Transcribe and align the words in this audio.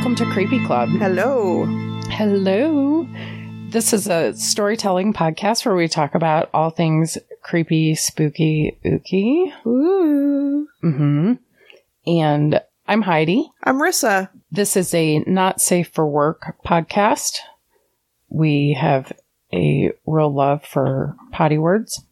Welcome 0.00 0.16
to 0.16 0.32
Creepy 0.32 0.64
Club. 0.64 0.88
Hello. 0.88 1.66
Hello. 2.08 3.06
This 3.68 3.92
is 3.92 4.08
a 4.08 4.32
storytelling 4.32 5.12
podcast 5.12 5.66
where 5.66 5.74
we 5.74 5.88
talk 5.88 6.14
about 6.14 6.48
all 6.54 6.70
things 6.70 7.18
creepy, 7.42 7.94
spooky, 7.94 8.78
ooky. 8.82 9.52
Ooh. 9.66 10.66
hmm 10.80 11.34
And 12.06 12.62
I'm 12.88 13.02
Heidi. 13.02 13.52
I'm 13.62 13.76
Rissa. 13.78 14.30
This 14.50 14.74
is 14.74 14.94
a 14.94 15.18
not 15.26 15.60
safe 15.60 15.88
for 15.88 16.06
work 16.06 16.56
podcast. 16.64 17.40
We 18.30 18.72
have 18.80 19.12
a 19.52 19.92
real 20.06 20.32
love 20.32 20.64
for 20.64 21.14
potty 21.30 21.58
words. 21.58 22.02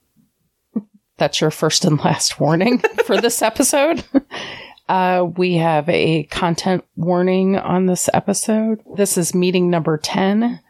That's 1.17 1.41
your 1.41 1.51
first 1.51 1.87
and 1.87 1.99
last 2.01 2.39
warning 2.39 2.81
for 3.07 3.19
this 3.19 3.41
episode. 3.41 4.05
Uh, 4.89 5.25
we 5.37 5.55
have 5.55 5.89
a 5.89 6.23
content 6.25 6.85
warning 6.97 7.57
on 7.57 7.87
this 7.87 8.09
episode. 8.15 8.81
This 8.97 9.19
is 9.19 9.35
meeting 9.35 9.69
number 9.69 9.99
10, 9.99 10.61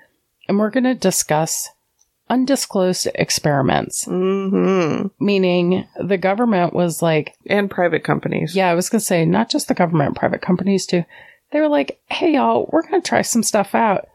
and 0.48 0.58
we're 0.58 0.70
going 0.70 0.84
to 0.84 0.94
discuss 0.94 1.68
undisclosed 2.30 3.08
experiments, 3.14 4.04
hmm 4.04 5.06
meaning 5.18 5.86
the 5.98 6.18
government 6.18 6.74
was 6.74 7.00
like, 7.00 7.34
And 7.46 7.70
private 7.70 8.04
companies. 8.04 8.54
yeah, 8.54 8.68
I 8.70 8.74
was 8.74 8.88
going 8.90 9.00
to 9.00 9.04
say, 9.06 9.24
not 9.24 9.48
just 9.50 9.68
the 9.68 9.74
government, 9.74 10.16
private 10.16 10.42
companies 10.42 10.84
too. 10.84 11.04
They 11.52 11.60
were 11.60 11.68
like, 11.68 12.00
hey, 12.06 12.34
y'all, 12.34 12.68
we're 12.70 12.82
going 12.82 13.00
to 13.00 13.08
try 13.08 13.22
some 13.22 13.42
stuff 13.42 13.74
out. 13.74 14.08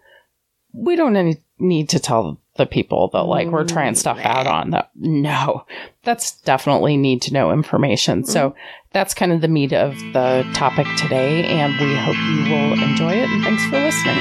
We 0.74 0.96
don't 0.96 1.16
any- 1.16 1.42
need 1.64 1.90
to 1.90 2.00
tell 2.00 2.40
the 2.58 2.66
people 2.68 3.10
that, 3.14 3.24
like, 3.24 3.48
we're 3.48 3.64
trying 3.66 3.96
stuff 3.96 4.20
out 4.20 4.46
on 4.46 4.70
that. 4.72 4.92
No, 4.96 5.66
that's 6.04 6.40
definitely 6.42 6.98
need 6.98 7.22
to 7.24 7.34
know 7.34 7.52
information. 7.52 8.24
So 8.26 8.54
that's 8.92 9.16
kind 9.16 9.32
of 9.32 9.42
the 9.42 9.48
meat 9.48 9.74
of 9.74 9.98
the 10.14 10.46
topic 10.54 10.86
today. 10.98 11.46
And 11.46 11.74
we 11.80 11.96
hope 11.96 12.16
you 12.16 12.54
will 12.54 12.84
enjoy 12.84 13.14
it. 13.14 13.30
And 13.30 13.44
thanks 13.44 13.64
for 13.66 13.80
listening. 13.80 14.20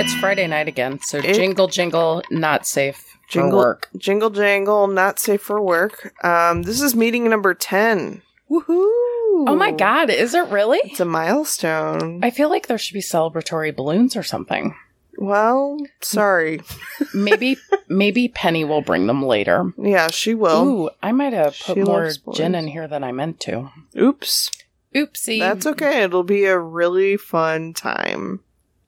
It's 0.00 0.14
Friday 0.14 0.46
night 0.46 0.68
again. 0.68 1.00
So 1.02 1.18
It- 1.18 1.34
jingle, 1.34 1.66
jingle, 1.68 2.22
not 2.30 2.66
safe 2.66 3.04
Jingle, 3.28 3.50
for 3.50 3.56
work. 3.58 3.88
jingle 3.96 4.30
jangle, 4.30 4.86
not 4.86 5.18
safe 5.18 5.42
for 5.42 5.60
work. 5.60 6.14
Um, 6.24 6.62
this 6.62 6.80
is 6.80 6.94
meeting 6.94 7.28
number 7.28 7.52
10. 7.54 8.22
Woohoo! 8.50 8.64
Oh 9.46 9.56
my 9.56 9.70
God, 9.72 10.10
is 10.10 10.34
it 10.34 10.46
really? 10.48 10.80
It's 10.84 11.00
a 11.00 11.04
milestone. 11.04 12.20
I 12.24 12.30
feel 12.30 12.48
like 12.48 12.66
there 12.66 12.78
should 12.78 12.94
be 12.94 13.00
celebratory 13.00 13.74
balloons 13.74 14.16
or 14.16 14.22
something. 14.22 14.74
well, 15.16 15.78
sorry. 16.00 16.60
Maybe 17.14 17.56
maybe 17.88 18.28
Penny 18.28 18.64
will 18.64 18.80
bring 18.82 19.06
them 19.06 19.24
later. 19.24 19.72
Yeah, 19.78 20.08
she 20.08 20.34
will. 20.34 20.66
Ooh, 20.66 20.90
I 21.02 21.12
might 21.12 21.32
have 21.32 21.56
put 21.58 21.74
she 21.76 21.82
more 21.82 22.10
gin 22.32 22.54
in 22.54 22.66
here 22.68 22.88
than 22.88 23.04
I 23.04 23.12
meant 23.12 23.40
to. 23.40 23.70
Oops. 23.96 24.50
Oopsie. 24.94 25.38
That's 25.38 25.66
okay. 25.66 26.02
It'll 26.02 26.22
be 26.24 26.46
a 26.46 26.58
really 26.58 27.16
fun 27.16 27.74
time. 27.74 28.40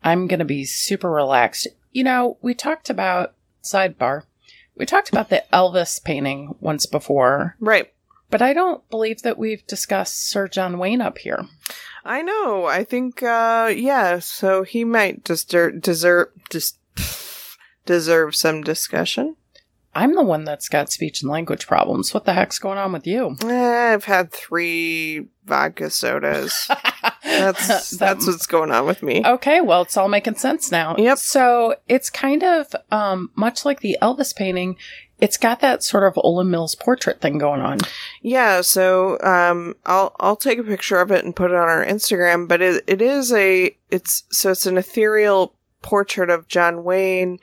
I'm 0.02 0.26
gonna 0.26 0.44
be 0.46 0.64
super 0.64 1.10
relaxed. 1.10 1.68
You 1.92 2.04
know, 2.04 2.38
we 2.40 2.54
talked 2.54 2.88
about 2.88 3.34
sidebar. 3.62 4.22
We 4.74 4.86
talked 4.86 5.10
about 5.10 5.28
the 5.28 5.44
Elvis 5.52 6.02
painting 6.02 6.54
once 6.60 6.86
before, 6.86 7.56
Right. 7.60 7.92
But 8.30 8.42
I 8.42 8.52
don't 8.52 8.88
believe 8.90 9.22
that 9.22 9.38
we've 9.38 9.66
discussed 9.66 10.28
Sir 10.28 10.48
John 10.48 10.78
Wayne 10.78 11.00
up 11.00 11.18
here. 11.18 11.46
I 12.04 12.22
know. 12.22 12.66
I 12.66 12.84
think, 12.84 13.22
uh, 13.22 13.72
yeah, 13.74 14.20
so 14.20 14.62
he 14.62 14.84
might 14.84 15.24
deserve, 15.24 15.82
deserve, 15.82 16.28
just 16.50 16.78
deserve 17.84 18.34
some 18.34 18.62
discussion. 18.62 19.36
I'm 19.94 20.14
the 20.14 20.22
one 20.22 20.44
that's 20.44 20.68
got 20.68 20.92
speech 20.92 21.20
and 21.20 21.30
language 21.30 21.66
problems. 21.66 22.14
What 22.14 22.24
the 22.24 22.32
heck's 22.32 22.60
going 22.60 22.78
on 22.78 22.92
with 22.92 23.06
you? 23.06 23.36
Eh, 23.44 23.92
I've 23.92 24.04
had 24.04 24.30
three 24.30 25.26
vodka 25.44 25.90
sodas. 25.90 26.70
That's 27.24 27.90
that's 27.98 28.26
what's 28.26 28.46
going 28.46 28.70
on 28.70 28.86
with 28.86 29.02
me. 29.02 29.22
Okay, 29.26 29.60
well, 29.60 29.82
it's 29.82 29.96
all 29.96 30.08
making 30.08 30.36
sense 30.36 30.70
now. 30.70 30.94
Yep. 30.96 31.18
So 31.18 31.74
it's 31.88 32.08
kind 32.08 32.44
of 32.44 32.74
um, 32.92 33.30
much 33.34 33.64
like 33.64 33.80
the 33.80 33.98
Elvis 34.00 34.34
painting. 34.34 34.76
It's 35.20 35.36
got 35.36 35.60
that 35.60 35.82
sort 35.82 36.04
of 36.04 36.14
Olan 36.14 36.48
Mills 36.48 36.74
portrait 36.74 37.20
thing 37.20 37.38
going 37.38 37.60
on. 37.60 37.78
Yeah, 38.22 38.62
so 38.62 39.18
um, 39.20 39.74
I'll 39.86 40.14
I'll 40.20 40.36
take 40.36 40.58
a 40.58 40.64
picture 40.64 41.00
of 41.00 41.10
it 41.10 41.24
and 41.24 41.36
put 41.36 41.50
it 41.50 41.56
on 41.56 41.68
our 41.68 41.84
Instagram. 41.84 42.48
But 42.48 42.62
it 42.62 42.84
it 42.86 43.02
is 43.02 43.32
a 43.32 43.76
it's 43.90 44.24
so 44.30 44.50
it's 44.50 44.66
an 44.66 44.78
ethereal 44.78 45.54
portrait 45.82 46.30
of 46.30 46.48
John 46.48 46.84
Wayne, 46.84 47.38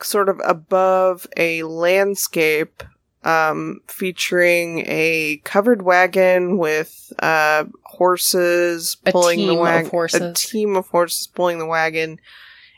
sort 0.00 0.28
of 0.28 0.40
above 0.44 1.26
a 1.36 1.62
landscape, 1.62 2.82
um, 3.24 3.80
featuring 3.86 4.84
a 4.86 5.40
covered 5.44 5.82
wagon 5.82 6.58
with 6.58 7.12
uh 7.20 7.64
horses 7.84 8.96
A 9.06 9.12
pulling 9.12 9.46
the 9.46 9.54
wagon, 9.54 10.22
a 10.22 10.32
team 10.34 10.76
of 10.76 10.88
horses 10.88 11.26
pulling 11.26 11.58
the 11.58 11.66
wagon, 11.66 12.18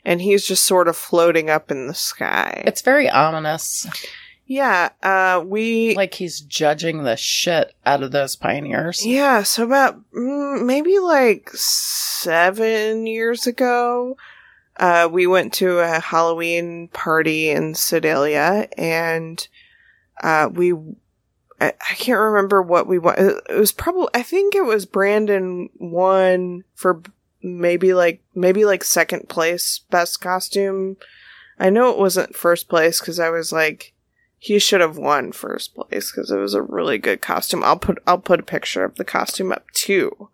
and 0.05 0.21
he's 0.21 0.47
just 0.47 0.65
sort 0.65 0.89
of 0.89 0.97
floating 0.97 1.51
up 1.51 1.71
in 1.71 1.87
the 1.87 1.95
sky. 1.95 2.63
It's 2.67 2.83
very 2.83 3.09
ominous, 3.09 3.87
yeah, 4.47 4.91
uh, 5.03 5.43
we 5.44 5.94
like 5.94 6.15
he's 6.15 6.41
judging 6.41 7.05
the 7.05 7.16
shit 7.16 7.75
out 7.87 8.03
of 8.03 8.12
those 8.12 8.37
pioneers. 8.37 9.05
Yeah, 9.05 9.43
so 9.43 9.65
about 9.65 9.99
mm, 10.12 10.65
maybe 10.66 10.99
like 10.99 11.49
seven 11.55 13.06
years 13.06 13.47
ago, 13.47 14.19
uh, 14.77 15.09
we 15.10 15.27
went 15.27 15.55
to 15.55 15.78
a 15.78 15.99
Halloween 15.99 16.88
party 16.88 17.50
in 17.50 17.75
Sedalia, 17.75 18.69
and 18.77 19.47
uh, 20.22 20.50
we. 20.53 20.75
I, 21.61 21.69
I 21.69 21.94
can't 21.94 22.21
remember 22.21 22.61
what 22.61 22.87
we 22.87 22.99
won. 22.99 23.15
It 23.16 23.43
it 23.49 23.56
was 23.59 23.72
probably. 23.72 24.09
I 24.12 24.22
think 24.22 24.55
it 24.55 24.66
was 24.66 24.84
Brandon 24.84 25.71
won 25.78 26.65
for 26.75 27.00
maybe 27.43 27.94
like 27.94 28.22
maybe 28.34 28.66
like 28.66 28.84
second 28.84 29.31
place 29.31 29.81
best 29.91 30.21
costume. 30.21 30.99
I 31.59 31.71
know 31.71 31.88
it 31.91 31.99
wasn't 31.99 32.37
first 32.37 32.69
place 32.69 33.00
because 33.00 33.19
I 33.19 33.31
was 33.31 33.53
like, 33.53 33.94
he 34.44 34.59
should 34.59 34.82
have 34.82 34.99
won 34.99 35.32
first 35.32 35.75
place 35.75 36.12
because 36.12 36.31
it 36.31 36.37
was 36.37 36.53
a 36.53 36.60
really 36.60 36.99
good 36.99 37.22
costume. 37.22 37.65
I'll 37.65 37.78
put 37.78 37.97
I'll 38.06 38.19
put 38.19 38.41
a 38.41 38.43
picture 38.43 38.84
of 38.84 38.97
the 38.97 39.05
costume 39.05 39.50
up 39.50 39.71
too. 39.71 40.28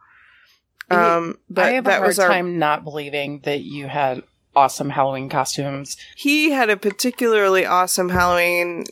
Um, 0.90 1.38
but 1.48 1.66
I 1.66 1.70
have 1.74 1.86
a 1.86 1.92
hard 1.92 2.06
was 2.08 2.18
our. 2.18 2.28
time 2.28 2.58
not 2.58 2.82
believing 2.82 3.42
that 3.44 3.60
you 3.60 3.86
had 3.86 4.24
awesome 4.56 4.90
Halloween 4.90 5.28
costumes. 5.28 5.96
He 6.16 6.50
had 6.50 6.70
a 6.70 6.76
particularly 6.76 7.64
awesome 7.64 8.08
Halloween 8.08 8.86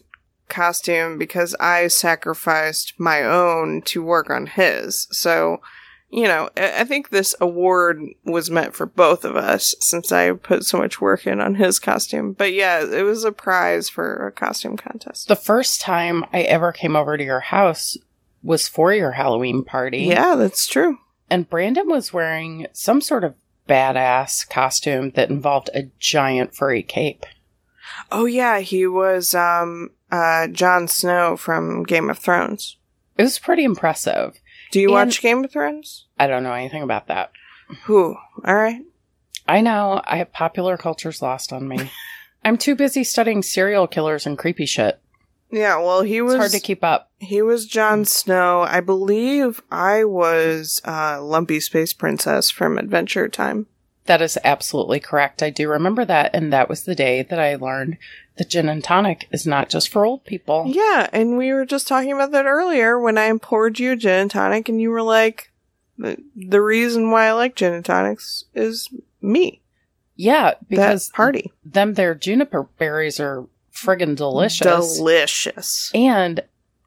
costume 0.49 1.19
because 1.19 1.53
I 1.59 1.89
sacrificed 1.89 2.95
my 2.97 3.25
own 3.25 3.83
to 3.87 4.05
work 4.05 4.31
on 4.31 4.47
his. 4.47 5.09
So, 5.11 5.61
you 6.11 6.25
know, 6.25 6.49
I 6.57 6.85
think 6.85 7.11
this 7.11 7.35
award 7.41 8.03
was 8.25 8.51
meant 8.51 8.75
for 8.75 8.87
both 8.87 9.25
of 9.25 9.37
us 9.37 9.75
since 9.81 10.11
I 10.11 10.33
put 10.33 10.65
so 10.65 10.79
much 10.79 11.01
work 11.01 11.27
in 11.27 11.41
on 11.41 11.57
his 11.57 11.79
costume. 11.79 12.33
But 12.33 12.55
yeah, 12.55 12.83
it 12.83 13.03
was 13.03 13.25
a 13.25 13.33
prize 13.33 13.89
for 13.89 14.27
a 14.27 14.33
costume 14.33 14.77
contest. 14.77 15.29
The 15.29 15.37
first 15.37 15.81
time 15.81 16.25
I 16.33 16.43
ever 16.43 16.73
came 16.73 16.97
over 16.97 17.17
to 17.17 17.25
your 17.25 17.41
house 17.41 17.99
was 18.43 18.69
for 18.69 18.95
your 18.95 19.13
Halloween 19.13 19.65
party. 19.65 20.05
Yeah, 20.05 20.35
that's 20.37 20.67
true. 20.67 20.99
And 21.29 21.49
Brandon 21.49 21.89
was 21.89 22.13
wearing 22.13 22.67
some 22.73 23.03
sort 23.03 23.23
of 23.25 23.35
badass 23.69 24.49
costume 24.49 25.11
that 25.11 25.29
involved 25.29 25.69
a 25.75 25.91
giant 25.99 26.55
furry 26.55 26.83
cape. 26.83 27.27
Oh 28.11 28.25
yeah, 28.25 28.61
he 28.61 28.87
was 28.87 29.35
um 29.35 29.91
uh 30.11 30.47
Jon 30.49 30.89
Snow 30.89 31.37
from 31.37 31.83
Game 31.83 32.09
of 32.09 32.19
Thrones. 32.19 32.77
It 33.19 33.25
was 33.25 33.39
pretty 33.39 33.65
impressive. 33.65 34.39
Do 34.71 34.81
you 34.81 34.89
And- 34.89 34.95
watch 35.09 35.21
Game 35.23 35.45
of 35.45 35.51
Thrones? 35.51 36.07
I 36.19 36.27
don't 36.27 36.43
know 36.43 36.53
anything 36.53 36.83
about 36.83 37.07
that. 37.09 37.31
Who? 37.85 38.17
All 38.45 38.55
right. 38.55 38.83
I 39.47 39.61
know 39.61 40.03
I 40.07 40.17
have 40.19 40.33
popular 40.33 40.77
culture's 40.77 41.23
lost 41.23 41.53
on 41.53 41.69
me. 41.69 41.91
I'm 42.45 42.57
too 42.59 42.75
busy 42.75 43.03
studying 43.05 43.43
serial 43.43 43.87
killers 43.87 44.27
and 44.27 44.39
creepy 44.39 44.67
shit. 44.67 45.01
Yeah, 45.51 45.79
well, 45.79 46.03
he 46.03 46.21
was 46.21 46.35
It's 46.35 46.41
hard 46.41 46.53
to 46.53 46.61
keep 46.61 46.85
up. 46.85 47.11
he 47.19 47.41
was 47.41 47.67
Jon 47.67 48.05
Snow. 48.05 48.61
I 48.63 48.81
believe 48.81 49.63
I 49.71 50.05
was 50.05 50.81
uh 50.87 51.23
Lumpy 51.23 51.59
Space 51.61 51.93
Princess 51.95 52.51
from 52.51 52.77
Adventure 52.77 53.29
Time. 53.29 53.67
That 54.05 54.21
is 54.23 54.39
absolutely 54.45 55.01
correct. 55.01 55.43
I 55.43 55.49
do 55.51 55.69
remember 55.69 56.05
that, 56.05 56.31
and 56.35 56.53
that 56.53 56.69
was 56.69 56.85
the 56.85 56.95
day 56.95 57.23
that 57.23 57.39
I 57.39 57.57
learned 57.57 57.97
that 58.39 58.49
gin 58.49 58.69
and 58.69 58.83
tonic 58.83 59.29
is 59.33 59.47
not 59.47 59.69
just 59.69 59.89
for 59.91 60.07
old 60.07 60.25
people. 60.25 60.65
Yeah, 60.69 61.09
and 61.13 61.37
we 61.37 61.53
were 61.53 61.67
just 61.67 61.87
talking 61.87 62.13
about 62.13 62.31
that 62.33 62.47
earlier 62.47 62.99
when 62.99 63.19
I 63.19 63.31
poured 63.39 63.79
you 63.79 63.93
a 63.93 63.97
gin 63.97 64.21
and 64.23 64.31
tonic 64.31 64.69
and 64.69 64.81
you 64.81 64.91
were 64.91 65.03
like 65.03 65.53
the, 65.99 66.17
the 66.35 66.63
reason 66.63 67.11
why 67.11 67.27
I 67.27 67.33
like 67.33 67.57
gin 67.57 67.75
and 67.75 67.85
tonics 67.85 68.45
is 68.55 68.89
me. 69.21 69.61
Yeah, 70.17 70.55
because 70.69 71.09
that 71.09 71.15
party. 71.15 71.53
them 71.65 71.95
their 71.95 72.15
juniper 72.15 72.65
berries 72.79 73.21
are 73.21 73.47
friggin' 73.73 74.17
delicious. 74.17 74.97
Delicious. 74.97 75.91
and 75.95 76.43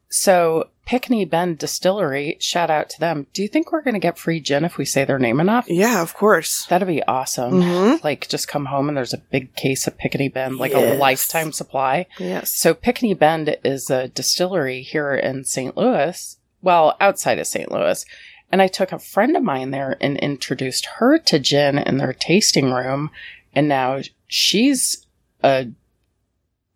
so 0.08 0.68
Pinckney 0.84 1.24
Bend 1.24 1.58
Distillery, 1.58 2.36
shout 2.40 2.68
out 2.68 2.90
to 2.90 3.00
them. 3.00 3.26
Do 3.32 3.42
you 3.42 3.48
think 3.48 3.70
we're 3.70 3.82
going 3.82 3.94
to 3.94 4.00
get 4.00 4.18
free 4.18 4.40
gin 4.40 4.64
if 4.64 4.76
we 4.76 4.84
say 4.84 5.04
their 5.04 5.18
name 5.18 5.38
enough? 5.40 5.66
Yeah, 5.68 6.02
of 6.02 6.12
course. 6.14 6.66
That'd 6.66 6.88
be 6.88 7.02
awesome. 7.04 7.62
Mhm. 7.62 8.02
Like, 8.04 8.28
just 8.28 8.48
come 8.48 8.66
home 8.66 8.88
and 8.88 8.96
there's 8.96 9.14
a 9.14 9.18
big 9.18 9.54
case 9.54 9.86
of 9.86 9.96
Pinckney 9.96 10.28
Bend, 10.28 10.56
like 10.58 10.74
a 10.74 10.94
lifetime 10.94 11.52
supply. 11.52 12.06
Yes. 12.18 12.50
So, 12.50 12.74
Pinckney 12.74 13.14
Bend 13.14 13.56
is 13.64 13.90
a 13.90 14.08
distillery 14.08 14.82
here 14.82 15.14
in 15.14 15.44
St. 15.44 15.76
Louis, 15.76 16.36
well, 16.60 16.96
outside 17.00 17.38
of 17.38 17.46
St. 17.46 17.70
Louis. 17.70 18.04
And 18.50 18.60
I 18.60 18.66
took 18.66 18.92
a 18.92 18.98
friend 18.98 19.36
of 19.36 19.42
mine 19.42 19.70
there 19.70 19.96
and 20.00 20.18
introduced 20.18 20.84
her 20.98 21.16
to 21.18 21.38
gin 21.38 21.78
in 21.78 21.96
their 21.96 22.12
tasting 22.12 22.70
room. 22.72 23.10
And 23.54 23.66
now 23.68 24.00
she's 24.26 25.06
a 25.42 25.68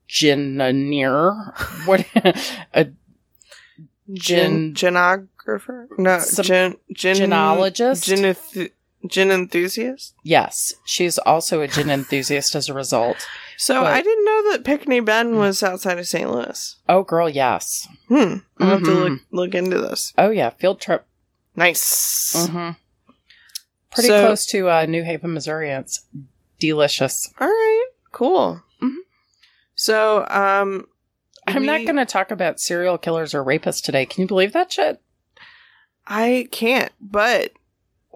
ginaneer. 0.08 1.52
What? 1.86 2.06
a 2.72 2.88
Gin 4.12 4.74
ginographer? 4.74 5.86
No, 5.98 6.18
Some- 6.20 6.44
gin, 6.44 6.76
gin, 6.92 7.16
ginologist? 7.16 8.04
Gin, 8.04 8.20
enth- 8.20 8.70
gin 9.08 9.30
enthusiast? 9.30 10.14
Yes, 10.22 10.74
she's 10.84 11.18
also 11.18 11.60
a 11.60 11.68
gin 11.68 11.90
enthusiast 11.98 12.54
as 12.54 12.68
a 12.68 12.74
result. 12.74 13.26
So 13.56 13.80
But- 13.82 13.92
I 13.92 14.02
didn't 14.02 14.24
know 14.24 14.52
that 14.52 14.64
Pinckney 14.64 15.00
Bend 15.00 15.36
was 15.38 15.62
outside 15.62 15.98
of 15.98 16.06
St. 16.06 16.30
Louis. 16.30 16.76
Oh, 16.88 17.02
girl, 17.02 17.28
yes. 17.28 17.88
Hmm. 18.08 18.36
I'll 18.58 18.68
have 18.68 18.84
to 18.84 18.90
look, 18.92 19.20
look 19.30 19.54
into 19.54 19.78
this. 19.80 20.12
Oh, 20.18 20.30
yeah. 20.30 20.50
Field 20.50 20.80
trip. 20.80 21.04
Nice. 21.56 22.46
hmm 22.48 22.70
Pretty 23.92 24.08
So- 24.08 24.26
close 24.26 24.46
to 24.46 24.68
uh, 24.70 24.86
New 24.86 25.02
Haven, 25.04 25.32
Missouri. 25.32 25.70
It's 25.70 26.00
delicious. 26.60 27.32
All 27.40 27.48
right. 27.48 27.86
Cool. 28.12 28.62
Mhm. 28.82 28.96
So, 29.74 30.26
um, 30.28 30.86
I'm 31.46 31.66
not 31.66 31.84
going 31.84 31.96
to 31.96 32.06
talk 32.06 32.30
about 32.30 32.60
serial 32.60 32.98
killers 32.98 33.34
or 33.34 33.44
rapists 33.44 33.82
today. 33.82 34.06
Can 34.06 34.22
you 34.22 34.28
believe 34.28 34.52
that 34.52 34.72
shit? 34.72 35.00
I 36.06 36.48
can't, 36.50 36.92
but 37.00 37.52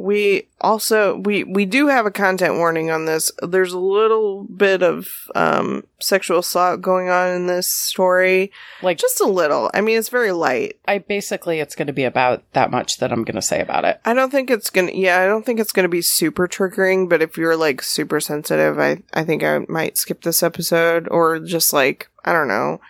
we 0.00 0.49
also 0.62 1.17
we 1.19 1.44
we 1.44 1.67
do 1.67 1.88
have 1.88 2.06
a 2.06 2.11
content 2.11 2.55
warning 2.55 2.91
on 2.91 3.05
this. 3.05 3.31
There's 3.43 3.75
a 3.75 3.79
little 3.79 4.44
bit 4.44 4.82
of 4.82 5.29
um 5.35 5.85
sexual 6.00 6.38
assault 6.38 6.81
going 6.81 7.11
on 7.11 7.29
in 7.35 7.47
this 7.47 7.67
story. 7.67 8.50
Like, 8.81 8.97
Just 8.97 9.21
a 9.21 9.27
little. 9.27 9.71
I 9.75 9.82
mean, 9.82 9.99
it's 9.99 10.09
very 10.09 10.32
light. 10.32 10.79
I 10.88 10.99
basically, 10.99 11.61
it's 11.61 11.75
going 11.75 11.88
to 11.88 11.93
be 11.93 12.05
about 12.05 12.50
that 12.55 12.71
much 12.71 12.97
that 12.99 13.12
I'm 13.12 13.25
going 13.25 13.35
to 13.35 13.43
say 13.43 13.61
about 13.61 13.85
it. 13.85 14.00
I 14.06 14.15
don't 14.15 14.31
think 14.31 14.50
it's 14.50 14.71
gonna. 14.71 14.93
Yeah, 14.93 15.19
I 15.21 15.27
don't 15.27 15.44
think 15.44 15.61
it's 15.61 15.73
gonna 15.73 15.88
be 15.88 16.03
super 16.03 16.49
triggering. 16.49 17.09
But 17.09 17.21
if 17.21 17.37
you're 17.37 17.56
like 17.56 17.82
super 17.82 18.21
sensitive, 18.21 18.79
I 18.79 19.03
I 19.12 19.25
think 19.25 19.44
I 19.44 19.59
might 19.69 19.99
skip 19.99 20.23
this 20.23 20.43
episode 20.43 21.09
or 21.11 21.38
just 21.41 21.73
like 21.73 22.09
I 22.25 22.32
don't 22.32 22.49
know. 22.49 22.81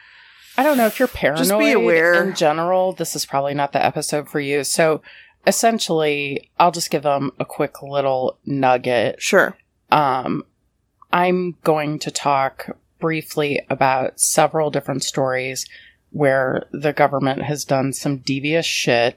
I 0.60 0.62
don't 0.62 0.76
know 0.76 0.84
if 0.84 0.98
you're 0.98 1.08
paranoid 1.08 1.46
Just 1.46 1.58
be 1.58 1.72
aware. 1.72 2.22
in 2.22 2.34
general. 2.34 2.92
This 2.92 3.16
is 3.16 3.24
probably 3.24 3.54
not 3.54 3.72
the 3.72 3.82
episode 3.82 4.28
for 4.28 4.40
you. 4.40 4.62
So, 4.62 5.00
essentially, 5.46 6.50
I'll 6.58 6.70
just 6.70 6.90
give 6.90 7.02
them 7.02 7.30
a 7.38 7.46
quick 7.46 7.82
little 7.82 8.36
nugget. 8.44 9.22
Sure. 9.22 9.56
Um, 9.90 10.44
I'm 11.10 11.56
going 11.64 11.98
to 12.00 12.10
talk 12.10 12.76
briefly 12.98 13.62
about 13.70 14.20
several 14.20 14.70
different 14.70 15.02
stories 15.02 15.66
where 16.10 16.66
the 16.72 16.92
government 16.92 17.40
has 17.40 17.64
done 17.64 17.94
some 17.94 18.18
devious 18.18 18.66
shit 18.66 19.16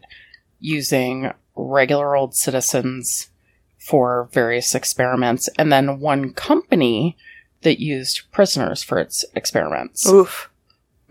using 0.61 1.33
regular 1.57 2.15
old 2.15 2.35
citizens 2.35 3.31
for 3.77 4.29
various 4.31 4.73
experiments, 4.73 5.49
and 5.57 5.73
then 5.73 5.99
one 5.99 6.31
company 6.31 7.17
that 7.63 7.81
used 7.81 8.31
prisoners 8.31 8.81
for 8.81 8.97
its 8.97 9.25
experiments. 9.35 10.07
Oof. 10.07 10.49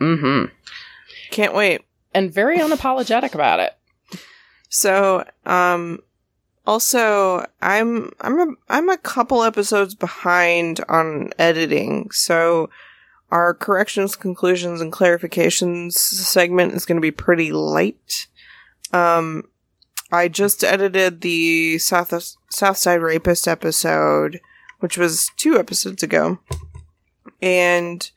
Hmm 0.02 0.44
Can't 1.30 1.54
wait. 1.54 1.82
And 2.14 2.32
very 2.32 2.58
unapologetic 2.58 3.34
about 3.34 3.60
it. 3.60 3.72
So, 4.68 5.24
um, 5.46 6.00
also, 6.66 7.46
I'm 7.60 8.10
I'm 8.20 8.40
a 8.40 8.54
I'm 8.68 8.88
a 8.88 8.98
couple 8.98 9.42
episodes 9.42 9.94
behind 9.94 10.80
on 10.88 11.30
editing. 11.38 12.10
So, 12.10 12.68
our 13.30 13.54
corrections, 13.54 14.16
conclusions, 14.16 14.80
and 14.80 14.92
clarifications 14.92 15.92
segment 15.92 16.74
is 16.74 16.84
going 16.84 16.96
to 16.96 17.02
be 17.02 17.10
pretty 17.10 17.52
light. 17.52 18.26
Um, 18.92 19.44
I 20.10 20.28
just 20.28 20.62
edited 20.64 21.22
the 21.22 21.78
South 21.78 22.12
Southside 22.50 23.00
Rapist 23.00 23.48
episode, 23.48 24.40
which 24.80 24.98
was 24.98 25.30
two 25.36 25.58
episodes 25.58 26.02
ago, 26.02 26.38
and 27.40 28.10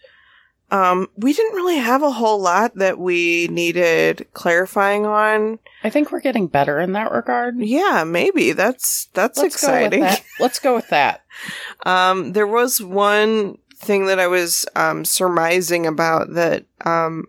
um, 0.75 1.07
we 1.15 1.31
didn't 1.31 1.55
really 1.55 1.77
have 1.77 2.03
a 2.03 2.11
whole 2.11 2.41
lot 2.41 2.75
that 2.75 2.99
we 2.99 3.47
needed 3.47 4.27
clarifying 4.33 5.05
on. 5.05 5.57
I 5.85 5.89
think 5.89 6.11
we're 6.11 6.19
getting 6.19 6.47
better 6.47 6.81
in 6.81 6.91
that 6.93 7.13
regard. 7.13 7.57
Yeah, 7.59 8.03
maybe 8.05 8.51
that's 8.51 9.05
that's 9.13 9.37
Let's 9.37 9.55
exciting. 9.55 10.01
go 10.01 10.05
that. 10.05 10.23
Let's 10.39 10.59
go 10.59 10.75
with 10.75 10.89
that. 10.89 11.23
Um, 11.85 12.33
there 12.33 12.47
was 12.47 12.81
one 12.81 13.57
thing 13.77 14.07
that 14.07 14.19
I 14.19 14.27
was 14.27 14.65
um, 14.75 15.05
surmising 15.05 15.87
about 15.87 16.33
that. 16.33 16.65
Um, 16.83 17.27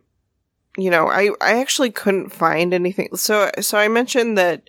you 0.76 0.90
know, 0.90 1.08
I 1.08 1.30
I 1.40 1.60
actually 1.60 1.92
couldn't 1.92 2.30
find 2.30 2.74
anything. 2.74 3.14
So 3.14 3.52
so 3.60 3.78
I 3.78 3.86
mentioned 3.86 4.36
that 4.38 4.68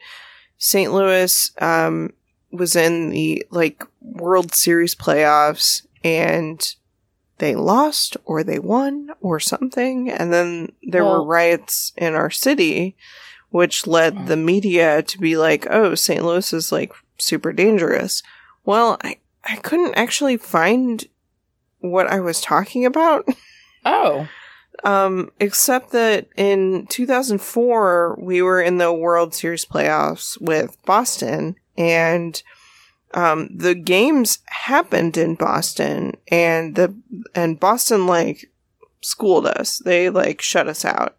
St. 0.60 0.94
Louis 0.94 1.52
um, 1.60 2.14
was 2.52 2.76
in 2.76 3.10
the 3.10 3.44
like 3.50 3.84
World 4.02 4.54
Series 4.54 4.94
playoffs 4.94 5.88
and 6.04 6.76
they 7.40 7.56
lost 7.56 8.18
or 8.26 8.44
they 8.44 8.60
won 8.60 9.10
or 9.22 9.40
something, 9.40 10.10
and 10.10 10.34
then 10.34 10.72
there 10.84 11.04
were 11.06 11.24
riots 11.24 11.94
in 11.98 12.14
our 12.16 12.30
city, 12.32 12.96
which 13.50 13.86
led 13.88 14.28
the 14.28 14.38
media 14.38 15.02
to 15.04 15.20
be 15.20 15.38
like, 15.38 15.68
"Oh, 15.70 15.96
St. 15.96 16.24
Louis 16.24 16.52
is 16.54 16.72
like 16.72 16.92
super 17.18 17.54
dangerous." 17.54 18.24
Well, 18.66 18.98
I 19.04 19.18
I 19.44 19.56
couldn't 19.58 19.96
actually 19.96 20.38
find 20.38 21.06
what 21.80 22.08
I 22.08 22.20
was 22.20 22.42
talking 22.42 22.86
about. 22.86 23.28
Oh, 23.86 24.28
Um, 24.84 25.32
except 25.40 25.92
that 25.92 26.28
in 26.36 26.88
2004, 26.88 28.18
we 28.20 28.42
were 28.42 28.62
in 28.62 28.80
the 28.80 28.92
World 28.92 29.34
Series 29.34 29.64
playoffs 29.64 30.40
with 30.42 30.76
Boston, 30.86 31.56
and 31.78 32.42
um, 33.14 33.50
the 33.56 33.76
games 33.76 34.40
happened 34.46 35.18
in 35.18 35.36
Boston, 35.36 36.18
and 36.30 36.76
the 36.76 36.94
and 37.34 37.60
Boston 37.60 38.06
like 38.08 38.52
schooled 39.02 39.48
us. 39.48 39.78
They 39.80 40.10
like 40.10 40.42
shut 40.42 40.68
us 40.68 40.84
out, 40.84 41.18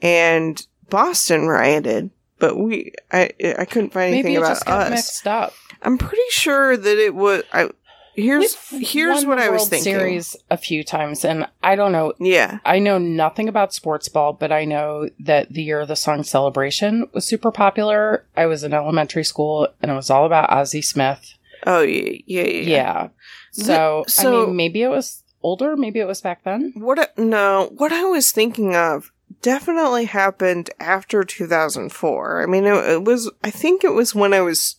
and 0.00 0.64
Boston 0.88 1.48
rioted. 1.48 2.10
But 2.38 2.58
we, 2.58 2.92
I, 3.12 3.30
I 3.56 3.64
couldn't 3.64 3.92
find 3.92 4.12
anything 4.12 4.32
maybe 4.32 4.42
about 4.42 4.48
just 4.48 4.66
got 4.66 4.86
us. 4.86 4.90
mixed 4.90 5.26
up. 5.28 5.54
I'm 5.80 5.96
pretty 5.96 6.22
sure 6.30 6.76
that 6.76 6.98
it 6.98 7.14
was. 7.14 7.44
I 7.52 7.70
here's 8.14 8.56
We've 8.72 8.88
here's 8.88 9.24
what 9.24 9.38
the 9.38 9.44
I 9.44 9.48
was 9.48 9.60
World 9.62 9.70
thinking. 9.70 9.94
Series 9.94 10.36
a 10.50 10.56
few 10.56 10.84
times, 10.84 11.24
and 11.24 11.46
I 11.62 11.76
don't 11.76 11.92
know. 11.92 12.12
Yeah, 12.18 12.58
I 12.64 12.78
know 12.78 12.98
nothing 12.98 13.48
about 13.48 13.74
sports 13.74 14.08
ball, 14.08 14.32
but 14.32 14.52
I 14.52 14.64
know 14.64 15.08
that 15.20 15.52
the 15.52 15.62
year 15.62 15.80
of 15.80 15.88
the 15.88 15.96
song 15.96 16.24
"Celebration" 16.24 17.08
was 17.12 17.24
super 17.24 17.50
popular. 17.50 18.26
I 18.36 18.46
was 18.46 18.64
in 18.64 18.72
elementary 18.74 19.24
school, 19.24 19.68
and 19.80 19.90
it 19.90 19.94
was 19.94 20.10
all 20.10 20.26
about 20.26 20.50
Ozzie 20.50 20.82
Smith. 20.82 21.34
Oh 21.66 21.82
yeah, 21.82 22.18
yeah, 22.26 22.42
yeah. 22.42 22.68
Yeah. 22.68 23.08
So, 23.52 24.04
so- 24.08 24.42
I 24.42 24.46
mean, 24.46 24.56
maybe 24.56 24.82
it 24.82 24.88
was 24.88 25.22
older. 25.42 25.76
Maybe 25.76 26.00
it 26.00 26.06
was 26.06 26.20
back 26.20 26.44
then. 26.44 26.72
What? 26.76 26.98
I- 26.98 27.08
no, 27.20 27.72
what 27.76 27.92
I 27.92 28.04
was 28.04 28.30
thinking 28.32 28.74
of 28.74 29.12
definitely 29.42 30.04
happened 30.04 30.70
after 30.78 31.24
2004. 31.24 32.42
I 32.42 32.46
mean, 32.46 32.64
it, 32.64 32.74
it 32.90 33.04
was. 33.04 33.30
I 33.42 33.50
think 33.50 33.84
it 33.84 33.92
was 33.92 34.14
when 34.14 34.32
I 34.34 34.40
was 34.40 34.76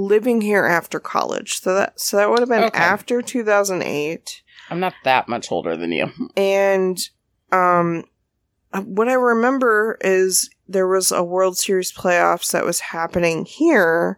living 0.00 0.40
here 0.40 0.64
after 0.64 0.98
college. 0.98 1.60
So 1.60 1.74
that 1.74 2.00
so 2.00 2.16
that 2.16 2.30
would 2.30 2.40
have 2.40 2.48
been 2.48 2.64
Okay. 2.64 2.78
after 2.78 3.22
2008. 3.22 4.42
I'm 4.70 4.80
not 4.80 4.94
that 5.04 5.28
much 5.28 5.50
older 5.50 5.76
than 5.76 5.92
you. 5.92 6.10
And 6.36 6.98
um, 7.52 8.04
what 8.84 9.08
I 9.08 9.14
remember 9.14 9.98
is 10.00 10.48
there 10.68 10.86
was 10.86 11.10
a 11.10 11.24
World 11.24 11.58
Series 11.58 11.92
playoffs 11.92 12.52
that 12.52 12.64
was 12.64 12.78
happening 12.80 13.44
here, 13.44 14.16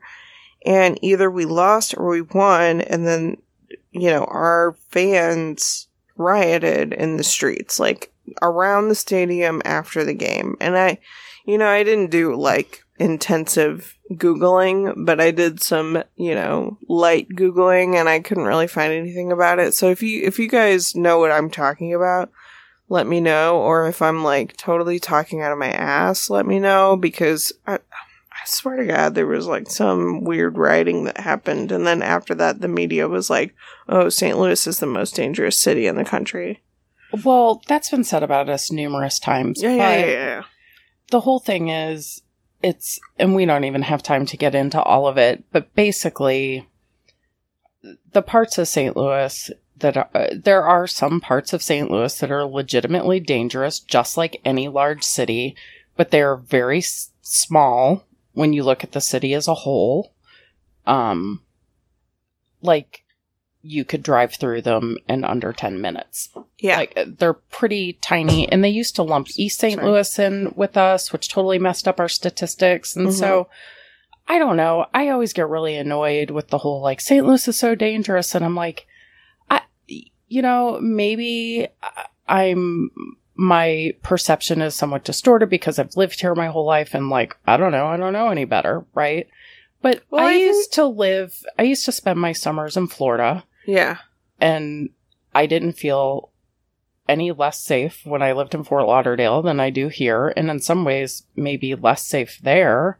and 0.67 0.99
either 1.03 1.31
we 1.31 1.47
lost 1.47 1.95
or 1.97 2.11
we 2.11 2.21
won, 2.23 2.83
and 2.83 3.07
then 3.07 3.39
you 3.91 4.11
know 4.11 4.25
our 4.25 4.77
fans 4.91 5.89
rioted 6.17 6.93
in 6.93 7.17
the 7.17 7.25
streets, 7.25 7.81
like 7.81 8.13
around 8.43 8.89
the 8.89 8.95
stadium 8.95 9.63
after 9.65 10.05
the 10.05 10.15
game. 10.15 10.57
And 10.61 10.77
I, 10.77 10.99
you 11.47 11.57
know, 11.57 11.69
I 11.69 11.83
didn't 11.83 12.11
do 12.11 12.35
like 12.35 12.85
intensive 12.99 13.97
googling 14.19 14.93
but 15.05 15.21
i 15.21 15.31
did 15.31 15.61
some 15.61 16.03
you 16.17 16.35
know 16.35 16.77
light 16.89 17.29
googling 17.31 17.95
and 17.95 18.09
i 18.09 18.21
couldn't 18.21 18.45
really 18.45 18.67
find 18.67 18.93
anything 18.93 19.31
about 19.33 19.59
it 19.59 19.75
so 19.75 19.91
if 19.91 20.03
you 20.03 20.23
if 20.25 20.39
you 20.39 20.49
guys 20.49 20.95
know 20.95 21.19
what 21.19 21.31
i'm 21.33 21.51
talking 21.51 21.93
about 21.95 22.31
let 22.89 23.07
me 23.07 23.21
know 23.21 23.59
or 23.59 23.87
if 23.87 24.03
i'm 24.03 24.23
like 24.25 24.57
totally 24.57 24.99
talking 24.99 25.41
out 25.41 25.53
of 25.53 25.59
my 25.59 25.71
ass 25.71 26.29
let 26.31 26.47
me 26.47 26.59
know 26.59 26.97
because 26.97 27.53
i 27.67 27.75
i 27.75 28.45
swear 28.47 28.77
to 28.77 28.87
god 28.87 29.15
there 29.15 29.27
was 29.27 29.47
like 29.47 29.71
some 29.71 30.23
weird 30.25 30.59
writing 30.59 31.05
that 31.05 31.19
happened 31.19 31.71
and 31.73 31.87
then 31.87 32.03
after 32.03 32.35
that 32.35 32.61
the 32.61 32.69
media 32.69 33.09
was 33.09 33.31
like 33.31 33.55
oh 33.89 34.09
st 34.09 34.37
louis 34.39 34.67
is 34.67 34.79
the 34.79 34.87
most 34.87 35.15
dangerous 35.15 35.57
city 35.59 35.87
in 35.87 35.97
the 35.97 36.05
country 36.05 36.61
Well, 37.25 37.61
that's 37.69 37.91
been 37.91 38.05
said 38.05 38.23
about 38.23 38.49
us 38.49 38.73
numerous 38.73 39.19
times. 39.19 39.63
yeah 39.63 39.75
yeah 39.75 39.97
yeah, 39.97 40.07
yeah. 40.07 40.43
the 41.11 41.21
whole 41.21 41.41
thing 41.41 41.69
is 41.69 42.23
it's 42.63 43.01
and 43.19 43.35
we 43.35 43.45
don't 43.45 43.65
even 43.65 43.83
have 43.83 44.03
time 44.03 44.27
to 44.27 44.37
get 44.37 44.55
into 44.55 44.81
all 44.83 45.07
of 45.07 45.17
it 45.19 45.45
but 45.53 45.75
basically 45.75 46.67
the 48.13 48.23
parts 48.23 48.59
of 48.59 48.69
st 48.69 48.97
louis 48.97 49.51
that 49.77 49.97
are, 49.97 50.09
uh, 50.15 50.29
there 50.33 50.63
are 50.63 50.87
some 50.87 51.21
parts 51.21 51.53
of 51.53 51.63
st 51.63 51.91
louis 51.91 52.19
that 52.19 52.31
are 52.31 52.45
legitimately 52.45 53.19
dangerous 53.21 53.81
just 53.81 54.17
like 54.17 54.41
any 54.45 54.69
large 54.69 55.03
city 55.03 55.57
but 55.97 56.11
they're 56.11 56.37
very 56.37 56.79
s- 56.79 57.11
small 57.21 58.05
when 58.33 58.53
you 58.53 58.63
look 58.63 58.83
at 58.83 58.93
the 58.93 59.01
city 59.01 59.35
as 59.35 59.47
a 59.47 59.55
whole, 59.55 60.13
um, 60.87 61.43
like 62.63 63.02
you 63.63 63.85
could 63.85 64.03
drive 64.03 64.35
through 64.35 64.61
them 64.61 64.99
in 65.09 65.25
under 65.25 65.53
10 65.53 65.81
minutes. 65.81 66.31
Yeah. 66.59 66.79
Like 66.79 66.99
they're 67.19 67.35
pretty 67.35 67.95
tiny 67.95 68.51
and 68.51 68.63
they 68.63 68.69
used 68.69 68.97
to 68.97 69.03
lump 69.03 69.29
East 69.37 69.61
St. 69.61 69.75
Sorry. 69.75 69.87
Louis 69.87 70.19
in 70.19 70.53
with 70.57 70.77
us, 70.77 71.13
which 71.13 71.29
totally 71.29 71.61
messed 71.61 71.87
up 71.87 72.01
our 72.01 72.09
statistics. 72.09 72.97
And 72.97 73.15
so 73.15 73.45
mm-hmm. 73.45 74.35
I 74.35 74.39
don't 74.39 74.57
know. 74.57 74.87
I 74.93 75.09
always 75.09 75.33
get 75.33 75.49
really 75.49 75.77
annoyed 75.77 76.31
with 76.31 76.49
the 76.49 76.59
whole 76.59 76.81
like 76.81 77.01
St. 77.01 77.25
Louis 77.25 77.47
is 77.47 77.59
so 77.59 77.75
dangerous 77.75 78.35
and 78.35 78.45
I'm 78.45 78.57
like 78.57 78.87
I 79.49 79.63
you 79.89 80.43
know, 80.43 80.79
maybe 80.81 81.69
I'm 82.29 82.91
my 83.37 83.95
perception 84.03 84.61
is 84.61 84.75
somewhat 84.75 85.05
distorted 85.05 85.49
because 85.49 85.79
I've 85.79 85.97
lived 85.97 86.21
here 86.21 86.35
my 86.35 86.49
whole 86.49 86.67
life 86.67 86.95
and 86.95 87.11
like 87.11 87.37
I 87.47 87.57
don't 87.57 87.73
know, 87.73 87.87
I 87.87 87.97
don't 87.97 88.13
know 88.13 88.29
any 88.29 88.45
better, 88.45 88.85
right? 88.93 89.29
But 89.81 90.03
Well, 90.11 90.27
I, 90.27 90.31
I 90.31 90.33
think- 90.33 90.47
used 90.47 90.73
to 90.75 90.85
live 90.87 91.45
I 91.57 91.63
used 91.63 91.85
to 91.85 91.93
spend 91.93 92.19
my 92.19 92.33
summers 92.33 92.77
in 92.77 92.89
Florida 92.89 93.45
yeah. 93.67 93.99
and 94.41 94.91
I 95.35 95.47
didn't 95.47 95.73
feel 95.73 96.31
any 97.09 97.33
less 97.33 97.63
safe 97.63 98.01
when 98.05 98.23
I 98.23 98.33
lived 98.33 98.55
in 98.55 98.65
Fort 98.65 98.87
Lauderdale 98.87 99.43
than 99.43 99.61
I 99.61 99.71
do 99.71 99.89
here, 99.89 100.33
and 100.37 100.51
in 100.51 100.61
some 100.61 100.85
ways, 100.85 101.25
maybe 101.37 101.75
less 101.75 102.03
safe 102.07 102.39
there. 102.43 102.99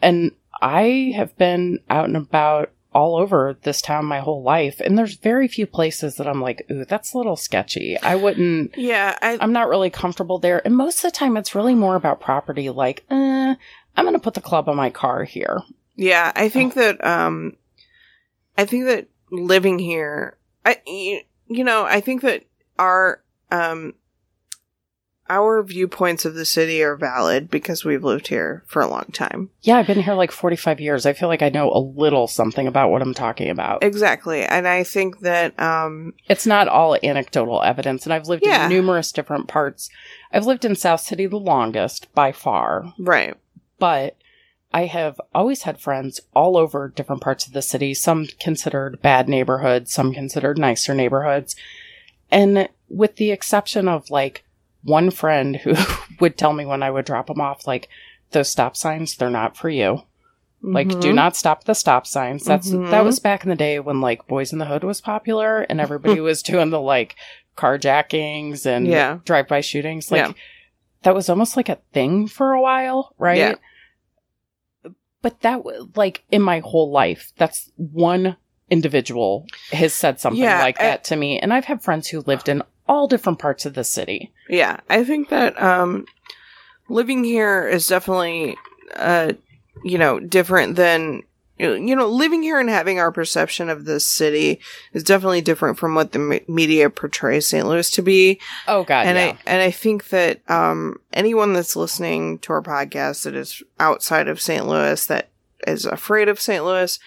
And 0.00 0.32
I 0.62 1.12
have 1.16 1.36
been 1.36 1.80
out 1.90 2.06
and 2.06 2.16
about 2.16 2.70
all 2.92 3.16
over 3.16 3.56
this 3.62 3.80
town 3.80 4.04
my 4.04 4.20
whole 4.20 4.42
life, 4.42 4.80
and 4.80 4.96
there's 4.96 5.16
very 5.16 5.46
few 5.48 5.66
places 5.66 6.16
that 6.16 6.26
I'm 6.26 6.40
like, 6.40 6.64
ooh, 6.70 6.84
that's 6.84 7.12
a 7.12 7.18
little 7.18 7.36
sketchy. 7.36 7.98
I 8.02 8.16
wouldn't. 8.16 8.76
Yeah. 8.76 9.16
I, 9.20 9.38
I'm 9.40 9.52
not 9.52 9.68
really 9.68 9.90
comfortable 9.90 10.38
there, 10.38 10.62
and 10.64 10.76
most 10.76 11.04
of 11.04 11.12
the 11.12 11.16
time, 11.16 11.36
it's 11.36 11.54
really 11.54 11.74
more 11.74 11.96
about 11.96 12.20
property. 12.20 12.70
Like, 12.70 13.04
eh, 13.10 13.54
I'm 13.96 14.04
going 14.04 14.14
to 14.14 14.20
put 14.20 14.34
the 14.34 14.40
club 14.40 14.68
on 14.68 14.76
my 14.76 14.90
car 14.90 15.24
here. 15.24 15.62
Yeah, 15.96 16.32
I 16.34 16.48
think 16.48 16.74
that 16.74 17.04
um 17.04 17.56
I 18.56 18.64
think 18.64 18.86
that 18.86 19.08
living 19.30 19.78
here 19.78 20.36
I 20.64 20.76
you, 20.86 21.20
you 21.46 21.64
know, 21.64 21.84
I 21.84 22.00
think 22.00 22.22
that 22.22 22.44
our 22.78 23.22
um 23.50 23.94
our 25.28 25.62
viewpoints 25.62 26.24
of 26.24 26.34
the 26.34 26.44
city 26.44 26.82
are 26.82 26.96
valid 26.96 27.48
because 27.50 27.84
we've 27.84 28.02
lived 28.02 28.26
here 28.26 28.64
for 28.66 28.82
a 28.82 28.88
long 28.88 29.04
time. 29.12 29.48
Yeah, 29.62 29.76
I've 29.76 29.86
been 29.86 30.02
here 30.02 30.14
like 30.14 30.32
45 30.32 30.80
years. 30.80 31.06
I 31.06 31.12
feel 31.12 31.28
like 31.28 31.40
I 31.42 31.50
know 31.50 31.70
a 31.70 31.78
little 31.78 32.26
something 32.26 32.66
about 32.66 32.90
what 32.90 33.00
I'm 33.00 33.14
talking 33.14 33.48
about. 33.48 33.84
Exactly. 33.84 34.42
And 34.42 34.66
I 34.66 34.82
think 34.82 35.20
that 35.20 35.58
um 35.60 36.14
It's 36.28 36.46
not 36.46 36.66
all 36.68 36.96
anecdotal 37.02 37.62
evidence, 37.62 38.04
and 38.04 38.12
I've 38.12 38.26
lived 38.26 38.42
Yeah. 38.44 38.64
in 38.64 38.70
numerous 38.70 39.12
different 39.12 39.46
parts. 39.46 39.88
I've 40.32 40.46
lived 40.46 40.64
in 40.64 40.74
South 40.74 41.00
City 41.00 41.26
the 41.26 41.36
longest 41.36 42.12
by 42.14 42.32
far, 42.32 42.92
right. 42.98 43.36
but 43.78 44.16
I 44.72 44.86
have 44.86 45.20
always 45.34 45.62
had 45.62 45.80
friends 45.80 46.20
all 46.34 46.56
over 46.56 46.88
different 46.94 47.22
parts 47.22 47.46
of 47.46 47.52
the 47.52 47.62
city, 47.62 47.92
some 47.94 48.26
considered 48.38 49.02
bad 49.02 49.28
neighborhoods, 49.28 49.92
some 49.92 50.12
considered 50.14 50.58
nicer 50.58 50.94
neighborhoods. 50.94 51.56
And 52.30 52.68
with 52.88 53.16
the 53.16 53.32
exception 53.32 53.88
of 53.88 54.10
like 54.10 54.44
one 54.84 55.10
friend 55.10 55.56
who 55.56 55.74
would 56.20 56.38
tell 56.38 56.52
me 56.52 56.64
when 56.64 56.82
I 56.82 56.90
would 56.90 57.04
drop 57.04 57.26
them 57.26 57.40
off, 57.40 57.66
like, 57.66 57.88
those 58.32 58.48
stop 58.48 58.76
signs, 58.76 59.16
they're 59.16 59.28
not 59.28 59.56
for 59.56 59.68
you. 59.68 60.02
Like, 60.62 60.88
do 61.00 61.10
Mhm. 61.10 61.14
not 61.14 61.34
stop 61.36 61.64
the 61.64 61.74
stop 61.74 62.06
signs. 62.06 62.44
That's 62.44 62.70
Mhm. 62.70 62.90
that 62.90 63.02
was 63.02 63.18
back 63.18 63.42
in 63.42 63.48
the 63.50 63.56
day 63.56 63.80
when 63.80 64.00
like 64.00 64.28
Boys 64.28 64.52
in 64.52 64.58
the 64.60 64.66
Hood 64.66 64.84
was 64.84 65.00
popular 65.00 65.62
and 65.62 65.80
everybody 65.80 66.20
was 66.20 66.42
doing 66.42 66.70
the 66.70 66.80
like 66.80 67.16
carjackings 67.56 68.66
and 68.66 68.86
Yeah. 68.86 69.18
drive-by 69.24 69.60
shootings. 69.62 70.10
Like 70.10 70.26
Yeah. 70.28 70.32
that 71.02 71.14
was 71.14 71.28
almost 71.28 71.56
like 71.56 71.68
a 71.68 71.78
thing 71.92 72.26
for 72.28 72.52
a 72.52 72.60
while, 72.60 73.14
right? 73.18 73.38
Yeah. 73.38 73.54
But 75.22 75.40
that 75.42 75.62
like 75.96 76.22
in 76.30 76.42
my 76.42 76.60
whole 76.60 76.90
life, 76.90 77.32
that's 77.36 77.70
one 77.76 78.36
individual 78.70 79.46
has 79.72 79.92
said 79.92 80.20
something 80.20 80.40
Yeah, 80.42 80.60
like 80.60 80.80
I- 80.80 80.84
that 80.84 81.04
to 81.04 81.16
me, 81.16 81.38
and 81.38 81.52
I've 81.52 81.64
had 81.66 81.82
friends 81.82 82.08
who 82.08 82.20
lived 82.20 82.48
in 82.48 82.62
all 82.88 83.06
different 83.06 83.38
parts 83.38 83.66
of 83.66 83.74
the 83.74 83.84
city. 83.84 84.32
Yeah, 84.48 84.78
I 84.88 85.04
think 85.04 85.28
that 85.28 85.60
um, 85.62 86.06
living 86.88 87.22
here 87.24 87.68
is 87.68 87.86
definitely, 87.86 88.56
uh, 88.96 89.32
you 89.84 89.98
know, 89.98 90.18
different 90.20 90.76
than 90.76 91.22
you 91.68 91.94
know, 91.96 92.08
living 92.08 92.42
here 92.42 92.58
and 92.58 92.68
having 92.68 92.98
our 92.98 93.12
perception 93.12 93.68
of 93.68 93.84
this 93.84 94.06
city 94.06 94.60
is 94.92 95.04
definitely 95.04 95.40
different 95.40 95.78
from 95.78 95.94
what 95.94 96.12
the 96.12 96.18
me- 96.18 96.44
media 96.48 96.90
portrays 96.90 97.46
St. 97.46 97.66
Louis 97.66 97.90
to 97.90 98.02
be. 98.02 98.40
Oh 98.66 98.84
God, 98.84 99.06
and 99.06 99.16
yeah. 99.16 99.24
I 99.24 99.38
and 99.46 99.62
I 99.62 99.70
think 99.70 100.08
that 100.08 100.40
um, 100.50 101.00
anyone 101.12 101.52
that's 101.52 101.76
listening 101.76 102.38
to 102.40 102.52
our 102.52 102.62
podcast 102.62 103.24
that 103.24 103.34
is 103.34 103.62
outside 103.78 104.28
of 104.28 104.40
St. 104.40 104.66
Louis 104.66 105.04
that 105.06 105.30
is 105.66 105.84
afraid 105.84 106.28
of 106.28 106.40
St. 106.40 106.64
Louis. 106.64 106.98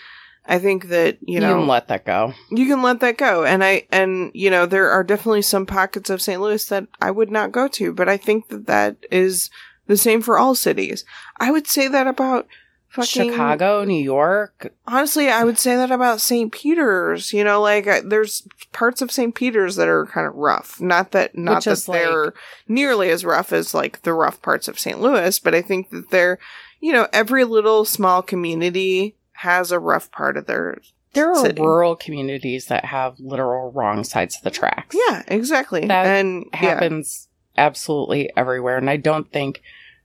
I 0.45 0.60
think 0.60 0.89
that 0.89 1.17
you 1.22 1.36
you 1.36 1.39
know 1.39 1.60
can 1.60 1.67
let 1.67 1.88
that 1.88 2.05
go. 2.05 2.33
you 2.51 2.67
can 2.67 2.81
let 2.81 3.00
that 3.00 3.17
go 3.17 3.45
and 3.45 3.63
i 3.63 3.88
and 3.93 4.29
you 4.33 4.50
know 4.50 4.65
there 4.65 4.89
are 4.89 5.01
definitely 5.01 5.41
some 5.41 5.65
pockets 5.65 6.10
of 6.10 6.22
st 6.22 6.41
louis 6.41 6.65
that 6.67 6.86
i 7.01 7.10
would 7.10 7.31
not 7.31 7.53
go 7.53 7.69
to 7.69 7.93
but 7.93 8.10
i 8.10 8.17
think 8.17 8.50
that 8.50 8.65
that 8.65 8.98
is 9.10 9.50
the 9.88 9.95
same 9.95 10.22
for 10.22 10.38
all 10.38 10.53
cities 10.53 11.05
i 11.39 11.50
would 11.50 11.65
say 11.65 11.88
that 11.88 12.07
about 12.07 12.45
fucking 12.93 13.31
Chicago, 13.31 13.83
New 13.83 14.01
York, 14.01 14.73
honestly 14.88 15.27
i 15.29 15.43
would 15.43 15.57
say 15.57 15.75
that 15.75 15.91
about 15.91 16.21
st 16.21 16.51
peter's 16.51 17.33
you 17.33 17.43
know 17.43 17.59
like 17.62 17.88
I, 17.88 18.01
there's 18.01 18.47
parts 18.71 19.01
of 19.01 19.12
st 19.12 19.33
peter's 19.35 19.75
that 19.77 19.88
are 19.88 20.05
kind 20.05 20.27
of 20.27 20.35
rough 20.35 20.79
not 20.79 21.12
that 21.12 21.38
not 21.38 21.63
that 21.65 21.83
they're 21.88 22.33
nearly 22.67 23.09
as 23.09 23.25
rough 23.25 23.51
as 23.51 23.73
like 23.73 24.03
the 24.03 24.13
rough 24.13 24.41
parts 24.41 24.67
of 24.67 24.79
st 24.79 25.01
louis 25.01 25.39
but 25.39 25.55
i 25.55 25.62
think 25.62 25.89
that 25.89 26.09
they're 26.12 26.38
you 26.79 26.93
know 26.93 27.07
every 27.12 27.43
little 27.43 27.83
small 27.85 28.21
community 28.21 29.15
has 29.33 29.71
a 29.71 29.79
rough 29.79 30.12
part 30.12 30.38
of 30.38 30.45
their 30.45 30.77
There 31.13 31.29
are 31.31 31.35
city. 31.35 31.62
rural 31.62 31.95
communities 31.95 32.67
that 32.67 32.85
have 32.85 33.19
literal 33.19 33.71
wrong 33.71 34.03
sides 34.03 34.38
of 34.38 34.43
the 34.43 34.51
tracks. 34.51 34.95
yeah 35.07 35.23
exactly 35.27 35.88
That 35.88 36.05
and 36.05 36.45
yeah. 36.53 36.59
happens 36.59 37.27
absolutely 37.57 38.29
everywhere. 38.35 38.77
And 38.77 38.89
I 38.89 38.97
don't 38.97 39.31
think 39.31 39.62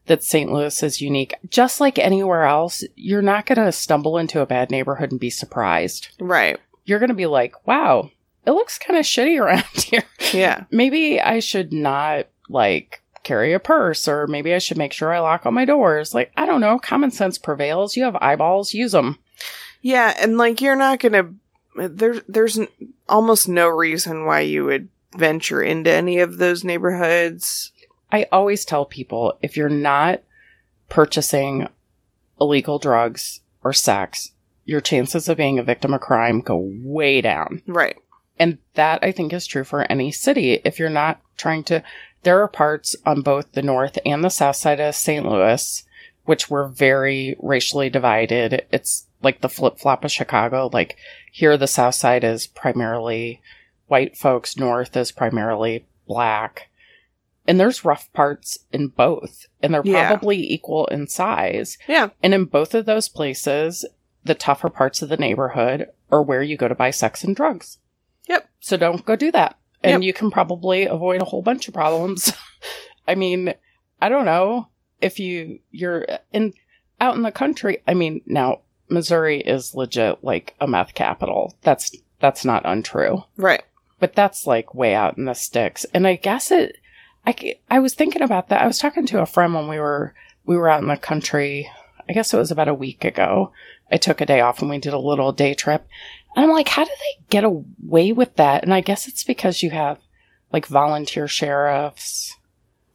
that 0.09 0.25
St. 0.25 0.51
Louis 0.53 0.83
is 0.83 1.01
unique. 1.01 1.35
Just 1.49 1.81
like 1.81 1.99
anywhere 1.99 2.45
else, 2.45 2.83
you're 2.97 3.23
not 3.23 3.47
going 3.47 3.59
to 3.65 3.73
stumble 3.73 4.19
into 4.19 4.41
a 4.41 4.47
bad 4.47 4.71
neighborhood 4.71 5.11
and 5.13 5.21
be 5.21 5.31
surprised. 5.31 6.09
right 6.19 6.59
You're 6.85 6.99
going 6.99 7.09
to 7.11 7.15
be 7.15 7.27
like, 7.27 7.67
wow, 7.67 8.11
it 8.47 8.51
looks 8.53 8.79
kind 8.79 8.99
of 8.99 9.05
shitty 9.07 9.41
around 9.41 9.65
here. 9.75 10.05
yeah 10.33 10.65
Maybe 10.71 11.21
I 11.21 11.39
should 11.41 11.73
not 11.73 12.27
like 12.49 13.03
carry 13.25 13.53
a 13.53 13.59
purse 13.61 14.09
or 14.09 14.27
maybe 14.27 14.55
I 14.55 14.59
should 14.59 14.79
make 14.79 14.93
sure 14.93 15.13
I 15.13 15.19
lock 15.21 15.45
all 15.45 15.53
my 15.53 15.65
doors. 15.67 16.15
Like, 16.15 16.33
I 16.37 16.47
don't 16.47 16.61
know. 16.63 16.79
Common 16.79 17.11
sense 17.11 17.37
prevails. 17.39 17.97
You 17.97 18.05
have 18.05 18.17
eyeballs, 18.17 18.73
use 18.75 18.93
them. 18.93 19.19
Yeah, 19.83 20.15
and 20.19 20.39
like 20.39 20.61
you're 20.61 20.75
not 20.77 20.99
gonna. 20.99 21.33
There's 21.77 22.21
there's 22.27 22.59
n- 22.59 22.67
almost 23.09 23.49
no 23.49 23.69
reason 23.69 24.25
why 24.25 24.41
you 24.41 24.65
would 24.65 24.89
venture 25.17 25.63
into 25.63 25.93
any 25.93 26.19
of 26.19 26.39
those 26.39 26.65
neighborhoods. 26.65 27.71
I 28.11 28.27
always 28.33 28.65
tell 28.65 28.85
people 28.85 29.39
if 29.43 29.57
you're 29.57 29.69
not 29.69 30.23
purchasing 30.89 31.69
illegal 32.41 32.79
drugs 32.79 33.41
or 33.63 33.73
sex, 33.73 34.33
your 34.65 34.81
chances 34.81 35.29
of 35.29 35.37
being 35.37 35.59
a 35.59 35.63
victim 35.63 35.95
of 35.95 36.01
crime 36.01 36.41
go 36.41 36.57
way 36.83 37.21
down. 37.21 37.63
Right. 37.67 37.97
And 38.39 38.59
that 38.75 39.01
I 39.03 39.13
think 39.13 39.33
is 39.33 39.47
true 39.47 39.65
for 39.65 39.91
any 39.91 40.13
city. 40.13 40.61
If 40.65 40.79
you're 40.79 40.91
not 40.91 41.21
trying 41.37 41.65
to, 41.65 41.83
there 42.23 42.41
are 42.43 42.49
parts 42.49 42.95
on 43.05 43.23
both 43.23 43.53
the 43.53 43.63
north 43.63 43.99
and 44.05 44.23
the 44.23 44.29
south 44.29 44.57
side 44.57 44.81
of 44.81 44.95
St. 44.95 45.27
Louis, 45.27 45.85
which 46.25 46.51
were 46.51 46.69
very 46.69 47.37
racially 47.41 47.91
divided. 47.91 48.67
It's 48.71 49.07
like 49.23 49.41
the 49.41 49.49
flip 49.49 49.79
flop 49.79 50.05
of 50.05 50.13
Chicago. 50.13 50.71
Like 50.73 50.97
here, 51.33 51.57
the 51.57 51.67
south 51.67 51.95
side 51.95 52.23
is 52.23 52.47
primarily 52.47 53.41
white 53.87 54.17
folks, 54.17 54.57
north 54.57 54.97
is 54.97 55.11
primarily 55.11 55.87
black. 56.07 56.68
And 57.49 57.59
there's 57.59 57.85
rough 57.85 58.13
parts 58.13 58.59
in 58.73 58.89
both, 58.89 59.47
and 59.63 59.73
they're 59.75 59.83
Yeah. 59.85 60.07
probably 60.09 60.53
equal 60.53 60.87
in 60.87 61.09
size. 61.09 61.79
Yeah. 61.89 62.11
And 62.23 62.33
in 62.35 62.45
both 62.45 62.75
of 62.75 62.85
those 62.87 63.09
places, 63.09 63.85
the 64.23 64.35
tougher 64.35 64.69
parts 64.69 65.01
of 65.03 65.09
the 65.09 65.17
neighborhood 65.17 65.89
are 66.13 66.23
where 66.23 66.43
you 66.43 66.57
go 66.57 66.69
to 66.69 66.75
buy 66.75 66.91
sex 66.91 67.25
and 67.25 67.35
drugs. 67.35 67.79
Yep. 68.29 68.49
So 68.61 68.77
don't 68.77 69.05
go 69.07 69.17
do 69.17 69.33
that. 69.33 69.57
And 69.83 70.03
Yep. 70.03 70.07
you 70.07 70.13
can 70.13 70.31
probably 70.31 70.85
avoid 70.85 71.23
a 71.23 71.25
whole 71.25 71.41
bunch 71.43 71.67
of 71.69 71.75
problems. 71.75 72.33
I 73.09 73.15
mean, 73.15 73.55
I 74.03 74.09
don't 74.11 74.27
know 74.27 74.69
if 75.01 75.19
you 75.19 75.61
you're 75.71 76.07
in 76.33 76.53
out 77.01 77.15
in 77.17 77.23
the 77.23 77.33
country. 77.33 77.83
I 77.89 77.95
mean, 77.95 78.21
now 78.27 78.61
Missouri 78.91 79.41
is 79.41 79.75
legit 79.75 80.23
like 80.23 80.55
a 80.61 80.67
meth 80.67 80.93
capital. 80.95 81.57
That's 81.63 81.97
that's 82.21 82.45
not 82.45 82.67
untrue. 82.67 83.25
Right. 83.39 83.63
But 84.01 84.15
that's 84.15 84.47
like 84.47 84.75
way 84.75 84.95
out 84.95 85.17
in 85.17 85.25
the 85.25 85.35
sticks. 85.35 85.87
And 85.95 86.07
I 86.07 86.17
guess 86.17 86.51
it 86.51 86.77
I 87.27 87.57
I 87.71 87.79
was 87.79 87.95
thinking 87.95 88.23
about 88.23 88.49
that. 88.49 88.63
I 88.63 88.67
was 88.67 88.79
talking 88.79 89.07
to 89.07 89.21
a 89.21 89.27
friend 89.27 89.55
when 89.55 89.69
we 89.69 89.79
were 89.79 90.15
we 90.45 90.57
were 90.57 90.69
out 90.69 90.83
in 90.83 90.89
the 90.89 90.97
country. 90.97 91.71
I 92.09 92.13
guess 92.13 92.33
it 92.33 92.39
was 92.39 92.51
about 92.51 92.69
a 92.69 92.75
week 92.75 93.05
ago. 93.05 93.53
I 93.91 93.97
took 93.97 94.21
a 94.21 94.27
day 94.27 94.41
off 94.41 94.61
and 94.61 94.71
we 94.71 94.79
did 94.79 94.95
a 94.95 94.99
little 94.99 95.33
day 95.33 95.55
trip. 95.55 95.87
And 96.35 96.45
I'm 96.45 96.51
like, 96.51 96.69
how 96.69 96.85
do 96.85 96.91
they 96.91 97.25
get 97.31 97.45
away 97.45 98.13
with 98.13 98.37
that? 98.37 98.63
And 98.63 98.73
I 98.73 98.81
guess 98.81 99.09
it's 99.09 99.25
because 99.25 99.63
you 99.63 99.71
have 99.71 99.99
like 100.53 100.67
volunteer 100.67 101.29
sheriffs. 101.29 102.35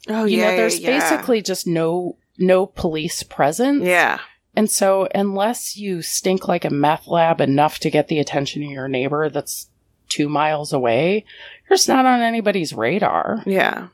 Oh 0.09 0.25
you 0.25 0.39
yeah. 0.39 0.51
know, 0.51 0.57
there's 0.57 0.79
yeah. 0.79 0.99
basically 0.99 1.41
just 1.41 1.67
no 1.67 2.17
no 2.37 2.65
police 2.65 3.23
presence. 3.23 3.83
Yeah. 3.83 4.19
And 4.55 4.69
so, 4.69 5.07
unless 5.15 5.77
you 5.77 6.01
stink 6.01 6.47
like 6.47 6.63
a 6.63 6.69
meth 6.69 7.07
lab 7.07 7.41
enough 7.41 7.79
to 7.79 7.89
get 7.89 8.07
the 8.07 8.19
attention 8.19 8.63
of 8.63 8.69
your 8.69 8.87
neighbor 8.87 9.29
that's 9.29 9.69
two 10.09 10.29
miles 10.29 10.73
away, 10.73 11.25
you're 11.67 11.77
just 11.77 11.87
not 11.87 12.05
on 12.05 12.21
anybody's 12.21 12.73
radar. 12.73 13.41
Yeah. 13.47 13.87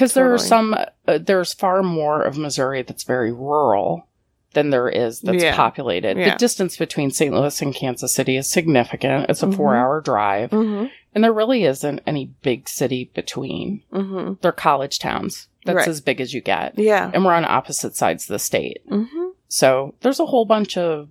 Because 0.00 0.14
there 0.14 0.32
are 0.32 0.38
some, 0.38 0.74
uh, 1.06 1.18
there's 1.18 1.52
far 1.52 1.82
more 1.82 2.22
of 2.22 2.38
Missouri 2.38 2.80
that's 2.82 3.04
very 3.04 3.30
rural 3.32 4.06
than 4.54 4.70
there 4.70 4.88
is 4.88 5.20
that's 5.20 5.42
Yeah. 5.44 5.54
populated. 5.54 6.16
Yeah. 6.16 6.30
The 6.32 6.38
distance 6.38 6.76
between 6.76 7.10
St. 7.10 7.32
Louis 7.34 7.60
and 7.62 7.74
Kansas 7.74 8.12
City 8.14 8.36
is 8.36 8.50
significant. 8.50 9.26
It's 9.28 9.42
a 9.42 9.46
Mhm. 9.46 9.56
four 9.56 9.76
hour 9.76 10.00
drive, 10.00 10.50
Mm-hmm. 10.50 10.86
and 11.14 11.22
there 11.22 11.32
really 11.32 11.64
isn't 11.64 12.00
any 12.06 12.30
big 12.42 12.68
city 12.68 13.10
between. 13.14 13.82
Mm-hmm. 13.92 14.32
They're 14.40 14.50
college 14.52 14.98
towns. 14.98 15.48
That's 15.66 15.76
Right. 15.76 15.88
as 15.88 16.00
big 16.00 16.20
as 16.20 16.32
you 16.32 16.40
get. 16.40 16.78
Yeah. 16.78 17.10
And 17.12 17.24
we're 17.24 17.34
on 17.34 17.44
opposite 17.44 17.94
sides 17.94 18.24
of 18.24 18.28
the 18.28 18.38
state. 18.38 18.80
Mm-hmm. 18.90 19.26
So 19.48 19.94
there's 20.00 20.18
a 20.18 20.26
whole 20.26 20.46
bunch 20.46 20.76
of 20.78 21.08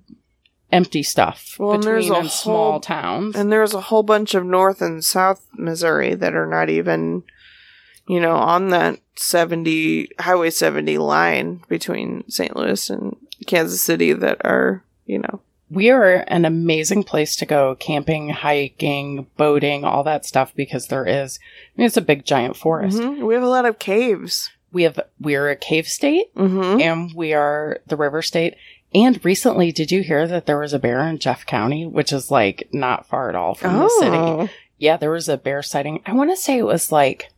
empty 0.72 1.04
stuff 1.04 1.56
Well, 1.60 1.74
and 1.74 1.82
between 1.84 2.12
a 2.14 2.20
in 2.20 2.30
small 2.30 2.72
whole- 2.72 2.80
towns. 2.80 3.36
And 3.36 3.52
there's 3.52 3.74
a 3.74 3.82
whole 3.82 4.04
bunch 4.04 4.34
of 4.36 4.44
North 4.46 4.82
and 4.82 5.04
South 5.04 5.46
Missouri 5.54 6.14
that 6.16 6.34
are 6.36 6.46
not 6.48 6.70
even, 6.70 7.24
you 8.10 8.20
know, 8.20 8.36
on 8.36 8.70
that 8.70 9.00
70, 9.16 10.10
Highway 10.20 10.50
70 10.50 10.98
line 10.98 11.62
between 11.70 12.30
St. 12.30 12.56
Louis 12.56 12.90
and 12.90 13.16
Kansas 13.46 13.82
City 13.82 14.14
that 14.14 14.44
are, 14.44 14.84
you 15.06 15.20
know, 15.20 15.42
we 15.70 15.92
are 15.92 16.24
an 16.28 16.46
amazing 16.46 17.04
place 17.04 17.36
to 17.36 17.46
go 17.46 17.76
camping, 17.76 18.30
hiking, 18.30 19.28
boating, 19.38 19.86
all 19.86 20.04
that 20.04 20.26
stuff 20.26 20.52
because 20.56 20.88
there 20.88 21.06
is, 21.06 21.38
I 21.42 21.72
mean, 21.78 21.86
it's 21.88 21.98
a 21.98 22.02
big 22.02 22.26
giant 22.26 22.58
forest. 22.58 22.98
Mhm. 22.98 23.26
we 23.26 23.36
have 23.36 23.44
a 23.44 23.48
lot 23.48 23.66
of 23.66 23.78
caves. 23.78 24.50
We 24.72 24.84
have, 24.84 25.00
we're 25.20 25.50
a 25.50 25.56
cave 25.56 25.88
state 25.88 26.34
Mm-hmm. 26.36 26.82
and 26.82 27.14
we 27.14 27.34
are 27.34 27.78
the 27.88 27.96
river 27.96 28.22
state. 28.24 28.56
And 28.96 29.24
recently, 29.24 29.72
did 29.72 29.92
you 29.92 30.02
hear 30.02 30.28
that 30.28 30.48
there 30.48 30.58
was 30.60 30.74
a 30.74 30.80
bear 30.80 31.00
in 31.02 31.20
Jeff 31.20 31.46
County, 31.46 31.86
which 31.86 32.12
is 32.12 32.32
like 32.32 32.68
not 32.74 33.06
far 33.08 33.30
at 33.30 33.36
all 33.36 33.54
from 33.54 33.78
the 33.78 33.90
city? 34.00 34.18
Oh. 34.18 34.50
Yeah, 34.80 34.98
there 34.98 35.12
was 35.12 35.30
a 35.30 35.38
bear 35.38 35.62
sighting. 35.62 36.02
I 36.08 36.14
want 36.14 36.32
to 36.32 36.38
say 36.38 36.58
it 36.58 36.64
was 36.66 36.92
like 36.92 37.30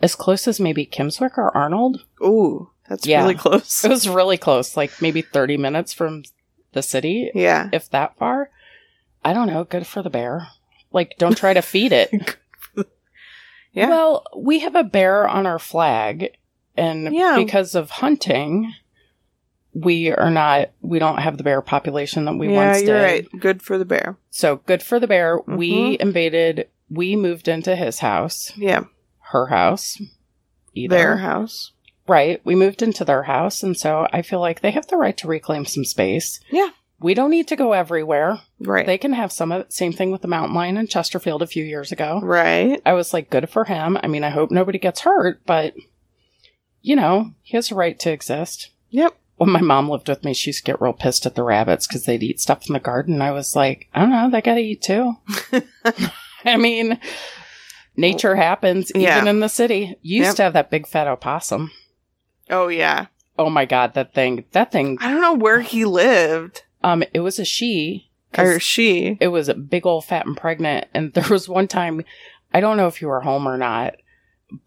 as 0.00 0.14
close 0.14 0.48
as 0.48 0.58
maybe 0.60 0.86
Kimmswick 0.86 1.36
or 1.38 1.56
Arnold. 1.56 2.04
Ooh, 2.22 2.70
that's 2.88 3.06
Yeah. 3.06 3.22
really 3.22 3.34
close. 3.34 3.84
It 3.84 3.88
was 3.90 4.08
really 4.08 4.38
close, 4.38 4.76
like 4.76 4.90
maybe 5.00 5.22
30 5.22 5.56
minutes 5.56 5.92
from 5.92 6.22
the 6.72 6.82
city, 6.82 7.30
Yeah. 7.34 7.68
if 7.72 7.90
that 7.90 8.16
far. 8.16 8.50
I 9.24 9.32
don't 9.32 9.48
know. 9.48 9.64
Good 9.64 9.86
for 9.86 10.02
the 10.02 10.10
bear. 10.10 10.48
Like, 10.92 11.14
don't 11.18 11.36
try 11.36 11.52
to 11.54 11.62
feed 11.62 11.92
it. 11.92 12.10
Yeah. 13.72 13.88
Well, 13.88 14.24
we 14.36 14.58
have 14.60 14.74
a 14.74 14.82
bear 14.82 15.28
on 15.28 15.46
our 15.46 15.60
flag, 15.60 16.36
and 16.76 17.14
Yeah. 17.14 17.36
because 17.36 17.76
of 17.76 17.88
hunting, 17.90 18.74
we 19.72 20.10
are 20.10 20.28
not, 20.28 20.70
we 20.80 20.98
don't 20.98 21.18
have 21.20 21.36
the 21.36 21.44
bear 21.44 21.62
population 21.62 22.24
that 22.24 22.34
we 22.34 22.48
yeah, 22.48 22.66
once 22.66 22.82
you're 22.82 22.98
did. 22.98 23.04
right. 23.04 23.28
Good 23.40 23.62
for 23.62 23.78
the 23.78 23.84
bear. 23.84 24.16
So 24.30 24.56
good 24.66 24.82
for 24.82 24.98
the 24.98 25.06
bear. 25.06 25.38
We 25.46 25.96
Mhm. 25.96 26.00
invaded, 26.00 26.68
we 26.90 27.14
moved 27.14 27.46
into 27.46 27.76
his 27.76 28.00
house, 28.00 28.52
Yeah. 28.56 28.80
Her 29.30 29.46
house, 29.46 30.00
either. 30.74 30.96
Their 30.96 31.16
house. 31.18 31.72
Right. 32.06 32.40
We 32.44 32.54
moved 32.56 32.82
into 32.82 33.04
their 33.04 33.22
house. 33.24 33.62
And 33.62 33.76
so 33.76 34.06
I 34.12 34.22
feel 34.22 34.40
like 34.40 34.60
they 34.60 34.72
have 34.72 34.88
the 34.88 34.96
right 34.96 35.16
to 35.18 35.28
reclaim 35.28 35.64
some 35.64 35.84
space. 35.84 36.40
Yeah. 36.50 36.70
We 36.98 37.14
don't 37.14 37.30
need 37.30 37.46
to 37.48 37.56
go 37.56 37.72
everywhere. 37.72 38.40
Right. 38.58 38.84
They 38.84 38.98
can 38.98 39.12
have 39.12 39.32
some 39.32 39.52
of 39.52 39.62
it. 39.62 39.72
Same 39.72 39.92
thing 39.92 40.10
with 40.10 40.22
the 40.22 40.28
mountain 40.28 40.54
lion 40.54 40.76
in 40.76 40.86
Chesterfield 40.88 41.40
a 41.40 41.46
few 41.46 41.64
years 41.64 41.92
ago. 41.92 42.20
right. 42.22 42.82
I 42.84 42.92
was 42.94 43.14
like, 43.14 43.30
good 43.30 43.48
for 43.48 43.64
him. 43.64 43.96
I 44.02 44.08
mean, 44.08 44.24
I 44.24 44.30
hope 44.30 44.50
nobody 44.50 44.78
gets 44.78 45.00
hurt, 45.00 45.40
but 45.46 45.74
you 46.82 46.96
know, 46.96 47.30
he 47.42 47.56
has 47.56 47.70
a 47.70 47.74
right 47.74 47.98
to 48.00 48.10
exist. 48.10 48.70
Yep. 48.90 49.16
When 49.36 49.50
my 49.50 49.60
mom 49.60 49.88
lived 49.88 50.08
with 50.08 50.24
me, 50.24 50.34
she 50.34 50.50
used 50.50 50.64
to 50.64 50.72
get 50.72 50.80
real 50.80 50.92
pissed 50.92 51.24
at 51.24 51.34
the 51.34 51.42
rabbits 51.42 51.86
because 51.86 52.04
they'd 52.04 52.22
eat 52.22 52.40
stuff 52.40 52.66
in 52.68 52.74
the 52.74 52.80
garden. 52.80 53.22
I 53.22 53.30
was 53.30 53.56
like, 53.56 53.88
I 53.94 54.00
don't 54.00 54.10
know, 54.10 54.28
they 54.30 54.42
gotta 54.42 54.60
eat 54.60 54.82
too. 54.82 55.14
I 56.44 56.56
mean, 56.56 56.98
nature 58.00 58.36
happens 58.36 58.90
even 58.90 59.02
Yeah. 59.02 59.24
in 59.26 59.40
the 59.40 59.48
city. 59.48 59.96
You 60.02 60.18
used 60.18 60.28
Yep. 60.30 60.36
to 60.36 60.42
have 60.44 60.52
that 60.54 60.70
big 60.70 60.86
fat 60.86 61.06
opossum. 61.06 61.70
Oh, 62.48 62.68
yeah. 62.68 63.06
Oh 63.38 63.48
my 63.50 63.64
god, 63.64 63.94
that 63.94 64.12
thing! 64.12 64.44
That 64.52 64.70
thing! 64.72 64.98
I 65.00 65.10
don't 65.10 65.22
know 65.22 65.34
where 65.34 65.60
he 65.60 65.84
lived. 65.84 66.64
Um, 66.82 67.02
it 67.14 67.20
was 67.20 67.38
a 67.38 67.44
she. 67.44 68.08
Or 68.36 68.60
she. 68.60 69.16
it 69.20 69.28
was 69.28 69.48
a 69.48 69.54
big 69.54 69.86
old 69.86 70.04
fat 70.04 70.26
and 70.26 70.36
pregnant. 70.36 70.86
And 70.94 71.12
there 71.14 71.28
was 71.30 71.48
one 71.48 71.66
time, 71.68 72.02
I 72.52 72.60
don't 72.60 72.76
know 72.76 72.86
if 72.86 73.00
you 73.00 73.08
were 73.08 73.20
home 73.22 73.46
or 73.48 73.56
not, 73.56 73.94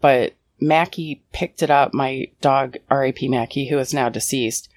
but 0.00 0.34
Mackie 0.60 1.22
picked 1.32 1.62
it 1.62 1.70
up. 1.70 1.94
My 1.94 2.28
dog, 2.40 2.76
R.A.P. 2.90 3.28
Mackie, 3.28 3.68
who 3.68 3.78
is 3.78 3.94
now 3.94 4.08
deceased. 4.08 4.68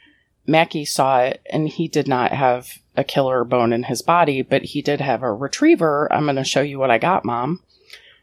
Mackie 0.46 0.86
saw 0.86 1.20
it, 1.22 1.42
and 1.50 1.68
he 1.68 1.88
did 1.88 2.08
not 2.08 2.32
have 2.32 2.80
a 2.96 3.04
killer 3.04 3.44
bone 3.44 3.74
in 3.74 3.84
his 3.84 4.02
body, 4.02 4.42
but 4.42 4.64
he 4.64 4.82
did 4.82 5.02
have 5.02 5.22
a 5.24 5.34
retriever. 5.34 6.08
I'm 6.12 6.24
going 6.24 6.36
to 6.38 6.44
show 6.44 6.62
you 6.62 6.80
what 6.80 6.92
I 6.92 6.98
got, 6.98 7.26
mom. 7.26 7.62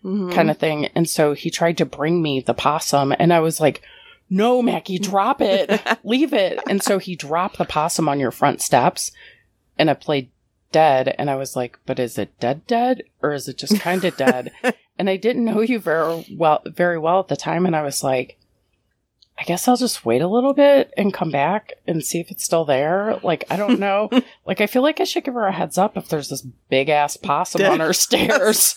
Mhm. 0.04 0.32
kind 0.34 0.50
of 0.50 0.58
thing. 0.58 0.86
And 0.94 1.08
so 1.08 1.32
he 1.32 1.50
tried 1.50 1.78
to 1.78 1.86
bring 1.86 2.20
me 2.22 2.40
the 2.40 2.54
possum, 2.54 3.14
and 3.18 3.32
I 3.32 3.40
was 3.40 3.60
like, 3.60 3.82
no, 4.30 4.60
Mackie, 4.62 4.98
drop 4.98 5.40
it, 5.40 5.80
leave 6.04 6.32
it. 6.32 6.58
And 6.68 6.82
so 6.82 6.98
he 6.98 7.16
dropped 7.16 7.58
the 7.58 7.64
possum 7.64 8.08
on 8.08 8.20
your 8.20 8.30
front 8.30 8.60
steps, 8.62 9.12
and 9.78 9.90
I 9.90 9.94
played 9.94 10.30
dead. 10.72 11.14
And 11.18 11.30
I 11.30 11.36
was 11.36 11.54
like, 11.56 11.78
but 11.86 11.98
is 11.98 12.18
it 12.18 12.38
dead, 12.40 12.66
dead, 12.66 13.02
or 13.22 13.32
is 13.32 13.48
it 13.48 13.56
just 13.58 13.80
kind 13.80 14.04
of 14.04 14.16
dead? 14.16 14.50
and 14.98 15.08
I 15.08 15.16
didn't 15.16 15.44
know 15.44 15.60
you 15.60 15.78
very 15.78 16.26
well, 16.36 16.62
very 16.66 16.98
well 16.98 17.20
at 17.20 17.28
the 17.28 17.36
time. 17.36 17.64
And 17.64 17.76
I 17.76 17.82
was 17.82 18.02
like, 18.02 18.38
I 19.38 19.44
guess 19.44 19.66
I'll 19.68 19.76
just 19.76 20.04
wait 20.04 20.22
a 20.22 20.28
little 20.28 20.54
bit 20.54 20.92
and 20.96 21.12
come 21.14 21.30
back 21.30 21.74
and 21.86 22.04
see 22.04 22.18
if 22.20 22.30
it's 22.30 22.44
still 22.44 22.64
there. 22.64 23.18
Like, 23.22 23.44
I 23.50 23.56
don't 23.56 23.78
know. 23.80 24.08
like, 24.46 24.60
I 24.60 24.66
feel 24.66 24.82
like 24.82 25.00
I 25.00 25.04
should 25.04 25.24
give 25.24 25.34
her 25.34 25.46
a 25.46 25.52
heads 25.52 25.78
up 25.78 25.96
if 25.96 26.08
there's 26.08 26.28
this 26.28 26.42
big 26.70 26.88
ass 26.88 27.16
possum 27.16 27.62
on 27.64 27.80
her 27.80 27.92
stairs. 27.92 28.76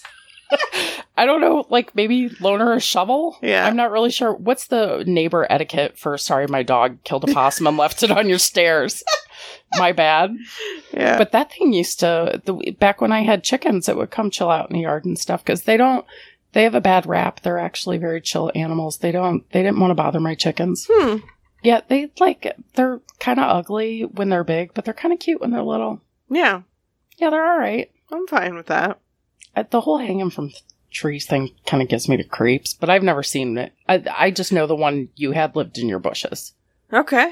I 1.18 1.26
don't 1.26 1.42
know, 1.42 1.66
like 1.70 1.96
maybe 1.96 2.30
loan 2.40 2.60
her 2.60 2.74
a 2.74 2.80
shovel? 2.80 3.38
Yeah. 3.42 3.66
I'm 3.66 3.76
not 3.76 3.92
really 3.92 4.12
sure. 4.12 4.34
What's 4.34 4.68
the 4.68 5.04
neighbor 5.08 5.48
etiquette 5.50 5.98
for 5.98 6.18
sorry 6.18 6.48
my 6.48 6.64
dog 6.64 7.04
killed 7.04 7.28
a 7.28 7.34
possum 7.34 7.68
and 7.68 7.78
left 7.78 8.04
it 8.04 8.12
on 8.12 8.30
your 8.30 8.40
stairs? 8.40 9.04
my 9.78 9.92
bad. 9.92 10.36
yeah. 10.94 11.18
But 11.18 11.32
that 11.32 11.52
thing 11.52 11.74
used 11.74 12.00
to 12.02 12.42
the 12.46 12.76
back 12.80 13.02
when 13.02 13.12
I 13.12 13.22
had 13.22 13.44
chickens, 13.44 13.90
it 13.90 13.98
would 13.98 14.12
come 14.12 14.30
chill 14.30 14.50
out 14.50 14.70
in 14.70 14.76
the 14.76 14.84
yard 14.84 15.06
and 15.06 15.18
stuff 15.18 15.44
because 15.44 15.64
they 15.64 15.78
don't 15.78 16.06
they 16.54 16.64
have 16.64 16.76
a 16.76 16.82
bad 16.82 17.06
rap. 17.06 17.42
They're 17.42 17.60
actually 17.60 17.98
very 17.98 18.22
chill 18.22 18.52
animals. 18.56 19.00
They 19.00 19.12
don't 19.12 19.50
they 19.52 19.64
didn't 19.64 19.80
want 19.80 19.92
to 19.92 19.96
bother 19.96 20.20
my 20.20 20.36
chickens. 20.36 20.88
hmm. 20.90 21.18
Yeah, 21.64 21.82
they 21.88 22.12
like 22.20 22.56
they're 22.76 23.02
kind 23.20 23.40
of 23.40 23.50
ugly 23.50 24.04
when 24.04 24.30
they're 24.30 24.44
big, 24.44 24.74
but 24.74 24.86
they're 24.86 24.94
kind 24.94 25.14
of 25.14 25.20
cute 25.20 25.42
when 25.42 25.52
they're 25.52 25.64
little. 25.64 26.02
Yeah. 26.30 26.62
Yeah, 27.18 27.32
they're 27.32 27.46
all 27.46 27.58
right. 27.58 27.92
I'm 28.12 28.28
fine 28.28 28.56
with 28.56 28.68
that. 28.68 29.00
The 29.72 29.82
whole 29.82 29.98
hanging 29.98 30.30
from 30.30 30.52
trees 30.92 31.26
thing 31.26 31.52
kind 31.66 31.82
of 31.84 31.90
gives 31.90 32.08
me 32.08 32.16
the 32.16 32.24
creeps, 32.24 32.74
but 32.74 32.90
I've 32.90 33.04
never 33.04 33.24
seen 33.24 33.58
it. 33.58 33.74
I, 33.90 34.04
I 34.16 34.32
just 34.32 34.52
know 34.54 34.68
the 34.68 34.76
one 34.76 35.10
you 35.16 35.32
had 35.32 35.56
lived 35.56 35.78
in 35.78 35.90
your 35.90 36.00
bushes. 36.00 36.54
Okay. 36.94 37.32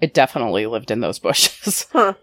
It 0.00 0.14
definitely 0.14 0.66
lived 0.66 0.90
in 0.90 1.00
those 1.00 1.18
bushes. 1.20 1.86
Huh. 1.92 2.14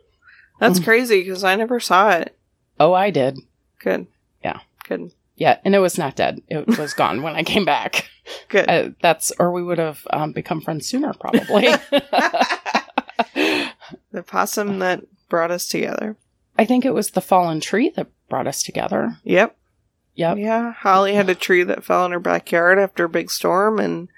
That's 0.59 0.79
Mm. 0.79 0.83
crazy 0.83 1.21
because 1.23 1.43
I 1.43 1.55
never 1.55 1.79
saw 1.79 2.11
it. 2.11 2.37
oh, 2.79 2.93
I 2.93 3.09
did. 3.09 3.37
Good. 3.79 4.07
Yeah. 4.43 4.59
Good. 4.87 5.11
Yeah, 5.35 5.57
and 5.65 5.73
it 5.73 5.79
was 5.79 5.97
not 5.97 6.15
dead. 6.15 6.41
It 6.47 6.77
was 6.77 6.93
gone 6.93 7.21
when 7.23 7.35
I 7.35 7.43
came 7.43 7.65
back. 7.65 8.09
Good. 8.49 8.69
Uh, 8.69 8.89
that's, 9.01 9.31
or 9.39 9.51
we 9.51 9.63
would 9.63 9.79
have 9.79 10.05
um, 10.11 10.31
become 10.31 10.61
friends 10.61 10.87
sooner, 10.87 11.11
probably. 11.13 11.67
the 13.33 14.23
possum 14.25 14.79
that 14.79 15.01
brought 15.29 15.51
us 15.51 15.67
together. 15.67 16.15
I 16.57 16.65
think 16.65 16.85
it 16.85 16.93
was 16.93 17.11
the 17.11 17.21
fallen 17.21 17.59
tree 17.59 17.89
that 17.95 18.07
brought 18.33 18.47
us 18.47 18.63
together. 18.63 19.19
Yep. 19.25 19.55
Yep. 20.15 20.37
Yeah. 20.39 20.73
Holly 20.73 21.13
had 21.13 21.29
a 21.29 21.35
tree 21.35 21.61
that 21.61 21.83
fell 21.83 22.03
in 22.03 22.11
her 22.13 22.19
backyard 22.19 22.79
after 22.79 23.03
a 23.03 23.09
big 23.09 23.29
storm, 23.29 23.77
and 23.77 24.09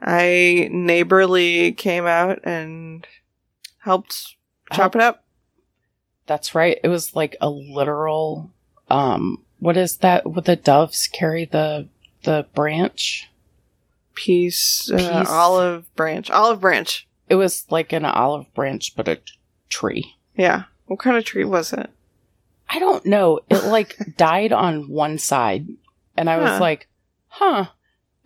I 0.00 0.68
neighborly 0.70 1.72
came 1.72 2.06
out 2.06 2.38
and 2.44 3.04
helped 3.78 4.36
chop 4.72 4.94
it 4.94 5.02
up. 5.02 5.24
That's 6.28 6.54
right. 6.54 6.78
It 6.84 6.88
was 6.88 7.16
like 7.16 7.34
a 7.40 7.50
literal, 7.50 8.52
um, 8.88 9.42
what 9.58 9.76
is 9.76 9.96
that? 9.96 10.24
Would 10.24 10.44
the 10.44 10.54
doves 10.54 11.08
carry 11.08 11.44
the 11.44 11.88
the 12.22 12.46
branch? 12.54 13.28
Piece, 14.14 14.88
uh, 14.88 15.18
Piece. 15.18 15.28
olive 15.28 15.92
branch. 15.96 16.30
Olive 16.30 16.60
branch. 16.60 17.08
It 17.28 17.34
was 17.34 17.66
like 17.70 17.92
an 17.92 18.04
olive 18.04 18.54
branch, 18.54 18.94
but 18.94 19.08
a 19.08 19.18
tree. 19.68 20.14
Yeah. 20.36 20.66
What 20.86 21.00
kind 21.00 21.16
of 21.16 21.24
tree 21.24 21.44
was 21.44 21.72
it? 21.72 21.90
I 22.72 22.78
don't 22.78 23.04
know. 23.06 23.40
It 23.50 23.64
like 23.66 23.96
died 24.16 24.52
on 24.52 24.88
one 24.88 25.18
side, 25.18 25.68
and 26.16 26.30
I 26.30 26.38
was 26.38 26.60
like, 26.60 26.88
"Huh." 27.28 27.66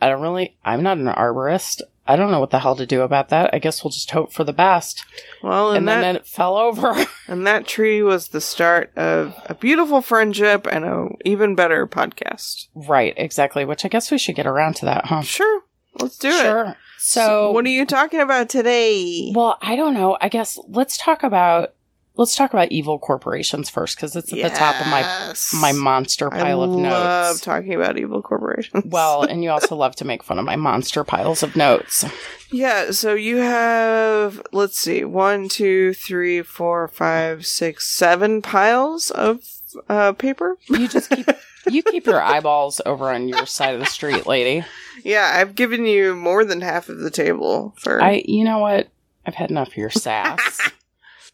I 0.01 0.11
don't 0.11 0.21
really. 0.21 0.57
I'm 0.65 0.83
not 0.83 0.99
an 0.99 1.07
arborist. 1.07 1.81
I 2.07 2.17
don't 2.17 2.31
know 2.31 2.39
what 2.39 2.51
the 2.51 2.61
hell 2.61 2.77
to 2.77 2.87
do 2.87 3.01
about 3.01 3.31
that. 3.31 3.51
I 3.53 3.59
guess 3.59 3.83
we'll 3.83 3.91
just 3.91 4.11
hope 4.11 4.33
for 4.33 4.45
the 4.45 4.53
best. 4.53 5.05
Well, 5.43 5.71
and, 5.71 5.79
and 5.79 5.89
that 5.89 6.01
then 6.03 6.17
it 6.17 6.27
fell 6.27 6.57
over. 6.57 6.95
and 7.29 7.47
that 7.47 7.67
tree 7.67 8.03
was 8.03 8.29
the 8.29 8.41
start 8.41 8.93
of 8.97 9.35
a 9.47 9.55
beautiful 9.55 10.03
friendship 10.03 10.67
and 10.71 10.85
a 10.85 11.09
even 11.25 11.55
better 11.55 11.87
podcast. 11.87 12.69
right, 12.75 13.15
exactly. 13.17 13.65
Which 13.65 13.85
I 13.85 13.89
guess 13.89 14.11
we 14.11 14.19
should 14.19 14.37
get 14.37 14.47
around 14.47 14.75
to 14.77 14.85
that, 14.85 15.07
huh? 15.07 15.23
Sure. 15.23 15.63
Let's 15.99 16.19
do 16.19 16.29
it. 16.29 16.43
sure. 16.43 16.77
So, 16.99 17.53
what 17.53 17.65
are 17.65 17.71
you 17.71 17.87
talking 17.87 18.21
about 18.21 18.49
today? 18.49 19.33
well, 19.35 19.59
I 19.63 19.77
don't 19.77 19.95
know. 19.95 20.19
I 20.21 20.29
guess 20.29 20.59
let's 20.69 20.99
talk 20.99 21.23
about 21.23 21.75
let's 22.17 22.35
talk 22.35 22.53
about 22.53 22.73
evil 22.73 22.99
corporations 22.99 23.71
first 23.71 23.97
because 23.97 24.17
it's 24.17 24.33
at 24.33 24.43
the 24.43 24.49
top 24.51 24.81
of 24.81 24.87
my 24.87 25.35
my 25.61 25.73
monster 25.73 26.31
pile 26.31 26.63
I 26.63 26.65
of 26.65 26.71
notes. 26.71 26.95
I 26.95 27.29
love 27.29 27.41
talking 27.43 27.75
about 27.75 27.99
evil 27.99 28.23
corporations. 28.23 28.85
well, 28.87 29.23
and 29.29 29.43
you 29.43 29.51
also 29.51 29.77
love 29.77 29.97
to 29.97 30.05
make 30.05 30.23
fun 30.23 30.39
of 30.39 30.45
my 30.45 30.57
monster 30.57 31.05
piles 31.05 31.43
of 31.43 31.57
notes. 31.57 32.05
yeah. 32.51 32.91
So 32.91 33.15
you 33.15 33.39
have 33.39 34.41
let's 34.53 34.79
see, 34.79 35.05
one, 35.05 35.49
two, 35.49 35.93
three, 35.95 36.43
four, 36.43 36.89
five, 36.89 37.47
six, 37.47 37.87
seven 37.87 38.43
piles 38.43 39.11
of 39.11 39.41
uh, 39.89 40.13
paper. 40.13 40.57
You 40.69 40.89
just 40.89 41.11
keep 41.11 41.27
you 41.71 41.83
keep 41.83 42.07
your 42.07 42.23
eyeballs 42.23 42.81
over 42.87 43.11
on 43.11 43.29
your 43.29 43.47
side 43.47 43.75
of 43.75 43.81
the 43.81 43.87
street, 43.87 44.27
lady. 44.27 44.65
Yeah, 45.05 45.33
I've 45.35 45.55
given 45.55 45.85
you 45.85 46.15
more 46.15 46.45
than 46.45 46.61
half 46.61 46.89
of 46.89 46.99
the 46.99 47.11
table 47.11 47.75
for. 47.79 48.03
I, 48.03 48.23
you 48.25 48.45
know 48.45 48.59
what? 48.59 48.89
I've 49.27 49.35
had 49.35 49.51
enough 49.51 49.69
of 49.69 49.77
your 49.77 49.91
sass. 49.91 50.71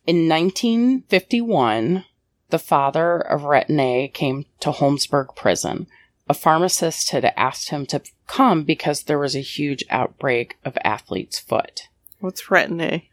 In 0.07 0.29
1951, 0.29 2.05
the 2.51 2.59
father 2.59 3.19
of 3.19 3.43
Retin 3.43 3.81
A 3.81 4.09
came 4.09 4.47
to 4.61 4.73
Holmesburg 4.73 5.35
prison. 5.37 5.87
A 6.29 6.35
pharmacist 6.35 7.11
had 7.11 7.25
asked 7.37 7.71
him 7.71 7.87
to 7.87 8.03
come 8.27 8.65
because 8.65 9.03
there 9.03 9.19
was 9.19 9.37
a 9.37 9.41
huge 9.41 9.85
outbreak 9.91 10.57
of 10.65 10.79
athlete's 10.85 11.39
foot. 11.39 11.89
What's 12.21 12.45
retin-A? 12.45 13.09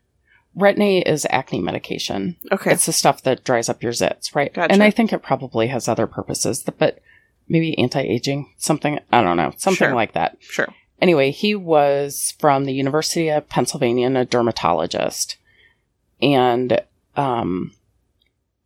Retin 0.58 0.82
A 0.82 1.00
is 1.10 1.28
acne 1.30 1.60
medication. 1.60 2.38
Okay. 2.52 2.72
It's 2.72 2.86
the 2.86 2.94
stuff 2.94 3.24
that 3.24 3.44
dries 3.44 3.70
up 3.70 3.84
your 3.84 3.92
zits, 3.92 4.36
right? 4.36 4.54
Gotcha. 4.54 4.72
And 4.74 4.84
I 4.84 4.92
think 4.92 5.12
it 5.12 5.24
probably 5.24 5.68
has 5.68 5.88
other 5.88 6.08
purposes, 6.08 6.64
but 6.78 7.00
maybe 7.48 7.78
anti-aging, 7.78 8.54
something, 8.58 9.00
I 9.12 9.22
don't 9.22 9.38
know, 9.38 9.54
something 9.58 9.88
Sure. 9.88 9.96
like 9.96 10.14
that. 10.14 10.38
Sure. 10.40 10.68
Anyway, 11.02 11.32
he 11.32 11.56
was 11.56 12.36
from 12.40 12.66
the 12.66 12.74
University 12.74 13.30
of 13.30 13.48
Pennsylvania 13.50 14.06
and 14.08 14.18
a 14.18 14.26
dermatologist. 14.26 15.38
And 16.22 16.82
um, 17.16 17.74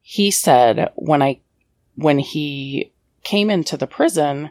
he 0.02 0.32
said 0.32 0.92
when 0.96 1.22
I 1.22 1.40
when 1.96 2.20
he 2.20 2.92
came 3.24 3.50
into 3.50 3.78
the 3.78 3.88
prison, 3.88 4.50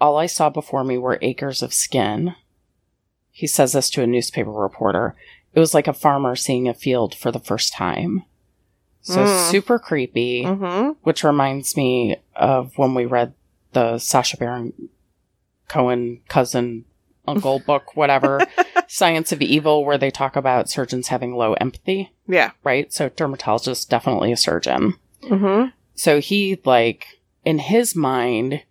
all 0.00 0.16
I 0.16 0.26
saw 0.26 0.48
before 0.50 0.84
me 0.84 0.96
were 0.98 1.18
acres 1.22 1.62
of 1.62 1.74
skin. 1.74 2.34
He 3.30 3.46
says 3.46 3.72
this 3.72 3.90
to 3.90 4.02
a 4.02 4.06
newspaper 4.06 4.50
reporter. 4.52 5.14
It 5.52 5.60
was 5.60 5.74
like 5.74 5.88
a 5.88 5.92
farmer 5.92 6.36
seeing 6.36 6.68
a 6.68 6.74
field 6.74 7.14
for 7.14 7.30
the 7.32 7.40
first 7.40 7.72
time. 7.72 8.24
So 9.02 9.20
Mm. 9.24 9.50
super 9.50 9.78
creepy 9.78 10.42
Mm-hmm. 10.44 10.90
which 11.02 11.22
reminds 11.24 11.76
me 11.76 12.16
of 12.34 12.76
when 12.78 12.94
we 12.94 13.04
read 13.04 13.34
the 13.72 13.98
Sacha 13.98 14.36
Baron 14.36 14.72
Cohen 15.68 16.20
cousin 16.28 16.84
uncle 17.26 17.58
book, 17.60 17.96
whatever, 17.96 18.40
Science 18.88 19.32
of 19.32 19.42
Evil, 19.42 19.84
where 19.84 19.98
they 19.98 20.10
talk 20.10 20.36
about 20.36 20.68
surgeons 20.70 21.08
having 21.08 21.34
low 21.34 21.54
empathy, 21.54 22.12
Yeah. 22.28 22.50
right? 22.64 22.92
So 22.92 23.08
dermatologist 23.08 23.88
definitely 23.90 24.32
a 24.32 24.36
surgeon. 24.36 24.94
Mm-hmm. 25.22 25.70
So 25.94 26.20
he 26.20 26.60
like 26.64 27.06
in 27.44 27.58
his 27.58 27.94
mind, 27.96 28.62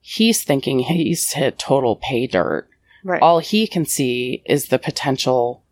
he's 0.00 0.42
thinking 0.44 0.80
he's 0.80 1.32
hit 1.32 1.58
total 1.58 1.96
pay 1.96 2.26
dirt. 2.26 2.68
Right. 3.04 3.22
All 3.22 3.38
he 3.38 3.66
can 3.66 3.84
see 3.86 4.42
is 4.46 4.68
the 4.68 4.78
potential 4.78 5.62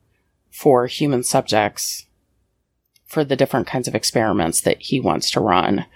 for 0.51 0.87
human 0.87 1.25
subjects 1.25 2.07
for 3.07 3.25
the 3.25 3.37
different 3.37 3.67
kinds 3.67 3.89
of 3.89 3.95
experiments 3.95 4.61
that 4.63 4.81
he 4.81 5.01
wants 5.01 5.31
to 5.33 5.41
run. 5.41 5.87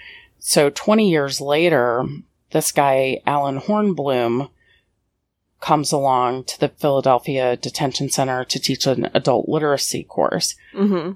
So 0.41 0.71
20 0.71 1.09
years 1.11 1.41
later, 1.41 2.05
this 2.51 2.73
guy, 2.73 3.21
Allen 3.27 3.59
Hornblum, 3.59 4.49
comes 5.61 5.93
along 5.93 6.45
to 6.45 6.61
the 6.61 6.69
Philadelphia 6.69 7.57
Detention 7.57 8.09
Center 8.11 8.45
to 8.45 8.59
teach 8.59 8.87
an 8.87 9.11
adult 9.15 9.49
literacy 9.49 10.05
course. 10.05 10.55
mm-hmm. 10.75 11.13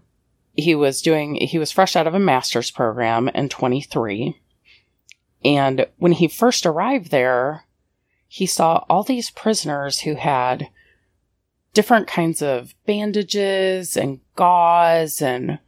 He 0.54 0.74
was 0.74 1.00
doing, 1.00 1.36
he 1.36 1.58
was 1.58 1.72
fresh 1.72 1.96
out 1.96 2.06
of 2.06 2.14
a 2.14 2.18
master's 2.18 2.70
program 2.70 3.28
in 3.28 3.48
23. 3.48 4.38
And 5.44 5.86
when 5.96 6.12
he 6.12 6.28
first 6.28 6.66
arrived 6.66 7.10
there, 7.10 7.64
he 8.28 8.46
saw 8.46 8.84
all 8.88 9.02
these 9.02 9.30
prisoners 9.30 10.00
who 10.00 10.14
had 10.14 10.68
different 11.72 12.06
kinds 12.06 12.42
of 12.42 12.74
bandages 12.86 13.96
and 13.96 14.20
gauze 14.36 15.22
and 15.22 15.58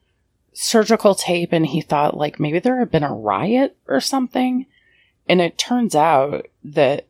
surgical 0.52 1.14
tape. 1.14 1.52
And 1.52 1.66
he 1.66 1.80
thought, 1.80 2.16
like, 2.16 2.38
maybe 2.38 2.58
there 2.58 2.78
had 2.78 2.90
been 2.90 3.04
a 3.04 3.12
riot 3.12 3.76
or 3.88 4.00
something. 4.00 4.66
And 5.26 5.40
it 5.40 5.56
turns 5.56 5.94
out 5.94 6.46
that 6.62 7.06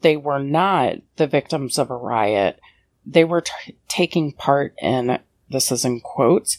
they 0.00 0.16
were 0.16 0.38
not 0.38 0.96
the 1.16 1.26
victims 1.26 1.78
of 1.78 1.90
a 1.90 1.96
riot. 1.96 2.60
They 3.04 3.24
were 3.24 3.42
t- 3.42 3.76
taking 3.88 4.32
part 4.32 4.74
in, 4.80 5.18
this 5.48 5.70
is 5.70 5.84
in 5.84 6.00
quotes, 6.00 6.58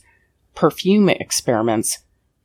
perfume 0.56 1.10
experiments 1.10 2.00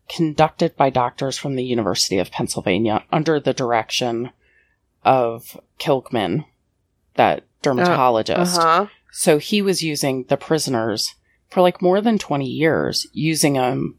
conducted 0.09 0.77
by 0.77 0.90
doctors 0.90 1.38
from 1.38 1.57
the 1.57 1.64
University 1.64 2.18
of 2.18 2.31
Pennsylvania 2.31 3.05
under 3.11 3.40
the 3.40 3.55
direction 3.55 4.31
of 5.05 5.59
Kilkman, 5.79 6.45
that 7.14 7.45
dermatologist. 7.62 8.59
Uh-huh. 8.59 8.87
So 9.11 9.38
he 9.38 9.62
was 9.62 9.83
using 9.83 10.25
the 10.25 10.37
prisoners 10.37 11.14
for 11.49 11.61
like 11.61 11.83
more 11.83 12.01
than 12.01 12.18
20 12.18 12.47
years, 12.47 13.07
using 13.12 13.55
them 13.55 13.97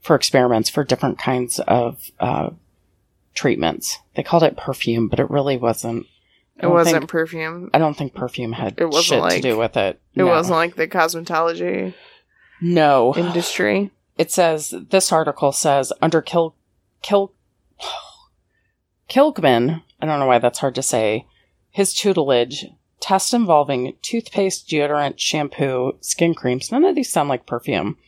for 0.00 0.16
experiments 0.16 0.70
for 0.70 0.84
different 0.84 1.18
kinds 1.18 1.58
of 1.60 2.10
uh, 2.20 2.50
treatments. 3.34 3.98
They 4.14 4.22
called 4.22 4.42
it 4.42 4.56
perfume, 4.56 5.08
but 5.08 5.20
it 5.20 5.30
really 5.30 5.56
wasn't. 5.56 6.06
It 6.60 6.68
wasn't 6.68 6.98
think- 7.00 7.10
perfume. 7.10 7.70
I 7.74 7.78
don't 7.78 7.94
think 7.96 8.14
perfume 8.14 8.52
had 8.52 8.74
It 8.78 8.86
wasn't 8.86 9.30
shit 9.30 9.42
to 9.42 9.48
do 9.50 9.58
with 9.58 9.76
it. 9.76 10.00
It 10.14 10.24
wasn't 10.24 10.56
like 10.56 10.76
the 10.76 10.88
cosmetology 10.88 11.92
No. 12.60 13.14
industry. 13.16 13.90
it 14.18 14.30
says 14.30 14.74
this 14.88 15.12
article 15.12 15.52
says 15.52 15.92
under 16.00 16.22
Kil 16.22 16.54
Kil 17.02 17.32
Kilkman, 19.08 19.82
I 20.00 20.06
don't 20.06 20.18
know 20.18 20.26
why 20.26 20.38
that's 20.38 20.58
hard 20.60 20.74
to 20.76 20.82
say, 20.82 21.26
his 21.70 21.92
tutelage, 21.94 22.66
test 23.00 23.34
involving 23.34 23.94
toothpaste, 24.02 24.68
deodorant, 24.68 25.18
shampoo, 25.18 25.96
skin 26.00 26.34
creams, 26.34 26.72
none 26.72 26.84
of 26.84 26.94
these 26.94 27.12
sound 27.12 27.28
like 27.28 27.46
perfume. 27.46 27.98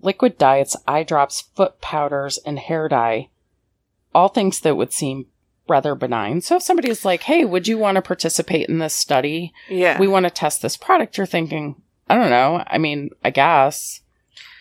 Liquid 0.00 0.38
diets, 0.38 0.76
eye 0.86 1.02
drops, 1.02 1.40
foot 1.40 1.80
powders, 1.80 2.38
and 2.46 2.58
hair 2.58 2.88
dye. 2.88 3.28
All 4.14 4.28
things 4.28 4.60
that 4.60 4.76
would 4.76 4.92
seem 4.92 5.26
rather 5.68 5.94
benign. 5.94 6.40
So 6.40 6.56
if 6.56 6.62
somebody 6.62 6.90
is 6.90 7.04
like, 7.04 7.22
hey, 7.22 7.44
would 7.44 7.66
you 7.68 7.78
want 7.78 7.96
to 7.96 8.02
participate 8.02 8.68
in 8.68 8.78
this 8.78 8.94
study? 8.94 9.52
Yeah. 9.68 9.98
We 9.98 10.08
want 10.08 10.24
to 10.24 10.30
test 10.30 10.60
this 10.62 10.76
product. 10.76 11.16
You're 11.16 11.26
thinking, 11.26 11.80
I 12.08 12.16
don't 12.16 12.30
know. 12.30 12.62
I 12.66 12.78
mean, 12.78 13.10
I 13.24 13.30
guess. 13.30 14.00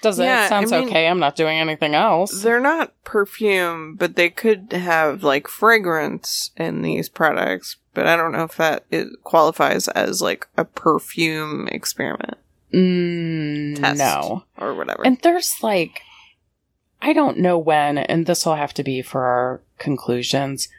Does 0.01 0.19
Yeah, 0.19 0.45
it 0.45 0.49
sounds 0.49 0.71
I 0.71 0.79
mean- 0.79 0.89
okay? 0.89 1.07
I'm 1.07 1.19
not 1.19 1.35
doing 1.35 1.57
anything 1.59 1.95
else. 1.95 2.41
They're 2.41 2.59
not 2.59 2.93
perfume, 3.03 3.95
but 3.95 4.15
they 4.15 4.29
could 4.29 4.71
have 4.73 5.23
like 5.23 5.47
fragrance 5.47 6.51
in 6.57 6.81
these 6.81 7.07
products. 7.09 7.77
But 7.93 8.07
I 8.07 8.15
don't 8.17 8.31
know 8.31 8.43
if 8.43 8.57
that 8.57 8.85
it 8.91 9.07
qualifies 9.23 9.87
as 9.89 10.21
like 10.21 10.47
a 10.57 10.65
perfume 10.65 11.67
experiment 11.69 12.37
Mm, 12.73 13.79
Test. 13.79 13.99
no. 13.99 14.43
or 14.57 14.73
whatever. 14.73 15.05
And 15.05 15.19
there's 15.21 15.61
like, 15.61 16.01
I 17.01 17.13
don't 17.13 17.37
know 17.37 17.57
when, 17.57 17.97
and 17.97 18.25
this 18.25 18.45
will 18.45 18.55
have 18.55 18.73
to 18.75 18.83
be 18.83 19.01
for 19.01 19.23
our 19.23 19.61
conclusions, 19.77 20.69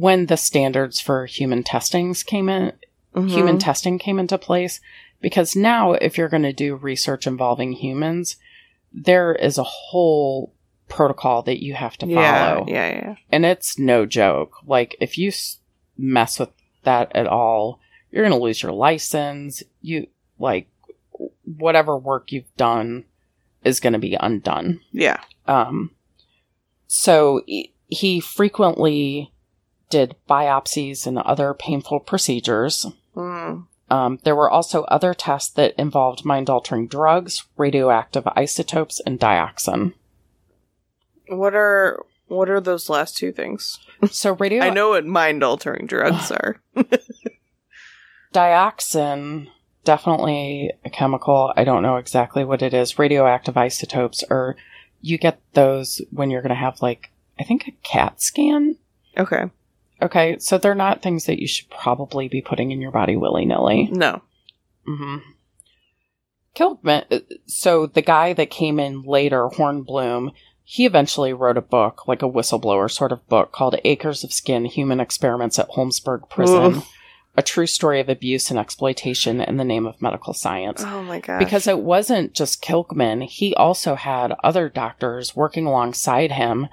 when 0.00 0.26
the 0.26 0.36
standards 0.36 1.00
for 1.00 1.26
human 1.26 1.62
testings 1.62 2.22
came 2.22 2.48
in, 2.48 2.72
Mhm. 3.14 3.30
human 3.30 3.58
testing 3.58 3.98
came 3.98 4.18
into 4.18 4.38
place. 4.38 4.80
Because 5.20 5.56
now, 5.56 5.92
if 5.94 6.16
you're 6.16 6.28
going 6.28 6.44
to 6.44 6.52
do 6.52 6.76
research 6.76 7.26
involving 7.26 7.72
humans, 7.72 8.36
there 8.92 9.34
is 9.34 9.58
a 9.58 9.64
whole 9.64 10.52
protocol 10.88 11.42
that 11.42 11.62
you 11.62 11.74
have 11.74 11.96
to 11.98 12.06
follow. 12.06 12.64
yeah, 12.68 12.88
yeah. 12.88 13.14
And 13.30 13.44
it's 13.44 13.78
no 13.78 14.06
joke. 14.06 14.58
Like, 14.64 14.96
if 15.00 15.18
you 15.18 15.28
s- 15.28 15.58
mess 15.96 16.38
with 16.38 16.50
that 16.84 17.10
at 17.14 17.26
all, 17.26 17.80
you're 18.12 18.22
going 18.26 18.38
to 18.38 18.42
lose 18.44 18.62
your 18.62 18.72
license. 18.72 19.62
You, 19.82 20.06
like, 20.38 20.68
whatever 21.44 21.98
work 21.98 22.30
you've 22.30 22.54
done 22.56 23.04
is 23.64 23.80
going 23.80 23.92
to 23.94 23.98
be 23.98 24.14
undone. 24.18 24.80
Yeah. 24.92 25.20
Um, 25.46 25.90
so 26.86 27.42
he 27.88 28.20
frequently 28.20 29.32
did 29.88 30.16
biopsies 30.28 31.06
and 31.06 31.18
other 31.18 31.54
painful 31.54 32.00
procedures. 32.00 32.86
Mm. 33.16 33.66
Um, 33.90 34.18
there 34.24 34.36
were 34.36 34.50
also 34.50 34.82
other 34.84 35.14
tests 35.14 35.50
that 35.54 35.74
involved 35.78 36.24
mind 36.24 36.50
altering 36.50 36.88
drugs, 36.88 37.44
radioactive 37.56 38.26
isotopes, 38.36 39.00
and 39.00 39.18
dioxin. 39.18 39.94
What 41.28 41.54
are 41.54 42.04
what 42.26 42.50
are 42.50 42.60
those 42.60 42.90
last 42.90 43.16
two 43.16 43.32
things? 43.32 43.78
So 44.10 44.34
radio 44.34 44.62
I 44.64 44.70
know 44.70 44.90
what 44.90 45.06
mind 45.06 45.42
altering 45.42 45.86
drugs 45.86 46.30
are. 46.30 46.60
dioxin 48.34 49.48
definitely 49.84 50.70
a 50.84 50.90
chemical 50.90 51.50
i 51.56 51.64
don't 51.64 51.82
know 51.82 51.96
exactly 51.96 52.44
what 52.44 52.60
it 52.60 52.74
is 52.74 52.98
radioactive 52.98 53.56
isotopes 53.56 54.22
or 54.28 54.54
you 55.00 55.16
get 55.16 55.40
those 55.54 56.02
when 56.10 56.30
you're 56.30 56.42
going 56.42 56.50
to 56.50 56.54
have 56.54 56.82
like 56.82 57.10
i 57.40 57.42
think 57.42 57.66
a 57.66 57.72
cat 57.82 58.20
scan 58.20 58.76
Okay. 59.18 59.50
Okay, 60.00 60.38
so 60.38 60.58
they're 60.58 60.74
not 60.74 61.02
things 61.02 61.26
that 61.26 61.40
you 61.40 61.48
should 61.48 61.68
probably 61.70 62.28
be 62.28 62.40
putting 62.40 62.70
in 62.70 62.80
your 62.80 62.92
body 62.92 63.16
willy 63.16 63.44
nilly. 63.44 63.88
No. 63.90 64.22
Mm-hmm. 64.86 65.16
Kilkman, 66.54 67.22
so 67.46 67.86
the 67.86 68.02
guy 68.02 68.32
that 68.32 68.50
came 68.50 68.80
in 68.80 69.02
later, 69.02 69.48
Hornblum, 69.48 70.32
he 70.64 70.86
eventually 70.86 71.32
wrote 71.32 71.56
a 71.56 71.62
book, 71.62 72.06
like 72.08 72.22
a 72.22 72.28
whistleblower 72.28 72.90
sort 72.90 73.12
of 73.12 73.26
book, 73.28 73.52
called 73.52 73.78
Acres 73.84 74.24
of 74.24 74.32
Skin 74.32 74.64
Human 74.64 75.00
Experiments 75.00 75.58
at 75.58 75.70
Holmesburg 75.70 76.28
Prison. 76.28 76.76
Oof. 76.76 76.88
A 77.36 77.42
true 77.42 77.68
story 77.68 78.00
of 78.00 78.08
abuse 78.08 78.50
and 78.50 78.58
exploitation 78.58 79.40
in 79.40 79.58
the 79.58 79.64
name 79.64 79.86
of 79.86 80.02
medical 80.02 80.34
science. 80.34 80.82
Oh 80.84 81.02
my 81.04 81.20
gosh. 81.20 81.38
Because 81.38 81.68
it 81.68 81.78
wasn't 81.78 82.34
just 82.34 82.62
Kilkman, 82.62 83.24
he 83.24 83.54
also 83.54 83.94
had 83.94 84.34
other 84.42 84.68
doctors 84.68 85.36
working 85.36 85.64
alongside 85.64 86.32
him 86.32 86.66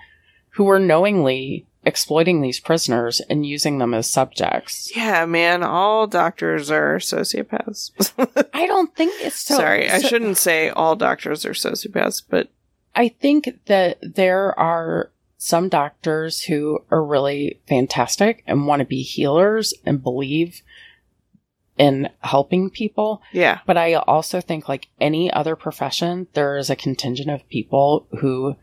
who 0.52 0.64
were 0.64 0.80
knowingly 0.80 1.68
exploiting 1.86 2.42
these 2.42 2.60
prisoners 2.60 3.22
and 3.30 3.46
using 3.46 3.78
them 3.78 3.94
as 3.94 4.10
subjects. 4.10 4.92
yeah, 4.96 5.26
man, 5.26 5.64
all 5.64 6.08
doctors 6.08 6.72
are 6.72 6.98
sociopaths. 6.98 7.92
I 8.54 8.66
don't 8.68 8.94
think 8.96 9.14
it's 9.22 9.40
so. 9.40 9.56
Sorry, 9.56 9.90
I 9.90 10.00
shouldn't 10.00 10.38
say 10.38 10.70
all 10.70 10.96
doctors 10.96 11.46
are 11.46 11.52
sociopaths, 11.52 12.24
but 12.28 12.50
I 12.96 13.10
think 13.10 13.60
that 13.66 13.98
there 14.02 14.58
are 14.60 15.12
some 15.38 15.70
doctors 15.70 16.42
who 16.44 16.80
are 16.90 17.04
really 17.04 17.60
fantastic 17.68 18.44
and 18.48 18.66
want 18.66 18.80
to 18.80 18.86
be 18.86 19.04
healers 19.04 19.74
and 19.86 20.02
believe 20.02 20.62
in 21.78 22.10
helping 22.22 22.70
people. 22.70 23.22
yeah. 23.32 23.60
But 23.66 23.78
I 23.78 23.94
also 23.96 24.42
think, 24.42 24.70
like 24.70 24.88
any 25.00 25.32
other 25.32 25.56
profession, 25.56 26.28
there 26.34 26.58
is 26.58 26.70
a 26.70 26.76
contingent 26.76 27.30
of 27.30 27.48
people 27.50 28.08
who 28.20 28.56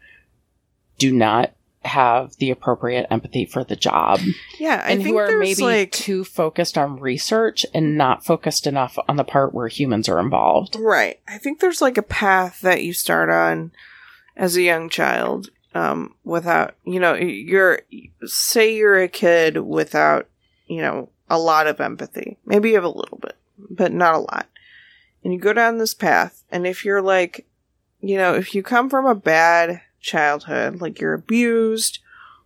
do 0.99 1.13
not 1.13 1.53
have 1.85 2.37
the 2.37 2.51
appropriate 2.51 3.07
empathy 3.11 3.45
for 3.45 3.65
the 3.65 3.77
job 3.77 4.21
Yeah, 4.59 4.83
I 4.85 4.93
and 4.93 5.03
think 5.03 5.15
who 5.15 5.19
are 5.19 5.39
maybe 5.39 5.63
like 5.63 5.93
too 5.93 6.25
focused 6.25 6.79
on 6.79 7.01
research 7.01 7.67
and 7.75 7.97
not 7.99 8.25
focused 8.25 8.67
enough 8.67 8.99
on 9.09 9.17
the 9.17 9.25
part 9.25 9.53
where 9.53 9.69
humans 9.69 10.09
are 10.09 10.21
involved. 10.21 10.77
Right. 10.79 11.21
I 11.27 11.39
think 11.39 11.61
there's 11.61 11.83
like 11.83 11.99
a 11.99 12.03
path 12.03 12.61
that 12.61 12.85
you 12.85 12.93
start 12.93 13.31
on 13.31 13.73
as 14.37 14.57
a 14.57 14.63
young 14.63 14.89
child 14.89 15.51
um 15.75 16.15
without, 16.25 16.75
you 16.85 17.01
know, 17.01 17.15
you're 17.15 17.81
say 18.25 18.77
you're 18.77 19.03
a 19.03 19.09
kid 19.09 19.59
without, 19.59 20.29
you 20.67 20.81
know, 20.81 21.09
a 21.29 21.39
lot 21.39 21.67
of 21.67 21.81
empathy. 21.81 22.39
Maybe 22.47 22.71
you 22.71 22.75
have 22.77 22.85
a 22.85 22.89
little 22.89 23.19
bit, 23.19 23.37
but 23.59 23.93
not 23.93 24.15
a 24.15 24.19
lot. 24.19 24.47
And 25.25 25.33
you 25.33 25.39
go 25.39 25.53
down 25.53 25.79
this 25.79 25.95
path 25.95 26.45
and 26.51 26.67
if 26.67 26.85
you're 26.85 27.03
like, 27.03 27.47
you 28.01 28.17
know, 28.17 28.35
if 28.35 28.55
you 28.55 28.63
come 28.63 28.91
from 28.91 29.07
a 29.07 29.15
bad 29.15 29.81
childhood, 30.03 30.81
like 30.81 31.01
you're 31.01 31.15
abused 31.15 32.01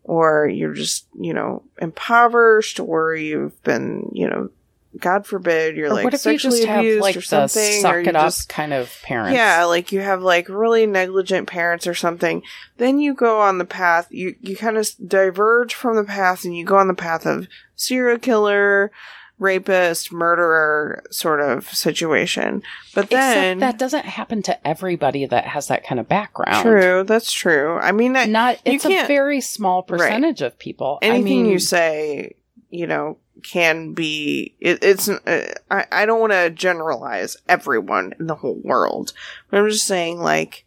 or 0.05 0.47
you're 0.47 0.75
just, 0.75 1.07
you 1.19 1.35
know, 1.35 1.63
impoverished 1.79 2.79
or 2.79 3.15
you've 3.15 3.61
been, 3.65 4.09
you 4.13 4.29
know, 4.29 4.51
God 4.99 5.27
forbid, 5.27 5.77
you're 5.77 5.89
Or 5.89 5.95
like 5.95 6.05
what 6.05 6.15
if 6.15 6.25
you 6.25 6.33
sexually 6.33 6.59
just 6.59 6.69
have 6.69 6.79
abused 6.81 7.03
like 7.03 7.17
or 7.17 7.21
something, 7.21 7.81
suck 7.83 7.95
or 7.97 8.01
you 8.01 8.09
it 8.09 8.17
up 8.17 8.27
just 8.27 8.49
kind 8.49 8.73
of 8.73 8.91
parents? 9.03 9.35
yeah, 9.35 9.65
like 9.65 9.93
you 9.93 10.01
have 10.01 10.23
like 10.23 10.49
really 10.49 10.87
negligent 10.87 11.49
parents 11.49 11.87
or 11.87 11.95
something. 11.95 12.43
Then 12.79 12.99
you 12.99 13.13
go 13.15 13.41
on 13.41 13.59
the 13.59 13.65
path. 13.65 14.07
You 14.11 14.37
you 14.41 14.57
kind 14.57 14.79
of 14.79 14.89
diverge 15.07 15.75
from 15.75 15.97
the 15.97 16.05
path, 16.05 16.45
and 16.45 16.57
you 16.57 16.65
go 16.65 16.77
on 16.77 16.89
the 16.89 16.95
path 16.95 17.27
of 17.27 17.47
serial 17.75 18.19
killer, 18.19 18.91
rapist, 19.39 20.13
murderer 20.13 21.03
sort 21.11 21.41
of 21.41 21.69
situation. 21.69 22.63
But 22.95 23.11
then 23.11 23.59
Except 23.59 23.61
that 23.61 23.79
doesn't 23.79 24.05
happen 24.07 24.43
to 24.45 24.67
everybody 24.67 25.27
that 25.27 25.45
has 25.47 25.69
that 25.69 25.87
kind 25.87 26.01
of 26.01 26.09
background. 26.09 26.63
true, 26.63 27.05
that's 27.05 27.33
true. 27.33 27.77
I 27.79 27.93
mean, 27.93 28.17
I, 28.17 28.25
Not 28.27 28.61
it's 28.65 28.87
a 28.87 29.07
very 29.07 29.41
small 29.41 29.83
percentage 29.83 30.43
of 30.43 30.59
people. 30.59 30.99
I 31.03 31.07
anything 31.07 31.25
mean, 31.43 31.47
you 31.47 31.59
say, 31.59 32.37
you 32.71 32.87
know, 32.87 33.19
can 33.43 33.93
be. 33.93 34.55
It, 34.61 34.83
it's. 34.83 35.09
Uh, 35.09 35.53
I 35.71 35.85
I 35.93 36.07
don't 36.07 36.21
want 36.21 36.33
to 36.33 36.49
generalize 36.51 37.37
everyone 37.49 38.15
in 38.19 38.27
the 38.29 38.35
whole 38.37 38.59
world, 38.65 39.13
but 39.51 39.59
I'm 39.61 39.69
just 39.69 39.87
saying, 39.87 40.19
like, 40.19 40.65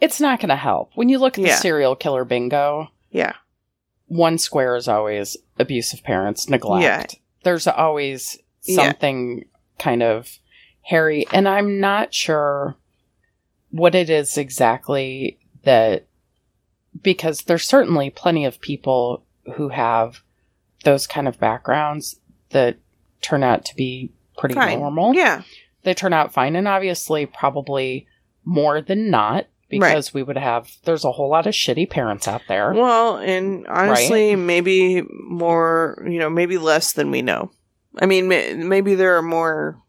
it's 0.00 0.20
not 0.20 0.40
going 0.40 0.48
to 0.48 0.56
help. 0.56 0.90
When 0.96 1.08
you 1.08 1.18
look 1.18 1.38
at 1.38 1.44
Yeah. 1.44 1.54
the 1.54 1.60
serial 1.60 1.94
killer 1.94 2.24
bingo, 2.24 2.88
yeah, 3.10 3.34
one 4.06 4.38
square 4.38 4.74
is 4.74 4.88
always 4.88 5.36
abusive 5.60 6.02
parents, 6.02 6.48
neglect. 6.48 7.16
There's 7.46 7.68
always 7.68 8.36
Yeah. 8.64 8.86
something 8.86 9.44
kind 9.78 10.02
of 10.02 10.40
hairy, 10.82 11.26
and 11.32 11.48
I'm 11.48 11.78
not 11.78 12.12
sure 12.12 12.74
what 13.70 13.94
it 13.94 14.10
is 14.10 14.36
exactly 14.36 15.38
that 15.62 16.06
because 17.02 17.42
there's 17.42 17.62
certainly 17.68 18.10
plenty 18.10 18.44
of 18.44 18.60
people 18.60 19.22
who 19.54 19.68
have 19.68 20.22
those 20.82 21.06
kind 21.06 21.28
of 21.28 21.38
backgrounds 21.38 22.16
that 22.50 22.78
turn 23.20 23.44
out 23.44 23.64
to 23.66 23.76
be 23.76 24.10
pretty 24.36 24.56
fine. 24.56 24.80
normal. 24.80 25.14
Yeah, 25.14 25.42
They 25.84 25.94
turn 25.94 26.12
out 26.12 26.32
fine 26.32 26.56
and 26.56 26.66
obviously 26.66 27.26
probably 27.26 28.08
more 28.44 28.80
than 28.80 29.08
not 29.08 29.46
because 29.68 30.14
we 30.14 30.22
would 30.22 30.36
have 30.38 30.68
there's 30.84 31.04
a 31.04 31.12
whole 31.12 31.28
lot 31.30 31.46
of 31.46 31.54
shitty 31.54 31.88
parents 31.90 32.28
out 32.28 32.42
there. 32.48 32.72
Well, 32.72 33.16
and 33.18 33.66
honestly, 33.66 34.36
maybe 34.36 35.02
more, 35.28 36.04
you 36.08 36.18
know, 36.18 36.30
maybe 36.30 36.58
less 36.58 36.92
than 36.92 37.10
we 37.10 37.22
know. 37.22 37.50
I 37.98 38.06
mean, 38.06 38.28
ma- 38.28 38.54
maybe 38.56 38.94
there 38.94 39.16
are 39.16 39.22
more 39.22 39.82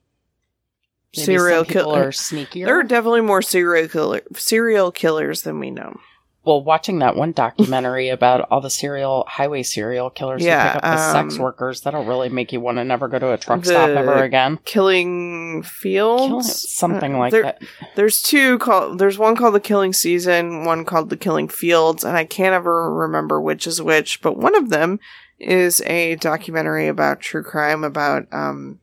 Maybe 1.16 1.26
serial 1.26 1.62
are 1.62 1.66
killers. 1.66 2.20
sneakier. 2.20 2.66
There 2.66 2.80
are 2.80 2.84
definitely 2.84 3.22
more 3.22 3.42
serial 3.42 3.88
killer 3.88 4.22
serial 4.36 4.92
killers 4.92 5.42
than 5.44 5.60
we 5.60 5.72
know. 5.72 6.00
Well, 6.48 6.64
watching 6.64 7.00
that 7.00 7.16
one 7.16 7.34
documentary 7.34 8.10
about 8.18 8.48
all 8.50 8.62
the 8.62 8.70
serial 8.70 9.26
highway 9.28 9.62
serial 9.62 10.10
killers 10.10 10.44
Yeah, 10.44 10.64
who 10.64 10.68
pick 10.70 10.76
up 10.78 10.98
the 10.98 11.12
sex 11.12 11.36
um, 11.36 11.42
workers, 11.42 11.82
that'll 11.82 12.06
really 12.06 12.30
make 12.30 12.52
you 12.52 12.60
want 12.62 12.78
to 12.78 12.84
never 12.84 13.08
go 13.08 13.20
to 13.20 13.34
a 13.34 13.38
truck 13.38 13.64
stop 13.66 13.90
ever 13.90 14.24
again. 14.24 14.58
Killing 14.66 15.62
Killing- 15.62 15.64
Fields, 15.64 16.72
something 16.74 17.16
Uh, 17.16 17.20
like 17.20 17.32
there- 17.32 17.44
that. 17.44 17.62
There's 17.96 18.22
two 18.22 18.58
called. 18.60 19.00
There's 19.00 19.18
one 19.18 19.36
called 19.36 19.54
the 19.56 19.60
Killing 19.60 19.94
Season, 19.94 20.64
one 20.66 20.86
called 20.86 21.10
the 21.10 21.18
Killing 21.18 21.48
Fields, 21.50 22.04
and 22.04 22.16
I 22.18 22.26
can't 22.26 22.54
ever 22.54 22.94
remember 22.94 23.40
which 23.42 23.68
is 23.68 23.82
which. 23.82 24.22
But 24.22 24.38
one 24.38 24.56
of 24.56 24.70
them 24.70 25.00
is 25.40 25.82
a 25.82 26.16
documentary 26.16 26.88
about 26.88 27.20
true 27.20 27.44
crime 27.44 27.84
about 27.84 28.26
um, 28.32 28.80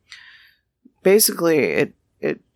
basically 1.02 1.58
it 1.58 1.94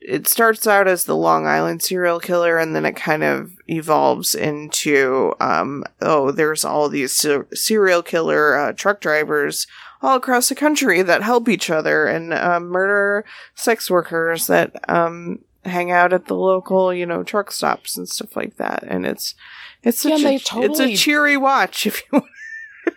it 0.09 0.27
starts 0.27 0.67
out 0.67 0.89
as 0.89 1.05
the 1.05 1.17
Long 1.17 1.47
Island 1.47 1.83
serial 1.83 2.19
killer, 2.21 2.57
and 2.59 2.75
then 2.75 2.87
it 2.87 2.97
kind 2.97 3.23
of 3.23 3.53
evolves 3.69 4.35
into 4.35 5.35
um, 5.41 5.85
oh, 6.01 6.31
there's 6.31 6.65
all 6.65 6.89
these 6.89 7.13
ser- 7.15 7.47
serial 7.53 8.03
killer 8.03 8.57
uh, 8.57 8.73
truck 8.73 9.01
drivers 9.01 9.67
all 10.01 10.17
across 10.17 10.49
the 10.49 10.55
country 10.55 11.03
that 11.03 11.23
help 11.23 11.49
each 11.49 11.69
other 11.71 12.07
and 12.07 12.33
uh, 12.33 12.61
murder 12.61 13.25
sex 13.55 13.91
workers 13.91 14.47
that 14.47 14.73
um, 14.89 15.41
hang 15.65 15.91
out 15.91 16.13
at 16.13 16.27
the 16.27 16.35
local, 16.37 16.95
you 16.95 17.05
know, 17.05 17.23
truck 17.23 17.51
stops 17.51 17.97
and 17.97 18.09
stuff 18.09 18.37
like 18.37 18.57
that. 18.57 18.85
And 18.87 19.05
it's 19.05 19.35
it's 19.83 20.01
such 20.01 20.23
they 20.23 20.37
a, 20.37 20.39
totally- 20.39 20.93
it's 20.93 21.01
a 21.01 21.05
cheery 21.05 21.37
watch 21.37 21.87
if 21.91 22.03
you. 22.13 22.23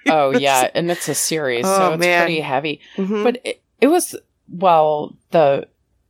Oh 0.07 0.31
yeah, 0.31 0.69
and 0.73 0.89
it's 0.89 1.09
a 1.09 1.13
series, 1.15 1.65
Oh, 1.65 1.77
so 1.77 1.93
it's 1.93 1.99
man. 1.99 2.23
pretty 2.25 2.39
heavy. 2.39 2.79
Mhm. 2.95 3.23
But 3.23 3.41
it, 3.43 3.61
it 3.81 3.87
was 3.87 4.15
well, 4.47 5.15
the 5.31 5.67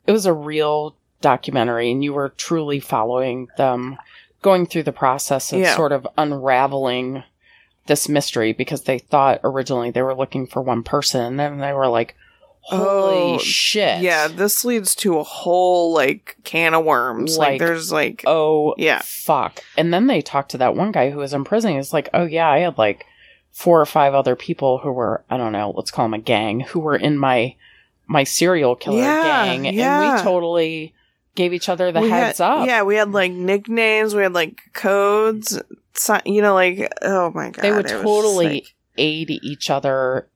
it 0.08 0.12
was 0.12 0.26
a 0.26 0.34
real 0.34 0.96
documentary, 1.22 1.92
and 1.92 2.04
you 2.04 2.14
were 2.14 2.30
truly 2.30 2.80
following 2.80 3.48
them 3.58 3.98
going 4.42 4.66
through 4.66 4.84
the 4.84 4.92
process 4.92 5.54
of 5.54 5.60
Yeah. 5.60 5.76
sort 5.76 5.92
of 5.92 6.08
unraveling 6.18 7.24
this 7.88 8.08
mystery 8.10 8.54
because 8.54 8.84
they 8.84 9.00
thought 9.00 9.40
originally 9.44 9.92
they 9.92 10.02
were 10.02 10.16
looking 10.16 10.48
for 10.48 10.62
one 10.62 10.84
person, 10.84 11.22
and 11.22 11.40
then 11.40 11.60
they 11.60 11.74
were 11.74 11.88
like, 11.88 12.16
"Holy 12.62 13.36
Oh, 13.36 13.38
shit!" 13.40 14.02
yeah, 14.02 14.28
this 14.28 14.64
leads 14.66 14.96
to 14.96 15.18
a 15.20 15.24
whole 15.24 15.92
like 15.94 16.38
can 16.44 16.74
of 16.74 16.86
worms. 16.86 17.38
Like, 17.38 17.52
Like, 17.54 17.60
there's 17.60 17.92
like 17.92 18.24
Oh 18.26 18.74
Yeah. 18.78 19.02
fuck! 19.04 19.64
And 19.78 19.94
then 19.94 20.08
they 20.08 20.22
talked 20.22 20.52
to 20.52 20.58
that 20.60 20.76
one 20.76 20.92
guy 20.92 21.10
who 21.10 21.20
was 21.20 21.34
in 21.34 21.44
prison. 21.44 21.76
He's 21.76 21.94
like, 21.94 22.10
"Oh 22.14 22.26
yeah, 22.26 22.50
I 22.50 22.60
had 22.60 22.78
like." 22.78 23.06
Four 23.54 23.82
or 23.82 23.86
five 23.86 24.14
other 24.14 24.38
people 24.38 24.78
who 24.78 24.94
were, 24.94 25.26
I 25.30 25.36
don't 25.36 25.52
know, 25.52 25.74
let's 25.76 25.92
call 25.92 26.06
them 26.06 26.14
a 26.14 26.20
gang, 26.20 26.62
who 26.62 26.80
were 26.80 26.96
in 26.96 27.18
my 27.18 27.56
my 28.08 28.24
serial 28.24 28.76
killer 28.76 28.98
Yeah, 29.00 29.46
gang, 29.46 29.68
and 29.68 29.76
we 30.18 30.22
totally 30.24 30.94
gave 31.36 31.54
each 31.54 31.70
other 31.70 31.92
the 31.92 32.02
we 32.02 32.10
heads 32.10 32.40
had, 32.40 32.52
up. 32.52 32.68
Yeah, 32.68 32.84
we 32.84 32.96
had 32.96 33.12
like 33.12 33.32
nicknames. 33.32 34.14
We 34.14 34.24
had 34.24 34.34
like 34.34 34.62
codes. 34.74 35.60
You 36.26 36.42
know, 36.42 36.54
like 36.54 36.92
oh 37.02 37.32
my 37.32 37.50
god, 37.52 37.62
They 37.62 37.72
would 37.72 37.80
it 37.80 37.84
was 37.84 37.92
just, 37.92 38.04
totally 38.04 38.46
like- 38.48 38.76
aid 38.98 39.30
each 39.30 39.70
other 39.70 40.28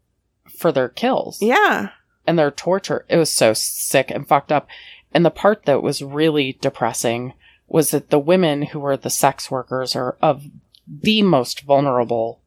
for 0.58 0.72
their 0.72 0.88
kills 0.90 1.42
yeah, 1.42 1.90
and 2.26 2.40
their 2.40 2.52
torture. 2.52 3.06
It 3.10 3.18
was 3.18 3.32
so 3.32 3.54
sick 3.54 4.10
and 4.12 4.28
fucked 4.28 4.52
up. 4.52 4.68
And 5.14 5.26
the 5.26 5.32
part 5.32 5.64
that 5.66 5.82
was 5.82 6.02
really 6.02 6.58
depressing 6.62 7.34
was 7.68 7.92
that 7.92 8.10
the 8.10 8.20
women 8.20 8.64
who 8.64 8.80
were 8.80 8.96
the 8.98 9.10
sex 9.10 9.50
workers 9.50 9.96
are 9.96 10.18
of 10.22 10.44
the 10.88 11.22
most 11.22 11.62
vulnerable, 11.62 12.40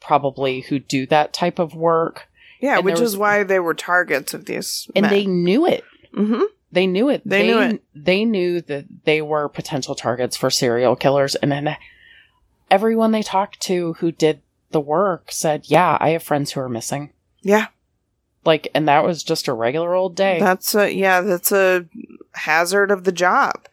probably 0.00 0.60
who 0.62 0.78
do 0.78 1.06
that 1.06 1.32
type 1.32 1.58
of 1.58 1.74
work. 1.74 2.28
Yeah, 2.60 2.76
And 2.76 2.84
which 2.84 2.96
there 2.96 3.04
is 3.04 3.10
was- 3.12 3.18
why 3.18 3.42
they 3.42 3.58
were 3.60 3.74
targets 3.74 4.34
of 4.34 4.44
these. 4.46 4.88
And 4.94 5.06
they 5.06 5.26
knew 5.26 5.66
it. 5.66 5.84
hmm 6.14 6.42
They 6.72 6.86
knew 6.86 7.08
it. 7.08 7.22
They 7.24 7.46
knew 7.46 7.60
it. 7.60 7.82
They 7.94 8.24
knew 8.24 8.60
that 8.62 8.84
they 9.04 9.22
were 9.22 9.48
potential 9.48 9.94
targets 9.94 10.36
for 10.36 10.50
serial 10.50 10.96
killers. 10.96 11.34
And 11.36 11.50
then 11.52 11.76
everyone 12.70 13.12
they 13.12 13.22
talked 13.22 13.60
to 13.62 13.94
who 13.94 14.10
did 14.12 14.40
the 14.72 14.80
work 14.80 15.30
said, 15.30 15.62
"Yeah, 15.66 15.96
I 16.00 16.10
have 16.10 16.22
friends 16.22 16.52
who 16.52 16.60
are 16.60 16.68
missing." 16.68 17.12
Yeah, 17.42 17.68
Like, 18.44 18.68
and 18.74 18.88
that 18.88 19.04
was 19.04 19.22
just 19.22 19.46
a 19.48 19.52
regular 19.52 19.94
old 19.94 20.16
day. 20.16 20.38
that's 20.40 20.74
a 20.74 20.92
yeah, 20.92 21.20
that's 21.20 21.52
a 21.52 21.86
hazard 22.34 22.90
of 22.90 23.04
the 23.04 23.12
job. 23.12 23.68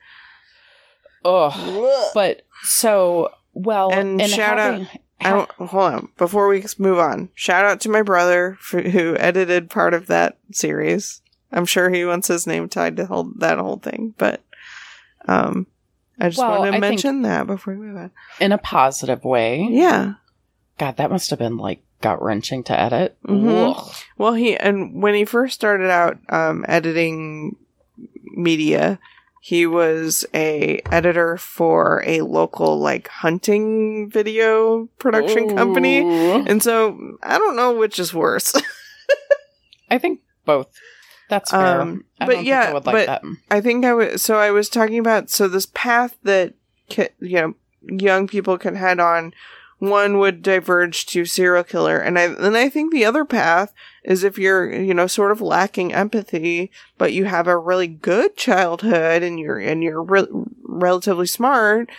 Ugh. 1.26 2.12
But 2.14 2.44
so 2.64 3.32
well, 3.54 3.92
And 3.92 4.22
shout 4.22 4.60
out- 4.60 4.72
having- 4.82 4.88
I 5.26 5.46
hold 5.66 5.94
on 5.94 6.10
before 6.18 6.48
we 6.48 6.64
move 6.78 7.00
on. 7.00 7.30
Shout 7.34 7.66
out 7.66 7.82
to 7.82 7.90
my 7.90 8.02
brother 8.02 8.58
for, 8.60 8.82
who 8.82 9.16
edited 9.18 9.70
part 9.70 9.94
of 9.94 10.08
that 10.08 10.38
series. 10.52 11.22
I'm 11.52 11.66
sure 11.66 11.90
he 11.90 12.04
wants 12.06 12.28
his 12.28 12.48
name 12.48 12.68
tied 12.70 12.98
to 12.98 13.06
whole, 13.06 13.32
that 13.38 13.58
whole 13.60 13.78
thing, 13.78 14.14
but 14.18 14.42
um, 15.28 15.68
I 16.20 16.30
just 16.30 16.40
Well, 16.40 16.60
wanted 16.60 16.72
to 16.72 16.78
I 16.78 16.80
mention 16.80 17.22
that 17.24 17.48
before 17.48 17.74
we 17.76 17.86
move 17.86 17.98
on. 17.98 18.12
in 18.40 18.52
a 18.52 18.58
positive 18.58 19.24
way. 19.24 19.68
Yeah. 19.70 20.14
God, 20.78 20.98
that 20.98 21.12
must 21.12 21.30
have 21.30 21.40
been 21.40 21.58
like 21.58 21.84
gut 22.02 22.22
wrenching 22.22 22.64
to 22.66 22.78
edit. 22.80 23.16
Mhm. 23.28 24.04
Well, 24.18 24.34
he 24.34 24.58
and 24.58 25.02
when 25.02 25.14
he 25.14 25.26
first 25.26 25.54
started 25.56 25.90
out 25.90 26.18
um, 26.30 26.66
editing 26.68 27.56
media, 28.36 29.00
he 29.46 29.66
was 29.66 30.26
a 30.34 30.80
editor 30.90 31.36
for 31.36 32.02
a 32.06 32.22
local 32.22 32.80
like 32.80 33.10
hunting 33.10 34.10
video 34.10 34.86
production 35.00 35.54
company, 35.58 35.98
and 36.00 36.64
so 36.64 37.18
I 37.22 37.38
don't 37.38 37.58
know 37.58 37.74
which 37.74 38.00
is 38.00 38.14
worse. 38.14 38.54
I 39.92 39.98
think 39.98 40.22
both. 40.46 40.68
That's 41.30 41.52
fair. 41.52 41.82
Um, 41.82 42.06
I 42.22 42.26
but 42.26 42.32
don't 42.32 42.36
think 42.38 42.48
yeah, 42.48 42.62
I 42.70 42.74
would 42.74 42.86
like 42.86 42.94
but- 42.94 43.06
that. 43.08 43.22
I 43.52 43.60
think 43.60 43.84
I 43.84 43.94
was 43.94 44.22
so 44.22 44.38
I 44.38 44.52
was 44.52 44.70
talking 44.70 44.98
about 45.00 45.30
so 45.30 45.50
this 45.50 45.68
path 45.74 46.16
that 46.24 46.54
ki- 46.88 47.10
you 47.20 47.36
know 47.42 47.54
young 47.82 48.28
people 48.30 48.58
can 48.58 48.76
head 48.76 49.02
on. 49.02 49.34
One 49.84 50.18
would 50.20 50.42
diverge 50.42 51.06
to 51.08 51.26
serial 51.26 51.66
killer, 51.66 51.98
and 52.00 52.18
I 52.18 52.34
I 52.40 52.70
think 52.70 52.94
the 52.94 53.04
other 53.04 53.26
path 53.26 53.74
is 54.06 54.24
if 54.24 54.38
you're 54.38 54.74
you 54.74 54.94
know 54.94 55.08
sort 55.08 55.34
of 55.34 55.42
lacking 55.42 55.94
empathy, 55.94 56.72
but 56.98 57.12
you 57.12 57.26
have 57.26 57.48
a 57.48 57.58
really 57.58 57.88
good 57.88 58.38
childhood 58.38 59.24
and 59.24 59.38
you're 59.38 59.60
and 59.60 59.84
you're 59.84 60.02
re- 60.02 60.46
relatively 60.64 61.28
smart, 61.28 61.90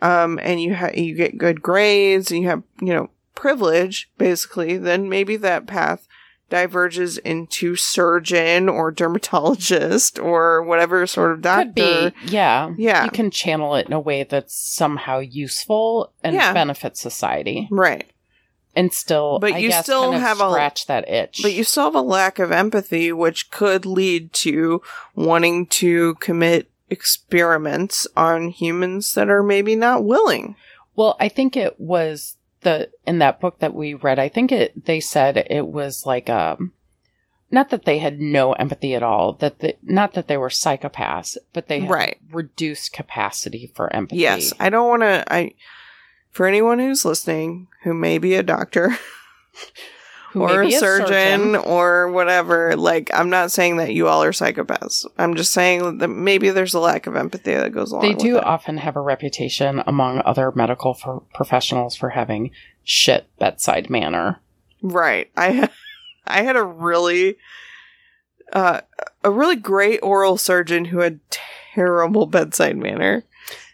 um, 0.00 0.40
and 0.42 0.62
you 0.62 0.74
ha- 0.74 0.94
you 0.94 1.14
get 1.14 1.36
good 1.36 1.60
grades 1.60 2.30
and 2.30 2.40
you 2.40 2.48
have 2.48 2.62
you 2.80 2.94
know 2.94 3.10
privilege 3.34 4.08
basically, 4.16 4.78
then 4.78 5.10
maybe 5.10 5.36
that 5.36 5.66
path 5.66 6.08
diverges 6.50 7.18
into 7.18 7.74
surgeon 7.76 8.68
or 8.68 8.90
dermatologist 8.90 10.18
or 10.18 10.62
whatever 10.62 11.06
sort 11.06 11.32
of 11.32 11.42
doctor. 11.42 11.72
Could 11.72 12.14
be, 12.22 12.26
yeah. 12.32 12.72
Yeah. 12.76 13.04
You 13.04 13.10
can 13.10 13.30
channel 13.30 13.74
it 13.74 13.86
in 13.86 13.92
a 13.92 14.00
way 14.00 14.22
that's 14.24 14.54
somehow 14.54 15.18
useful 15.18 16.12
and 16.22 16.34
Yeah. 16.34 16.52
benefits 16.52 17.00
society, 17.00 17.66
Right. 17.70 18.04
and 18.76 18.92
still, 18.92 19.38
But 19.38 19.54
I 19.54 19.58
you 19.58 19.68
guess, 19.70 19.84
still 19.84 20.04
kind 20.04 20.16
of 20.16 20.20
have 20.22 20.40
a- 20.40 20.50
scratch 20.50 20.86
that 20.86 21.08
itch. 21.08 21.40
But 21.42 21.52
you 21.54 21.64
still 21.64 21.84
have 21.84 21.94
a 21.94 22.00
lack 22.02 22.38
of 22.38 22.52
empathy, 22.52 23.12
which 23.12 23.50
could 23.50 23.86
lead 23.86 24.32
to 24.34 24.82
wanting 25.14 25.66
to 25.66 26.14
commit 26.16 26.70
experiments 26.90 28.06
on 28.16 28.48
humans 28.48 29.14
that 29.14 29.28
are 29.30 29.42
maybe 29.42 29.74
not 29.74 30.04
willing. 30.04 30.56
Well, 30.94 31.16
I 31.18 31.28
think 31.28 31.56
it 31.56 31.80
was 31.80 32.36
the 32.64 32.90
in 33.06 33.18
that 33.18 33.40
book 33.40 33.60
that 33.60 33.74
we 33.74 33.94
read. 33.94 34.18
I 34.18 34.28
think 34.28 34.50
it 34.52 34.84
they 34.86 35.00
said 35.00 35.36
it 35.48 35.68
was 35.68 36.04
like 36.04 36.28
um, 36.28 36.72
not 37.50 37.70
that 37.70 37.84
they 37.84 37.98
had 37.98 38.20
no 38.20 38.52
empathy 38.54 38.94
at 38.94 39.02
all. 39.02 39.34
That 39.34 39.60
the, 39.60 39.76
not 39.82 40.14
that 40.14 40.26
they 40.26 40.36
were 40.36 40.48
psychopaths, 40.48 41.36
but 41.52 41.68
they 41.68 41.80
had 41.80 41.90
Right. 41.90 42.18
reduced 42.32 42.92
capacity 42.92 43.70
for 43.74 43.92
empathy. 43.94 44.20
Yes, 44.22 44.52
I 44.58 44.70
don't 44.70 44.88
want 44.88 45.02
to. 45.02 45.24
I 45.32 45.54
for 46.30 46.46
anyone 46.46 46.80
who's 46.80 47.04
listening 47.04 47.68
who 47.84 47.94
may 47.94 48.18
be 48.18 48.34
a 48.34 48.42
doctor 48.42 48.90
or 50.34 50.62
a 50.62 50.66
be 50.66 50.72
surgeon, 50.72 51.56
or 51.56 52.10
whatever, 52.10 52.76
like 52.76 53.10
I'm 53.14 53.30
not 53.30 53.52
saying 53.52 53.76
that 53.78 53.92
you 53.94 54.08
all 54.08 54.22
are 54.22 54.32
psychopaths. 54.32 55.06
I'm 55.18 55.34
just 55.34 55.52
saying 55.52 55.98
that 55.98 56.08
maybe 56.08 56.50
there's 56.50 56.74
a 56.74 56.80
lack 56.80 57.06
of 57.06 57.16
empathy 57.16 57.54
that 57.54 57.72
goes 57.72 57.92
along. 57.92 58.02
They 58.02 58.14
do 58.14 58.38
often 58.38 58.78
have 58.78 58.96
a 58.96 59.00
reputation 59.00 59.82
among 59.86 60.22
other 60.24 60.52
medical 60.52 60.94
for 60.94 61.22
professionals 61.34 61.96
for 61.96 62.10
having 62.10 62.50
shit 62.82 63.26
bedside 63.38 63.90
manner. 63.90 64.40
Right. 64.82 65.30
I 65.36 65.68
I 66.26 66.42
had 66.42 66.56
a 66.56 66.64
really 66.64 67.36
uh 68.52 68.80
a 69.22 69.30
really 69.30 69.56
great 69.56 70.00
oral 70.02 70.36
surgeon 70.36 70.86
who 70.86 70.98
had 70.98 71.20
terrible 71.30 72.26
bedside 72.26 72.76
manner. 72.76 73.24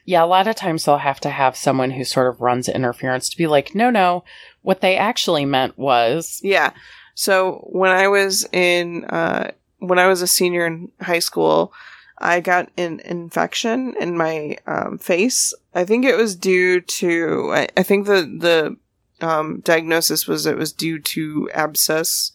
Yeah, 0.04 0.24
a 0.24 0.26
lot 0.26 0.48
of 0.48 0.56
times 0.56 0.84
they'll 0.84 0.98
have 0.98 1.20
to 1.20 1.30
have 1.30 1.56
someone 1.56 1.90
who 1.90 2.04
sort 2.04 2.28
of 2.28 2.40
runs 2.40 2.68
interference 2.68 3.28
to 3.28 3.36
be 3.36 3.46
like, 3.46 3.74
no, 3.74 3.90
no, 3.90 4.24
what 4.62 4.80
they 4.80 4.96
actually 4.96 5.44
meant 5.44 5.78
was, 5.78 6.40
Yeah. 6.42 6.72
So 7.14 7.68
when 7.70 7.90
I 7.90 8.08
was 8.08 8.46
in 8.52 9.04
uh 9.04 9.50
when 9.78 9.98
I 9.98 10.06
was 10.06 10.22
a 10.22 10.26
senior 10.26 10.66
in 10.66 10.90
high 11.00 11.18
school, 11.18 11.72
I 12.18 12.40
got 12.40 12.70
an 12.76 13.00
infection 13.00 13.94
in 13.98 14.16
my 14.16 14.58
um, 14.66 14.98
face. 14.98 15.54
I 15.74 15.84
think 15.84 16.04
it 16.04 16.16
was 16.16 16.36
due 16.36 16.80
to 16.80 17.50
I, 17.52 17.68
I 17.76 17.82
think 17.82 18.06
the 18.06 18.76
the 19.20 19.26
um, 19.26 19.60
diagnosis 19.60 20.26
was 20.26 20.46
it 20.46 20.56
was 20.56 20.72
due 20.72 20.98
to 20.98 21.50
abscess 21.52 22.32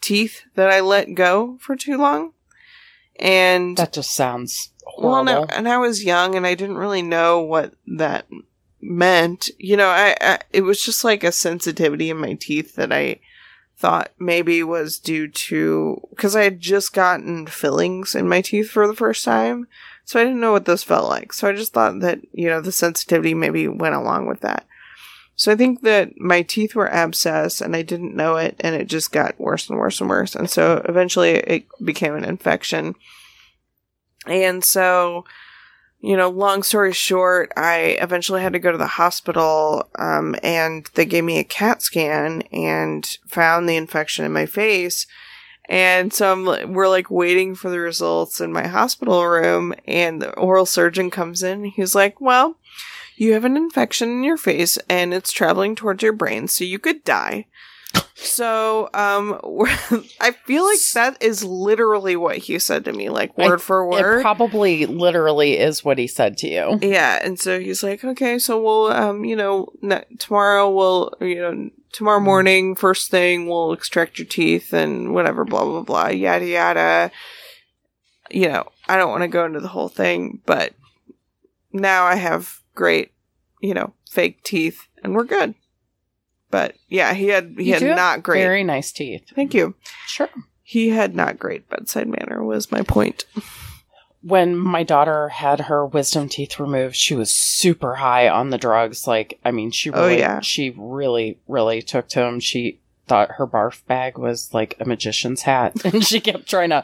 teeth 0.00 0.42
that 0.54 0.70
I 0.70 0.80
let 0.80 1.14
go 1.14 1.58
for 1.60 1.76
too 1.76 1.96
long. 1.96 2.32
And 3.18 3.76
that 3.76 3.92
just 3.92 4.14
sounds 4.14 4.70
Well, 4.98 5.24
no, 5.24 5.44
and 5.44 5.68
I 5.68 5.78
was 5.78 6.04
young 6.04 6.34
and 6.34 6.46
I 6.46 6.54
didn't 6.54 6.78
really 6.78 7.02
know 7.02 7.40
what 7.40 7.74
that 7.86 8.26
meant. 8.80 9.48
You 9.58 9.76
know, 9.76 9.88
I, 9.88 10.16
I 10.20 10.38
it 10.52 10.62
was 10.62 10.82
just 10.82 11.04
like 11.04 11.24
a 11.24 11.32
sensitivity 11.32 12.10
in 12.10 12.16
my 12.16 12.34
teeth 12.34 12.74
that 12.76 12.92
I 12.92 13.20
thought 13.76 14.10
maybe 14.18 14.62
was 14.62 14.98
due 14.98 15.28
to 15.28 16.00
because 16.10 16.34
I 16.34 16.42
had 16.42 16.60
just 16.60 16.92
gotten 16.92 17.46
fillings 17.46 18.14
in 18.14 18.28
my 18.28 18.40
teeth 18.40 18.70
for 18.70 18.86
the 18.86 18.96
first 18.96 19.24
time, 19.24 19.68
so 20.04 20.20
I 20.20 20.24
didn't 20.24 20.40
know 20.40 20.52
what 20.52 20.64
this 20.64 20.82
felt 20.82 21.08
like. 21.08 21.32
So 21.32 21.48
I 21.48 21.52
just 21.52 21.72
thought 21.72 22.00
that 22.00 22.20
you 22.32 22.48
know 22.48 22.60
the 22.60 22.72
sensitivity 22.72 23.34
maybe 23.34 23.68
went 23.68 23.94
along 23.94 24.26
with 24.26 24.40
that. 24.40 24.66
So 25.36 25.52
I 25.52 25.56
think 25.56 25.82
that 25.82 26.18
my 26.18 26.42
teeth 26.42 26.74
were 26.74 26.88
abscessed 26.88 27.62
and 27.62 27.76
I 27.76 27.82
didn't 27.82 28.16
know 28.16 28.36
it, 28.36 28.56
and 28.60 28.74
it 28.74 28.88
just 28.88 29.12
got 29.12 29.38
worse 29.38 29.70
and 29.70 29.78
worse 29.78 30.00
and 30.00 30.10
worse, 30.10 30.34
and 30.34 30.50
so 30.50 30.82
eventually 30.88 31.30
it 31.30 31.66
became 31.82 32.16
an 32.16 32.24
infection. 32.24 32.96
And 34.28 34.64
so, 34.64 35.24
you 36.00 36.16
know, 36.16 36.28
long 36.28 36.62
story 36.62 36.92
short, 36.92 37.52
I 37.56 37.98
eventually 38.00 38.42
had 38.42 38.52
to 38.52 38.58
go 38.58 38.70
to 38.70 38.78
the 38.78 38.86
hospital, 38.86 39.88
um, 39.98 40.36
and 40.42 40.88
they 40.94 41.04
gave 41.04 41.24
me 41.24 41.38
a 41.38 41.44
CAT 41.44 41.82
scan 41.82 42.42
and 42.52 43.04
found 43.26 43.68
the 43.68 43.76
infection 43.76 44.24
in 44.24 44.32
my 44.32 44.46
face. 44.46 45.06
And 45.68 46.12
so 46.12 46.32
I'm, 46.32 46.72
we're 46.72 46.88
like 46.88 47.10
waiting 47.10 47.54
for 47.54 47.68
the 47.68 47.80
results 47.80 48.40
in 48.40 48.52
my 48.52 48.66
hospital 48.66 49.26
room, 49.26 49.74
and 49.86 50.22
the 50.22 50.30
oral 50.32 50.66
surgeon 50.66 51.10
comes 51.10 51.42
in. 51.42 51.64
He's 51.64 51.94
like, 51.94 52.20
"Well, 52.20 52.56
you 53.16 53.34
have 53.34 53.44
an 53.44 53.56
infection 53.56 54.08
in 54.08 54.24
your 54.24 54.38
face, 54.38 54.78
and 54.88 55.12
it's 55.12 55.30
traveling 55.30 55.74
towards 55.74 56.02
your 56.02 56.14
brain, 56.14 56.48
so 56.48 56.64
you 56.64 56.78
could 56.78 57.04
die." 57.04 57.46
So, 58.20 58.90
um, 58.94 59.38
I 60.20 60.32
feel 60.44 60.64
like 60.64 60.80
that 60.94 61.22
is 61.22 61.44
literally 61.44 62.16
what 62.16 62.38
he 62.38 62.58
said 62.58 62.84
to 62.86 62.92
me, 62.92 63.10
like 63.10 63.32
I- 63.38 63.46
word 63.46 63.62
for 63.62 63.82
it 63.84 63.88
word. 63.90 64.22
probably 64.22 64.86
literally 64.86 65.56
is 65.56 65.84
what 65.84 65.98
he 65.98 66.06
said 66.08 66.36
to 66.38 66.48
you. 66.48 66.78
Yeah, 66.82 67.20
and 67.22 67.38
so 67.38 67.60
he's 67.60 67.82
like, 67.82 68.04
okay, 68.04 68.38
so 68.38 68.60
we'll, 68.60 68.86
um, 68.92 69.24
you 69.24 69.36
know, 69.36 69.68
ne- 69.82 70.04
tomorrow 70.18 70.68
we'll, 70.68 71.12
you 71.20 71.36
know, 71.36 71.70
tomorrow 71.92 72.20
morning, 72.20 72.74
first 72.74 73.10
thing, 73.10 73.46
we'll 73.48 73.72
extract 73.72 74.18
your 74.18 74.26
teeth 74.26 74.72
and 74.72 75.14
whatever, 75.14 75.44
blah, 75.44 75.64
blah, 75.64 75.82
blah, 75.82 76.08
yada, 76.08 76.46
yada. 76.46 77.10
You 78.30 78.48
know, 78.48 78.68
I 78.88 78.96
don't 78.96 79.10
want 79.10 79.22
to 79.22 79.28
go 79.28 79.44
into 79.46 79.60
the 79.60 79.68
whole 79.68 79.88
thing, 79.88 80.42
but 80.44 80.74
now 81.72 82.04
I 82.04 82.16
have 82.16 82.60
great, 82.74 83.12
you 83.60 83.74
know, 83.74 83.94
fake 84.10 84.42
teeth 84.42 84.86
and 85.02 85.14
we're 85.14 85.24
good. 85.24 85.54
But 86.50 86.76
yeah, 86.88 87.14
he 87.14 87.28
had, 87.28 87.54
he 87.58 87.68
You 87.68 87.74
had 87.74 87.96
not 87.96 88.22
great. 88.22 88.42
Very 88.42 88.64
nice 88.64 88.90
teeth. 88.92 89.22
Thank 89.34 89.52
you. 89.54 89.74
Sure. 90.06 90.28
He 90.62 90.90
had 90.90 91.14
not 91.14 91.38
great 91.38 91.68
bedside 91.68 92.08
manner 92.08 92.42
was 92.44 92.70
my 92.72 92.82
point. 92.82 93.24
When 94.22 94.56
my 94.56 94.82
daughter 94.82 95.28
had 95.28 95.60
her 95.62 95.86
wisdom 95.86 96.28
teeth 96.28 96.58
removed, 96.58 96.96
she 96.96 97.14
was 97.14 97.30
super 97.30 97.94
high 97.96 98.28
on 98.28 98.50
the 98.50 98.58
drugs. 98.58 99.06
Like, 99.06 99.38
I 99.44 99.50
mean, 99.52 99.70
she 99.70 99.90
Oh, 99.90 100.02
really, 100.08 100.18
yeah. 100.18 100.40
she 100.40 100.74
really, 100.76 101.38
really 101.46 101.80
took 101.82 102.08
to 102.10 102.20
them. 102.20 102.40
She 102.40 102.80
thought 103.06 103.32
her 103.36 103.46
barf 103.46 103.86
bag 103.86 104.18
was 104.18 104.52
like 104.52 104.76
a 104.80 104.84
magician's 104.84 105.42
hat, 105.42 105.72
and 105.84 106.04
she 106.04 106.20
kept 106.20 106.48
trying 106.50 106.70
to 106.70 106.82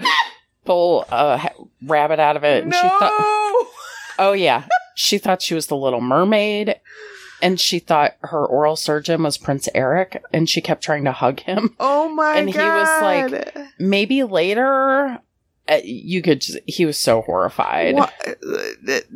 pull 0.65 1.05
a 1.11 1.37
ha- 1.39 1.53
rabbit 1.83 2.21
out 2.21 2.37
of 2.37 2.45
it. 2.45 2.63
And 2.65 2.73
she 2.73 2.81
thought, 2.81 3.13
oh 4.19 4.35
yeah, 4.37 4.65
she 4.95 5.19
thought 5.19 5.43
she 5.43 5.55
was 5.55 5.67
the 5.67 5.77
Little 5.77 6.01
Mermaid, 6.01 6.77
and 7.43 7.59
she 7.61 7.81
thought 7.81 8.14
her 8.35 8.45
oral 8.45 8.75
surgeon 8.75 9.23
was 9.23 9.39
Prince 9.39 9.69
Eric, 9.75 10.23
and 10.33 10.51
she 10.51 10.61
kept 10.61 10.83
trying 10.83 11.05
to 11.05 11.13
hug 11.13 11.41
him. 11.41 11.75
Oh 11.79 12.09
my 12.15 12.35
god. 12.35 12.39
And 12.39 12.51
he 12.51 12.59
was 12.59 13.03
like, 13.03 13.57
Maybe 13.79 14.25
later, 14.25 15.21
uh, 15.69 15.81
you 15.85 16.21
could. 16.21 16.41
Just, 16.41 16.59
he 16.67 16.85
was 16.85 16.99
so 16.99 17.23
horrified. 17.23 17.95
What? 17.95 18.13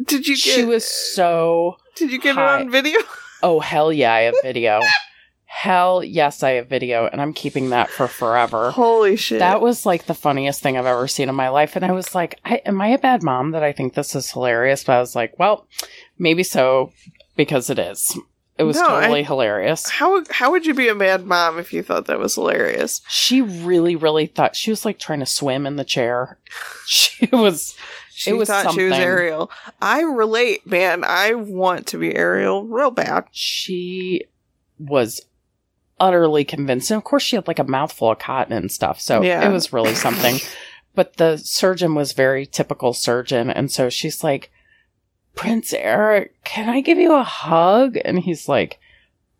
Did 0.04 0.26
you 0.26 0.34
get? 0.34 0.38
She 0.38 0.64
was 0.64 0.84
so. 0.84 1.76
Did 1.96 2.12
you 2.12 2.20
get 2.20 2.36
high. 2.36 2.58
it 2.58 2.60
on 2.60 2.70
video? 2.70 2.98
Oh 3.42 3.60
hell 3.60 3.92
yeah! 3.92 4.12
I 4.14 4.20
have 4.22 4.36
video. 4.42 4.80
Hell 5.44 6.04
yes, 6.04 6.42
I 6.44 6.50
have 6.52 6.68
video, 6.68 7.08
and 7.10 7.20
I'm 7.20 7.32
keeping 7.32 7.70
that 7.70 7.90
for 7.90 8.06
forever. 8.06 8.70
Holy 8.70 9.16
shit. 9.16 9.40
That 9.40 9.60
was 9.60 9.84
like 9.84 10.06
the 10.06 10.14
funniest 10.14 10.62
thing 10.62 10.76
I've 10.76 10.86
ever 10.86 11.08
seen 11.08 11.28
in 11.28 11.34
my 11.34 11.48
life. 11.48 11.74
And 11.74 11.84
I 11.84 11.90
was 11.90 12.14
like, 12.14 12.38
I, 12.44 12.56
Am 12.64 12.80
I 12.80 12.88
a 12.88 12.98
bad 12.98 13.24
mom 13.24 13.50
that 13.50 13.64
I 13.64 13.72
think 13.72 13.94
this 13.94 14.14
is 14.14 14.30
hilarious? 14.30 14.84
But 14.84 14.92
I 14.92 15.00
was 15.00 15.16
like, 15.16 15.36
Well, 15.38 15.66
maybe 16.18 16.44
so 16.44 16.92
because 17.36 17.70
it 17.70 17.78
is. 17.78 18.16
It 18.58 18.64
was 18.64 18.76
No, 18.76 18.86
I- 18.96 19.00
totally 19.02 19.22
hilarious. 19.22 19.88
how 19.88 20.22
how 20.30 20.50
would 20.50 20.66
you 20.66 20.74
be 20.74 20.88
a 20.88 20.94
mad 20.94 21.26
mom 21.26 21.58
if 21.58 21.72
you 21.72 21.82
thought 21.82 22.06
that 22.06 22.18
was 22.18 22.34
hilarious? 22.34 23.00
She 23.08 23.40
really, 23.40 23.94
really 23.94 24.26
thought 24.26 24.56
she 24.56 24.70
was 24.70 24.84
like 24.84 24.98
trying 24.98 25.20
to 25.20 25.26
swim 25.26 25.66
in 25.66 25.76
the 25.76 25.84
chair. 25.84 26.38
She 26.86 27.26
was, 27.32 27.76
She 28.12 28.30
It 28.30 28.34
was 28.34 28.48
thought 28.48 28.72
she 28.74 28.82
was 28.84 28.92
something. 28.92 29.00
Ariel. 29.00 29.50
I 29.80 30.00
relate, 30.02 30.66
man. 30.66 31.04
I 31.04 31.34
want 31.34 31.86
to 31.88 31.98
be 31.98 32.16
Ariel 32.16 32.64
real 32.64 32.90
bad. 32.90 33.24
she 33.30 34.24
was 34.78 35.20
utterly 36.00 36.44
convinced. 36.44 36.90
And 36.90 36.98
of 36.98 37.04
course, 37.04 37.22
she 37.22 37.36
had 37.36 37.46
like 37.48 37.58
a 37.58 37.64
mouthful 37.64 38.10
of 38.12 38.18
cotton 38.18 38.52
and 38.56 38.70
stuff. 38.72 39.00
So 39.00 39.20
Yeah. 39.22 39.48
it 39.48 39.52
was 39.52 39.72
really 39.72 39.94
something. 39.94 40.38
but 40.94 41.16
the 41.16 41.36
surgeon 41.36 41.94
was 41.94 42.12
very 42.12 42.46
typical 42.46 42.92
surgeon. 42.92 43.50
And 43.50 43.70
so 43.70 43.88
she's 43.90 44.24
like, 44.24 44.50
Prince 45.38 45.72
Eric, 45.72 46.42
can 46.42 46.68
I 46.68 46.80
give 46.80 46.98
you 46.98 47.14
a 47.14 47.22
hug? 47.22 47.96
And 48.04 48.18
he's 48.18 48.48
like, 48.48 48.80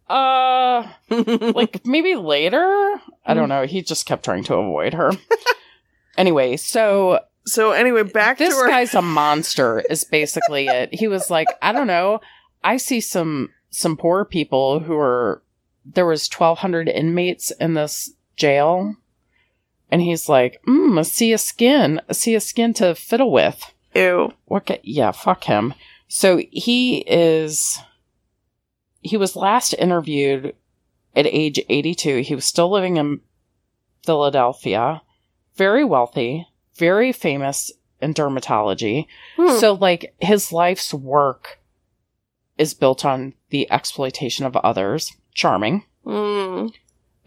uh, 0.09 0.87
like 1.11 1.85
maybe 1.85 2.15
later? 2.15 3.01
I 3.27 3.35
don't 3.35 3.49
know. 3.49 3.67
He 3.67 3.83
just 3.83 4.07
kept 4.07 4.25
trying 4.25 4.45
to 4.45 4.55
avoid 4.55 4.95
her. 4.95 5.11
anyway, 6.17 6.57
so 6.57 7.19
so 7.47 7.73
anyway, 7.73 8.05
back 8.05 8.39
this 8.39 8.55
to 8.55 8.61
our 8.61 8.69
guy's 8.69 8.95
a 8.95 9.03
monster 9.03 9.83
is 9.91 10.05
basically 10.05 10.69
it 10.69 10.95
he 10.95 11.09
was 11.09 11.31
like 11.31 11.49
i 11.63 11.73
don't 11.73 11.87
know 11.89 12.21
i 12.63 12.77
see 12.77 13.01
some 13.01 13.49
some 13.71 13.97
poor 13.97 14.25
people 14.25 14.81
who 14.81 14.97
are 14.97 15.43
there 15.85 16.07
was 16.07 16.29
1200 16.31 16.89
inmates 16.89 17.51
in 17.53 17.75
this 17.75 18.13
jail 18.37 18.95
and 19.91 20.01
he's 20.03 20.29
like 20.29 20.61
mm, 20.69 21.05
see 21.05 21.33
a 21.33 21.39
skin 21.39 22.01
skin 22.13 22.37
a 22.37 22.41
skin 22.41 22.73
to 22.75 22.95
fiddle 22.95 23.33
with 23.33 23.75
ew. 23.99 24.33
what 24.47 24.81
yeah 24.85 25.11
fuck 25.11 25.45
him 25.45 25.75
so 26.09 26.41
he 26.51 26.99
is 27.07 27.79
he 29.01 29.17
was 29.17 29.37
last 29.37 29.73
interviewed 29.75 30.55
at 31.15 31.27
age 31.27 31.61
82 31.69 32.19
he 32.23 32.35
was 32.35 32.45
still 32.45 32.71
living 32.71 32.97
in 32.97 33.21
philadelphia 34.05 35.03
very 35.57 35.85
wealthy 35.85 36.47
very 36.77 37.13
famous 37.13 37.71
in 38.01 38.15
dermatology 38.15 39.07
Hmm. 39.37 39.57
so 39.59 39.73
like 39.75 40.15
his 40.21 40.53
life's 40.53 40.95
work 40.95 41.59
is 42.57 42.75
built 42.75 43.05
on 43.05 43.35
the 43.51 43.71
exploitation 43.71 44.47
of 44.47 44.57
others 44.57 45.13
charming 45.35 45.85
Mm. 46.07 46.73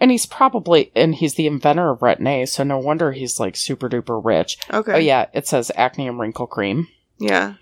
And 0.02 0.12
he's 0.12 0.26
probably 0.26 0.92
and 0.96 1.16
he's 1.16 1.36
the 1.36 1.48
inventor 1.48 1.90
of 1.92 2.00
retin-a 2.00 2.46
so 2.46 2.64
no 2.64 2.78
wonder 2.78 3.14
he's 3.14 3.40
like 3.40 3.56
super 3.56 3.88
duper 3.88 4.20
rich 4.24 4.58
Okay. 4.74 4.92
oh 4.94 4.98
yeah 4.98 5.28
it 5.34 5.48
says 5.48 5.72
acne 5.76 6.08
and 6.10 6.20
wrinkle 6.20 6.48
cream 6.48 6.90
Yeah. 7.20 7.54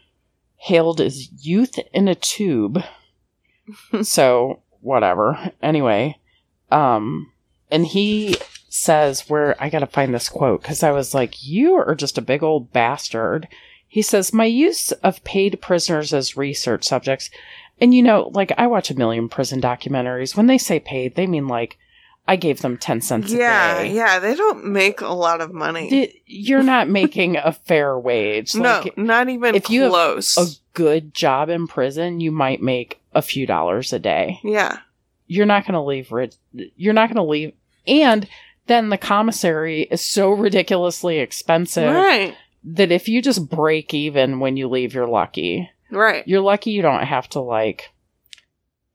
hailed 0.55 0.99
as 1.01 1.29
youth 1.45 1.77
in 1.93 2.07
a 2.07 2.15
tube. 2.15 2.81
so 4.01 4.61
whatever. 4.81 5.51
Anyway, 5.61 6.17
um, 6.71 7.31
and 7.71 7.85
he 7.85 8.35
says 8.69 9.29
where 9.29 9.55
I 9.61 9.69
gotta 9.69 9.87
find 9.87 10.13
this 10.13 10.29
quote 10.29 10.61
because 10.61 10.83
I 10.83 10.91
was 10.91 11.13
like, 11.13 11.43
"You 11.45 11.75
are 11.75 11.95
just 11.95 12.17
a 12.17 12.21
big 12.21 12.43
old 12.43 12.71
bastard." 12.71 13.47
He 13.87 14.01
says, 14.01 14.33
"My 14.33 14.45
use 14.45 14.91
of 15.03 15.23
paid 15.23 15.61
prisoners 15.61 16.13
as 16.13 16.37
research 16.37 16.83
subjects." 16.85 17.29
And 17.81 17.93
you 17.93 18.03
know, 18.03 18.29
like 18.33 18.51
I 18.57 18.67
watch 18.67 18.89
a 18.91 18.97
million 18.97 19.29
prison 19.29 19.61
documentaries. 19.61 20.35
When 20.35 20.47
they 20.47 20.57
say 20.57 20.79
paid, 20.79 21.15
they 21.15 21.27
mean 21.27 21.47
like 21.47 21.77
I 22.29 22.35
gave 22.35 22.61
them 22.61 22.77
ten 22.77 23.01
cents 23.01 23.31
Yeah, 23.33 23.77
a 23.79 23.83
day. 23.83 23.93
yeah. 23.95 24.19
They 24.19 24.35
don't 24.35 24.65
make 24.67 25.01
a 25.01 25.07
lot 25.07 25.41
of 25.41 25.51
money. 25.51 26.21
You're 26.27 26.61
not 26.63 26.87
making 26.87 27.37
a 27.37 27.51
fair 27.51 27.97
wage. 27.97 28.53
no, 28.53 28.81
Like, 28.83 28.97
not 28.97 29.29
even 29.29 29.55
if 29.55 29.69
you 29.71 29.81
have 29.83 29.91
close. 29.91 30.37
a 30.37 30.45
good 30.75 31.13
job 31.13 31.49
in 31.49 31.65
prison, 31.67 32.19
you 32.19 32.31
might 32.31 32.61
make 32.61 32.99
a 33.13 33.21
few 33.23 33.45
dollars 33.47 33.91
a 33.93 33.99
day. 33.99 34.39
yeah. 34.43 34.77
You're 35.31 35.45
not 35.47 35.63
going 35.63 35.73
to 35.73 35.81
leave 35.81 36.11
rich. 36.11 36.35
You're 36.53 36.93
not 36.93 37.09
going 37.09 37.17
to 37.17 37.23
leave. 37.23 37.53
And 37.87 38.27
then 38.67 38.89
the 38.89 38.97
commissary 38.97 39.83
is 39.89 40.01
so 40.03 40.29
ridiculously 40.31 41.19
expensive 41.19 41.93
Right. 41.93 42.35
that 42.63 42.91
if 42.91 43.07
you 43.07 43.21
just 43.21 43.47
break 43.49 43.93
even 43.93 44.39
when 44.39 44.57
you 44.57 44.67
leave, 44.67 44.93
you're 44.93 45.07
lucky. 45.07 45.69
Right. 45.91 46.27
You're 46.27 46.41
lucky 46.41 46.71
you 46.71 46.81
don't 46.83 47.03
have 47.03 47.27
to 47.29 47.39
like, 47.39 47.91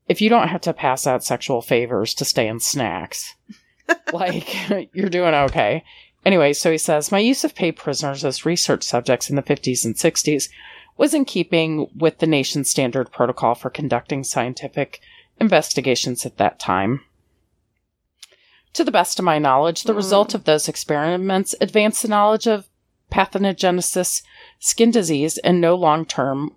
if 0.08 0.20
you 0.20 0.28
don't 0.28 0.48
have 0.48 0.60
to 0.62 0.72
pass 0.72 1.06
out 1.06 1.24
sexual 1.24 1.62
favors 1.62 2.14
to 2.14 2.24
stay 2.24 2.46
in 2.46 2.60
snacks, 2.60 3.34
like 4.12 4.54
you're 4.94 5.08
doing 5.08 5.34
okay. 5.34 5.84
Anyway, 6.24 6.52
so 6.52 6.70
he 6.70 6.78
says, 6.78 7.12
my 7.12 7.18
use 7.18 7.44
of 7.44 7.54
paid 7.54 7.72
prisoners 7.72 8.24
as 8.24 8.46
research 8.46 8.82
subjects 8.82 9.28
in 9.28 9.36
the 9.36 9.42
50s 9.42 9.84
and 9.84 9.94
60s 9.94 10.48
was 10.96 11.12
in 11.12 11.24
keeping 11.24 11.88
with 11.96 12.18
the 12.18 12.26
nation's 12.26 12.70
standard 12.70 13.10
protocol 13.12 13.54
for 13.54 13.68
conducting 13.68 14.24
scientific 14.24 15.00
investigations 15.38 16.24
at 16.24 16.38
that 16.38 16.58
time. 16.58 17.00
To 18.74 18.84
the 18.84 18.90
best 18.92 19.18
of 19.18 19.24
my 19.24 19.38
knowledge, 19.38 19.82
the 19.82 19.92
Mm. 19.92 19.96
result 19.96 20.34
of 20.34 20.44
those 20.44 20.68
experiments 20.68 21.54
advanced 21.60 22.02
the 22.02 22.08
knowledge 22.08 22.46
of 22.46 22.68
pathogenesis, 23.12 24.22
skin 24.58 24.90
disease, 24.90 25.38
and 25.38 25.60
no 25.60 25.74
long 25.74 26.04
term 26.04 26.56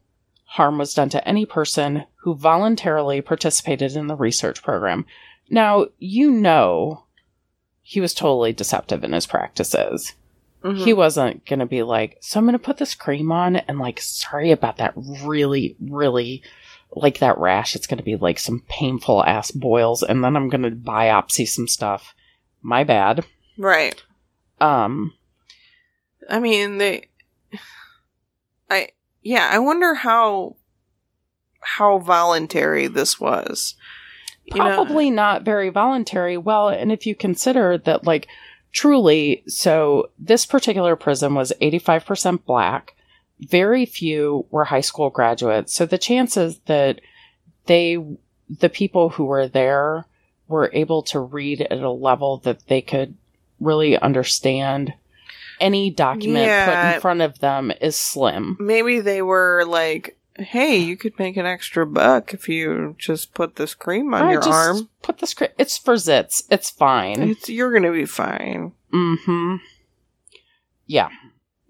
harm 0.52 0.78
was 0.78 0.94
done 0.94 1.10
to 1.10 1.28
any 1.28 1.46
person 1.46 2.06
who 2.22 2.34
voluntarily 2.36 3.22
participated 3.22 3.96
in 3.96 4.08
the 4.08 4.16
research 4.16 4.64
program. 4.64 5.06
Now, 5.50 5.88
you 6.00 6.32
know, 6.32 7.04
he 7.82 8.02
was 8.02 8.14
totally 8.14 8.54
deceptive 8.54 9.04
in 9.04 9.14
his 9.14 9.26
practices. 9.28 10.14
Mhm. 10.64 10.84
He 10.84 10.94
wasn't 10.94 11.46
going 11.46 11.60
to 11.60 11.66
be 11.66 11.84
like, 11.84 12.18
so 12.22 12.40
I'm 12.40 12.46
going 12.46 12.54
to 12.54 12.60
put 12.60 12.78
this 12.78 12.96
cream 12.96 13.32
on 13.32 13.58
and 13.58 13.78
like, 13.80 14.02
sorry 14.02 14.52
about 14.52 14.78
that 14.78 14.94
really, 14.96 15.76
really 15.80 16.42
like 16.92 17.20
that 17.20 17.38
rash. 17.38 17.76
It's 17.76 17.88
going 17.88 18.00
to 18.00 18.04
be 18.04 18.16
like 18.16 18.40
some 18.40 18.64
painful 18.68 19.24
ass 19.24 19.52
boils 19.52 20.02
and 20.02 20.24
then 20.24 20.36
I'm 20.36 20.50
going 20.50 20.64
to 20.64 20.72
biopsy 20.72 21.48
some 21.48 21.68
stuff. 21.68 22.16
My 22.62 22.84
bad. 22.84 23.24
right. 23.58 24.02
Um, 24.60 25.14
I 26.30 26.40
mean, 26.40 26.78
they. 26.80 27.10
I 28.70 28.90
yeah. 29.28 29.50
I 29.52 29.60
wonder 29.60 29.94
how 29.94 30.56
how 31.60 31.98
voluntary 32.00 32.88
this 32.88 33.20
was. 33.20 33.76
You 34.46 34.58
know- 34.58 34.76
probably 34.76 35.12
not 35.12 35.44
very 35.44 35.70
voluntary. 35.70 36.38
Well, 36.38 36.70
and 36.70 36.92
if 36.92 37.06
you 37.06 37.14
consider 37.14 37.78
that, 37.80 38.06
like, 38.06 38.28
truly, 38.72 39.44
so 39.48 40.10
this 40.18 40.46
particular 40.46 40.96
prison 40.96 41.36
was 41.36 41.52
85% 41.62 42.46
black, 42.46 42.96
very 43.42 43.86
few 43.86 44.46
were 44.50 44.66
high 44.66 44.82
school 44.82 45.10
graduates. 45.10 45.74
So 45.74 45.86
the 45.86 45.98
chances 45.98 46.60
that 46.68 47.02
they, 47.66 47.98
the 48.50 48.70
people 48.70 49.10
who 49.10 49.26
were 49.26 49.48
there, 49.48 50.06
were 50.48 50.72
able 50.74 51.04
to 51.04 51.20
read 51.20 51.62
at 51.64 51.80
a 51.80 51.92
level 51.92 52.38
that 52.38 52.68
they 52.68 52.82
could 52.82 53.16
really 53.60 53.98
understand 53.98 54.94
any 55.60 55.90
document 55.90 56.66
put 56.66 56.96
in 56.96 57.02
front 57.02 57.22
of 57.22 57.40
them 57.40 57.72
is 57.82 57.96
slim. 57.96 58.58
maybe 58.60 59.00
they 59.00 59.22
were 59.22 59.64
like, 59.66 60.18
"Hey, 60.38 60.78
you 60.78 60.96
could 60.98 61.18
make 61.20 61.38
an 61.38 61.46
extra 61.46 61.86
buck 61.86 62.34
if 62.34 62.48
you 62.50 62.96
just 62.98 63.34
put 63.34 63.56
this 63.56 63.74
cream 63.74 64.14
on 64.14 64.24
Right, 64.24 64.32
your 64.34 64.42
just 64.42 64.52
arm. 64.54 64.90
Put 65.02 65.18
the 65.20 65.28
script. 65.28 65.56
It's 65.60 65.78
for 65.78 65.96
zits. 65.96 66.44
It's 66.52 66.70
fine. 66.70 67.22
It's, 67.32 67.50
you're 67.50 67.74
gonna 67.74 67.92
be 67.92 68.06
fine." 68.06 68.74
Mm-hmm. 68.94 69.56
Yeah. 70.86 71.10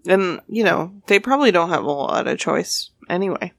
And 0.06 0.40
you 0.48 0.64
know, 0.64 0.92
they 1.06 1.18
probably 1.18 1.50
don't 1.50 1.70
have 1.70 1.84
a 1.84 1.90
lot 1.90 2.26
of 2.26 2.38
choice 2.38 2.90
anyway. 3.10 3.52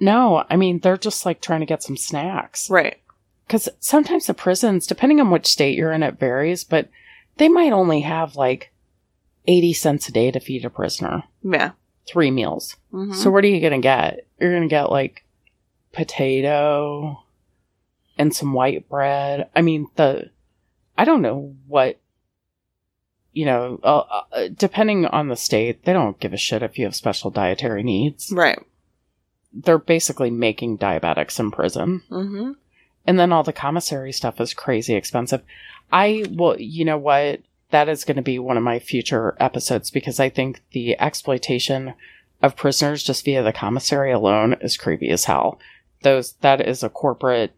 No, 0.00 0.44
I 0.50 0.56
mean 0.56 0.80
they're 0.80 0.96
just 0.96 1.24
like 1.26 1.40
trying 1.40 1.60
to 1.60 1.66
get 1.66 1.82
some 1.82 1.96
snacks. 1.96 2.68
Right. 2.70 2.98
Because 3.46 3.68
sometimes 3.80 4.26
the 4.26 4.34
prisons, 4.34 4.86
depending 4.86 5.20
on 5.20 5.30
which 5.30 5.46
state 5.46 5.76
you're 5.76 5.92
in, 5.92 6.02
it 6.02 6.18
varies, 6.18 6.64
but 6.64 6.88
they 7.36 7.48
might 7.48 7.72
only 7.72 8.00
have 8.00 8.36
like 8.36 8.72
80 9.46 9.72
cents 9.74 10.08
a 10.08 10.12
day 10.12 10.30
to 10.30 10.40
feed 10.40 10.64
a 10.64 10.70
prisoner. 10.70 11.24
Yeah. 11.42 11.72
Three 12.06 12.30
meals. 12.30 12.76
Mhm. 12.92 13.14
So 13.14 13.30
what 13.30 13.44
are 13.44 13.48
you 13.48 13.60
going 13.60 13.72
to 13.72 13.78
get? 13.78 14.26
You're 14.38 14.50
going 14.52 14.62
to 14.62 14.68
get 14.68 14.90
like 14.90 15.24
potato 15.92 17.22
and 18.18 18.34
some 18.34 18.52
white 18.52 18.88
bread. 18.88 19.48
I 19.56 19.62
mean, 19.62 19.88
the, 19.96 20.30
I 20.96 21.04
don't 21.04 21.22
know 21.22 21.54
what, 21.66 21.98
you 23.32 23.44
know, 23.46 23.80
uh, 23.82 24.02
uh, 24.32 24.48
depending 24.56 25.06
on 25.06 25.28
the 25.28 25.36
state, 25.36 25.84
they 25.84 25.92
don't 25.92 26.20
give 26.20 26.32
a 26.32 26.36
shit 26.36 26.62
if 26.62 26.78
you 26.78 26.84
have 26.84 26.94
special 26.94 27.30
dietary 27.30 27.82
needs. 27.82 28.30
right. 28.32 28.58
They're 29.56 29.78
basically 29.78 30.30
making 30.30 30.78
diabetics 30.78 31.38
in 31.38 31.52
prison. 31.52 32.02
Mm-hmm. 32.10 32.52
And 33.06 33.18
then 33.20 33.30
all 33.32 33.44
the 33.44 33.52
commissary 33.52 34.12
stuff 34.12 34.40
is 34.40 34.52
crazy 34.52 34.94
expensive. 34.94 35.42
I 35.92 36.24
will, 36.28 36.60
you 36.60 36.84
know 36.84 36.98
what? 36.98 37.40
That 37.70 37.88
is 37.88 38.04
going 38.04 38.16
to 38.16 38.22
be 38.22 38.38
one 38.38 38.56
of 38.56 38.62
my 38.62 38.78
future 38.78 39.36
episodes 39.40 39.90
because 39.90 40.20
I 40.20 40.28
think 40.28 40.62
the 40.72 40.98
exploitation 41.00 41.94
of 42.42 42.56
prisoners 42.56 43.02
just 43.02 43.24
via 43.24 43.42
the 43.42 43.52
commissary 43.52 44.12
alone 44.12 44.56
is 44.60 44.76
creepy 44.76 45.10
as 45.10 45.24
hell. 45.24 45.58
Those, 46.02 46.32
that 46.42 46.60
is 46.60 46.82
a 46.82 46.88
corporate, 46.88 47.54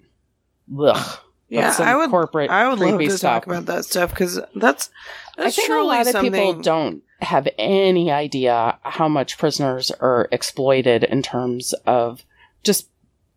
ugh. 0.78 1.18
Yeah, 1.48 1.74
I 1.78 1.94
would. 1.96 2.10
corporate 2.10 2.50
I 2.50 2.68
would 2.68 2.80
love 2.80 2.98
to 2.98 3.10
stuff. 3.10 3.44
talk 3.44 3.46
about 3.46 3.66
that 3.66 3.84
stuff 3.84 4.10
because 4.10 4.40
that's 4.56 4.90
that's 5.36 5.58
I 5.58 5.62
think 5.62 5.70
a 5.70 5.82
lot 5.82 6.00
of 6.00 6.08
something. 6.08 6.32
people 6.32 6.60
don't 6.60 7.02
have 7.20 7.46
any 7.56 8.10
idea 8.10 8.78
how 8.82 9.06
much 9.08 9.38
prisoners 9.38 9.92
are 9.92 10.28
exploited 10.32 11.04
in 11.04 11.22
terms 11.22 11.72
of 11.86 12.24
just 12.64 12.88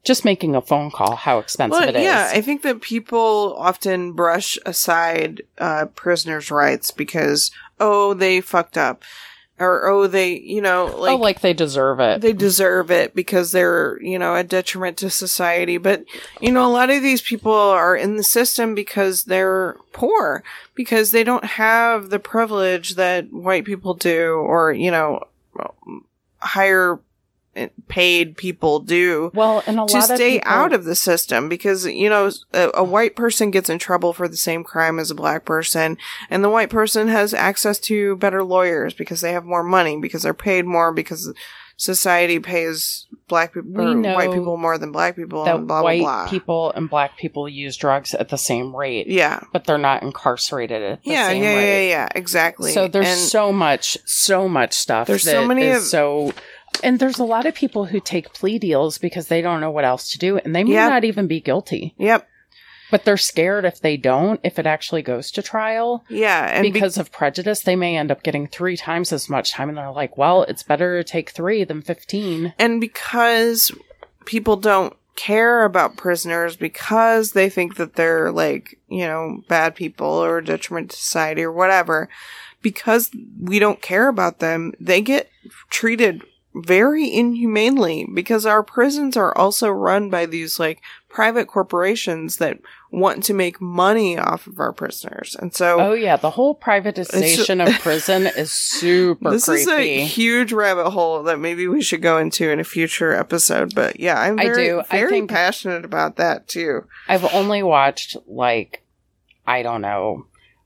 just 0.04 0.24
making 0.26 0.56
a 0.56 0.62
phone 0.62 0.92
call, 0.92 1.16
how 1.16 1.40
expensive 1.40 1.80
Well, 1.80 1.90
it 1.90 1.96
is. 1.96 2.04
yeah, 2.04 2.30
I 2.34 2.42
think 2.42 2.62
that 2.64 2.82
people 2.82 3.56
often 3.58 4.14
brush 4.14 4.58
aside 4.66 5.42
uh, 5.58 5.86
prisoners' 5.96 6.52
rights 6.52 6.92
because 6.92 7.52
oh 7.80 8.14
they 8.14 8.42
fucked 8.42 8.78
up, 8.78 9.04
or 9.60 9.88
oh 9.88 10.08
they 10.08 10.38
you 10.40 10.62
know 10.62 10.86
like 10.98 11.12
oh, 11.12 11.18
like 11.18 11.42
they 11.42 11.54
deserve 11.54 12.00
it. 12.00 12.22
they 12.22 12.32
deserve 12.34 12.90
it 12.92 13.14
because 13.14 13.52
they're 13.52 14.02
you 14.02 14.18
know 14.18 14.36
a 14.36 14.44
detriment 14.44 14.96
to 14.98 15.10
society 15.10 15.78
but 15.78 16.06
you 16.40 16.50
know 16.52 16.66
a 16.66 16.72
lot 16.72 16.90
of 16.90 17.02
these 17.04 17.22
people 17.22 17.52
are 17.52 17.94
in 17.96 18.16
the 18.16 18.24
system 18.24 18.74
because 18.74 19.26
they're 19.26 19.76
poor 19.92 20.44
because 20.76 21.12
they 21.12 21.26
don't 21.26 21.44
have 21.44 22.10
the 22.10 22.20
privilege 22.20 22.96
that 22.96 23.32
white 23.34 23.66
people 23.66 23.94
do 23.94 24.32
or 24.36 24.72
you 24.72 24.90
know 24.92 25.22
higher 26.40 27.00
paid 27.88 28.38
people 28.38 28.80
do 28.80 29.32
well, 29.34 29.64
and 29.68 29.80
a 29.80 29.86
to 29.86 30.02
stay 30.02 30.38
people, 30.40 30.52
out 30.52 30.74
of 30.74 30.84
the 30.86 30.96
system 30.96 31.50
because 31.50 31.86
you 31.86 32.10
know 32.10 32.30
a, 32.54 32.70
a 32.76 32.84
white 32.84 33.16
person 33.16 33.52
gets 33.52 33.70
in 33.70 33.80
trouble 33.80 34.14
for 34.14 34.28
the 34.28 34.38
same 34.38 34.64
crime 34.64 35.00
as 35.00 35.12
a 35.12 35.16
black 35.16 35.46
person 35.46 35.98
and 36.30 36.44
the 36.44 36.50
white 36.50 36.70
person 36.70 37.08
has 37.08 37.34
access 37.34 37.80
to 37.80 38.16
better 38.18 38.44
lawyers 38.44 38.94
because 38.94 39.22
they 39.22 39.32
have 39.34 39.46
more 39.46 39.64
money 39.64 39.98
because 40.00 40.24
they're 40.24 40.34
paid 40.34 40.66
more 40.66 40.92
because 40.94 41.34
society 41.78 42.40
pays 42.40 43.08
black 43.30 43.54
people 43.54 43.72
We 43.72 43.86
or 43.86 43.96
know 43.96 44.14
white 44.14 44.34
people 44.34 44.58
more 44.58 44.78
than 44.78 44.92
black 44.92 45.16
people 45.16 45.46
that 45.46 45.56
and 45.56 45.68
blah 45.68 45.82
white 45.82 46.02
blah 46.02 46.24
blah 46.24 46.30
people 46.30 46.72
and 46.74 46.90
black 46.90 47.18
people 47.18 47.48
use 47.48 47.78
drugs 47.78 48.14
at 48.14 48.28
the 48.28 48.38
same 48.38 48.76
rate, 48.76 49.08
yeah 49.08 49.40
but 49.54 49.64
they're 49.66 49.78
not 49.78 50.04
incarcerated 50.04 50.82
at 50.82 51.04
the 51.06 51.10
yeah 51.12 51.30
same 51.30 51.42
yeah, 51.42 51.56
rate. 51.56 51.84
yeah 51.86 51.90
yeah 51.90 52.08
exactly 52.16 52.72
So 52.74 52.90
there's 52.90 53.08
And- 53.08 53.18
so 53.20 53.54
much, 53.54 53.98
so 54.06 54.50
much 54.50 54.74
stuff. 54.74 55.08
There's 55.08 55.24
that 55.24 55.32
so 55.32 55.48
many 55.48 55.70
of- 55.70 55.84
so, 55.84 56.34
and 56.84 57.00
there's 57.00 57.20
a 57.20 57.24
lot 57.24 57.46
of 57.46 57.56
people 57.56 57.86
who 57.86 58.00
take 58.00 58.34
plea 58.34 58.60
deals 58.60 58.98
because 58.98 59.28
they 59.28 59.42
don't 59.42 59.62
know 59.62 59.72
what 59.72 59.86
else 59.86 60.12
to 60.12 60.18
do, 60.18 60.38
and 60.38 60.56
they 60.56 60.64
may 60.64 60.74
Yeah. 60.74 60.90
not 60.90 61.04
even 61.04 61.28
be 61.28 61.40
guilty, 61.40 61.94
yep 61.98 62.28
but 62.92 63.06
they're 63.06 63.18
scared 63.18 63.66
if 63.66 63.82
they 63.82 63.96
don't, 63.98 64.40
if 64.44 64.58
it 64.58 64.66
actually 64.66 65.04
goes 65.04 65.30
to 65.30 65.44
trial, 65.44 66.04
yeah 66.10 66.48
and 66.52 66.64
be- 66.64 66.72
because 66.72 66.98
of 66.98 67.12
prejudice, 67.12 67.62
they 67.62 67.76
may 67.76 67.96
end 67.96 68.10
up 68.10 68.24
getting 68.24 68.48
three 68.48 68.76
times 68.76 69.14
as 69.14 69.30
much 69.30 69.52
time, 69.52 69.70
and 69.70 69.78
they're 69.78 69.92
like, 69.92 70.18
well, 70.18 70.42
it's 70.44 70.64
better 70.64 70.98
to 70.98 71.08
take 71.08 71.30
three 71.30 71.64
than 71.64 71.84
fifteen. 71.84 72.52
and 72.58 72.82
because 72.82 73.72
people 74.26 74.56
don't 74.56 74.96
care 75.16 75.66
about 75.66 75.98
prisoners 75.98 76.56
because 76.56 77.34
they 77.34 77.50
think 77.50 77.76
that 77.76 77.94
they're 77.96 78.32
like 78.32 78.80
you 78.88 79.06
know 79.06 79.44
bad 79.50 79.76
people 79.76 80.08
or 80.08 80.38
a 80.38 80.44
detriment 80.46 80.90
to 80.90 80.96
society 80.98 81.44
or 81.44 81.52
whatever 81.52 82.08
because 82.62 83.12
we 83.40 83.60
don't 83.60 83.82
care 83.82 84.08
about 84.08 84.40
them 84.40 84.72
they 84.80 85.02
get 85.02 85.30
treated 85.70 86.22
very 86.56 87.14
inhumanely 87.14 88.08
because 88.14 88.46
our 88.46 88.64
prisons 88.64 89.16
are 89.16 89.38
also 89.38 89.70
run 89.70 90.10
by 90.10 90.26
these 90.26 90.60
like 90.60 90.82
private 91.08 91.48
corporations 91.48 92.38
that 92.38 92.60
want 92.92 93.24
to 93.24 93.34
make 93.36 93.62
money 93.62 94.18
off 94.18 94.48
of 94.48 94.60
our 94.60 94.74
prisoners 94.74 95.36
and 95.40 95.54
so 95.54 95.80
Oh 95.80 95.94
yeah, 95.94 96.16
the 96.18 96.32
whole 96.32 96.56
privatization 96.56 97.66
of 97.66 97.80
prison 97.82 98.26
is 98.26 98.52
super 98.52 99.30
this 99.32 99.46
creepy. 99.46 99.62
is 99.62 99.68
a 99.68 100.06
huge 100.06 100.52
rabbit 100.52 100.90
hole 100.90 101.22
that 101.24 101.40
maybe 101.40 101.68
we 101.68 101.82
should 101.84 102.02
go 102.02 102.18
into 102.18 102.50
in 102.50 102.60
a 102.60 102.64
future 102.64 103.14
episode. 103.14 103.76
But 103.76 104.00
yeah, 104.00 104.20
I'm 104.20 104.40
I 104.40 104.46
very. 104.46 104.72
I 104.72 104.84
very 104.90 105.10
think- 105.12 105.30
passionate 105.30 105.86
about 105.86 106.16
that 106.16 106.48
too. 106.48 106.86
I've 107.08 107.26
only 107.34 107.62
watched 107.62 108.18
like 108.28 108.84
I 109.46 109.62
don't 109.62 109.82
know 109.82 110.26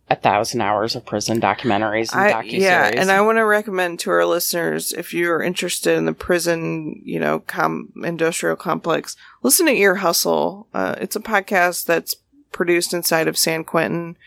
a 0.09 0.15
thousand 0.15 0.61
hours 0.61 0.95
of 0.95 1.05
prison 1.05 1.39
documentaries 1.39 2.13
and 2.13 2.33
docuseries. 2.33 2.59
yeah, 2.59 2.91
and 2.93 3.09
I 3.09 3.21
want 3.21 3.37
to 3.37 3.45
recommend 3.45 3.99
to 4.01 4.11
our 4.11 4.25
listeners 4.25 4.91
if 4.91 5.13
you're 5.13 5.41
interested 5.41 5.97
in 5.97 6.05
the 6.05 6.13
prison, 6.13 7.01
you 7.05 7.19
know, 7.19 7.39
com- 7.39 7.93
industrial 8.03 8.55
complex, 8.55 9.15
listen 9.41 9.65
to 9.65 9.71
Ear 9.71 9.95
Hustle. 9.95 10.67
Uh, 10.73 10.95
it's 10.99 11.15
a 11.15 11.21
podcast 11.21 11.85
that's 11.85 12.15
produced 12.51 12.93
inside 12.93 13.27
of 13.27 13.37
San 13.37 13.63
Quentin, 13.63 14.17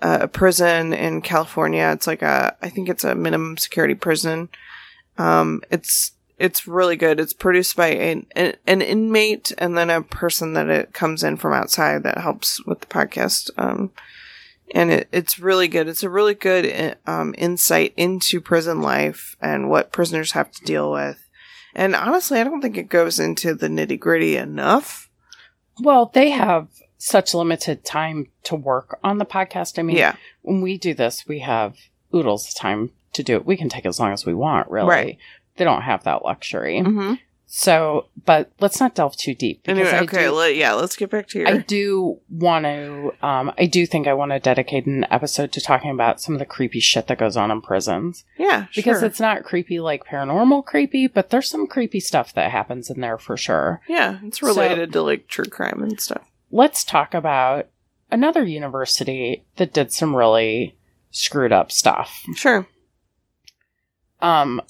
uh, 0.00 0.18
a 0.22 0.28
prison 0.28 0.92
in 0.92 1.22
California. 1.22 1.90
It's 1.92 2.06
like 2.06 2.22
a, 2.22 2.56
I 2.60 2.68
think 2.68 2.88
it's 2.88 3.04
a 3.04 3.14
minimum 3.14 3.56
security 3.56 3.94
prison. 3.94 4.48
Um, 5.18 5.62
it's 5.70 6.12
it's 6.38 6.66
really 6.66 6.96
good. 6.96 7.20
It's 7.20 7.32
produced 7.32 7.76
by 7.76 7.88
an, 7.88 8.26
an 8.34 8.54
an 8.66 8.82
inmate 8.82 9.52
and 9.58 9.78
then 9.78 9.90
a 9.90 10.02
person 10.02 10.54
that 10.54 10.68
it 10.68 10.92
comes 10.92 11.22
in 11.22 11.36
from 11.36 11.52
outside 11.52 12.02
that 12.02 12.18
helps 12.18 12.64
with 12.66 12.80
the 12.80 12.86
podcast. 12.86 13.50
Um, 13.56 13.92
and 14.72 14.90
it, 14.90 15.08
it's 15.12 15.38
really 15.38 15.68
good. 15.68 15.88
It's 15.88 16.02
a 16.02 16.10
really 16.10 16.34
good 16.34 16.96
um, 17.06 17.34
insight 17.38 17.94
into 17.96 18.40
prison 18.40 18.80
life 18.82 19.36
and 19.40 19.70
what 19.70 19.92
prisoners 19.92 20.32
have 20.32 20.50
to 20.52 20.64
deal 20.64 20.90
with. 20.90 21.28
And 21.74 21.94
honestly, 21.94 22.38
I 22.40 22.44
don't 22.44 22.60
think 22.60 22.76
it 22.76 22.88
goes 22.88 23.18
into 23.18 23.54
the 23.54 23.68
nitty 23.68 23.98
gritty 23.98 24.36
enough. 24.36 25.08
well, 25.80 26.10
they 26.12 26.30
have 26.30 26.68
such 26.98 27.34
limited 27.34 27.84
time 27.84 28.28
to 28.44 28.54
work 28.54 28.98
on 29.02 29.18
the 29.18 29.24
podcast. 29.24 29.78
I 29.78 29.82
mean, 29.82 29.96
Yeah, 29.96 30.16
when 30.42 30.60
we 30.60 30.78
do 30.78 30.94
this, 30.94 31.26
we 31.26 31.40
have 31.40 31.76
oodles 32.14 32.48
of 32.48 32.54
time 32.54 32.90
to 33.14 33.22
do 33.22 33.36
it. 33.36 33.46
We 33.46 33.56
can 33.56 33.68
take 33.68 33.86
as 33.86 33.98
long 33.98 34.12
as 34.12 34.24
we 34.24 34.34
want, 34.34 34.70
really. 34.70 34.88
Right. 34.88 35.18
They 35.56 35.64
don't 35.64 35.82
have 35.82 36.04
that 36.04 36.24
luxury. 36.24 36.78
mm-hmm. 36.78 37.14
So, 37.54 38.06
but 38.24 38.50
let's 38.60 38.80
not 38.80 38.94
delve 38.94 39.14
too 39.14 39.34
deep. 39.34 39.60
Anyway, 39.66 39.92
okay, 40.04 40.24
do- 40.24 40.32
let, 40.32 40.56
yeah, 40.56 40.72
let's 40.72 40.96
get 40.96 41.10
back 41.10 41.28
to 41.28 41.38
your. 41.40 41.48
I 41.48 41.58
do 41.58 42.18
want 42.30 42.64
to, 42.64 43.12
um, 43.22 43.52
I 43.58 43.66
do 43.66 43.84
think 43.84 44.06
I 44.06 44.14
want 44.14 44.32
to 44.32 44.40
dedicate 44.40 44.86
an 44.86 45.04
episode 45.10 45.52
to 45.52 45.60
talking 45.60 45.90
about 45.90 46.18
some 46.18 46.34
of 46.34 46.38
the 46.38 46.46
creepy 46.46 46.80
shit 46.80 47.08
that 47.08 47.18
goes 47.18 47.36
on 47.36 47.50
in 47.50 47.60
prisons. 47.60 48.24
yeah, 48.38 48.68
Because 48.74 49.00
sure. 49.00 49.06
it's 49.06 49.20
not 49.20 49.44
creepy 49.44 49.80
like 49.80 50.06
paranormal 50.06 50.64
creepy, 50.64 51.06
but 51.06 51.28
there's 51.28 51.50
some 51.50 51.66
creepy 51.66 52.00
stuff 52.00 52.32
that 52.32 52.50
happens 52.50 52.88
in 52.88 53.02
there 53.02 53.18
for 53.18 53.36
sure. 53.36 53.82
yeah, 53.86 54.18
it's 54.22 54.40
related 54.40 54.90
to 54.94 55.02
like 55.02 55.28
true 55.28 55.44
crime 55.44 55.82
and 55.82 56.00
stuff. 56.00 56.26
Let's 56.50 56.84
talk 56.84 57.12
about 57.12 57.66
another 58.10 58.44
university 58.46 59.44
that 59.56 59.74
did 59.74 59.92
some 59.92 60.16
really 60.16 60.74
screwed 61.10 61.52
up 61.52 61.70
stuff. 61.70 62.24
Sure. 62.34 62.66
Um, 64.22 64.62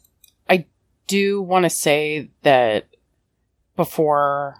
do 1.06 1.42
want 1.42 1.64
to 1.64 1.70
say 1.70 2.30
that 2.42 2.86
before 3.76 4.56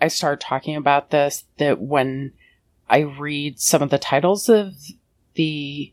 I 0.00 0.08
start 0.08 0.40
talking 0.40 0.76
about 0.76 1.10
this, 1.10 1.44
that 1.58 1.80
when 1.80 2.32
I 2.88 2.98
read 3.00 3.58
some 3.60 3.82
of 3.82 3.90
the 3.90 3.98
titles 3.98 4.48
of 4.48 4.74
the 5.34 5.92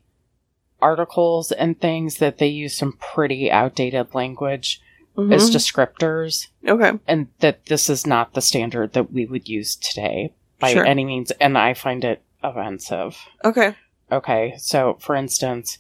articles 0.82 1.52
and 1.52 1.80
things, 1.80 2.18
that 2.18 2.38
they 2.38 2.48
use 2.48 2.76
some 2.76 2.94
pretty 3.00 3.50
outdated 3.52 4.14
language 4.14 4.82
as 5.18 5.50
Mhm. 5.50 5.54
descriptors, 5.54 6.48
okay. 6.68 7.00
and 7.08 7.28
that 7.40 7.66
this 7.68 7.90
is 7.90 8.06
not 8.06 8.34
the 8.34 8.42
standard 8.42 8.94
that 8.94 9.12
we 9.12 9.26
would 9.26 9.48
use 9.48 9.76
today 9.76 10.34
by 10.60 10.74
Sure. 10.74 10.86
any 10.86 11.06
means, 11.06 11.32
and 11.32 11.58
I 11.58 11.74
find 11.74 12.04
it 12.04 12.22
offensive. 12.42 13.18
Okay. 13.46 13.76
Okay, 14.12 14.56
so 14.58 14.98
for 15.00 15.16
instance, 15.16 15.78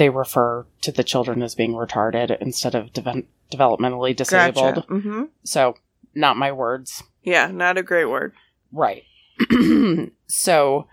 they 0.00 0.08
refer 0.08 0.64
to 0.80 0.90
the 0.90 1.04
children 1.04 1.42
as 1.42 1.54
being 1.54 1.74
retarded 1.74 2.34
instead 2.40 2.74
of 2.74 2.90
deve- 2.94 3.26
developmentally 3.52 4.16
disabled. 4.16 4.76
Gotcha. 4.76 4.88
Mm-hmm. 4.88 5.24
So, 5.44 5.74
not 6.14 6.38
my 6.38 6.50
words. 6.52 7.02
Yeah, 7.22 7.48
not 7.48 7.76
a 7.76 7.82
great 7.82 8.06
word. 8.06 8.32
Right. 8.72 9.02
so, 10.26 10.88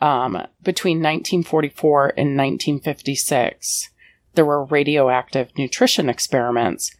um, 0.00 0.46
between 0.62 1.00
1944 1.00 2.14
and 2.16 2.34
1956, 2.34 3.90
there 4.36 4.46
were 4.46 4.64
radioactive 4.64 5.50
nutrition 5.58 6.08
experiments 6.08 6.96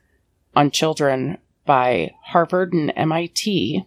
on 0.54 0.70
children 0.70 1.38
by 1.64 2.10
Harvard 2.24 2.74
and 2.74 2.92
MIT, 2.94 3.82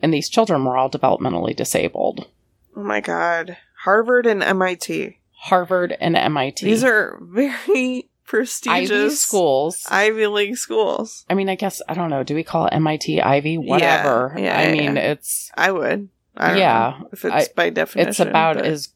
and 0.00 0.14
these 0.14 0.30
children 0.30 0.64
were 0.64 0.78
all 0.78 0.88
developmentally 0.88 1.54
disabled. 1.54 2.28
Oh 2.74 2.82
my 2.82 3.02
god. 3.02 3.58
Harvard 3.84 4.24
and 4.24 4.42
MIT. 4.42 5.17
Harvard 5.40 5.96
and 6.00 6.16
MIT. 6.16 6.64
These 6.66 6.84
are 6.84 7.18
very 7.22 8.08
prestigious 8.24 8.90
Ivy 8.90 9.10
schools. 9.14 9.86
Ivy 9.90 10.26
League 10.26 10.56
schools. 10.56 11.24
I 11.30 11.34
mean, 11.34 11.48
I 11.48 11.54
guess 11.54 11.80
I 11.88 11.94
don't 11.94 12.10
know. 12.10 12.22
Do 12.22 12.34
we 12.34 12.42
call 12.44 12.66
it 12.66 12.74
MIT 12.74 13.20
Ivy? 13.22 13.56
Whatever. 13.58 14.34
yeah, 14.36 14.58
I 14.58 14.62
yeah, 14.64 14.72
mean, 14.72 14.96
yeah. 14.96 15.12
it's 15.12 15.50
I 15.56 15.70
would. 15.70 16.08
I 16.36 16.48
don't 16.48 16.58
Yeah, 16.58 16.96
know 17.00 17.08
if 17.12 17.24
it's 17.24 17.34
I- 17.34 17.48
by 17.54 17.70
definition. 17.70 18.08
it's 18.08 18.20
about 18.20 18.56
but- 18.56 18.66
as 18.66 18.88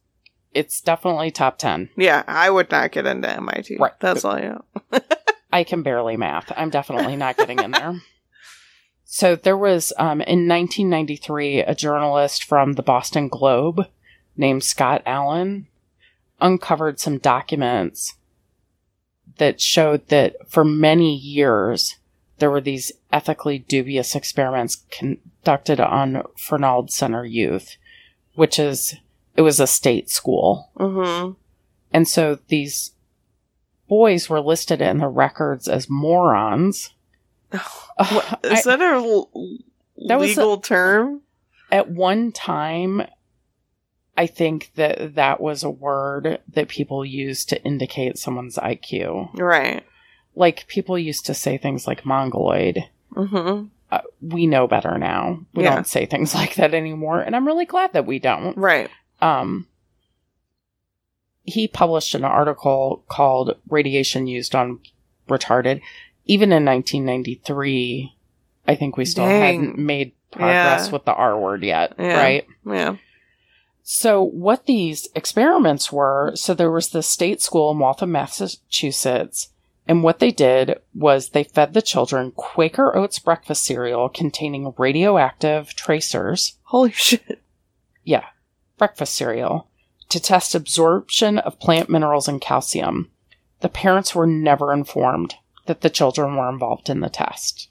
it's 0.55 0.81
definitely 0.83 1.31
top 1.31 1.59
ten. 1.59 1.89
Yeah, 1.97 2.25
I 2.27 2.51
would 2.51 2.71
not 2.71 2.93
get 2.93 3.07
into 3.07 3.31
MIT. 3.31 3.79
Right. 3.79 3.93
That's 4.01 4.25
all 4.25 4.33
I 4.37 4.41
know. 4.41 4.65
I 5.53 5.65
can 5.65 5.83
barely 5.83 6.17
math. 6.17 6.53
I'm 6.57 6.71
definitely 6.71 7.17
not 7.17 7.37
getting 7.37 7.59
in 7.61 7.71
there. 7.71 8.01
So 9.05 9.37
there 9.37 9.59
was 9.59 9.93
um, 9.99 10.23
in 10.23 10.49
1993 10.49 11.61
a 11.61 11.75
journalist 11.75 12.45
from 12.45 12.73
the 12.73 12.83
Boston 12.83 13.29
Globe 13.29 13.87
named 14.39 14.65
Scott 14.65 15.03
Allen 15.05 15.67
uncovered 16.43 17.01
some 17.01 17.17
documents 17.19 18.15
that 19.39 19.61
showed 19.61 20.09
that 20.09 20.37
for 20.49 20.65
many 20.65 21.15
years 21.17 21.97
there 22.39 22.51
were 22.51 22.61
these 22.61 22.93
ethically 23.13 23.61
dubious 23.61 24.15
experiments 24.15 24.85
conducted 24.91 25.81
on 25.81 26.23
Fernald 26.37 26.91
Center 26.91 27.25
youth 27.25 27.77
which 28.35 28.59
is 28.59 28.95
it 29.37 29.43
was 29.43 29.61
a 29.61 29.67
state 29.67 30.11
school. 30.11 30.71
Mm-hmm. 30.79 31.33
And 31.93 32.09
so 32.09 32.39
these 32.49 32.93
boys 33.89 34.29
were 34.29 34.41
listed 34.41 34.81
in 34.83 34.99
the 34.99 35.09
records 35.09 35.69
as 35.69 35.89
morons. 35.89 36.91
What, 37.97 38.41
is 38.45 38.67
I- 38.67 38.77
that 38.77 38.81
a 38.81 38.95
l- 38.97 39.31
That 40.09 40.19
was 40.19 40.31
legal 40.37 40.59
term? 40.59 41.23
at 41.71 41.89
one 41.91 42.33
time, 42.33 43.03
I 44.17 44.27
think 44.27 44.73
that 44.77 45.15
that 45.15 45.41
was 45.41 45.63
a 45.63 45.71
word 45.71 46.39
that 46.53 46.69
people 46.69 47.05
used 47.05 47.49
to 47.49 47.63
indicate 47.65 48.19
someone's 48.19 48.57
IQ. 48.57 49.39
Right. 49.39 49.85
Like 50.35 50.67
people 50.67 50.99
used 50.99 51.25
to 51.27 51.35
say 51.35 51.57
things 51.59 51.87
like 51.87 52.05
mongoloid. 52.05 52.85
Mm-hmm. 53.15 53.67
Uh, 53.91 54.01
we 54.21 54.47
know 54.47 54.67
better 54.67 54.97
now. 54.99 55.41
We 55.55 55.65
Yeah. 55.65 55.75
don't 55.75 55.87
say 55.87 56.07
things 56.07 56.35
like 56.41 56.55
that 56.57 56.75
anymore, 56.75 57.21
and 57.21 57.35
I'm 57.37 57.47
really 57.47 57.67
glad 57.67 57.93
that 57.95 58.07
we 58.07 58.19
don't. 58.19 58.57
Right. 58.57 58.91
um, 59.21 59.67
he 61.45 61.67
published 61.67 62.15
an 62.15 62.25
article 62.25 63.05
called 63.09 63.57
Radiation 63.69 64.27
Used 64.29 64.55
on 64.55 64.79
Retarded. 65.29 65.81
Even 66.25 66.53
in 66.53 66.65
1993, 66.65 68.15
I 68.69 68.75
think 68.77 68.97
we 68.97 69.05
still 69.05 69.27
Dang. 69.27 69.41
hadn't 69.65 69.79
made 69.79 70.13
progress 70.31 70.87
Yeah. 70.87 70.93
with 70.93 71.05
the 71.05 71.13
R 71.15 71.37
word 71.39 71.65
yet, 71.65 71.95
Yeah. 71.99 72.17
right? 72.23 72.47
Yeah. 72.65 72.97
So, 73.83 74.23
what 74.23 74.67
these 74.67 75.09
experiments 75.15 75.93
were 75.93 76.33
so 76.35 76.55
there 76.55 76.71
was 76.71 76.91
the 76.91 77.03
state 77.03 77.41
school 77.43 77.73
in 77.73 77.79
Waltham, 77.79 78.13
Massachusetts, 78.13 79.49
and 79.89 80.03
what 80.03 80.21
they 80.21 80.31
did 80.31 80.81
was 80.95 81.31
they 81.31 81.43
fed 81.45 81.75
the 81.75 81.83
children 81.83 82.33
Quaker 82.33 82.97
Oats 82.97 83.19
breakfast 83.19 83.65
cereal 83.65 84.09
containing 84.09 84.73
radioactive 84.79 85.75
tracers 85.75 86.59
Holy 86.73 86.91
shit. 86.93 87.43
Yeah, 88.03 88.25
breakfast 88.79 89.15
cereal 89.15 89.69
to 90.09 90.19
test 90.19 90.55
absorption 90.55 91.39
of 91.39 91.61
plant 91.61 91.91
minerals 91.91 92.29
and 92.29 92.41
calcium. 92.41 93.11
The 93.61 93.69
parents 93.69 94.15
were 94.15 94.27
never 94.27 94.73
informed 94.73 95.35
that 95.67 95.83
the 95.83 95.91
children 95.91 96.37
were 96.37 96.49
involved 96.49 96.89
in 96.89 97.01
the 97.01 97.11
test. 97.11 97.69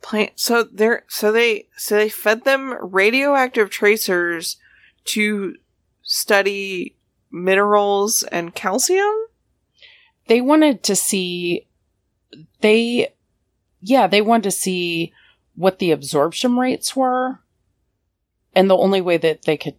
Plant. 0.00 0.32
So 0.36 0.62
they're 0.62 1.04
so 1.08 1.32
they 1.32 1.66
so 1.76 1.96
they 1.96 2.08
fed 2.08 2.44
them 2.44 2.76
radioactive 2.80 3.68
tracers 3.68 4.58
to 5.04 5.56
study 6.02 6.96
minerals 7.30 8.22
and 8.24 8.54
calcium. 8.54 9.14
They 10.26 10.40
wanted 10.40 10.82
to 10.84 10.96
see, 10.96 11.66
they, 12.60 13.14
yeah, 13.80 14.06
they 14.06 14.20
wanted 14.20 14.44
to 14.44 14.50
see 14.50 15.12
what 15.54 15.78
the 15.78 15.90
absorption 15.90 16.56
rates 16.56 16.94
were. 16.94 17.40
And 18.54 18.68
the 18.68 18.76
only 18.76 19.00
way 19.00 19.16
that 19.16 19.42
they 19.42 19.56
could 19.56 19.76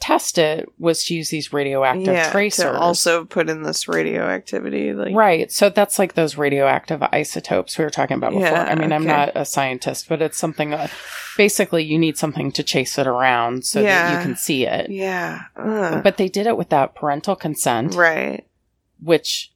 test 0.00 0.36
it 0.36 0.68
was 0.78 1.04
to 1.04 1.14
use 1.14 1.30
these 1.30 1.52
radioactive 1.52 2.06
yeah. 2.14 2.30
tracers. 2.30 2.64
To 2.64 2.78
also 2.78 3.24
put 3.24 3.48
in 3.48 3.62
this 3.62 3.88
radioactivity. 3.88 4.92
Like. 4.92 5.14
Right. 5.14 5.50
So 5.50 5.70
that's 5.70 5.98
like 5.98 6.14
those 6.14 6.36
radioactive 6.36 7.02
isotopes 7.02 7.78
we 7.78 7.84
were 7.84 7.90
talking 7.90 8.16
about 8.16 8.32
before. 8.32 8.48
Yeah, 8.48 8.64
I 8.64 8.74
mean, 8.74 8.92
I'm 8.92 9.06
not 9.06 9.32
a 9.34 9.44
scientist, 9.44 10.08
but 10.08 10.20
it's 10.20 10.36
something 10.36 10.74
uh, 10.74 10.88
basically 11.36 11.84
you 11.84 11.98
need 11.98 12.18
something 12.18 12.52
to 12.52 12.62
chase 12.62 12.98
it 12.98 13.06
around 13.06 13.64
so 13.64 13.82
that 13.82 14.18
you 14.18 14.26
can 14.26 14.36
see 14.36 14.66
it. 14.66 14.90
Yeah. 14.90 15.44
Ugh. 15.56 16.02
But 16.02 16.16
they 16.16 16.28
did 16.28 16.46
it 16.46 16.56
without 16.56 16.94
parental 16.94 17.36
consent, 17.36 17.94
right. 17.94 18.46
which 19.02 19.52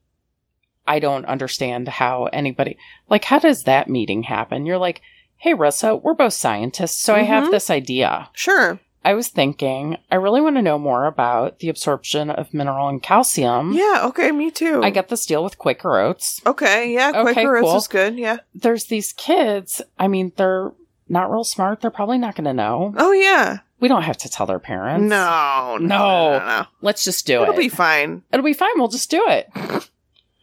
I 0.87 0.99
don't 0.99 1.27
understand 1.27 1.89
how 1.89 2.27
anybody, 2.33 2.79
like, 3.11 3.25
how 3.25 3.39
does 3.39 3.65
that 3.65 3.91
meeting 3.91 4.23
happen? 4.23 4.65
You're 4.65 4.79
like, 4.79 5.03
hey, 5.37 5.53
Rissa, 5.53 6.03
we're 6.03 6.15
both 6.15 6.33
scientists, 6.33 7.01
so 7.01 7.15
I 7.15 7.23
have 7.23 7.45
Mhm. 7.45 7.51
this 7.51 7.71
idea. 7.71 8.31
Sure. 8.33 8.81
I 9.05 9.15
was 9.15 9.29
thinking, 9.29 9.97
I 10.11 10.17
really 10.17 10.41
want 10.41 10.57
to 10.57 10.63
know 10.63 10.79
more 10.79 11.07
about 11.07 11.61
the 11.61 11.69
absorption 11.69 12.31
of 12.31 12.53
mineral 12.53 12.89
and 12.89 13.03
calcium. 13.03 13.73
Yeah. 13.73 14.03
Okay. 14.07 14.31
Me 14.33 14.51
too. 14.51 14.83
I 14.83 14.91
get 14.91 15.09
this 15.09 15.25
deal 15.25 15.43
with 15.45 15.57
Quaker 15.59 15.99
Oats. 15.99 16.41
Okay. 16.45 16.93
Yeah. 16.93 17.13
Okay, 17.15 17.33
Quaker 17.35 17.57
Oats 17.59 17.65
cool. 17.69 17.77
is 17.77 17.89
good. 17.89 18.19
Yeah. 18.19 18.39
there's 18.55 18.85
these 18.85 19.13
kids. 19.15 19.81
I 19.99 20.09
mean, 20.09 20.33
they're 20.37 20.73
not 21.09 21.31
real 21.31 21.45
smart. 21.45 21.81
They're 21.81 21.91
probably 21.91 22.19
not 22.19 22.35
going 22.35 22.45
to 22.47 22.53
know. 22.53 22.93
Oh 22.99 23.13
yeah. 23.13 23.59
We 23.81 23.87
don't 23.89 24.03
have 24.03 24.19
to 24.19 24.29
tell 24.29 24.45
their 24.47 24.59
parents. 24.59 25.09
No. 25.09 25.77
No. 25.81 25.87
No. 25.87 26.39
No. 26.39 26.39
no. 26.41 26.67
Let's 26.83 27.05
just 27.05 27.27
do 27.27 27.43
It'll 27.43 27.55
it. 27.55 27.59
be 27.59 27.69
fine. 27.69 28.25
It'll 28.33 28.45
be 28.45 28.53
fine. 28.53 28.73
We'll 28.77 28.89
just 28.89 29.11
do 29.11 29.25
it. 29.29 29.49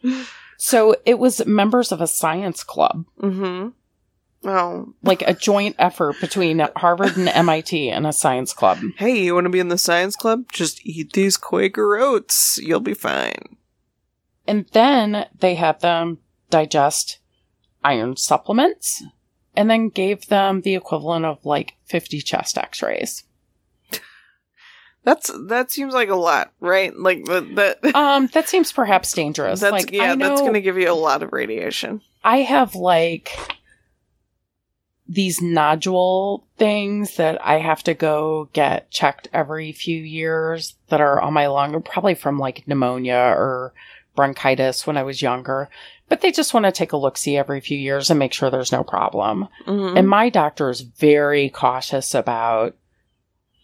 so 0.57 0.95
it 1.05 1.19
was 1.19 1.45
members 1.45 1.91
of 1.91 1.99
a 2.01 2.07
science 2.07 2.63
club, 2.63 3.05
Mm-hmm. 3.21 3.69
Oh. 4.45 4.93
like 5.01 5.23
a 5.23 5.33
joint 5.33 5.75
effort 5.79 6.19
between 6.21 6.59
Harvard 6.75 7.17
and 7.17 7.27
MIT 7.27 7.89
and 7.89 8.05
a 8.05 8.13
science 8.13 8.53
club. 8.53 8.77
Hey, 8.97 9.23
you 9.23 9.33
want 9.33 9.45
to 9.45 9.49
be 9.49 9.59
in 9.59 9.69
the 9.69 9.77
science 9.77 10.15
club? 10.15 10.45
Just 10.51 10.85
eat 10.85 11.13
these 11.13 11.35
Quaker 11.35 11.97
oats. 11.97 12.59
You'll 12.61 12.79
be 12.79 12.93
fine. 12.93 13.57
And 14.47 14.67
then 14.73 15.25
they 15.39 15.55
had 15.55 15.79
them 15.81 16.19
digest 16.51 17.17
iron 17.83 18.17
supplements 18.17 19.03
and 19.55 19.69
then 19.69 19.89
gave 19.89 20.27
them 20.27 20.61
the 20.61 20.75
equivalent 20.75 21.25
of 21.25 21.43
like 21.45 21.73
50 21.85 22.21
chest 22.21 22.57
x 22.57 22.83
rays. 22.83 23.23
That's 25.03 25.31
that 25.47 25.71
seems 25.71 25.93
like 25.93 26.09
a 26.09 26.15
lot, 26.15 26.51
right? 26.59 26.95
Like 26.95 27.25
that. 27.25 27.55
that 27.55 27.95
Um, 27.95 28.27
that 28.33 28.49
seems 28.49 28.71
perhaps 28.71 29.13
dangerous. 29.13 29.59
that's 29.59 29.71
like, 29.71 29.91
yeah. 29.91 30.11
I 30.11 30.15
know 30.15 30.29
That's 30.29 30.41
going 30.41 30.53
to 30.53 30.61
give 30.61 30.77
you 30.77 30.91
a 30.91 30.93
lot 30.93 31.21
of 31.21 31.31
radiation. 31.31 32.01
I 32.23 32.37
have 32.37 32.73
like 32.73 33.37
these 35.07 35.41
nodule 35.41 36.43
things 36.57 37.17
that 37.17 37.39
I 37.45 37.59
have 37.59 37.83
to 37.83 37.93
go 37.93 38.49
get 38.53 38.89
checked 38.89 39.27
every 39.33 39.71
few 39.71 39.97
years 39.97 40.75
that 40.89 41.01
are 41.01 41.21
on 41.21 41.33
my 41.33 41.47
lung, 41.47 41.81
probably 41.83 42.15
from 42.15 42.39
like 42.39 42.67
pneumonia 42.67 43.15
or 43.15 43.73
bronchitis 44.15 44.87
when 44.87 44.97
I 44.97 45.03
was 45.03 45.21
younger. 45.21 45.69
But 46.07 46.21
they 46.21 46.31
just 46.31 46.53
want 46.53 46.65
to 46.65 46.71
take 46.71 46.91
a 46.91 46.97
look 46.97 47.17
see 47.17 47.37
every 47.37 47.61
few 47.61 47.77
years 47.77 48.09
and 48.09 48.17
make 48.19 48.33
sure 48.33 48.49
there's 48.49 48.71
no 48.71 48.83
problem. 48.83 49.47
Mhm. 49.67 49.97
And 49.97 50.07
my 50.09 50.29
doctor 50.29 50.69
is 50.69 50.81
very 50.81 51.49
cautious 51.49 52.13
about 52.15 52.75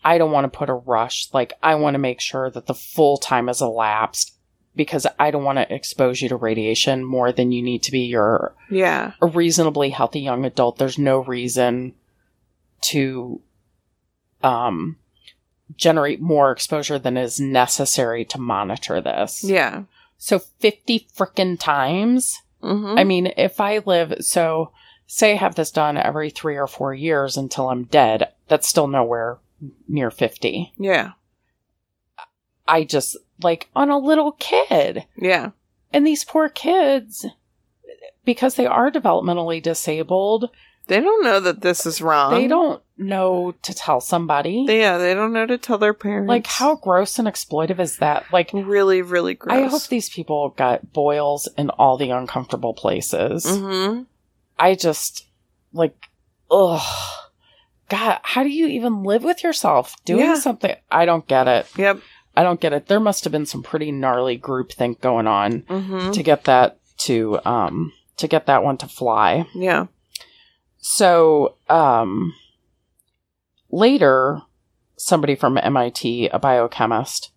I 0.03 0.17
don't 0.17 0.31
want 0.31 0.51
to 0.51 0.57
put 0.57 0.69
a 0.69 0.73
rush. 0.73 1.27
Like, 1.31 1.53
I 1.61 1.75
want 1.75 1.93
to 1.93 1.99
make 1.99 2.19
sure 2.19 2.49
that 2.49 2.65
the 2.65 2.73
full 2.73 3.17
time 3.17 3.47
has 3.47 3.61
elapsed 3.61 4.35
because 4.75 5.05
I 5.19 5.31
don't 5.31 5.43
want 5.43 5.57
to 5.57 5.73
expose 5.73 6.21
you 6.21 6.29
to 6.29 6.35
radiation 6.35 7.03
more 7.03 7.31
than 7.31 7.51
you 7.51 7.61
need 7.61 7.83
to 7.83 7.91
be. 7.91 8.01
You're 8.01 8.53
yeah. 8.69 9.13
a 9.21 9.27
reasonably 9.27 9.89
healthy 9.89 10.21
young 10.21 10.45
adult. 10.45 10.77
There's 10.77 10.97
no 10.97 11.19
reason 11.19 11.93
to 12.81 13.41
um, 14.43 14.97
generate 15.77 16.21
more 16.21 16.51
exposure 16.51 16.99
than 16.99 17.17
is 17.17 17.39
necessary 17.39 18.25
to 18.25 18.39
monitor 18.39 19.01
this. 19.01 19.43
Yeah. 19.43 19.83
So 20.17 20.39
50 20.39 21.07
frickin' 21.15 21.59
times. 21.59 22.41
Mm-hmm. 22.63 22.97
I 22.97 23.03
mean, 23.03 23.33
if 23.37 23.59
I 23.59 23.79
live, 23.79 24.13
so 24.21 24.71
say 25.07 25.33
I 25.33 25.37
have 25.37 25.55
this 25.55 25.71
done 25.71 25.97
every 25.97 26.29
three 26.29 26.57
or 26.57 26.67
four 26.67 26.93
years 26.93 27.37
until 27.37 27.69
I'm 27.69 27.83
dead, 27.85 28.29
that's 28.47 28.67
still 28.67 28.87
nowhere 28.87 29.39
near 29.87 30.11
50. 30.11 30.73
yeah. 30.77 31.11
I 32.67 32.85
just, 32.85 33.17
like, 33.43 33.69
on 33.75 33.89
a 33.89 33.97
little 33.97 34.33
kid. 34.33 35.05
Yeah. 35.17 35.51
And 35.93 36.05
these 36.07 36.23
poor 36.23 36.49
kids, 36.49 37.25
because 38.25 38.55
they 38.55 38.65
are 38.65 38.91
developmentally 38.91 39.61
disabled, 39.61 40.49
They 40.87 40.99
don't 40.99 41.23
know 41.23 41.39
that 41.39 41.61
this 41.61 41.85
is 41.85 42.01
wrong. 42.01 42.33
they 42.33 42.47
don't 42.47 42.81
know 42.97 43.53
to 43.63 43.73
tell 43.73 43.99
somebody. 44.01 44.65
Yeah, 44.67 44.97
they 44.97 45.13
don't 45.13 45.33
know 45.33 45.45
to 45.45 45.57
tell 45.57 45.77
their 45.77 45.93
parents. 45.93 46.29
like, 46.29 46.47
how 46.47 46.75
gross 46.75 47.17
and 47.19 47.27
exploitive 47.27 47.79
is 47.79 47.97
that? 47.97 48.25
Like, 48.31 48.51
really, 48.53 49.01
really 49.01 49.33
gross. 49.33 49.57
I 49.57 49.67
hope 49.67 49.87
these 49.87 50.09
people 50.09 50.49
got 50.49 50.93
boils 50.93 51.47
in 51.57 51.69
all 51.71 51.97
the 51.97 52.09
uncomfortable 52.11 52.73
places. 52.73 53.45
Mm-hmm. 53.45 54.03
I 54.59 54.75
just 54.75 55.27
like, 55.73 55.95
ugh, 56.51 56.81
God, 57.89 58.19
how 58.23 58.43
do 58.43 58.49
you 58.49 58.67
even 58.67 59.03
live 59.03 59.23
with 59.23 59.43
yourself 59.43 59.95
doing 60.05 60.21
Yeah. 60.25 60.35
something? 60.35 60.75
I 60.91 61.05
don't 61.05 61.27
get 61.27 61.47
it. 61.47 61.67
Yep. 61.77 61.99
I 62.41 62.43
don't 62.43 62.59
get 62.59 62.73
it. 62.73 62.87
There 62.87 62.99
must 62.99 63.23
have 63.23 63.31
been 63.31 63.45
some 63.45 63.61
pretty 63.61 63.91
gnarly 63.91 64.35
groupthink 64.35 64.99
going 64.99 65.27
on 65.27 65.61
Mm-hmm. 65.61 66.09
to 66.09 66.23
get 66.23 66.45
that 66.45 66.79
to 67.05 67.39
um 67.45 67.93
to 68.17 68.27
get 68.27 68.47
that 68.47 68.63
one 68.63 68.77
to 68.77 68.87
fly. 68.87 69.45
Yeah. 69.53 69.85
So 70.79 71.53
um 71.69 72.33
later, 73.69 74.41
somebody 74.97 75.35
from 75.35 75.59
MIT, 75.59 76.29
a 76.29 76.39
biochemist, 76.39 77.31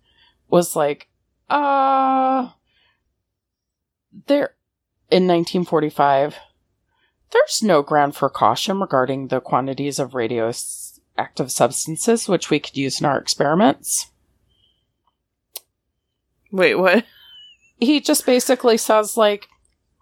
was 0.49 0.75
like, 0.75 1.07
uh 1.51 2.49
there 4.25 4.55
in 5.11 5.27
1945 5.27 6.35
there's 7.31 7.61
no 7.61 7.83
ground 7.83 8.15
for 8.15 8.27
caution 8.27 8.79
regarding 8.79 9.27
the 9.27 9.39
quantities 9.39 9.99
of 9.99 10.15
radioactive 10.15 11.51
substances 11.51 12.27
which 12.27 12.49
we 12.49 12.59
could 12.59 12.75
use 12.75 12.99
in 12.99 13.05
our 13.05 13.19
experiments. 13.19 14.09
Wait, 16.55 16.75
what? 16.75 17.05
He 17.77 17.99
just 17.99 18.25
basically 18.25 18.77
says 18.77 19.17
like 19.17 19.49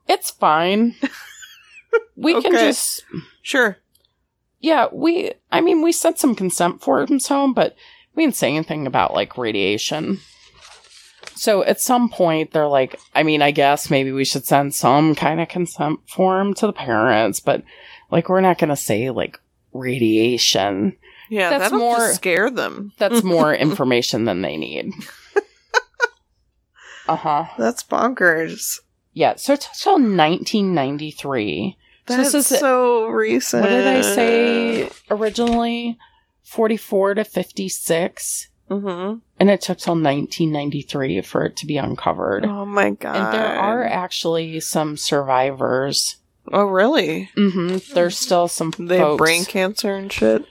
it's 0.07 0.29
fine. 0.29 0.93
We 2.15 2.39
can 2.39 2.51
just 2.51 3.03
Sure. 3.41 3.77
yeah, 4.59 4.87
we 4.91 5.31
I 5.51 5.59
mean 5.61 5.81
we 5.81 5.91
sent 5.91 6.19
some 6.19 6.35
consent 6.35 6.81
forms 6.83 7.27
home, 7.27 7.51
but 7.53 7.75
we 8.13 8.23
didn't 8.23 8.35
say 8.35 8.55
anything 8.55 8.85
about 8.85 9.15
like 9.15 9.39
radiation. 9.39 10.19
So 11.35 11.63
at 11.63 11.81
some 11.81 12.09
point, 12.09 12.51
they're 12.51 12.67
like, 12.67 12.99
I 13.15 13.23
mean, 13.23 13.41
I 13.41 13.49
guess 13.49 13.89
maybe 13.89 14.11
we 14.11 14.23
should 14.23 14.45
send 14.45 14.75
some 14.75 15.15
kind 15.15 15.41
of 15.41 15.49
consent 15.49 15.99
form 16.07 16.53
to 16.55 16.67
the 16.67 16.73
parents, 16.73 17.39
but 17.39 17.63
like, 18.11 18.29
we're 18.29 18.39
not 18.41 18.59
going 18.59 18.69
to 18.69 18.75
say 18.75 19.09
like 19.09 19.39
radiation. 19.73 20.95
Yeah, 21.29 21.57
That's 21.57 21.73
more- 21.73 22.13
scare 22.13 22.51
them. 22.51 22.91
That's 22.99 23.23
more 23.35 23.53
information 23.53 24.25
than 24.25 24.41
they 24.43 24.57
need. 24.57 24.93
Uh 27.07 27.15
huh. 27.15 27.45
That's 27.57 27.83
bonkers. 27.83 28.79
Yeah. 29.13 29.35
So 29.35 29.53
it's 29.53 29.67
until 29.67 29.93
1993. 29.99 31.77
So 32.07 32.17
That's 32.17 32.31
this 32.31 32.51
is- 32.51 32.59
so 32.59 33.07
recent. 33.07 33.63
What 33.63 33.69
did 33.69 33.87
I 33.87 34.01
say 34.01 34.89
originally? 35.09 35.97
44 36.43 37.15
to 37.15 37.23
56. 37.23 38.47
Mm-hmm. 38.69 39.17
And 39.39 39.49
it 39.49 39.61
took 39.61 39.77
till 39.77 39.93
1993 39.93 41.21
for 41.21 41.45
it 41.45 41.55
to 41.57 41.65
be 41.65 41.77
uncovered. 41.77 42.45
Oh 42.45 42.65
my 42.65 42.91
god. 42.91 43.15
And 43.15 43.33
there 43.33 43.45
are 43.59 43.83
actually 43.83 44.59
some 44.59 44.97
survivors. 44.97 46.17
Oh 46.51 46.65
really? 46.65 47.29
hmm 47.35 47.77
There's 47.93 48.17
still 48.17 48.47
some 48.47 48.71
They 48.77 48.97
have 48.97 49.07
folks. 49.07 49.19
brain 49.19 49.45
cancer 49.45 49.95
and 49.95 50.11
shit. 50.11 50.45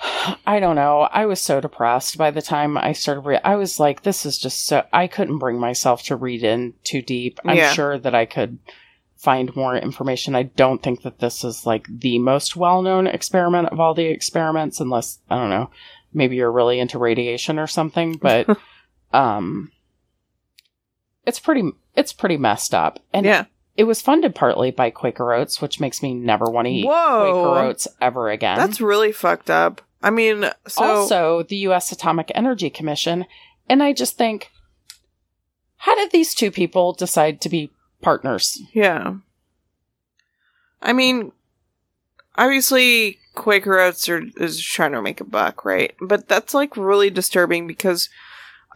I 0.00 0.60
don't 0.60 0.76
know. 0.76 1.00
I 1.10 1.26
was 1.26 1.40
so 1.40 1.60
depressed 1.60 2.18
by 2.18 2.30
the 2.30 2.42
time 2.42 2.76
I 2.78 2.92
started. 2.92 3.46
I 3.46 3.56
was 3.56 3.80
like, 3.80 4.02
this 4.02 4.24
is 4.24 4.38
just 4.38 4.64
so. 4.66 4.84
I 4.92 5.06
couldn't 5.06 5.38
bring 5.38 5.58
myself 5.58 6.02
to 6.04 6.16
read 6.16 6.44
in 6.44 6.74
too 6.84 7.02
deep. 7.02 7.40
I'm 7.44 7.56
Yeah. 7.56 7.72
sure 7.72 7.98
that 7.98 8.14
I 8.14 8.24
could 8.24 8.58
find 9.16 9.54
more 9.56 9.76
information. 9.76 10.36
I 10.36 10.44
don't 10.44 10.82
think 10.82 11.02
that 11.02 11.18
this 11.18 11.42
is 11.42 11.66
like 11.66 11.86
the 11.88 12.18
most 12.20 12.54
well 12.54 12.82
known 12.82 13.06
experiment 13.08 13.68
of 13.70 13.80
all 13.80 13.92
the 13.94 14.04
experiments, 14.06 14.78
unless, 14.78 15.18
I 15.28 15.36
don't 15.36 15.50
know, 15.50 15.70
maybe 16.12 16.36
you're 16.36 16.52
really 16.52 16.78
into 16.78 16.98
radiation 16.98 17.58
or 17.58 17.66
something. 17.66 18.18
But, 18.22 18.46
um, 19.12 19.72
it's 21.26 21.40
pretty, 21.40 21.70
it's 21.96 22.12
pretty 22.12 22.36
messed 22.36 22.74
up. 22.74 23.00
And 23.12 23.26
yeah. 23.26 23.46
it 23.76 23.84
was 23.84 24.00
funded 24.00 24.34
partly 24.34 24.70
by 24.70 24.90
Quaker 24.90 25.32
Oats, 25.32 25.60
which 25.60 25.80
makes 25.80 26.02
me 26.02 26.14
never 26.14 26.44
want 26.46 26.66
to 26.66 26.72
eat 26.72 26.86
Whoa. 26.86 27.32
Quaker 27.32 27.66
Oats 27.66 27.88
ever 28.00 28.30
again. 28.30 28.56
That's 28.56 28.80
really 28.80 29.10
fucked 29.12 29.50
up. 29.50 29.82
I 30.02 30.10
mean, 30.10 30.50
so 30.66 30.84
also 30.84 31.42
the 31.42 31.56
U.S. 31.68 31.90
Atomic 31.92 32.30
Energy 32.34 32.70
Commission. 32.70 33.26
And 33.68 33.82
I 33.82 33.92
just 33.92 34.16
think, 34.16 34.50
how 35.78 35.94
did 35.94 36.10
these 36.12 36.34
two 36.34 36.50
people 36.50 36.92
decide 36.92 37.40
to 37.42 37.48
be 37.48 37.70
partners? 38.00 38.60
yeah. 38.72 39.14
I 40.80 40.92
mean, 40.92 41.32
obviously 42.36 43.18
Quaker 43.34 43.78
Oats 43.80 44.08
are, 44.08 44.22
is 44.36 44.62
trying 44.62 44.92
to 44.92 45.02
make 45.02 45.20
a 45.20 45.24
buck, 45.24 45.64
right? 45.64 45.94
But 46.00 46.28
that's 46.28 46.54
like 46.54 46.76
really 46.76 47.10
disturbing 47.10 47.66
because 47.66 48.08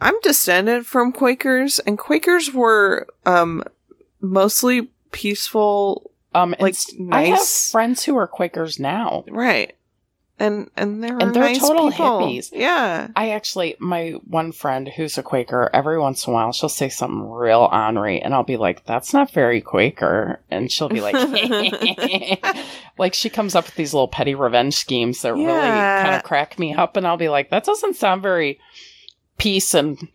I'm 0.01 0.19
descended 0.21 0.85
from 0.85 1.13
Quakers, 1.13 1.79
and 1.79 1.97
Quakers 1.97 2.53
were 2.53 3.07
um 3.25 3.63
mostly 4.19 4.89
peaceful, 5.11 6.11
Um, 6.35 6.55
Like, 6.59 6.73
s- 6.73 6.91
I 7.11 7.21
have 7.25 7.29
nice- 7.39 7.71
friends 7.71 8.03
who 8.03 8.17
are 8.17 8.27
Quakers 8.27 8.79
now. 8.79 9.23
right? 9.29 9.73
And 10.39 10.69
and 10.75 11.03
they're 11.03 11.17
And 11.17 11.33
they're 11.33 11.43
nice 11.43 11.59
total 11.59 11.91
people. 11.91 12.21
hippies. 12.21 12.49
Yeah. 12.51 13.09
I 13.15 13.29
actually, 13.29 13.75
my 13.79 14.11
one 14.27 14.51
friend 14.51 14.87
who's 14.89 15.17
a 15.17 15.23
Quaker, 15.23 15.69
every 15.73 15.99
once 15.99 16.25
in 16.25 16.31
a 16.31 16.33
while 16.33 16.51
she'll 16.51 16.69
say 16.69 16.89
something 16.89 17.29
real 17.29 17.69
ornery, 17.71 18.19
and 18.19 18.33
I'll 18.33 18.43
be 18.43 18.57
like, 18.57 18.83
"That's 18.85 19.13
not 19.13 19.29
very 19.31 19.61
Quaker," 19.61 20.41
and 20.49 20.71
she'll 20.71 20.89
be 20.89 21.01
like, 21.01 21.15
like 22.97 23.13
she 23.13 23.29
comes 23.29 23.53
up 23.53 23.65
with 23.65 23.75
these 23.75 23.93
little 23.93 24.07
petty 24.07 24.33
revenge 24.33 24.73
schemes 24.75 25.21
that 25.21 25.33
really 25.33 25.45
kind 25.45 26.15
of 26.15 26.23
crack 26.23 26.57
me 26.57 26.73
up, 26.73 26.97
and 26.97 27.05
I'll 27.05 27.17
be 27.17 27.29
like, 27.29 27.49
"That 27.51 27.63
doesn't 27.65 27.95
sound 27.95 28.21
very 28.23 28.59
peace 29.37 29.73
and 29.73 30.07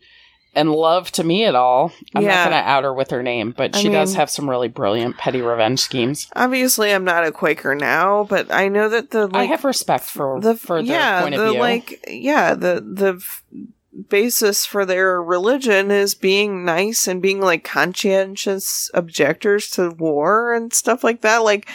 and 0.55 0.71
love 0.71 1.11
to 1.13 1.23
me 1.23 1.45
at 1.45 1.55
all." 1.55 1.91
I'm 2.15 2.23
Yeah. 2.23 2.29
not 2.43 2.49
going 2.51 2.63
to 2.63 2.69
out 2.69 2.83
her 2.83 2.93
with 2.93 3.11
her 3.11 3.23
name, 3.23 3.53
but 3.55 3.75
I 3.75 3.79
she 3.79 3.89
does 3.89 4.15
have 4.15 4.29
some 4.29 4.49
really 4.49 4.67
brilliant 4.67 5.17
petty 5.17 5.41
revenge 5.41 5.79
schemes. 5.79 6.27
Obviously, 6.35 6.91
I'm 6.91 7.03
not 7.03 7.25
a 7.25 7.31
Quaker 7.31 7.75
now, 7.75 8.25
but 8.29 8.51
I 8.51 8.67
know 8.67 8.89
that 8.89 9.11
the 9.11 9.29
I 9.33 9.39
like 9.39 9.49
have 9.49 9.63
respect 9.63 10.05
for 10.05 10.39
the 10.41 10.55
for 10.55 10.81
their 10.81 10.91
yeah 10.95 11.21
point 11.21 11.35
the 11.35 11.45
of 11.45 11.51
view. 11.51 11.59
like 11.59 12.05
yeah 12.07 12.53
the 12.53 12.81
the 12.81 13.23
basis 14.09 14.65
for 14.65 14.85
their 14.85 15.21
religion 15.21 15.91
is 15.91 16.15
being 16.15 16.63
nice 16.63 17.07
and 17.07 17.21
being 17.21 17.41
like 17.41 17.63
conscientious 17.63 18.89
objectors 18.93 19.69
to 19.71 19.89
war 19.91 20.53
and 20.53 20.73
stuff 20.73 21.03
like 21.03 21.21
that 21.21 21.39
like 21.39 21.67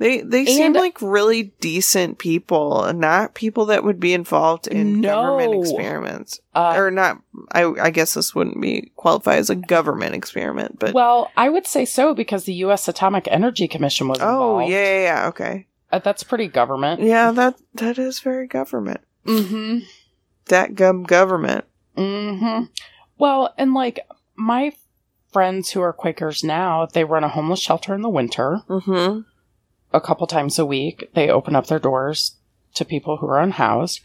they 0.00 0.22
they 0.22 0.44
seem 0.46 0.72
like 0.72 1.00
really 1.00 1.52
decent 1.60 2.18
people 2.18 2.90
not 2.94 3.34
people 3.34 3.66
that 3.66 3.84
would 3.84 4.00
be 4.00 4.12
involved 4.14 4.66
in 4.66 5.00
government 5.02 5.54
experiments 5.54 6.40
Uh, 6.54 6.72
or 6.76 6.90
not 6.90 7.20
I 7.52 7.64
I 7.80 7.90
guess 7.90 8.14
this 8.14 8.34
wouldn't 8.34 8.60
be 8.60 8.90
qualify 8.96 9.36
as 9.36 9.50
a 9.50 9.54
government 9.54 10.14
experiment 10.16 10.78
but 10.80 10.94
well, 10.94 11.30
I 11.36 11.48
would 11.48 11.66
say 11.66 11.84
so 11.84 12.14
because 12.14 12.44
the 12.44 12.54
U.S. 12.66 12.88
Atomic 12.88 13.28
Energy 13.30 13.68
Commission 13.68 14.08
was 14.08 14.18
oh 14.20 14.58
involved. 14.58 14.72
yeah, 14.72 14.84
yeah 14.84 15.02
yeah 15.02 15.28
okay 15.28 15.66
Uh, 15.92 15.98
that's 16.00 16.24
pretty 16.24 16.48
government. 16.48 17.00
yeah 17.00 17.30
that 17.30 17.54
that 17.74 17.96
is 17.98 18.18
very 18.20 18.46
government 18.48 19.00
Mm-hmm. 19.26 19.78
that 20.46 20.74
gum 20.74 21.04
government 21.04 21.64
Mm-hmm. 21.96 22.64
Well, 23.18 23.52
and 23.58 23.74
like 23.74 24.00
my 24.36 24.72
friends 25.32 25.70
who 25.70 25.80
are 25.82 25.92
Quakers 25.92 26.42
now, 26.42 26.86
they 26.86 27.04
run 27.04 27.24
a 27.24 27.28
homeless 27.28 27.60
shelter 27.60 27.94
in 27.94 28.00
the 28.02 28.08
winter 28.08 28.62
mm-hmm 28.68 29.20
a 29.92 30.00
couple 30.00 30.26
times 30.26 30.58
a 30.58 30.66
week. 30.66 31.10
They 31.14 31.28
open 31.30 31.56
up 31.56 31.66
their 31.66 31.78
doors 31.78 32.32
to 32.74 32.84
people 32.84 33.16
who 33.18 33.26
are 33.26 33.40
unhoused. 33.40 34.00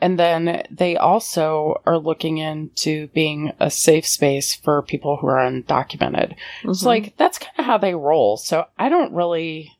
And 0.00 0.18
then 0.18 0.66
they 0.70 0.96
also 0.96 1.80
are 1.86 1.98
looking 1.98 2.38
into 2.38 3.06
being 3.08 3.52
a 3.60 3.70
safe 3.70 4.06
space 4.06 4.54
for 4.54 4.82
people 4.82 5.16
who 5.18 5.26
are 5.28 5.38
undocumented. 5.50 6.34
It's 6.64 6.82
Mhm. 6.82 6.86
like 6.86 7.16
that's 7.16 7.38
kind 7.38 7.58
of 7.58 7.64
how 7.64 7.78
they 7.78 7.94
roll. 7.94 8.36
So 8.36 8.66
I 8.78 8.88
don't 8.88 9.12
really 9.12 9.72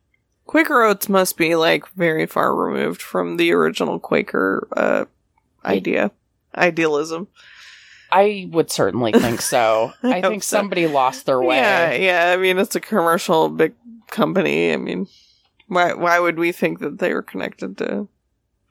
Quaker 0.47 0.83
Oats 0.83 1.09
must 1.09 1.37
be 1.37 1.57
like 1.57 1.89
very 1.95 2.27
far 2.27 2.55
removed 2.55 3.01
from 3.03 3.39
the 3.39 3.53
original 3.53 3.99
Quaker 3.99 4.69
uh, 4.77 5.05
idea, 5.65 6.11
idealism. 6.55 7.29
I 8.13 8.49
would 8.53 8.71
certainly 8.71 9.13
think 9.13 9.41
so. 9.41 9.93
I 10.03 10.19
I 10.19 10.21
think 10.23 10.43
so. 10.43 10.59
somebody 10.59 10.87
lost 10.87 11.27
their 11.27 11.41
way. 11.41 11.57
Yeah, 11.57 11.93
yeah. 11.95 12.33
I 12.33 12.37
mean, 12.37 12.59
it's 12.59 12.77
a 12.77 12.81
commercial 12.81 13.49
big 13.49 13.73
company. 14.09 14.73
I 14.73 14.77
mean, 14.77 15.09
why 15.75 15.93
why 15.95 16.18
would 16.18 16.39
we 16.39 16.53
think 16.53 16.79
that 16.81 16.99
they 16.99 17.12
were 17.12 17.22
connected 17.22 17.77
to 17.79 18.09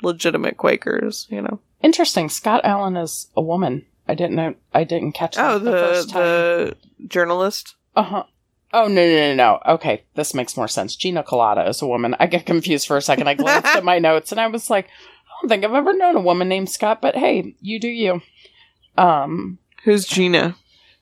legitimate 0.01 0.57
Quakers? 0.57 1.27
You 1.29 1.41
know? 1.41 1.59
Interesting. 1.81 2.29
Scott 2.29 2.61
Allen 2.63 2.95
is 2.97 3.27
a 3.35 3.41
woman. 3.41 3.85
I 4.07 4.15
didn't 4.15 4.35
know. 4.35 4.55
I 4.73 4.83
didn't 4.83 5.13
catch 5.13 5.35
that 5.35 5.51
Oh, 5.51 5.59
the, 5.59 5.71
the 5.71 5.77
first 5.77 6.09
time. 6.09 6.21
the 6.21 6.75
journalist. 7.07 7.75
Uh 7.95 8.03
huh. 8.03 8.23
Oh 8.73 8.87
no 8.87 9.05
no 9.07 9.15
no 9.29 9.35
no. 9.35 9.73
Okay, 9.75 10.03
this 10.15 10.33
makes 10.33 10.57
more 10.57 10.67
sense. 10.67 10.95
Gina 10.95 11.23
Kolata 11.23 11.67
is 11.69 11.81
a 11.81 11.87
woman. 11.87 12.15
I 12.19 12.25
get 12.27 12.45
confused 12.45 12.87
for 12.87 12.97
a 12.97 13.01
second. 13.01 13.27
I 13.27 13.35
glanced 13.35 13.75
at 13.75 13.83
my 13.83 13.99
notes 14.09 14.31
and 14.31 14.41
I 14.41 14.47
was 14.47 14.69
like, 14.69 14.85
I 14.87 15.31
don't 15.41 15.49
think 15.49 15.63
I've 15.63 15.73
ever 15.73 15.93
known 15.95 16.15
a 16.15 16.21
woman 16.21 16.49
named 16.49 16.69
Scott. 16.69 17.01
But 17.01 17.15
hey, 17.15 17.55
you 17.61 17.79
do 17.79 17.87
you. 17.87 18.21
Um. 18.97 19.59
Who's 19.83 20.05
Gina? 20.07 20.55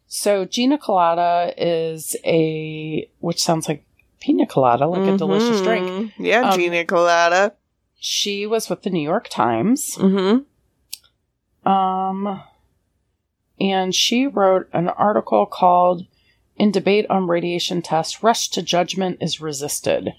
So 0.08 0.43
Gina 0.45 0.78
Kolata 0.78 1.54
is 1.58 2.16
a 2.26 3.10
which 3.20 3.41
sounds 3.41 3.68
like 3.70 3.86
pina 4.22 4.45
colada, 4.45 4.88
like 4.88 5.07
a 5.09 5.17
delicious 5.17 5.59
drink. 5.61 5.88
Mhm. 5.88 6.11
Yeah, 6.17 6.49
Um, 6.51 6.57
Gina 6.59 6.86
Kolata. 6.86 7.51
She 7.99 8.47
was 8.47 8.69
with 8.69 8.84
the 8.84 8.89
New 8.89 9.01
York 9.01 9.28
Times. 9.28 9.97
Mm-hmm. 9.97 11.69
Um, 11.69 12.41
and 13.59 13.93
she 13.93 14.26
wrote 14.28 14.69
an 14.74 14.88
article 14.88 15.45
called 15.45 16.05
In 16.55 16.72
Debate 16.72 17.05
on 17.09 17.28
Radiation 17.28 17.82
Tests, 17.82 18.24
Rush 18.24 18.47
to 18.49 18.61
Judgment 18.61 19.17
is 19.22 19.41
Resisted. 19.41 20.13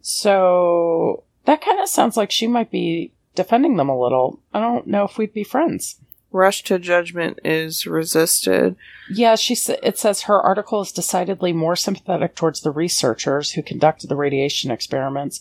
So 0.00 1.24
that 1.46 1.60
kind 1.62 1.80
of 1.80 1.88
sounds 1.88 2.16
like 2.16 2.30
she 2.30 2.46
might 2.46 2.70
be 2.70 3.12
defending 3.34 3.76
them 3.76 3.88
a 3.88 3.98
little. 4.00 4.40
I 4.52 4.60
don't 4.60 4.86
know 4.86 5.04
if 5.04 5.18
we'd 5.18 5.32
be 5.32 5.44
friends. 5.44 5.96
Rush 6.34 6.64
to 6.64 6.80
judgment 6.80 7.38
is 7.44 7.86
resisted. 7.86 8.74
Yeah, 9.08 9.36
she 9.36 9.54
sa- 9.54 9.76
it 9.84 9.96
says 9.96 10.22
her 10.22 10.40
article 10.40 10.80
is 10.80 10.90
decidedly 10.90 11.52
more 11.52 11.76
sympathetic 11.76 12.34
towards 12.34 12.60
the 12.60 12.72
researchers 12.72 13.52
who 13.52 13.62
conducted 13.62 14.08
the 14.08 14.16
radiation 14.16 14.72
experiments, 14.72 15.40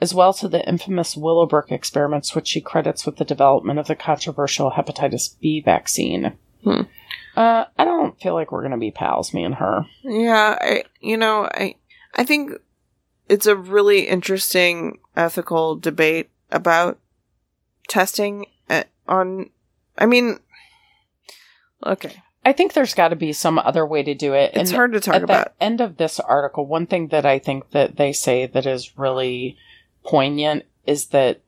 as 0.00 0.14
well 0.14 0.32
to 0.32 0.48
the 0.48 0.66
infamous 0.66 1.14
Willowbrook 1.14 1.70
experiments, 1.70 2.34
which 2.34 2.48
she 2.48 2.62
credits 2.62 3.04
with 3.04 3.16
the 3.16 3.24
development 3.26 3.78
of 3.78 3.86
the 3.86 3.94
controversial 3.94 4.70
hepatitis 4.70 5.38
B 5.38 5.60
vaccine. 5.60 6.32
Hmm. 6.64 6.84
Uh, 7.36 7.66
I 7.78 7.84
don't 7.84 8.18
feel 8.18 8.32
like 8.32 8.50
we're 8.50 8.62
gonna 8.62 8.78
be 8.78 8.90
pals, 8.90 9.34
me 9.34 9.44
and 9.44 9.56
her. 9.56 9.84
Yeah, 10.02 10.56
I 10.58 10.84
you 11.02 11.18
know, 11.18 11.50
I 11.52 11.74
I 12.14 12.24
think 12.24 12.52
it's 13.28 13.46
a 13.46 13.54
really 13.54 14.08
interesting 14.08 15.00
ethical 15.14 15.76
debate 15.76 16.30
about 16.50 16.98
testing 17.88 18.46
at, 18.70 18.88
on 19.06 19.50
I 20.00 20.06
mean 20.06 20.38
okay. 21.84 22.22
I 22.44 22.52
think 22.52 22.72
there's 22.72 22.94
got 22.94 23.08
to 23.08 23.16
be 23.16 23.32
some 23.34 23.58
other 23.58 23.84
way 23.86 24.02
to 24.02 24.14
do 24.14 24.32
it. 24.32 24.52
It's 24.54 24.70
And 24.70 24.76
hard 24.76 24.92
to 24.92 25.00
talk 25.00 25.16
at 25.16 25.22
about. 25.22 25.44
the 25.58 25.62
end 25.64 25.80
of 25.82 25.98
this 25.98 26.18
article, 26.18 26.64
one 26.66 26.86
thing 26.86 27.08
that 27.08 27.26
I 27.26 27.38
think 27.38 27.70
that 27.72 27.96
they 27.96 28.12
say 28.14 28.46
that 28.46 28.64
is 28.64 28.96
really 28.98 29.58
poignant 30.04 30.64
is 30.86 31.06
that 31.08 31.40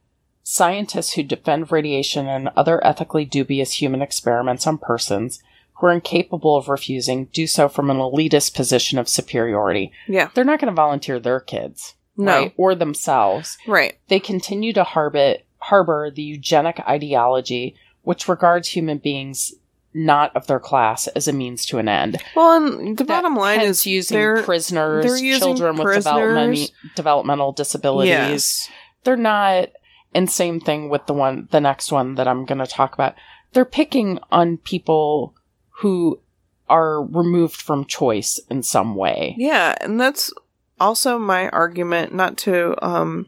Scientists 0.44 1.12
who 1.12 1.22
defend 1.22 1.70
radiation 1.70 2.26
and 2.26 2.48
other 2.56 2.84
ethically 2.84 3.24
dubious 3.24 3.74
human 3.80 4.02
experiments 4.02 4.66
on 4.66 4.76
persons 4.76 5.40
who 5.74 5.86
are 5.86 5.92
incapable 5.92 6.56
of 6.56 6.68
refusing 6.68 7.26
do 7.26 7.46
so 7.46 7.68
from 7.68 7.88
an 7.90 7.96
elitist 7.98 8.52
position 8.52 8.98
of 8.98 9.08
superiority. 9.08 9.92
Yeah. 10.08 10.30
They're 10.34 10.42
not 10.44 10.58
going 10.60 10.72
to 10.72 10.74
volunteer 10.74 11.20
their 11.20 11.38
kids, 11.38 11.94
No. 12.16 12.32
right? 12.32 12.54
Or 12.56 12.74
themselves. 12.74 13.56
Right. 13.68 13.98
They 14.08 14.18
continue 14.18 14.72
to 14.72 14.82
harbor, 14.82 15.36
harbor 15.58 16.10
the 16.10 16.22
eugenic 16.22 16.80
ideology, 16.88 17.76
which 18.02 18.28
regards 18.28 18.68
human 18.68 18.98
beings 18.98 19.54
not 19.94 20.34
of 20.34 20.46
their 20.46 20.60
class 20.60 21.06
as 21.08 21.28
a 21.28 21.32
means 21.32 21.66
to 21.66 21.78
an 21.78 21.88
end. 21.88 22.16
Well, 22.34 22.56
and 22.56 22.96
the 22.96 23.04
That 23.04 23.22
bottom 23.22 23.36
line 23.36 23.60
is 23.60 23.86
using 23.86 24.16
they're 24.16 24.42
prisoners, 24.42 25.04
they're 25.04 25.18
using 25.18 25.56
children 25.56 25.76
with 25.76 25.94
development, 25.94 26.72
developmental 26.94 27.52
disabilities. 27.52 28.10
Yes. 28.10 28.70
They're 29.04 29.16
not, 29.16 29.68
and 30.14 30.30
same 30.30 30.60
thing 30.60 30.88
with 30.88 31.06
the 31.06 31.12
one, 31.12 31.48
the 31.50 31.60
next 31.60 31.92
one 31.92 32.14
that 32.14 32.26
I'm 32.28 32.44
going 32.44 32.58
to 32.58 32.66
talk 32.66 32.94
about. 32.94 33.14
They're 33.52 33.64
picking 33.64 34.18
on 34.30 34.56
people 34.58 35.34
who 35.68 36.20
are 36.68 37.02
removed 37.02 37.56
from 37.60 37.84
choice 37.84 38.40
in 38.48 38.62
some 38.62 38.94
way. 38.94 39.34
Yeah, 39.36 39.74
and 39.80 40.00
that's 40.00 40.32
also 40.80 41.18
my 41.18 41.48
argument 41.50 42.14
not 42.14 42.36
to 42.38 42.74
um 42.84 43.26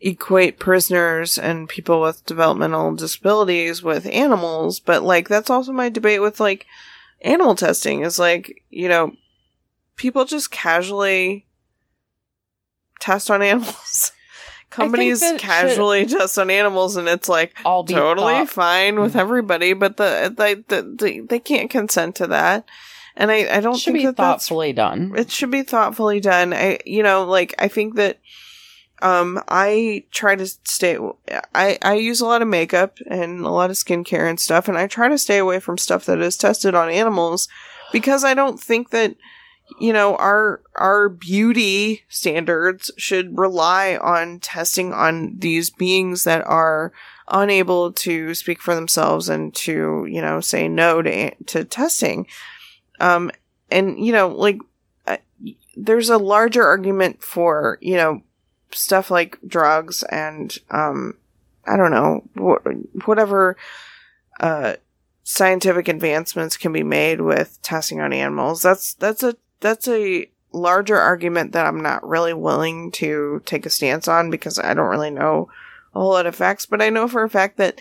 equate 0.00 0.58
prisoners 0.58 1.36
and 1.38 1.68
people 1.68 2.00
with 2.00 2.24
developmental 2.26 2.94
disabilities 2.94 3.82
with 3.82 4.06
animals, 4.06 4.80
but 4.80 5.02
like 5.02 5.28
that's 5.28 5.50
also 5.50 5.72
my 5.72 5.88
debate 5.88 6.22
with 6.22 6.40
like 6.40 6.66
animal 7.22 7.54
testing 7.54 8.00
is 8.02 8.18
like, 8.18 8.62
you 8.70 8.88
know, 8.88 9.12
people 9.96 10.24
just 10.24 10.50
casually 10.50 11.46
test 13.00 13.30
on 13.30 13.42
animals. 13.50 14.12
Companies 14.70 15.18
that 15.20 15.34
it 15.34 15.40
should- 15.40 15.46
casually 15.48 16.06
test 16.06 16.38
on 16.38 16.48
animals 16.48 16.96
and 16.96 17.08
it's 17.08 17.28
like 17.28 17.54
All 17.64 17.84
totally 17.84 18.34
thought- 18.34 18.48
fine 18.50 19.00
with 19.00 19.14
Mhm. 19.14 19.20
everybody, 19.20 19.72
but 19.72 19.96
the, 19.96 20.32
they, 20.36 20.54
the, 20.54 20.82
the, 20.98 21.20
they 21.28 21.40
can't 21.40 21.68
consent 21.70 22.14
to 22.16 22.28
that. 22.28 22.64
And 23.16 23.30
I, 23.32 23.56
I 23.56 23.60
don't 23.60 23.74
should 23.76 23.92
think 23.92 24.02
be 24.02 24.06
that 24.06 24.16
that's 24.16 24.44
thoughtfully 24.46 24.72
done. 24.72 25.12
it 25.16 25.30
should 25.30 25.50
be 25.50 25.62
thoughtfully 25.64 26.20
done. 26.20 26.54
I, 26.54 26.78
you 26.86 27.02
know, 27.02 27.24
like 27.24 27.54
I 27.58 27.66
think 27.68 27.96
that, 27.96 28.20
um, 29.02 29.42
I 29.48 30.04
try 30.10 30.36
to 30.36 30.46
stay. 30.46 30.98
I 31.54 31.78
I 31.82 31.94
use 31.94 32.20
a 32.20 32.26
lot 32.26 32.42
of 32.42 32.48
makeup 32.48 32.98
and 33.06 33.44
a 33.44 33.50
lot 33.50 33.70
of 33.70 33.76
skincare 33.76 34.28
and 34.28 34.38
stuff, 34.38 34.68
and 34.68 34.76
I 34.76 34.86
try 34.86 35.08
to 35.08 35.18
stay 35.18 35.38
away 35.38 35.60
from 35.60 35.78
stuff 35.78 36.06
that 36.06 36.20
is 36.20 36.36
tested 36.36 36.74
on 36.74 36.90
animals 36.90 37.48
because 37.92 38.24
I 38.24 38.34
don't 38.34 38.60
think 38.60 38.90
that 38.90 39.16
you 39.78 39.92
know 39.92 40.16
our 40.16 40.62
our 40.76 41.08
beauty 41.08 42.02
standards 42.08 42.90
should 42.96 43.38
rely 43.38 43.96
on 43.96 44.40
testing 44.40 44.92
on 44.92 45.36
these 45.38 45.70
beings 45.70 46.24
that 46.24 46.44
are 46.46 46.92
unable 47.28 47.92
to 47.92 48.34
speak 48.34 48.60
for 48.60 48.74
themselves 48.74 49.28
and 49.28 49.54
to 49.54 50.06
you 50.08 50.20
know 50.20 50.40
say 50.40 50.66
no 50.66 51.00
to 51.00 51.34
to 51.44 51.64
testing 51.64 52.26
um 52.98 53.30
and 53.70 54.04
you 54.04 54.12
know 54.12 54.28
like 54.28 54.58
uh, 55.06 55.16
there's 55.76 56.10
a 56.10 56.18
larger 56.18 56.64
argument 56.64 57.22
for 57.22 57.78
you 57.80 57.96
know 57.96 58.20
stuff 58.72 59.10
like 59.10 59.38
drugs 59.46 60.02
and 60.04 60.58
um 60.70 61.14
i 61.66 61.76
don't 61.76 61.90
know 61.90 62.22
wh- 62.36 63.06
whatever 63.06 63.56
uh 64.40 64.74
scientific 65.22 65.86
advancements 65.88 66.56
can 66.56 66.72
be 66.72 66.82
made 66.82 67.20
with 67.20 67.62
testing 67.62 68.00
on 68.00 68.12
animals. 68.12 68.62
That's 68.62 68.94
that's 68.94 69.22
a 69.22 69.36
that's 69.60 69.86
a 69.86 70.28
larger 70.52 70.98
argument 70.98 71.52
that 71.52 71.64
i'm 71.64 71.80
not 71.80 72.04
really 72.04 72.34
willing 72.34 72.90
to 72.90 73.40
take 73.44 73.64
a 73.64 73.70
stance 73.70 74.08
on 74.08 74.30
because 74.30 74.58
i 74.58 74.74
don't 74.74 74.88
really 74.88 75.12
know 75.12 75.48
a 75.94 76.00
whole 76.00 76.10
lot 76.10 76.26
of 76.26 76.34
facts 76.34 76.66
but 76.66 76.82
i 76.82 76.90
know 76.90 77.06
for 77.06 77.22
a 77.22 77.30
fact 77.30 77.56
that 77.56 77.78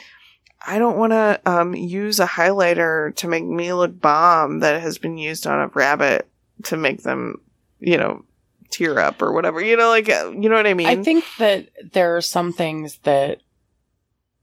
I 0.65 0.77
don't 0.77 0.97
want 0.97 1.13
to 1.13 1.39
um, 1.45 1.73
use 1.73 2.19
a 2.19 2.27
highlighter 2.27 3.15
to 3.15 3.27
make 3.27 3.45
me 3.45 3.71
look 3.73 3.99
bomb 3.99 4.59
that 4.59 4.81
has 4.81 4.97
been 4.97 5.17
used 5.17 5.47
on 5.47 5.59
a 5.59 5.67
rabbit 5.67 6.27
to 6.63 6.77
make 6.77 7.03
them, 7.03 7.39
you 7.79 7.97
know, 7.97 8.25
tear 8.69 8.99
up 8.99 9.21
or 9.21 9.31
whatever. 9.31 9.61
You 9.61 9.77
know, 9.77 9.89
like 9.89 10.09
uh, 10.09 10.31
you 10.31 10.49
know 10.49 10.55
what 10.55 10.67
I 10.67 10.73
mean? 10.73 10.87
I 10.87 11.03
think 11.03 11.25
that 11.37 11.69
there 11.93 12.15
are 12.15 12.21
some 12.21 12.53
things 12.53 12.97
that 13.03 13.41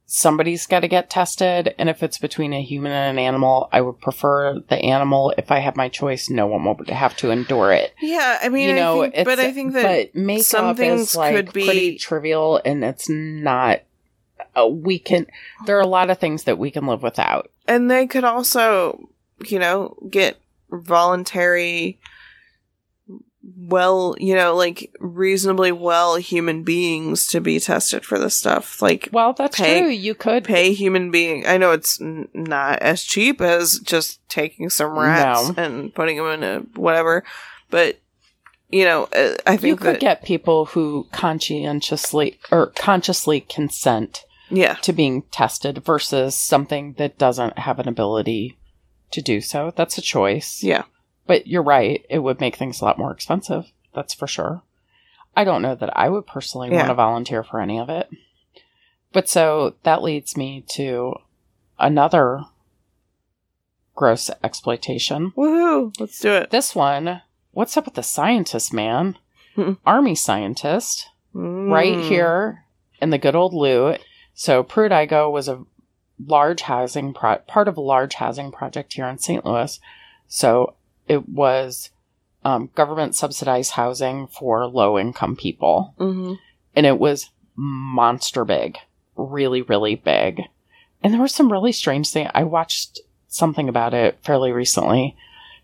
somebody's 0.09 0.67
got 0.67 0.81
to 0.81 0.89
get 0.89 1.11
tested, 1.11 1.75
and 1.79 1.89
if 1.89 2.03
it's 2.03 2.19
between 2.19 2.53
a 2.53 2.63
human 2.63 2.93
and 2.93 3.19
an 3.19 3.25
animal, 3.25 3.69
I 3.73 3.81
would 3.81 4.01
prefer 4.01 4.61
the 4.61 4.77
animal. 4.77 5.35
If 5.37 5.51
I 5.51 5.59
have 5.59 5.77
my 5.77 5.89
choice, 5.89 6.31
no 6.31 6.47
one 6.47 6.65
would 6.65 6.89
have 6.91 7.17
to 7.19 7.31
endure 7.31 7.73
it. 7.73 7.93
yeah, 8.01 8.39
I 8.43 8.49
mean, 8.49 8.69
you 8.69 8.75
know, 8.77 9.03
I 9.03 9.11
think, 9.11 9.25
but 9.25 9.39
I 9.41 9.53
think 9.53 9.73
that 9.73 10.13
but 10.13 10.21
makeup 10.21 10.45
some 10.45 10.77
things 10.77 11.01
is 11.11 11.17
like 11.17 11.35
could 11.35 11.53
be- 11.53 11.65
pretty 11.65 11.99
trivial, 11.99 12.61
and 12.65 12.85
it's 12.85 13.09
not. 13.09 13.81
Uh, 14.55 14.67
we 14.67 14.99
can. 14.99 15.27
There 15.67 15.77
are 15.77 15.83
a 15.83 15.87
lot 15.89 16.09
of 16.11 16.19
things 16.19 16.45
that 16.45 16.59
we 16.59 16.71
can 16.71 16.87
live 16.87 17.03
without. 17.03 17.51
and 17.67 17.91
they 17.91 18.07
could 18.07 18.25
also, 18.25 19.09
you 19.47 19.59
know, 19.59 19.97
get 20.09 20.37
voluntary 20.71 21.99
well, 23.57 24.17
you 24.19 24.35
know, 24.35 24.55
like 24.57 24.91
reasonably 24.99 25.71
well 25.73 26.17
human 26.17 26.63
beings 26.65 27.27
to 27.29 27.41
be 27.41 27.61
tested 27.61 28.05
for 28.05 28.19
this 28.19 28.35
stuff. 28.35 28.81
Like 28.83 29.09
Well, 29.13 29.33
that's 29.35 29.57
Pay- 29.57 29.81
true. 29.83 29.89
You 29.91 30.15
could 30.15 30.45
pay 30.45 30.73
human 30.73 31.11
being. 31.11 31.47
I 31.47 31.57
know 31.59 31.73
it's 31.73 32.01
n- 32.01 32.29
not 32.35 32.81
as 32.81 33.03
cheap 33.05 33.41
as 33.41 33.79
just 33.79 34.27
taking 34.29 34.69
some 34.71 34.99
rats 34.99 35.57
No. 35.57 35.63
and 35.63 35.95
putting 35.95 36.17
them 36.17 36.27
in 36.27 36.43
a 36.43 36.59
whatever, 36.81 37.25
but 37.71 37.99
you 38.69 38.85
know, 38.85 39.05
uh, 39.15 39.35
I 39.47 39.57
think 39.57 39.65
You 39.67 39.77
could 39.77 39.87
that 39.95 40.01
get 40.01 40.25
people 40.25 40.65
who 40.67 41.07
conscientiously 41.13 42.39
or 42.51 42.69
consciously 42.75 43.41
consent 43.41 44.25
yeah, 44.51 44.75
to 44.83 44.93
being 44.93 45.23
tested 45.31 45.85
versus 45.85 46.35
something 46.35 46.95
that 46.99 47.17
doesn't 47.19 47.59
have 47.61 47.79
an 47.79 47.89
ability 47.89 48.57
to 49.13 49.21
do 49.23 49.41
so. 49.41 49.73
That's 49.77 49.99
a 49.99 50.03
choice. 50.03 50.63
yeah, 50.65 50.83
But 51.27 51.47
you're 51.47 51.63
right, 51.63 52.05
it 52.09 52.21
would 52.21 52.41
make 52.41 52.57
things 52.57 52.81
a 52.81 52.85
lot 52.85 52.99
more 52.99 53.11
expensive. 53.13 53.73
That's 53.95 54.15
for 54.15 54.27
sure. 54.27 54.63
I 55.37 55.45
don't 55.45 55.63
know 55.63 55.75
that 55.75 55.97
I 55.97 56.09
would 56.09 56.27
personally 56.27 56.69
Yeah. 56.71 56.77
want 56.79 56.89
to 56.89 56.95
volunteer 56.95 57.43
for 57.43 57.61
any 57.61 57.79
of 57.79 57.89
it. 57.91 58.09
But 59.13 59.29
so 59.29 59.75
that 59.83 60.03
leads 60.03 60.37
me 60.37 60.65
to 60.75 61.15
another 61.79 62.45
gross 63.95 64.31
exploitation. 64.45 65.33
woohoo! 65.33 65.93
Let's 65.99 66.21
do 66.21 66.31
it. 66.33 66.51
This 66.51 66.75
one, 66.75 67.23
what's 67.53 67.77
up 67.77 67.87
with 67.87 67.95
the 67.95 68.03
scientist, 68.03 68.73
man? 68.73 69.17
Army 69.87 70.15
scientist 70.15 71.09
right 71.33 71.97
Mm. 71.97 72.09
here 72.09 72.65
in 73.01 73.11
the 73.11 73.19
good 73.19 73.35
old 73.35 73.53
Lou. 73.55 73.97
So 74.35 74.63
Pruitt-Igoe 74.63 75.31
was 75.33 75.49
a 75.49 75.65
large 76.25 76.63
housing 76.63 77.13
pro- 77.15 77.39
part 77.39 77.69
of 77.69 77.77
a 77.77 77.81
large 77.83 78.15
housing 78.15 78.51
project 78.53 78.93
here 78.95 79.07
in 79.07 79.19
St. 79.19 79.45
Louis. 79.45 79.81
So 80.29 80.75
it 81.09 81.29
was 81.29 81.91
um, 82.45 82.71
government 82.75 83.15
subsidized 83.17 83.73
housing 83.73 84.27
for 84.29 84.67
low 84.67 84.99
income 84.99 85.35
people, 85.37 85.95
Mhm. 85.99 86.39
and 86.75 86.87
it 86.87 86.99
was 86.99 87.31
monster 87.57 88.45
big, 88.45 88.79
really 89.17 89.63
really 89.63 89.95
big. 89.97 90.43
And 91.03 91.13
there 91.13 91.21
were 91.21 91.29
some 91.29 91.51
really 91.53 91.73
strange 91.73 92.09
things. 92.11 92.31
I 92.35 92.45
watched 92.45 93.01
something 93.29 93.69
about 93.69 93.95
it 93.95 94.19
fairly 94.23 94.51
recently. 94.53 95.17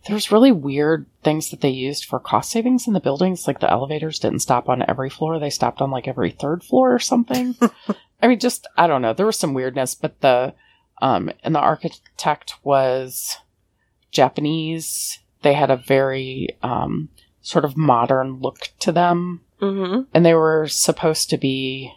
There 0.07 0.15
was 0.15 0.33
really 0.33 0.51
weird 0.51 1.07
things 1.23 1.51
that 1.51 1.61
they 1.61 1.71
used 1.71 2.05
for 2.05 2.19
cost 2.19 2.51
savings 2.51 2.89
in 2.89 2.93
the 2.93 3.01
buildings. 3.01 3.47
Like 3.47 3.61
the 3.61 3.71
elevators 3.71 4.19
didn't 4.19 4.41
stop 4.41 4.69
on 4.69 4.85
every 4.89 5.09
floor; 5.11 5.39
they 5.39 5.51
stopped 5.51 5.81
on 5.81 5.91
like 5.93 6.09
every 6.09 6.31
third 6.33 6.65
floor 6.65 6.93
or 6.93 6.99
something. 6.99 7.55
I 8.23 8.27
mean, 8.29 8.41
just 8.41 8.67
I 8.77 8.87
don't 8.89 9.03
know. 9.03 9.13
There 9.13 9.27
was 9.27 9.39
some 9.39 9.55
weirdness, 9.55 9.95
but 9.95 10.21
the 10.21 10.55
um, 11.01 11.31
and 11.45 11.55
the 11.55 11.61
architect 11.61 12.55
was 12.65 13.37
Japanese. 14.11 15.19
They 15.43 15.55
had 15.55 15.71
a 15.71 15.77
very 15.77 16.49
um, 16.63 17.09
sort 17.41 17.65
of 17.65 17.77
modern 17.77 18.39
look 18.41 18.69
to 18.81 18.93
them 18.93 19.41
Mhm. 19.61 20.07
and 20.13 20.25
they 20.27 20.35
were 20.35 20.67
supposed 20.69 21.31
to 21.31 21.37
be 21.37 21.93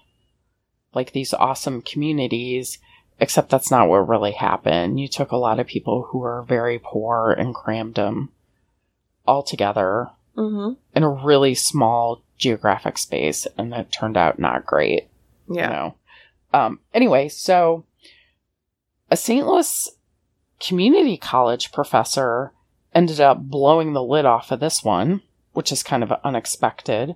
like 0.93 1.11
these 1.13 1.33
awesome 1.33 1.81
communities 1.81 2.77
except 3.19 3.49
that's 3.49 3.71
not 3.71 3.87
what 3.89 4.07
really 4.07 4.33
happened 4.33 4.99
you 4.99 5.07
took 5.07 5.31
a 5.31 5.37
lot 5.37 5.59
of 5.59 5.65
people 5.67 6.03
who 6.09 6.19
were 6.19 6.43
very 6.43 6.77
poor 6.79 7.31
and 7.31 7.55
crammed 7.55 7.95
them 7.95 8.29
all 9.25 9.41
together 9.41 10.09
Mhm. 10.37 10.77
in 10.95 11.01
a 11.03 11.09
really 11.09 11.55
small 11.55 12.21
geographic 12.37 12.97
space 12.99 13.47
and 13.57 13.71
that 13.73 13.91
turned 13.91 14.17
out 14.17 14.37
not 14.37 14.65
great 14.65 15.07
Yeah. 15.49 15.63
you 15.63 15.69
know 15.75 15.95
um 16.53 16.79
anyway 16.93 17.29
so 17.29 17.83
a 19.09 19.17
st 19.17 19.45
louis 19.47 19.89
community 20.59 21.17
college 21.17 21.71
professor 21.71 22.51
ended 22.95 23.19
up 23.19 23.39
blowing 23.41 23.93
the 23.93 24.01
lid 24.03 24.25
off 24.25 24.51
of 24.51 24.59
this 24.59 24.83
one 24.83 25.21
which 25.53 25.71
is 25.71 25.83
kind 25.83 26.01
of 26.01 26.11
unexpected 26.23 27.15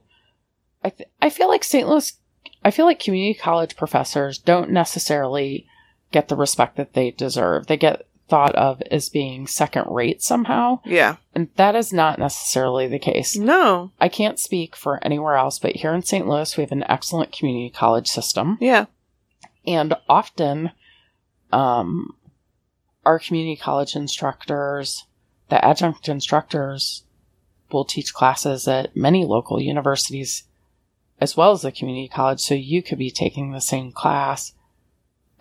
i 0.84 0.90
th- 0.90 1.10
i 1.22 1.30
feel 1.30 1.48
like 1.48 1.64
st 1.64 1.88
louis 1.88 2.14
i 2.64 2.70
feel 2.70 2.86
like 2.86 3.00
community 3.00 3.34
college 3.40 3.76
professors 3.76 4.38
don't 4.38 4.70
necessarily 4.70 5.66
get 6.12 6.28
the 6.28 6.36
respect 6.36 6.76
that 6.78 6.94
they 6.94 7.10
deserve 7.12 7.66
they 7.68 7.78
get 7.78 8.06
thought 8.28 8.54
of 8.56 8.80
as 8.92 9.10
being 9.10 9.48
second 9.48 9.86
rate 9.90 10.22
somehow 10.22 10.80
Yeah. 10.86 11.16
and 11.34 11.48
that 11.56 11.76
is 11.76 11.92
not 11.92 12.20
necessarily 12.20 12.86
the 12.88 13.00
case 13.00 13.36
No. 13.36 13.92
I 14.00 14.08
can't 14.08 14.38
speak 14.38 14.76
for 14.76 15.04
anywhere 15.04 15.36
else, 15.36 15.58
but 15.58 15.78
here 15.78 15.96
in 15.96 16.04
St. 16.04 16.28
Louis, 16.28 16.56
we 16.56 16.62
have 16.62 16.72
an 16.72 16.84
excellent 16.88 17.32
community 17.32 17.72
college 17.72 18.08
system. 18.08 18.60
Yeah. 18.62 18.86
And 19.66 19.96
often, 20.08 20.74
um, 21.52 22.16
our 23.04 23.18
community 23.18 23.56
college 23.60 23.96
instructors, 23.96 25.06
the 25.50 25.64
adjunct 25.64 26.08
instructors, 26.10 27.04
will 27.72 27.86
teach 27.86 28.14
classes 28.14 28.68
at 28.68 28.96
many 28.96 29.26
local 29.26 29.62
universities 29.62 30.44
as 31.22 31.36
well 31.38 31.52
as 31.52 31.62
the 31.62 31.72
community 31.72 32.08
college. 32.08 32.40
So 32.40 32.56
you 32.56 32.82
could 32.82 32.98
be 32.98 33.12
taking 33.12 33.52
the 33.52 33.62
same 33.62 33.92
class 33.92 34.54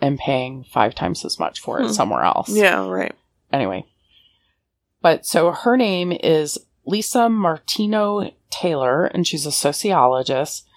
and 0.01 0.19
paying 0.19 0.63
five 0.63 0.93
times 0.93 1.25
as 1.25 1.39
much 1.39 1.59
for 1.59 1.79
it 1.79 1.87
Hmm. 1.87 1.91
somewhere 1.93 2.23
else. 2.23 2.49
Yeah, 2.49 2.87
right. 2.87 3.15
Anyway. 3.51 3.85
But 5.01 5.25
so 5.25 5.51
her 5.51 5.77
name 5.77 6.11
is 6.11 6.57
Lisa 6.85 7.29
Martino 7.29 8.31
Taylor, 8.49 9.05
and 9.05 9.25
she's 9.25 9.45
a 9.45 9.51
sociologist. 9.51 10.67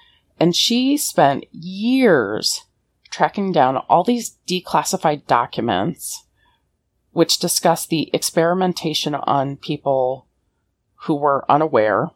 And 0.41 0.57
she 0.57 0.97
spent 0.97 1.45
years 1.53 2.65
tracking 3.11 3.53
down 3.53 3.77
all 3.77 4.03
these 4.05 4.39
declassified 4.49 5.27
documents 5.27 6.25
which 7.13 7.39
discussed 7.39 7.89
the 7.89 8.11
experimentation 8.15 9.15
on 9.15 9.57
people 9.57 10.27
who 11.05 11.15
were 11.15 11.45
unaware 11.51 12.11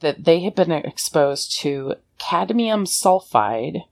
that 0.00 0.24
they 0.24 0.40
had 0.40 0.54
been 0.54 0.70
exposed 0.72 1.58
to 1.60 1.94
cadmium 2.18 2.84
sulfide, 2.84 3.82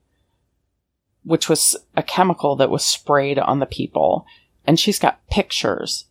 which 1.23 1.49
was 1.49 1.75
a 1.95 2.03
chemical 2.03 2.55
that 2.55 2.69
was 2.69 2.83
sprayed 2.83 3.37
on 3.39 3.59
the 3.59 3.65
people. 3.65 4.25
And 4.65 4.79
she's 4.79 4.99
got 4.99 5.25
pictures 5.29 6.05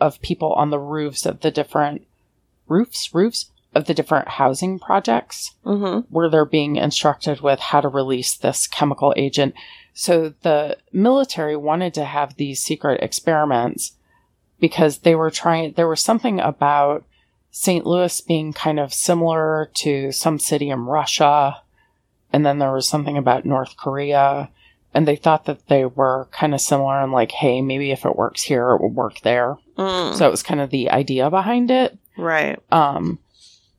of 0.00 0.20
people 0.22 0.52
on 0.54 0.70
the 0.70 0.78
roofs 0.78 1.24
of 1.26 1.40
the 1.40 1.50
different 1.50 2.06
roofs, 2.68 3.14
roofs 3.14 3.50
of 3.74 3.86
the 3.86 3.94
different 3.94 4.28
housing 4.28 4.78
projects 4.78 5.54
Mm-hmm. 5.64 6.12
where 6.12 6.28
they're 6.28 6.44
being 6.44 6.76
instructed 6.76 7.40
with 7.40 7.58
how 7.58 7.80
to 7.80 7.88
release 7.88 8.36
this 8.36 8.66
chemical 8.66 9.12
agent. 9.16 9.54
So 9.94 10.34
the 10.42 10.76
military 10.92 11.56
wanted 11.56 11.94
to 11.94 12.04
have 12.04 12.36
these 12.36 12.60
secret 12.60 13.00
experiments 13.00 13.92
because 14.60 14.98
they 14.98 15.14
were 15.14 15.30
trying, 15.30 15.72
there 15.72 15.88
was 15.88 16.00
something 16.00 16.40
about 16.40 17.04
St. 17.52 17.86
Louis 17.86 18.20
being 18.20 18.52
kind 18.52 18.80
of 18.80 18.92
similar 18.92 19.70
to 19.74 20.10
some 20.10 20.40
city 20.40 20.68
in 20.68 20.86
Russia. 20.86 21.62
And 22.32 22.44
then 22.44 22.58
there 22.58 22.72
was 22.72 22.88
something 22.88 23.16
about 23.16 23.44
North 23.44 23.76
Korea. 23.76 24.50
And 24.92 25.06
they 25.06 25.16
thought 25.16 25.44
that 25.44 25.68
they 25.68 25.84
were 25.84 26.28
kind 26.32 26.54
of 26.54 26.60
similar 26.60 27.00
and 27.00 27.12
like, 27.12 27.30
hey, 27.30 27.62
maybe 27.62 27.92
if 27.92 28.04
it 28.04 28.16
works 28.16 28.42
here, 28.42 28.70
it 28.70 28.80
will 28.80 28.90
work 28.90 29.20
there. 29.20 29.56
Mm. 29.78 30.14
So 30.14 30.26
it 30.26 30.30
was 30.30 30.42
kind 30.42 30.60
of 30.60 30.70
the 30.70 30.90
idea 30.90 31.30
behind 31.30 31.70
it. 31.70 31.96
right. 32.16 32.58
Um, 32.72 33.20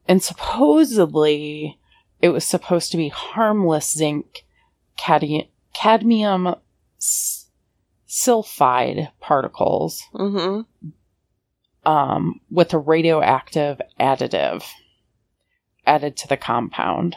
and 0.08 0.22
supposedly 0.22 1.78
it 2.22 2.30
was 2.30 2.46
supposed 2.46 2.92
to 2.92 2.98
be 2.98 3.10
harmless 3.10 3.92
zinc 3.92 4.46
cadi- 4.98 5.50
cadmium 5.76 6.56
s- 6.98 7.50
sulfide 8.08 9.12
particles 9.20 10.04
Mm-hmm. 10.14 10.62
um, 11.90 12.40
with 12.50 12.74
a 12.74 12.78
radioactive 12.80 13.80
additive 14.00 14.64
added 15.86 16.18
to 16.18 16.28
the 16.28 16.38
compound. 16.38 17.16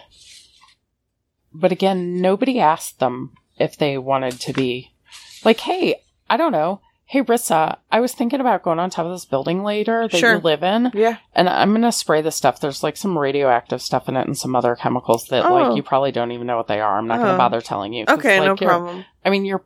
But 1.55 1.73
again, 1.73 2.21
nobody 2.21 2.61
asked 2.61 2.99
them 2.99 3.33
if 3.59 3.77
they 3.79 3.97
wanted 3.97 4.39
to 4.41 4.53
be 4.53 4.93
like, 5.45 5.61
hey, 5.61 6.03
I 6.29 6.37
don't 6.37 6.53
know. 6.53 6.81
Hey, 7.11 7.23
Rissa, 7.23 7.79
I 7.91 8.01
was 8.01 8.13
thinking 8.13 8.39
about 8.39 8.63
going 8.63 8.79
on 8.79 8.91
top 8.91 9.07
of 9.07 9.13
this 9.13 9.25
building 9.25 9.65
later 9.65 10.07
that 10.09 10.19
Sure. 10.19 10.35
you 10.35 10.41
live 10.41 10.63
in. 10.63 10.91
Yeah. 10.93 11.17
And 11.35 11.49
I'm 11.49 11.73
gonna 11.73 11.91
spray 11.91 12.21
this 12.21 12.37
stuff. 12.37 12.61
There's 12.61 12.83
like 12.83 12.99
some 12.99 13.17
radioactive 13.17 13.81
stuff 13.81 14.11
in 14.11 14.17
it 14.17 14.27
and 14.27 14.37
some 14.37 14.55
other 14.55 14.77
chemicals 14.77 15.25
that 15.29 15.47
Oh. 15.47 15.55
like 15.55 15.75
you 15.77 15.83
probably 15.83 16.13
don't 16.13 16.33
even 16.33 16.47
know 16.47 16.59
what 16.59 16.67
they 16.67 16.81
are. 16.81 16.99
I'm 16.99 17.07
not 17.07 17.21
Oh. 17.21 17.23
gonna 17.25 17.39
bother 17.39 17.63
telling 17.63 17.95
you. 17.95 18.05
Okay, 18.11 18.39
no 18.41 18.51
like, 18.53 18.61
you're- 18.61 18.69
problem. 18.71 19.05
I 19.25 19.31
mean, 19.31 19.47
you're 19.47 19.65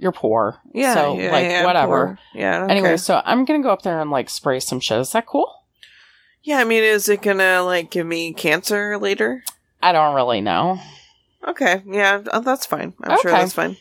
you're 0.00 0.12
poor. 0.12 0.60
Yeah. 0.74 0.92
So 0.94 1.18
yeah, 1.18 1.32
like 1.32 1.44
yeah, 1.46 1.64
whatever. 1.64 2.18
Yeah. 2.34 2.64
Okay. 2.64 2.70
Anyway, 2.72 2.96
so 2.98 3.22
I'm 3.24 3.46
gonna 3.46 3.62
go 3.62 3.70
up 3.70 3.80
there 3.82 3.98
and 4.00 4.10
like 4.10 4.28
spray 4.28 4.60
some 4.60 4.78
shit. 4.78 4.98
Is 4.98 5.12
that 5.12 5.24
cool? 5.26 5.50
Yeah, 6.42 6.58
I 6.58 6.64
mean, 6.64 6.84
is 6.84 7.08
it 7.08 7.22
gonna 7.22 7.62
like 7.62 7.90
give 7.90 8.06
me 8.06 8.34
cancer 8.34 8.98
later? 8.98 9.42
I 9.82 9.92
don't 9.92 10.14
really 10.14 10.42
know. 10.42 10.80
Okay. 11.46 11.82
Yeah, 11.86 12.20
uh, 12.30 12.40
that's 12.40 12.66
fine. 12.66 12.92
I'm 13.04 13.18
sure 13.22 13.30
that's 13.30 13.54
fine. 13.54 13.78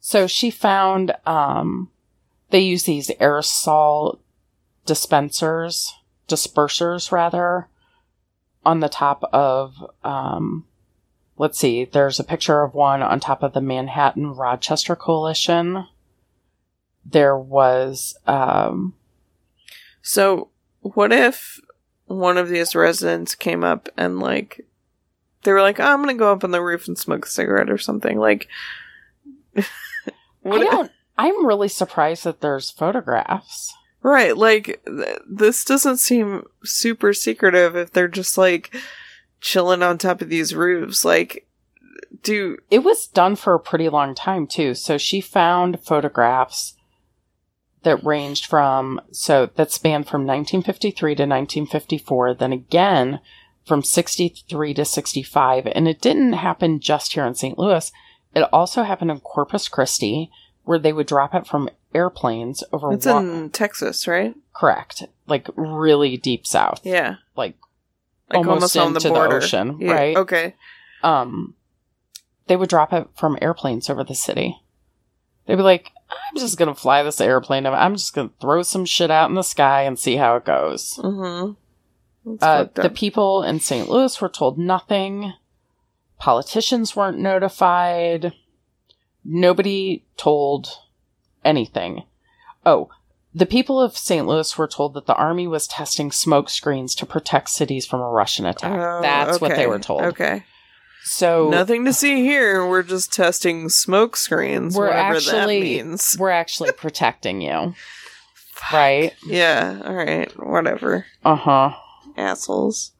So 0.00 0.26
she 0.26 0.50
found 0.50 1.12
um 1.26 1.90
they 2.50 2.60
use 2.60 2.84
these 2.84 3.10
aerosol 3.20 4.18
dispensers, 4.84 5.92
dispersers 6.28 7.10
rather, 7.10 7.68
on 8.64 8.80
the 8.80 8.88
top 8.88 9.22
of 9.32 9.74
um 10.04 10.64
let's 11.38 11.58
see, 11.58 11.84
there's 11.84 12.18
a 12.18 12.24
picture 12.24 12.62
of 12.62 12.74
one 12.74 13.02
on 13.02 13.20
top 13.20 13.42
of 13.42 13.52
the 13.52 13.60
Manhattan 13.60 14.34
Rochester 14.34 14.96
Coalition. 14.96 15.86
There 17.04 17.36
was 17.36 18.16
um 18.26 18.94
So, 20.02 20.48
what 20.80 21.12
if 21.12 21.60
one 22.06 22.38
of 22.38 22.48
these 22.48 22.74
residents 22.74 23.34
came 23.34 23.64
up 23.64 23.88
and 23.96 24.20
like 24.20 24.66
they 25.42 25.52
were 25.52 25.62
like, 25.62 25.78
oh, 25.78 25.84
"I'm 25.84 26.00
gonna 26.00 26.14
go 26.14 26.32
up 26.32 26.42
on 26.42 26.50
the 26.50 26.62
roof 26.62 26.88
and 26.88 26.98
smoke 26.98 27.26
a 27.26 27.28
cigarette 27.28 27.70
or 27.70 27.78
something"? 27.78 28.18
Like, 28.18 28.48
I 29.56 29.62
don't 30.44 30.90
I'm 31.18 31.46
really 31.46 31.68
surprised 31.68 32.24
that 32.24 32.40
there's 32.40 32.70
photographs. 32.70 33.72
right? 34.02 34.36
Like, 34.36 34.82
th- 34.86 35.18
this 35.28 35.64
doesn't 35.64 35.98
seem 35.98 36.44
super 36.62 37.12
secretive 37.12 37.74
if 37.74 37.92
they're 37.92 38.08
just 38.08 38.38
like 38.38 38.74
chilling 39.40 39.82
on 39.82 39.98
top 39.98 40.22
of 40.22 40.28
these 40.28 40.54
roofs. 40.54 41.04
Like, 41.04 41.46
do 42.22 42.58
It 42.70 42.80
was 42.80 43.06
done 43.06 43.36
for 43.36 43.54
a 43.54 43.60
pretty 43.60 43.88
long 43.88 44.14
time 44.14 44.46
too. 44.46 44.74
So 44.74 44.98
she 44.98 45.20
found 45.20 45.80
photographs 45.80 46.74
that 47.82 48.04
ranged 48.04 48.46
from 48.46 49.00
so 49.12 49.48
that 49.54 49.70
spanned 49.70 50.08
from 50.08 50.22
1953 50.26 51.14
to 51.14 51.22
1954, 51.22 52.34
then 52.34 52.52
again 52.52 53.20
from 53.64 53.82
63 53.82 54.74
to 54.74 54.84
65, 54.84 55.66
and 55.66 55.88
it 55.88 56.00
didn't 56.00 56.34
happen 56.34 56.78
just 56.78 57.12
here 57.14 57.26
in 57.26 57.34
St. 57.34 57.58
Louis. 57.58 57.90
It 58.34 58.48
also 58.52 58.84
happened 58.84 59.10
in 59.10 59.20
Corpus 59.20 59.68
Christi, 59.68 60.30
where 60.66 60.78
they 60.78 60.92
would 60.92 61.06
drop 61.06 61.34
it 61.34 61.46
from 61.46 61.70
airplanes 61.94 62.62
over. 62.72 62.92
it's 62.92 63.06
wa- 63.06 63.18
in 63.18 63.48
Texas, 63.50 64.06
right? 64.06 64.34
correct, 64.54 65.04
like 65.26 65.48
really 65.56 66.16
deep 66.18 66.46
south, 66.46 66.80
Yeah, 66.84 67.16
like 67.36 67.56
like 68.28 68.38
almost, 68.46 68.76
almost, 68.76 68.76
on 68.76 68.92
the 68.92 68.98
into 68.98 69.08
border. 69.08 69.36
ocean, 69.36 69.78
Yeah, 69.80 69.92
right? 69.92 70.16
Okay. 70.16 70.54
um, 71.02 71.54
they 72.48 72.56
would 72.56 72.68
drop 72.68 72.92
it 72.92 73.08
from 73.16 73.38
airplanes 73.40 73.88
over 73.90 74.04
the 74.04 74.14
city. 74.14 74.56
They'd 75.46 75.56
be 75.56 75.62
like, 75.62 75.92
I'm 76.10 76.36
just 76.40 76.58
going 76.58 76.68
to 76.68 76.80
fly 76.80 77.02
this 77.04 77.20
airplane. 77.20 77.66
I'm 77.66 77.94
just 77.94 78.14
going 78.14 78.28
to 78.30 78.34
throw 78.40 78.62
some 78.62 78.84
shit 78.84 79.10
out 79.12 79.28
in 79.28 79.34
the 79.36 79.42
sky 79.42 79.82
and 79.82 79.96
see 79.98 80.16
how 80.16 80.36
it 80.36 80.44
goes. 80.44 80.98
Mm-hmm. 81.02 81.52
Uh, 82.40 82.64
the 82.74 82.90
people 82.90 83.44
in 83.44 83.60
St. 83.60 83.88
Louis 83.88 84.20
were 84.20 84.28
told 84.28 84.58
nothing. 84.58 85.32
Politicians 86.18 86.96
weren't 86.96 87.18
notified. 87.18 88.32
Nobody 89.28 90.04
told 90.16 90.68
anything. 91.44 92.04
Oh, 92.64 92.88
the 93.34 93.46
people 93.46 93.80
of 93.80 93.96
St. 93.96 94.26
Louis 94.26 94.56
were 94.56 94.66
told 94.68 94.94
that 94.94 95.06
the 95.06 95.14
army 95.14 95.46
was 95.46 95.66
testing 95.66 96.10
smoke 96.10 96.48
screens 96.48 96.94
to 96.94 97.06
protect 97.06 97.50
cities 97.50 97.84
from 97.86 98.00
a 98.00 98.08
Russian 98.08 98.46
attack. 98.46 98.72
Oh, 98.78 99.02
That's 99.02 99.40
what 99.40 99.54
they 99.56 99.66
were 99.66 99.78
told. 99.78 100.02
Okay. 100.02 100.44
So 101.04 101.50
Nothing 101.50 101.84
to 101.84 101.92
see 101.92 102.22
here. 102.24 102.66
We're 102.66 102.82
just 102.82 103.12
testing 103.12 103.68
smoke 103.68 104.16
screens. 104.16 104.76
We're 104.76 104.86
whatever 104.88 105.16
actually- 105.16 105.76
that 105.76 105.86
means. 105.86 106.16
we're 106.18 106.30
actually 106.30 106.72
protecting 106.76 107.40
you. 107.40 107.74
Right? 108.72 109.12
Yeah. 109.26 109.82
All 109.84 109.94
right. 109.94 110.32
Whatever. 110.44 111.06
Uh 111.24 111.36
huh. 111.36 111.74
Assholes. 112.16 112.92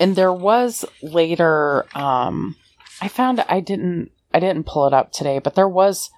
And 0.00 0.14
there 0.16 0.32
was 0.32 0.84
later, 1.02 1.86
um, 1.96 2.56
I 3.00 3.08
found 3.08 3.40
I 3.48 3.60
didn't, 3.60 4.10
I 4.32 4.40
didn't 4.40 4.66
pull 4.66 4.86
it 4.86 4.92
up 4.94 5.12
today, 5.12 5.38
but 5.38 5.54
there 5.54 5.68
was 5.68 6.10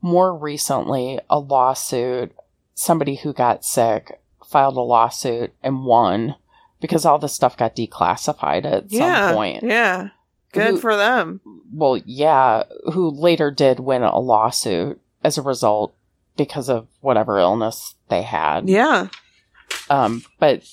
more 0.00 0.36
recently 0.36 1.20
a 1.28 1.38
lawsuit. 1.38 2.32
Somebody 2.74 3.16
who 3.16 3.32
got 3.32 3.64
sick 3.64 4.20
filed 4.44 4.76
a 4.76 4.80
lawsuit 4.80 5.52
and 5.62 5.84
won 5.84 6.36
because 6.80 7.04
all 7.04 7.18
this 7.18 7.34
stuff 7.34 7.56
got 7.56 7.76
declassified 7.76 8.64
at 8.64 8.90
yeah. 8.90 9.28
some 9.28 9.34
point. 9.34 9.62
Yeah. 9.62 10.08
Good 10.52 10.70
Who- 10.70 10.78
for 10.78 10.96
them. 10.96 11.40
Well, 11.72 11.98
yeah, 11.98 12.64
who 12.92 13.10
later 13.10 13.50
did 13.50 13.78
win 13.78 14.02
a 14.02 14.18
lawsuit 14.18 15.00
as 15.22 15.38
a 15.38 15.42
result 15.42 15.94
because 16.36 16.68
of 16.68 16.88
whatever 17.00 17.38
illness 17.38 17.94
they 18.08 18.22
had. 18.22 18.68
Yeah. 18.68 19.08
Um, 19.88 20.24
but 20.40 20.64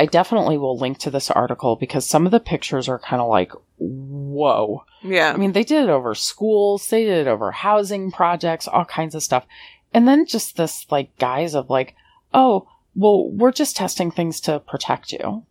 I 0.00 0.06
definitely 0.06 0.56
will 0.56 0.78
link 0.78 0.96
to 1.00 1.10
this 1.10 1.30
article 1.30 1.76
because 1.76 2.06
some 2.06 2.24
of 2.24 2.32
the 2.32 2.40
pictures 2.40 2.88
are 2.88 2.98
kind 2.98 3.20
of 3.20 3.28
like, 3.28 3.52
whoa. 3.76 4.82
Yeah. 5.02 5.30
I 5.30 5.36
mean, 5.36 5.52
they 5.52 5.62
did 5.62 5.84
it 5.84 5.90
over 5.90 6.14
schools, 6.14 6.88
they 6.88 7.04
did 7.04 7.26
it 7.26 7.30
over 7.30 7.50
housing 7.50 8.10
projects, 8.10 8.66
all 8.66 8.86
kinds 8.86 9.14
of 9.14 9.22
stuff. 9.22 9.44
And 9.92 10.08
then 10.08 10.24
just 10.24 10.56
this 10.56 10.86
like 10.90 11.14
guise 11.18 11.54
of 11.54 11.68
like, 11.68 11.96
oh, 12.32 12.66
well, 12.94 13.28
we're 13.30 13.52
just 13.52 13.76
testing 13.76 14.10
things 14.10 14.40
to 14.40 14.60
protect 14.60 15.12
you. 15.12 15.44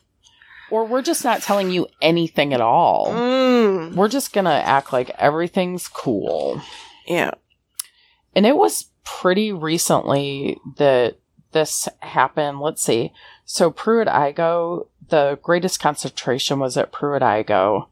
or 0.70 0.84
we're 0.84 1.00
just 1.00 1.24
not 1.24 1.40
telling 1.40 1.70
you 1.70 1.86
anything 2.02 2.52
at 2.52 2.60
all. 2.60 3.06
Mm. 3.06 3.94
We're 3.94 4.08
just 4.08 4.34
going 4.34 4.44
to 4.44 4.50
act 4.50 4.92
like 4.92 5.08
everything's 5.18 5.88
cool. 5.88 6.60
Yeah. 7.06 7.30
And 8.36 8.44
it 8.44 8.54
was 8.54 8.90
pretty 9.02 9.50
recently 9.50 10.58
that 10.76 11.16
this 11.52 11.88
happened. 12.00 12.60
Let's 12.60 12.82
see. 12.82 13.12
So 13.44 13.70
Pruitt-Igoe, 13.70 14.86
the 15.08 15.38
greatest 15.42 15.80
concentration 15.80 16.58
was 16.58 16.76
at 16.76 16.92
Pruitt-Igoe. 16.92 17.86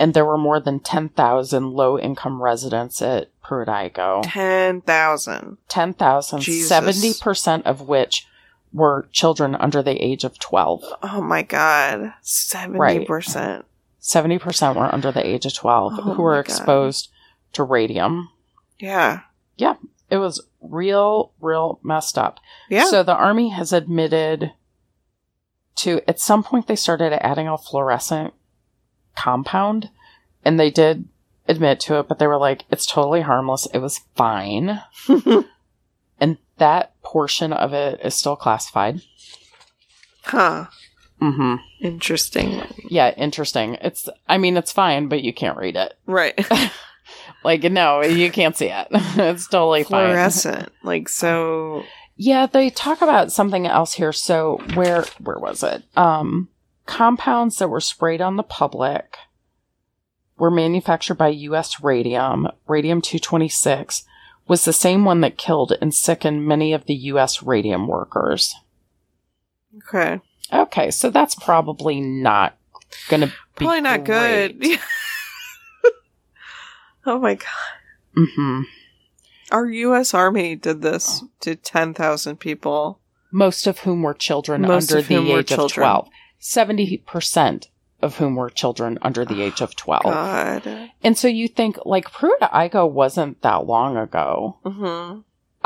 And 0.00 0.14
there 0.14 0.24
were 0.24 0.38
more 0.38 0.60
than 0.60 0.78
10,000 0.80 1.72
low 1.72 1.98
income 1.98 2.40
residents 2.40 3.02
at 3.02 3.30
Pruitt-Igoe. 3.42 4.22
10,000. 4.24 5.56
10,000, 5.68 6.38
70% 6.40 7.62
of 7.64 7.80
which 7.82 8.26
were 8.72 9.08
children 9.12 9.54
under 9.56 9.82
the 9.82 10.02
age 10.02 10.24
of 10.24 10.38
12. 10.38 10.84
Oh 11.02 11.20
my 11.20 11.42
god. 11.42 12.12
70%. 12.22 13.64
70% 14.00 14.76
were 14.76 14.94
under 14.94 15.10
the 15.10 15.26
age 15.26 15.46
of 15.46 15.54
12 15.54 15.94
Oh 15.98 16.02
who 16.14 16.22
were 16.22 16.34
God. 16.34 16.40
exposed 16.40 17.10
to 17.54 17.62
radium. 17.64 18.28
Yeah. 18.78 19.20
Yeah. 19.56 19.74
It 20.10 20.18
was 20.18 20.46
real, 20.60 21.32
real 21.40 21.80
messed 21.82 22.18
up. 22.18 22.40
Yeah. 22.68 22.84
So 22.86 23.02
the 23.02 23.14
army 23.14 23.50
has 23.50 23.72
admitted 23.72 24.52
to, 25.76 26.00
at 26.08 26.20
some 26.20 26.42
point, 26.42 26.66
they 26.66 26.76
started 26.76 27.12
adding 27.24 27.46
a 27.48 27.56
fluorescent 27.58 28.34
compound 29.16 29.90
and 30.44 30.58
they 30.58 30.70
did 30.70 31.08
admit 31.48 31.80
to 31.80 31.98
it, 31.98 32.08
but 32.08 32.18
they 32.18 32.26
were 32.26 32.36
like, 32.38 32.64
it's 32.70 32.86
totally 32.86 33.20
harmless. 33.22 33.66
It 33.72 33.78
was 33.78 34.00
fine. 34.14 34.80
And 36.20 36.36
that 36.56 37.00
portion 37.02 37.52
of 37.52 37.72
it 37.72 38.00
is 38.02 38.12
still 38.14 38.34
classified. 38.34 39.02
huh. 40.24 40.66
hmm 41.20 41.54
Interesting. 41.80 42.60
Yeah, 42.88 43.14
interesting. 43.16 43.74
It's, 43.80 44.08
I 44.28 44.36
mean, 44.38 44.56
it's 44.56 44.72
fine, 44.72 45.06
but 45.06 45.22
you 45.22 45.32
can't 45.32 45.56
read 45.56 45.76
it. 45.76 45.94
Right. 46.06 46.34
Like, 47.44 47.62
no, 47.64 48.02
you 48.02 48.30
can't 48.30 48.56
see 48.56 48.66
it. 48.66 48.88
it's 48.90 49.48
totally 49.48 49.84
fine. 49.84 50.10
Fluorescent. 50.10 50.72
Like, 50.82 51.08
so. 51.08 51.84
Yeah, 52.16 52.46
they 52.46 52.70
talk 52.70 53.00
about 53.00 53.30
something 53.30 53.66
else 53.66 53.94
here. 53.94 54.12
So 54.12 54.60
where 54.74 55.04
where 55.22 55.38
was 55.38 55.62
it? 55.62 55.84
Um 55.96 56.48
compounds 56.86 57.58
that 57.58 57.68
were 57.68 57.80
sprayed 57.80 58.20
on 58.20 58.36
the 58.36 58.42
public 58.42 59.16
were 60.36 60.50
manufactured 60.50 61.14
by 61.14 61.28
US 61.28 61.80
Radium. 61.82 62.48
Radium 62.66 63.00
226 63.00 64.04
was 64.48 64.64
the 64.64 64.72
same 64.72 65.04
one 65.04 65.20
that 65.20 65.36
killed 65.36 65.74
and 65.80 65.94
sickened 65.94 66.46
many 66.46 66.72
of 66.72 66.86
the 66.86 66.94
US 66.94 67.42
radium 67.42 67.86
workers. 67.86 68.54
Okay. 69.76 70.20
Okay, 70.52 70.90
so 70.90 71.10
that's 71.10 71.34
probably 71.34 72.00
not 72.00 72.56
going 73.08 73.20
to 73.20 73.26
be 73.26 73.66
Probably 73.66 73.82
not 73.82 74.04
good. 74.04 74.64
oh 77.08 77.18
my 77.18 77.34
god. 77.34 77.46
Mhm. 78.16 78.64
Our 79.50 79.66
U.S. 79.66 80.12
Army 80.12 80.56
did 80.56 80.82
this 80.82 81.24
to 81.40 81.56
10,000 81.56 82.36
people. 82.36 83.00
Most 83.30 83.66
of 83.66 83.80
whom 83.80 84.02
were 84.02 84.14
children 84.14 84.62
Most 84.62 84.92
under 84.92 85.02
the 85.02 85.32
age 85.32 85.52
of 85.52 85.72
12. 85.72 86.08
70% 86.40 87.68
of 88.00 88.16
whom 88.18 88.36
were 88.36 88.50
children 88.50 88.98
under 89.02 89.24
the 89.24 89.42
age 89.42 89.60
of 89.60 89.74
12. 89.74 90.02
God. 90.04 90.90
And 91.02 91.16
so 91.16 91.28
you 91.28 91.48
think 91.48 91.78
like 91.84 92.12
Pruitt-Igoe 92.12 92.90
wasn't 92.90 93.40
that 93.42 93.66
long 93.66 93.96
ago. 93.96 94.58
Mm-hmm. 94.64 95.20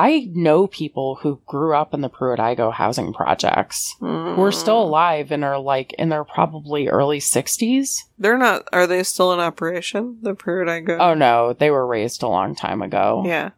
I 0.05 0.29
know 0.35 0.67
people 0.67 1.17
who 1.23 1.41
grew 1.47 1.75
up 1.77 1.95
in 1.95 2.01
the 2.01 2.09
Pruitt-Igoe 2.09 2.73
housing 2.73 3.13
projects 3.13 3.95
Mm. 4.01 4.35
who 4.35 4.43
are 4.43 4.51
still 4.53 4.83
alive 4.83 5.31
and 5.31 5.45
are 5.45 5.59
like 5.59 5.93
in 5.93 6.09
their 6.09 6.25
probably 6.25 6.89
early 6.89 7.21
60s. 7.21 8.03
They're 8.19 8.37
not. 8.39 8.63
Are 8.73 8.87
they 8.89 9.03
still 9.05 9.33
in 9.33 9.39
operation? 9.39 10.19
The 10.23 10.35
Pruitt-Igoe. 10.35 10.99
Oh 11.01 11.15
no, 11.15 11.53
they 11.53 11.71
were 11.71 11.87
razed 11.87 12.23
a 12.23 12.29
long 12.29 12.55
time 12.57 12.83
ago. 12.83 13.23
yeah. 13.27 13.51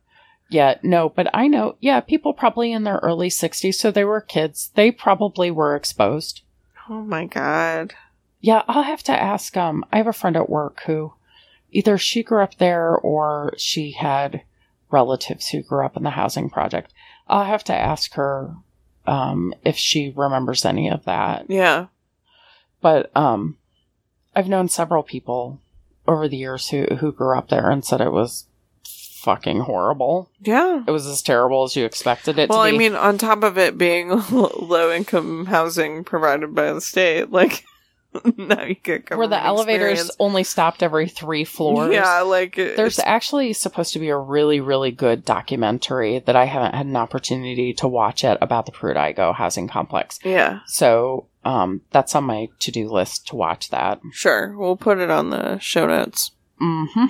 Yeah, 0.51 0.75
no, 0.83 1.09
but 1.09 1.29
I 1.33 1.49
know, 1.49 1.77
yeah, 1.81 2.01
people 2.01 2.35
probably 2.35 2.71
in 2.71 2.85
their 2.85 3.01
early 3.03 3.31
60s, 3.31 3.75
so 3.77 3.91
they 3.91 4.05
were 4.05 4.21
kids. 4.21 4.71
They 4.75 4.91
probably 4.93 5.51
were 5.51 5.75
exposed. 5.75 6.43
Oh 6.91 7.01
my 7.03 7.25
god. 7.25 7.95
Yeah, 8.43 8.63
I'll 8.69 8.83
have 8.83 9.03
to 9.05 9.13
ask. 9.13 9.57
Um, 9.57 9.85
I 9.91 9.97
have 9.97 10.07
a 10.07 10.13
friend 10.13 10.37
at 10.37 10.51
work 10.51 10.83
who 10.87 11.15
either 11.73 11.97
she 11.97 12.23
grew 12.23 12.43
up 12.43 12.57
there 12.59 12.95
or 12.95 13.55
she 13.57 13.93
had 13.93 14.43
relatives 14.95 15.49
who 15.49 15.61
grew 15.63 15.85
up 15.85 15.97
in 15.97 16.05
the 16.05 16.11
housing 16.11 16.49
project. 16.49 16.95
I'll 17.29 17.45
have 17.45 17.65
to 17.65 17.75
ask 17.75 18.15
her 18.15 18.55
um, 19.07 19.53
if 19.65 19.77
she 19.77 20.13
remembers 20.15 20.65
any 20.65 20.89
of 20.89 21.05
that. 21.05 21.47
Yeah. 21.49 21.87
But 22.81 23.11
um, 23.17 23.59
I've 24.37 24.49
known 24.49 24.69
several 24.69 25.03
people 25.03 25.61
over 26.07 26.29
the 26.29 26.37
years 26.37 26.69
who 26.69 26.85
who 27.01 27.13
grew 27.13 27.37
up 27.37 27.49
there 27.49 27.71
and 27.71 27.85
said 27.85 28.01
it 28.01 28.13
was 28.13 28.47
fucking 28.85 29.61
horrible. 29.61 30.31
Yeah. 30.41 30.85
It 30.87 30.91
was 30.91 31.07
as 31.07 31.23
terrible 31.23 31.65
as 31.65 31.75
you 31.77 31.85
expected 31.87 32.39
it 32.39 32.51
Well, 32.51 32.59
to 32.59 32.65
I 32.65 32.73
mean, 32.73 32.95
on 32.95 33.17
top 33.19 33.43
of 33.43 33.57
it 33.59 33.77
being 33.79 34.11
low 34.31 34.93
income 34.93 35.47
housing 35.47 36.05
provided 36.05 36.55
by 36.55 36.73
the 36.73 36.81
state, 36.81 37.31
like 37.31 37.65
now 38.37 38.63
you 38.65 38.75
get 38.77 39.11
where 39.17 39.27
the 39.27 39.43
elevators 39.43 39.93
experience. 39.93 40.17
only 40.21 40.45
stopped 40.45 40.83
every 40.83 41.09
three 41.09 41.45
floors. 41.45 41.93
Yeah, 41.93 42.21
like 42.21 42.57
it- 42.59 42.77
There's 42.77 42.99
it's- 42.99 43.09
actually 43.09 43.53
supposed 43.53 43.93
to 43.95 43.99
be 43.99 44.09
a 44.09 44.17
really, 44.17 44.61
really 44.61 44.91
good 44.93 45.25
documentary 45.25 46.21
that 46.21 46.37
I 46.37 46.45
haven't 46.45 46.75
had 46.75 46.87
an 46.87 46.97
opportunity 46.97 47.73
to 47.75 47.89
watch 47.89 48.23
yet 48.23 48.39
about 48.41 48.67
the 48.67 48.73
Pruitt-Igoe 48.73 49.35
housing 49.35 49.67
complex. 49.69 50.19
yeah, 50.25 50.61
So 50.67 51.27
um, 51.45 51.83
that's 51.91 52.15
on 52.15 52.25
my 52.25 52.49
to-do 52.61 52.89
list 52.89 53.27
to 53.29 53.37
watch 53.37 53.71
that. 53.71 54.01
sure. 54.13 54.57
We'll 54.57 54.77
put 54.77 54.99
it 54.99 55.11
on 55.11 55.31
the 55.31 55.59
show 55.59 55.87
notes. 55.87 56.31
hmm 56.59 57.07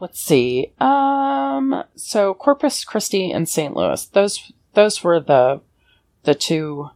Let's 0.00 0.20
see. 0.20 0.72
Um, 0.80 1.82
so 1.96 2.32
Corpus 2.34 2.84
Christi 2.84 3.32
and 3.32 3.48
St. 3.48 3.74
Louis. 3.74 4.06
Those 4.06 4.52
those 4.74 5.02
were 5.02 5.18
the 5.18 5.60
the 6.22 6.36
two 6.36 6.90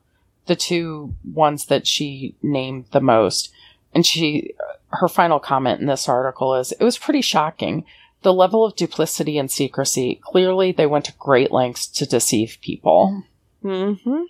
the 0.47 0.56
two 0.56 1.14
ones 1.24 1.66
that 1.66 1.86
she 1.86 2.35
named 2.43 2.86
the 2.93 3.01
most. 3.01 3.52
And 3.94 4.06
she 4.06 4.55
her 4.89 5.09
final 5.09 5.39
comment 5.39 5.81
in 5.81 5.86
this 5.86 6.09
article 6.09 6.55
is 6.55 6.73
it 6.73 6.85
was 6.85 6.98
pretty 6.98 7.23
shocking. 7.23 7.85
The 8.23 8.32
level 8.32 8.64
of 8.64 8.77
duplicity 8.77 9.39
and 9.39 9.51
secrecy. 9.51 10.20
Clearly 10.23 10.73
they 10.73 10.86
went 10.86 11.06
to 11.06 11.14
great 11.19 11.51
lengths 11.51 11.86
to 11.89 12.06
deceive 12.06 12.59
people. 12.60 13.24
Mm-hmm. 13.64 14.23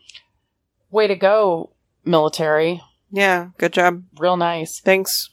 Way 0.91 1.07
to 1.07 1.17
go, 1.17 1.71
military. 2.05 2.83
Yeah, 3.11 3.49
good 3.59 3.73
job. 3.73 4.05
Real 4.19 4.37
nice. 4.37 4.81
Thanks. 4.81 5.31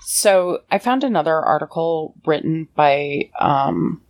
So 0.00 0.62
I 0.70 0.78
found 0.78 1.04
another 1.04 1.36
article 1.36 2.14
written 2.26 2.68
by 2.74 3.30
um, 3.38 4.02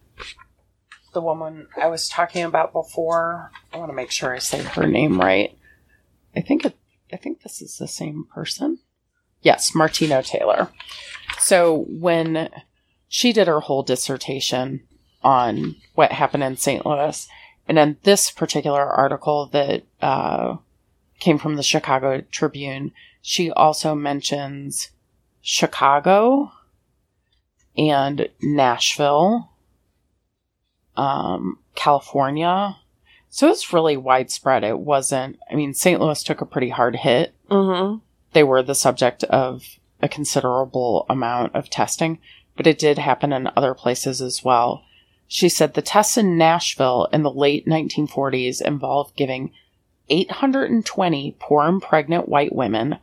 the 1.12 1.20
woman 1.20 1.66
I 1.80 1.88
was 1.88 2.08
talking 2.08 2.44
about 2.44 2.72
before. 2.72 3.50
I 3.72 3.76
want 3.76 3.90
to 3.90 3.96
make 3.96 4.10
sure 4.10 4.34
I 4.34 4.38
say 4.38 4.62
her 4.62 4.86
name 4.86 5.20
right. 5.20 5.56
I 6.34 6.40
think 6.40 6.64
it. 6.64 6.76
I 7.12 7.16
think 7.16 7.42
this 7.42 7.60
is 7.60 7.78
the 7.78 7.88
same 7.88 8.24
person. 8.32 8.78
Yes, 9.42 9.74
Martino 9.74 10.22
Taylor. 10.22 10.68
So 11.38 11.86
when 11.88 12.50
she 13.08 13.32
did 13.32 13.48
her 13.48 13.60
whole 13.60 13.82
dissertation 13.82 14.82
on 15.22 15.76
what 15.94 16.12
happened 16.12 16.44
in 16.44 16.56
St. 16.56 16.86
Louis, 16.86 17.26
and 17.66 17.78
in 17.78 17.96
this 18.04 18.30
particular 18.30 18.84
article 18.84 19.46
that 19.46 19.82
uh, 20.00 20.56
came 21.18 21.38
from 21.38 21.56
the 21.56 21.62
Chicago 21.62 22.22
Tribune, 22.30 22.92
she 23.22 23.50
also 23.50 23.94
mentions 23.94 24.90
Chicago 25.42 26.52
and 27.76 28.28
Nashville, 28.42 29.50
um, 30.96 31.58
California. 31.74 32.76
So 33.30 33.48
it's 33.48 33.72
really 33.72 33.96
widespread. 33.96 34.64
It 34.64 34.80
wasn't, 34.80 35.38
I 35.50 35.54
mean, 35.54 35.72
St. 35.72 36.00
Louis 36.00 36.22
took 36.22 36.40
a 36.40 36.46
pretty 36.46 36.70
hard 36.70 36.96
hit. 36.96 37.32
Mm-hmm. 37.48 37.98
They 38.32 38.42
were 38.42 38.62
the 38.62 38.74
subject 38.74 39.22
of 39.24 39.78
a 40.02 40.08
considerable 40.08 41.06
amount 41.08 41.54
of 41.54 41.70
testing, 41.70 42.18
but 42.56 42.66
it 42.66 42.78
did 42.78 42.98
happen 42.98 43.32
in 43.32 43.48
other 43.56 43.72
places 43.72 44.20
as 44.20 44.44
well. 44.44 44.84
She 45.28 45.48
said 45.48 45.74
the 45.74 45.82
tests 45.82 46.18
in 46.18 46.36
Nashville 46.36 47.08
in 47.12 47.22
the 47.22 47.30
late 47.30 47.66
1940s 47.66 48.60
involved 48.60 49.16
giving 49.16 49.52
820 50.08 51.36
poor 51.38 51.68
and 51.68 51.80
pregnant 51.80 52.28
white 52.28 52.52
women 52.52 52.98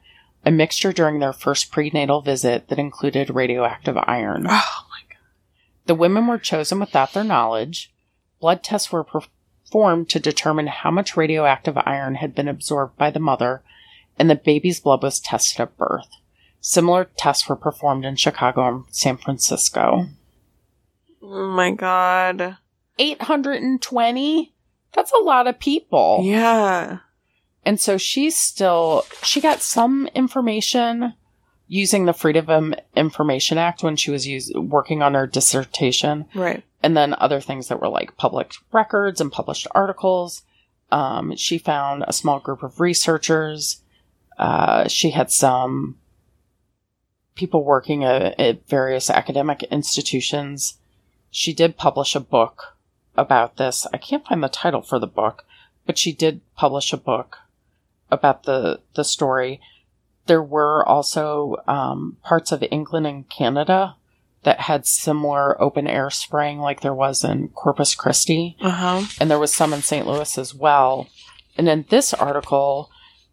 a 0.46 0.52
mixture 0.52 0.92
during 0.92 1.20
their 1.20 1.34
first 1.34 1.72
prenatal 1.72 2.22
visit 2.22 2.68
that 2.68 2.80
included 2.80 3.30
radioactive 3.30 3.96
iron. 3.98 4.46
Oh 4.50 4.86
my 4.90 5.02
God. 5.10 5.20
The 5.86 5.96
women 5.96 6.28
were 6.28 6.38
chosen 6.38 6.82
without 6.82 7.14
their 7.14 7.24
knowledge. 7.24 7.94
Blood 8.42 8.62
tests 8.62 8.92
were 8.92 9.06
performed 9.68 10.10
to 10.10 10.20
determine 10.20 10.68
how 10.68 10.90
much 10.92 11.18
radioactive 11.18 11.78
iron 11.78 12.16
had 12.16 12.34
been 12.34 12.48
absorbed 12.48 12.98
by 12.98 13.12
the 13.12 13.20
mother, 13.20 13.62
and 14.18 14.30
the 14.30 14.36
baby's 14.36 14.80
blood 14.80 15.04
was 15.04 15.20
tested 15.20 15.60
at 15.60 15.78
birth. 15.78 16.08
Similar 16.62 17.10
tests 17.18 17.48
were 17.48 17.56
performed 17.56 18.06
in 18.06 18.16
Chicago 18.16 18.68
and 18.68 18.84
San 18.92 19.18
Francisco. 19.18 20.08
Oh 21.22 21.48
my 21.50 21.72
god. 21.72 22.58
820? 22.98 24.54
That's 24.94 25.12
a 25.12 25.24
lot 25.24 25.48
of 25.48 25.60
people. 25.60 26.22
Yeah. 26.24 27.00
And 27.64 27.80
so 27.80 27.98
she's 27.98 28.38
still, 28.38 29.06
she 29.22 29.42
got 29.42 29.62
some 29.62 30.08
information 30.16 31.14
using 31.68 32.06
the 32.06 32.14
Freedom 32.14 32.50
of 32.50 32.80
Information 32.96 33.58
Act 33.58 33.84
when 33.84 33.96
she 33.96 34.12
was 34.12 34.26
use, 34.26 34.52
working 34.56 35.02
on 35.02 35.14
her 35.14 35.28
dissertation. 35.28 36.26
Right. 36.34 36.64
And 36.82 36.96
then 36.96 37.16
other 37.18 37.42
things 37.42 37.68
that 37.68 37.82
were 37.82 37.90
like 37.90 38.18
public 38.18 38.54
records 38.72 39.20
and 39.20 39.32
published 39.32 39.68
articles. 39.72 40.44
Um, 40.92 41.36
she 41.36 41.58
found 41.58 42.06
a 42.08 42.14
small 42.14 42.40
group 42.40 42.64
of 42.64 42.80
researchers. 42.80 43.82
Uh, 44.38 44.88
she 44.88 45.12
had 45.12 45.32
some 45.32 45.98
people 47.36 47.64
working 47.64 48.04
at, 48.04 48.40
at 48.40 48.68
various 48.68 49.10
academic 49.10 49.64
institutions. 49.64 50.78
She 51.30 51.54
did 51.54 51.78
publish 51.78 52.16
a 52.16 52.20
book 52.20 52.78
about 53.16 53.58
this. 53.58 53.86
I 53.94 53.98
can't 53.98 54.26
find 54.26 54.44
the 54.44 54.48
title 54.50 54.82
for 54.82 55.00
the 55.00 55.08
book, 55.08 55.46
but 55.86 55.98
she 55.98 56.14
did 56.14 56.42
publish 56.56 56.94
a 56.94 56.98
book 56.98 57.40
about 58.10 58.44
the 58.44 58.80
the 58.96 59.04
story. 59.04 59.60
There 60.28 60.42
were 60.44 60.88
also 60.88 61.58
um, 61.68 62.18
parts 62.24 62.52
of 62.52 62.64
England 62.70 63.08
and 63.08 63.30
Canada 63.30 63.96
that 64.44 64.60
had 64.62 64.86
similar 64.86 65.60
open 65.62 65.88
air 65.88 66.10
spraying, 66.10 66.60
like 66.60 66.82
there 66.82 66.94
was 66.94 67.24
in 67.24 67.50
Corpus 67.50 67.96
Christi, 67.96 68.56
Uh 68.62 68.70
huh. 68.70 69.02
and 69.20 69.30
there 69.32 69.40
was 69.40 69.54
some 69.54 69.74
in 69.74 69.82
St. 69.82 70.06
Louis 70.08 70.38
as 70.38 70.54
well. 70.54 71.08
And 71.58 71.68
in 71.68 71.86
this 71.90 72.14
article, 72.14 72.90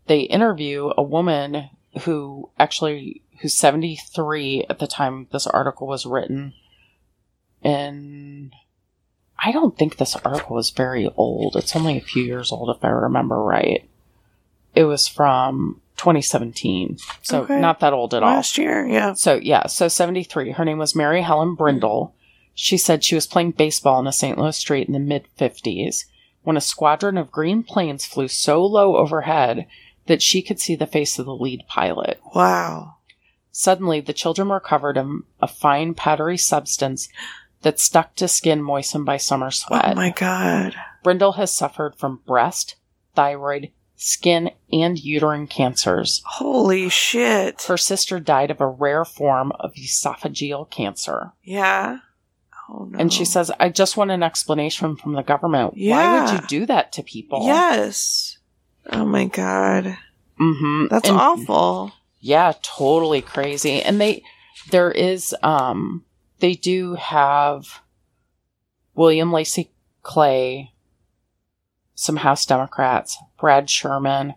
they 0.06 0.20
interview 0.20 0.90
a 0.96 1.02
woman 1.02 1.68
who 2.02 2.50
actually 2.58 3.22
who's 3.40 3.54
73 3.54 4.64
at 4.70 4.78
the 4.78 4.86
time 4.86 5.26
this 5.32 5.46
article 5.46 5.86
was 5.86 6.06
written 6.06 6.54
and 7.62 8.52
i 9.38 9.52
don't 9.52 9.76
think 9.76 9.96
this 9.96 10.16
article 10.16 10.58
is 10.58 10.70
very 10.70 11.08
old 11.16 11.56
it's 11.56 11.74
only 11.76 11.96
a 11.96 12.00
few 12.02 12.22
years 12.22 12.52
old 12.52 12.74
if 12.74 12.84
i 12.84 12.88
remember 12.88 13.40
right 13.42 13.88
it 14.74 14.84
was 14.84 15.06
from 15.06 15.80
2017 15.96 16.98
so 17.22 17.42
Okay. 17.42 17.60
not 17.60 17.80
that 17.80 17.92
old 17.92 18.14
at 18.14 18.22
all 18.22 18.34
Last 18.34 18.58
year, 18.58 18.86
yeah. 18.86 19.12
so 19.14 19.34
yeah, 19.36 19.66
so 19.66 19.88
73. 19.88 20.52
Her 20.52 20.64
name 20.64 20.78
was 20.78 20.94
Mary 20.94 21.22
Helen 21.22 21.54
Brindle. 21.54 22.14
She 22.54 22.76
said 22.76 23.02
she 23.04 23.14
was 23.14 23.26
playing 23.26 23.52
baseball 23.52 24.00
in 24.00 24.06
a 24.06 24.12
St. 24.12 24.38
Louis 24.38 24.56
street 24.56 24.86
in 24.86 24.92
the 24.92 24.98
mid 25.00 25.26
50s 25.38 26.04
when 26.42 26.56
a 26.56 26.60
squadron 26.60 27.16
of 27.16 27.30
green 27.32 27.62
planes 27.62 28.04
flew 28.04 28.28
so 28.28 28.64
low 28.64 28.96
overhead 28.96 29.66
that 30.06 30.20
she 30.22 30.42
could 30.42 30.60
see 30.60 30.76
the 30.76 30.86
face 30.86 31.18
of 31.18 31.26
the 31.26 31.34
lead 31.34 31.62
pilot. 31.68 32.20
Wow. 32.34 32.96
Suddenly, 33.50 34.00
the 34.00 34.12
children 34.12 34.48
were 34.48 34.60
covered 34.60 34.96
in 34.96 35.22
a 35.40 35.46
fine 35.48 35.94
powdery 35.94 36.36
substance 36.36 37.08
that 37.62 37.78
stuck 37.80 38.14
to 38.16 38.28
skin 38.28 38.60
moistened 38.62 39.06
by 39.06 39.16
summer 39.16 39.50
sweat. 39.50 39.92
Oh 39.92 39.94
my 39.94 40.10
god. 40.10 40.74
Brindle 41.02 41.32
has 41.32 41.52
suffered 41.54 41.96
from 41.96 42.20
breast, 42.26 42.76
thyroid, 43.14 43.70
skin, 43.96 44.50
and 44.72 44.98
uterine 44.98 45.46
cancers. 45.46 46.22
Holy 46.26 46.88
shit. 46.88 47.62
Her 47.62 47.76
sister 47.76 48.18
died 48.20 48.50
of 48.50 48.60
a 48.60 48.66
rare 48.66 49.04
form 49.04 49.52
of 49.60 49.72
esophageal 49.74 50.68
cancer. 50.70 51.32
yeah. 51.42 51.98
Oh 52.70 52.86
no. 52.90 52.98
And 52.98 53.12
she 53.12 53.26
says, 53.26 53.50
I 53.60 53.68
just 53.68 53.98
want 53.98 54.10
an 54.10 54.22
explanation 54.22 54.96
from 54.96 55.12
the 55.12 55.22
government. 55.22 55.74
Why 55.76 56.24
would 56.24 56.32
you 56.40 56.46
do 56.48 56.64
that 56.66 56.92
to 56.92 57.02
people? 57.02 57.44
Yes. 57.44 58.38
Oh 58.90 59.04
my 59.04 59.26
god. 59.26 59.98
Mm-hmm. 60.40 60.86
That's 60.88 61.08
And- 61.08 61.18
awful. 61.18 61.92
Yeah, 62.20 62.54
totally 62.62 63.20
crazy. 63.20 63.82
And 63.82 64.00
they, 64.00 64.22
there 64.70 64.90
is, 64.90 65.34
um, 65.42 66.06
they 66.40 66.54
do 66.54 66.94
have 66.94 67.82
William 68.94 69.30
Lacey 69.30 69.70
Clay, 70.02 70.72
some 71.94 72.16
House 72.16 72.44
Democrats, 72.46 73.18
Brad 73.38 73.70
Sherman 73.70 74.34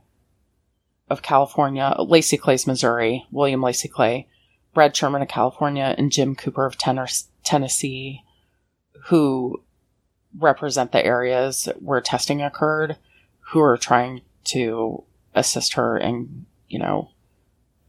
of 1.09 1.21
California, 1.21 1.95
Lacey 1.99 2.37
Clay's 2.37 2.67
Missouri, 2.67 3.25
William 3.31 3.61
Lacey 3.61 3.87
Clay, 3.87 4.27
Brad 4.73 4.95
Sherman 4.95 5.21
of 5.21 5.27
California, 5.27 5.95
and 5.97 6.11
Jim 6.11 6.35
Cooper 6.35 6.65
of 6.65 6.77
Tennes- 6.77 7.29
Tennessee, 7.43 8.23
who 9.05 9.63
represent 10.37 10.91
the 10.91 11.03
areas 11.03 11.69
where 11.79 12.01
testing 12.01 12.41
occurred, 12.41 12.97
who 13.51 13.59
are 13.61 13.77
trying 13.77 14.21
to 14.43 15.03
assist 15.33 15.73
her 15.73 15.97
in, 15.97 16.45
you 16.67 16.77
know, 16.77 17.09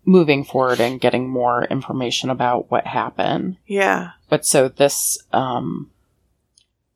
moving 0.05 0.45
forward 0.45 0.81
and 0.81 1.01
getting 1.01 1.29
more 1.29 1.65
information 1.65 2.31
about 2.31 2.71
what 2.71 2.87
happened. 2.87 3.59
Yeah. 3.67 4.13
But 4.31 4.47
so 4.47 4.69
this, 4.69 5.19
um, 5.33 5.91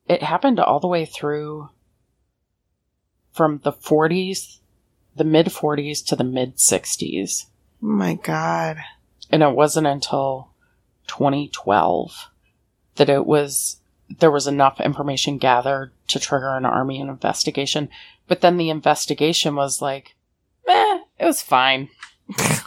it 0.07 0.23
happened 0.23 0.59
all 0.59 0.79
the 0.79 0.87
way 0.87 1.05
through 1.05 1.69
from 3.33 3.59
the 3.63 3.73
40s, 3.73 4.59
the 5.15 5.23
mid 5.23 5.47
40s 5.47 6.05
to 6.05 6.15
the 6.15 6.23
mid 6.23 6.57
60s. 6.57 7.45
Oh 7.81 7.87
my 7.87 8.15
god. 8.15 8.77
And 9.29 9.43
it 9.43 9.55
wasn't 9.55 9.87
until 9.87 10.51
2012 11.07 12.29
that 12.95 13.09
it 13.09 13.25
was, 13.25 13.77
there 14.19 14.31
was 14.31 14.47
enough 14.47 14.79
information 14.79 15.37
gathered 15.37 15.91
to 16.07 16.19
trigger 16.19 16.55
an 16.55 16.65
army 16.65 16.99
investigation. 16.99 17.89
But 18.27 18.41
then 18.41 18.57
the 18.57 18.69
investigation 18.69 19.55
was 19.55 19.81
like, 19.81 20.15
meh, 20.67 20.99
it 21.19 21.25
was 21.25 21.41
fine. 21.41 21.89
it 22.29 22.61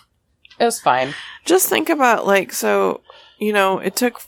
was 0.59 0.81
fine. 0.81 1.15
Just 1.45 1.69
think 1.69 1.89
about 1.89 2.27
like 2.27 2.53
so, 2.53 3.01
you 3.39 3.53
know, 3.53 3.79
it 3.79 3.97
took 3.97 4.21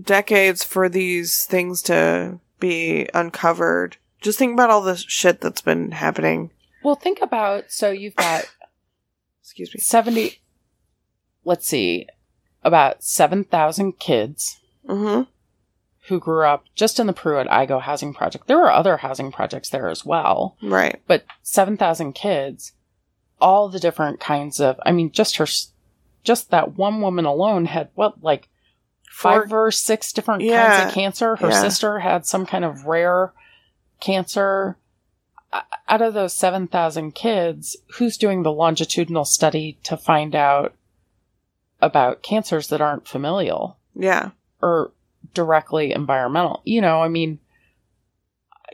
decades 0.00 0.62
for 0.62 0.88
these 0.88 1.44
things 1.44 1.82
to 1.82 2.38
be 2.60 3.08
uncovered. 3.12 3.96
Just 4.22 4.38
think 4.38 4.54
about 4.54 4.70
all 4.70 4.82
the 4.82 4.96
shit 4.96 5.40
that's 5.40 5.60
been 5.60 5.90
happening. 5.92 6.50
Well, 6.82 6.94
think 6.94 7.20
about 7.20 7.70
so 7.70 7.90
you've 7.90 8.16
got 8.16 8.44
Excuse 9.42 9.74
me. 9.74 9.80
70, 9.80 10.40
let's 11.44 11.66
see, 11.66 12.06
about 12.62 13.02
7,000 13.02 13.98
kids 13.98 14.58
Mm-hmm. 14.88 15.22
who 16.08 16.18
grew 16.18 16.44
up 16.44 16.64
just 16.74 16.98
in 16.98 17.06
the 17.06 17.12
Pruitt 17.12 17.46
Igoe 17.48 17.82
housing 17.82 18.12
project. 18.14 18.48
There 18.48 18.58
were 18.58 18.70
other 18.72 18.96
housing 18.96 19.30
projects 19.30 19.68
there 19.68 19.88
as 19.88 20.04
well, 20.04 20.56
Right. 20.62 21.00
but 21.06 21.24
7,000 21.42 22.14
kids, 22.14 22.72
all 23.40 23.68
the 23.68 23.78
different 23.78 24.18
kinds 24.20 24.58
of, 24.60 24.80
I 24.84 24.90
mean, 24.90 25.12
just 25.12 25.36
her, 25.36 25.46
just 26.24 26.50
that 26.50 26.76
one 26.76 27.00
woman 27.00 27.24
alone 27.24 27.66
had 27.66 27.90
what, 27.94 28.22
like 28.24 28.48
five 29.08 29.52
or 29.52 29.70
six 29.70 30.12
different 30.12 30.42
kinds 30.42 30.86
of 30.88 30.92
cancer. 30.94 31.36
Her 31.36 31.48
Yeah. 31.50 31.60
sister 31.60 31.98
had 32.00 32.26
some 32.26 32.44
kind 32.46 32.64
of 32.64 32.86
rare 32.86 33.32
cancer. 34.02 34.76
Out 35.88 36.02
of 36.02 36.14
those 36.14 36.34
7,000 36.34 37.14
kids, 37.14 37.76
who's 37.96 38.16
doing 38.16 38.42
the 38.42 38.52
longitudinal 38.52 39.26
study 39.26 39.78
to 39.84 39.98
find 39.98 40.34
out 40.34 40.74
about 41.80 42.22
cancers 42.22 42.68
that 42.68 42.80
aren't 42.80 43.06
familial 43.06 43.76
yeah. 43.94 44.30
or 44.62 44.92
directly 45.34 45.92
environmental? 45.92 46.62
You 46.64 46.80
know, 46.80 47.02
I 47.02 47.08
mean, 47.08 47.38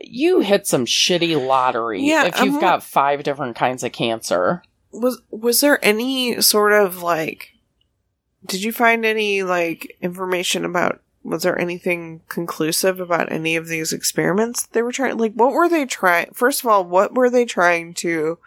you 0.01 0.39
hit 0.39 0.67
some 0.67 0.85
shitty 0.85 1.45
lottery 1.45 2.01
Yeah, 2.01 2.25
if 2.25 2.39
you've 2.41 2.55
I'm 2.55 2.61
got 2.61 2.83
five 2.83 3.23
different 3.23 3.55
kinds 3.55 3.83
of 3.83 3.91
cancer. 3.91 4.63
Was 4.91 5.21
was 5.29 5.61
there 5.61 5.83
any 5.85 6.41
sort 6.41 6.73
of 6.73 7.03
like 7.03 7.49
did 8.45 8.63
you 8.63 8.71
find 8.71 9.05
any 9.05 9.43
like 9.43 9.97
information 10.01 10.65
about 10.65 11.01
was 11.23 11.43
there 11.43 11.59
anything 11.59 12.21
conclusive 12.29 12.99
about 12.99 13.31
any 13.31 13.55
of 13.55 13.67
these 13.67 13.93
experiments 13.93 14.65
they 14.67 14.81
were 14.81 14.91
trying 14.91 15.17
like 15.17 15.33
what 15.33 15.53
were 15.53 15.69
they 15.69 15.85
trying 15.85 16.29
first 16.33 16.61
of 16.61 16.67
all 16.67 16.83
what 16.83 17.13
were 17.13 17.29
they 17.29 17.45
trying 17.45 17.93
to 17.93 18.37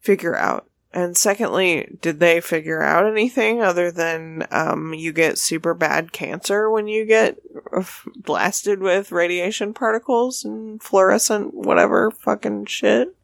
figure 0.00 0.36
out? 0.36 0.66
And 0.94 1.16
secondly 1.16 1.96
did 2.02 2.20
they 2.20 2.40
figure 2.40 2.82
out 2.82 3.06
anything 3.06 3.62
other 3.62 3.90
than 3.90 4.46
um 4.50 4.94
you 4.94 5.12
get 5.12 5.38
super 5.38 5.74
bad 5.74 6.12
cancer 6.12 6.70
when 6.70 6.88
you 6.88 7.06
get 7.06 7.38
blasted 8.16 8.80
with 8.80 9.12
radiation 9.12 9.72
particles 9.72 10.44
and 10.44 10.82
fluorescent 10.82 11.54
whatever 11.54 12.10
fucking 12.10 12.66
shit? 12.66 13.14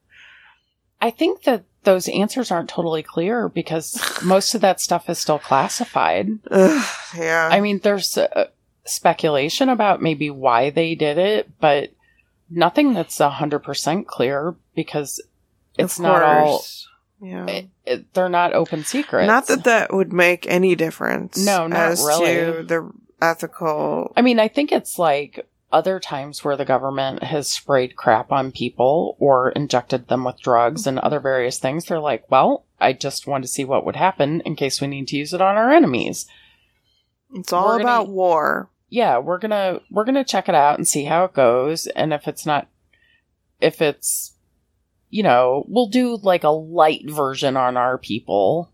I 1.01 1.11
think 1.11 1.43
that 1.43 1.65
those 1.85 2.09
answers 2.09 2.51
aren't 2.51 2.69
totally 2.69 3.03
clear 3.03 3.49
because 3.49 4.01
most 4.25 4.55
of 4.55 4.61
that 4.61 4.81
stuff 4.81 5.09
is 5.09 5.19
still 5.19 5.39
classified. 5.39 6.39
Ugh, 6.51 6.87
yeah. 7.17 7.49
I 7.51 7.61
mean, 7.61 7.81
there's 7.83 8.19
uh, 8.19 8.49
speculation 8.89 9.69
about 9.69 10.03
maybe 10.03 10.31
why 10.31 10.71
they 10.71 10.95
did 10.95 11.19
it, 11.19 11.51
but 11.61 11.93
nothing 12.51 12.95
that's 12.95 13.19
100% 13.19 14.07
clear 14.07 14.55
because 14.75 15.21
it's 15.77 15.99
not 15.99 16.23
all. 16.23 16.65
Yeah. 17.21 17.47
it, 17.47 17.69
it, 17.85 18.15
they're 18.15 18.29
not 18.29 18.53
open 18.53 18.85
secrets. 18.85 19.27
Not 19.27 19.49
that 19.49 19.65
that 19.65 19.93
would 19.93 20.13
make 20.13 20.47
any 20.47 20.75
difference. 20.77 21.45
No, 21.45 21.67
not 21.67 21.93
as 21.93 22.05
really. 22.05 22.35
To 22.35 22.63
the 22.63 22.91
ethical. 23.21 24.13
I 24.17 24.23
mean, 24.23 24.39
I 24.39 24.49
think 24.49 24.71
it's 24.71 24.99
like 24.99 25.49
other 25.71 26.01
times 26.01 26.45
where 26.45 26.57
the 26.57 26.65
government 26.65 27.23
has 27.23 27.49
sprayed 27.49 27.97
crap 27.97 28.33
on 28.33 28.53
people 28.53 29.17
or 29.19 29.51
injected 29.51 30.09
them 30.09 30.25
with 30.25 30.41
drugs 30.41 30.87
and 30.87 30.99
other 30.99 31.21
various 31.21 31.59
things. 31.59 31.85
They're 31.85 31.99
like, 31.99 32.31
well, 32.31 32.65
I 32.81 32.93
just 32.93 33.27
want 33.27 33.45
to 33.45 33.49
see 33.49 33.65
what 33.65 33.85
would 33.85 33.97
happen 33.97 34.41
in 34.43 34.57
case 34.57 34.81
we 34.81 34.87
need 34.87 35.09
to 35.09 35.17
use 35.17 35.35
it 35.35 35.43
on 35.43 35.57
our 35.57 35.71
enemies. 35.71 36.27
It's 37.35 37.53
all 37.53 37.67
we're 37.67 37.79
gonna- 37.79 37.83
about 37.83 38.09
war. 38.09 38.71
Yeah, 38.89 39.19
we're 39.19 39.39
gonna 39.39 39.81
we're 39.91 40.05
gonna 40.05 40.25
check 40.25 40.49
it 40.49 40.55
out 40.55 40.79
and 40.79 40.89
see 40.89 41.05
how 41.05 41.25
it 41.25 41.35
goes. 41.35 41.87
And 41.89 42.13
if 42.13 42.27
it's 42.27 42.47
not, 42.47 42.69
if 43.61 43.83
it's 43.83 44.35
you 45.11 45.23
know, 45.23 45.65
we'll 45.69 45.89
do 45.89 46.17
like 46.17 46.45
a 46.45 46.51
light 46.51 47.09
version 47.09 47.57
on 47.57 47.77
our 47.77 47.99
people. 47.99 48.73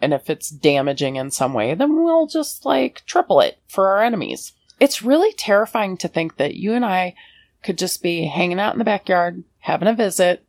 And 0.00 0.14
if 0.14 0.30
it's 0.30 0.48
damaging 0.50 1.16
in 1.16 1.30
some 1.30 1.52
way, 1.52 1.74
then 1.74 2.02
we'll 2.02 2.26
just 2.26 2.64
like 2.64 3.02
triple 3.06 3.40
it 3.40 3.58
for 3.68 3.88
our 3.88 4.02
enemies. 4.02 4.52
It's 4.78 5.02
really 5.02 5.32
terrifying 5.34 5.96
to 5.98 6.08
think 6.08 6.36
that 6.36 6.54
you 6.54 6.72
and 6.72 6.84
I 6.84 7.14
could 7.62 7.76
just 7.76 8.02
be 8.02 8.26
hanging 8.26 8.58
out 8.58 8.72
in 8.72 8.78
the 8.78 8.84
backyard, 8.84 9.44
having 9.58 9.88
a 9.88 9.94
visit, 9.94 10.46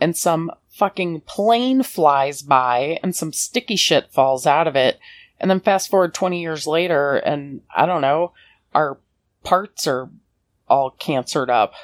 and 0.00 0.16
some 0.16 0.50
fucking 0.70 1.20
plane 1.22 1.82
flies 1.82 2.42
by 2.42 2.98
and 3.02 3.14
some 3.14 3.32
sticky 3.32 3.76
shit 3.76 4.10
falls 4.10 4.46
out 4.46 4.66
of 4.66 4.74
it. 4.74 4.98
And 5.44 5.50
then 5.50 5.60
fast 5.60 5.90
forward 5.90 6.14
20 6.14 6.40
years 6.40 6.66
later, 6.66 7.16
and 7.16 7.60
I 7.76 7.84
don't 7.84 8.00
know, 8.00 8.32
our 8.74 8.96
parts 9.42 9.86
are 9.86 10.08
all 10.70 10.92
cancered 10.92 11.50
up. 11.50 11.74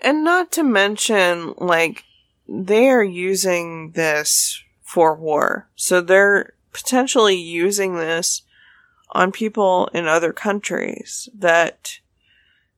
And 0.00 0.24
not 0.24 0.50
to 0.52 0.62
mention, 0.62 1.52
like, 1.58 2.04
they 2.48 2.88
are 2.88 3.04
using 3.04 3.90
this 3.90 4.64
for 4.80 5.14
war. 5.14 5.68
So 5.76 6.00
they're 6.00 6.54
potentially 6.72 7.36
using 7.36 7.96
this 7.96 8.40
on 9.10 9.32
people 9.32 9.90
in 9.92 10.08
other 10.08 10.32
countries 10.32 11.28
that 11.34 11.98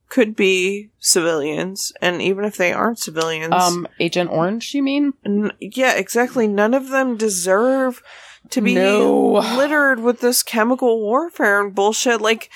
could 0.09 0.35
be 0.35 0.91
civilians. 0.99 1.93
And 2.01 2.21
even 2.21 2.45
if 2.45 2.57
they 2.57 2.73
aren't 2.73 2.99
civilians. 2.99 3.55
Um, 3.55 3.87
Agent 4.01 4.31
Orange, 4.31 4.75
you 4.75 4.83
mean? 4.83 5.13
N- 5.25 5.53
yeah, 5.61 5.95
exactly. 5.95 6.49
None 6.49 6.75
of 6.75 6.89
them 6.89 7.17
deserve 7.17 8.03
to 8.51 8.61
be 8.61 8.75
No. 8.75 9.33
littered 9.33 10.01
with 10.01 10.21
this 10.21 10.43
chemical 10.43 11.01
warfare 11.01 11.61
and 11.61 11.75
bullshit. 11.75 12.21
Like, 12.21 12.51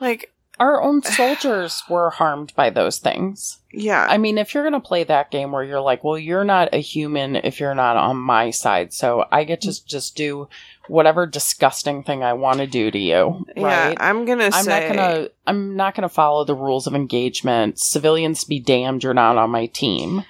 like, 0.00 0.32
Our 0.58 0.82
own 0.82 1.02
soldiers 1.02 1.82
were 1.88 2.10
harmed 2.10 2.52
by 2.54 2.68
those 2.70 2.98
things. 2.98 3.58
yeah. 3.72 4.06
I 4.08 4.18
mean, 4.18 4.36
if 4.36 4.52
you're 4.54 4.62
going 4.68 4.80
to 4.80 4.86
play 4.86 5.04
that 5.04 5.30
game 5.30 5.52
where 5.52 5.64
you're 5.64 5.80
like, 5.80 6.04
well, 6.04 6.18
you're 6.18 6.44
not 6.44 6.68
a 6.74 6.78
human 6.82 7.36
if 7.36 7.60
you're 7.60 7.74
not 7.74 7.96
on 7.96 8.16
my 8.18 8.50
side, 8.50 8.92
so 8.92 9.24
I 9.32 9.44
get 9.44 9.62
to 9.62 9.84
just 9.86 10.16
do 10.16 10.48
whatever 10.88 11.24
disgusting 11.24 12.02
thing 12.02 12.22
I 12.24 12.32
want 12.32 12.58
to 12.58 12.66
do 12.66 12.90
to 12.90 12.98
you, 12.98 13.46
yeah, 13.56 13.88
right? 13.88 13.96
I'm 14.00 14.24
gonna 14.24 14.50
I'm 14.52 14.64
say 14.64 14.88
not 14.88 14.96
gonna. 14.96 15.28
I'm 15.46 15.76
not 15.76 15.94
gonna 15.94 16.08
follow 16.08 16.44
the 16.44 16.54
rules 16.56 16.88
of 16.88 16.94
engagement. 16.96 17.78
Civilians 17.78 18.42
be 18.44 18.58
damned, 18.58 19.04
you're 19.04 19.14
not 19.14 19.36
on 19.38 19.50
my 19.50 19.66
team. 19.66 20.24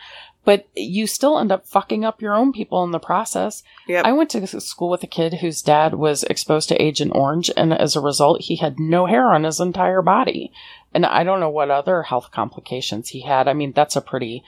But 0.45 0.69
you 0.75 1.07
still 1.07 1.39
end 1.39 1.53
up 1.53 1.67
fucking 1.67 2.05
up 2.05 2.23
your 2.23 2.35
own 2.35 2.53
people 2.53 2.83
in 2.83 2.93
the 2.93 2.99
process. 2.99 3.63
Yep. 3.87 4.05
I 4.07 4.13
went 4.13 4.31
to 4.31 4.47
school 4.61 4.89
with 4.89 5.03
a 5.03 5.07
kid 5.07 5.35
whose 5.35 5.61
dad 5.61 5.95
was 5.95 6.25
exposed 6.25 6.69
to 6.71 6.83
Agent 6.83 7.13
Orange, 7.15 7.51
and 7.57 7.75
as 7.75 7.95
a 7.95 8.01
result, 8.01 8.43
he 8.43 8.57
had 8.57 8.81
no 8.81 9.07
hair 9.07 9.33
on 9.33 9.45
his 9.45 9.61
entire 9.61 10.01
body. 10.01 10.51
And 10.95 11.05
I 11.05 11.25
don't 11.25 11.41
know 11.41 11.51
what 11.51 11.71
other 11.71 12.05
health 12.05 12.31
complications 12.33 13.11
he 13.11 13.21
had. 13.21 13.49
I 13.49 13.53
mean, 13.53 13.73
that's 13.73 13.97
a 13.97 14.01
pretty 14.01 14.43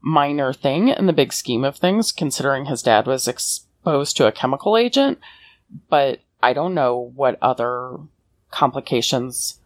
minor 0.00 0.52
thing 0.52 0.88
in 0.88 1.06
the 1.06 1.12
big 1.12 1.32
scheme 1.32 1.64
of 1.64 1.76
things, 1.76 2.12
considering 2.12 2.66
his 2.66 2.82
dad 2.82 3.06
was 3.06 3.26
exposed 3.26 4.16
to 4.18 4.26
a 4.26 4.32
chemical 4.32 4.76
agent. 4.76 5.18
But 5.88 6.20
I 6.42 6.52
don't 6.52 6.74
know 6.74 7.12
what 7.14 7.38
other 7.42 7.96
complications 8.50 9.60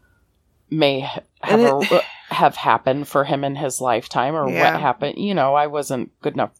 may 0.72 1.00
have 1.00 1.60
it- 1.60 1.92
a- 1.92 2.34
have 2.34 2.56
happened 2.56 3.06
for 3.08 3.24
him 3.24 3.44
in 3.44 3.56
his 3.56 3.80
lifetime, 3.80 4.34
or 4.34 4.48
Yeah. 4.50 4.72
what 4.72 4.80
happened. 4.80 5.18
You 5.18 5.34
know, 5.34 5.54
I 5.54 5.66
wasn't 5.66 6.10
good 6.22 6.32
enough 6.34 6.52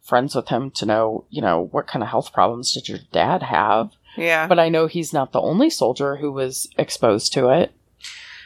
friends 0.00 0.34
with 0.34 0.48
him 0.48 0.70
to 0.72 0.86
know, 0.86 1.24
you 1.28 1.42
know, 1.42 1.68
what 1.72 1.86
kind 1.86 2.02
of 2.02 2.08
health 2.08 2.32
problems 2.32 2.72
did 2.72 2.88
your 2.88 2.98
dad 3.12 3.42
have. 3.42 3.90
yeah. 4.16 4.46
But 4.48 4.58
I 4.58 4.68
know 4.70 4.86
he's 4.86 5.12
not 5.12 5.30
the 5.32 5.40
only 5.40 5.70
soldier 5.70 6.16
who 6.16 6.32
was 6.32 6.68
exposed 6.78 7.32
to 7.34 7.48
it. 7.50 7.72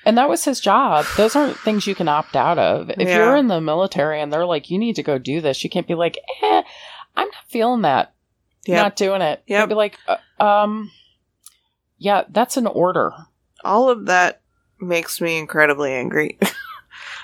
And 0.05 0.19
that 0.19 0.28
was 0.28 0.45
his 0.45 0.61
job. 0.61 1.07
Those 1.16 1.35
aren't 1.35 1.57
things 1.59 1.86
you 1.86 1.95
can 1.95 2.09
opt 2.09 2.36
out 2.36 2.59
of. 2.59 2.91
If 2.91 3.09
Yeah. 3.09 3.16
you're 3.16 3.36
in 3.36 3.47
the 3.47 3.61
military 3.62 4.20
and 4.20 4.31
they're 4.31 4.45
like, 4.45 4.69
you 4.70 4.78
need 4.78 4.97
to 4.97 5.03
go 5.03 5.16
do 5.16 5.41
this, 5.41 5.65
you 5.65 5.70
can't 5.70 5.86
be 5.86 5.95
like, 5.95 6.19
eh, 6.43 6.62
I'm 7.16 7.28
not 7.28 7.35
feeling 7.49 7.81
that. 7.82 8.12
Yep. 8.66 8.82
Not 8.82 8.97
doing 8.97 9.23
it. 9.23 9.43
Yeah. 9.47 9.65
Be 9.65 9.74
like, 9.74 9.97
uh, 10.07 10.16
um, 10.43 10.91
yeah, 11.99 12.24
that's 12.28 12.57
an 12.57 12.66
order. 12.66 13.12
all 13.65 13.89
of 13.89 14.05
that 14.07 14.43
makes 14.80 15.20
me 15.20 15.38
incredibly 15.38 15.92
angry. 15.92 16.38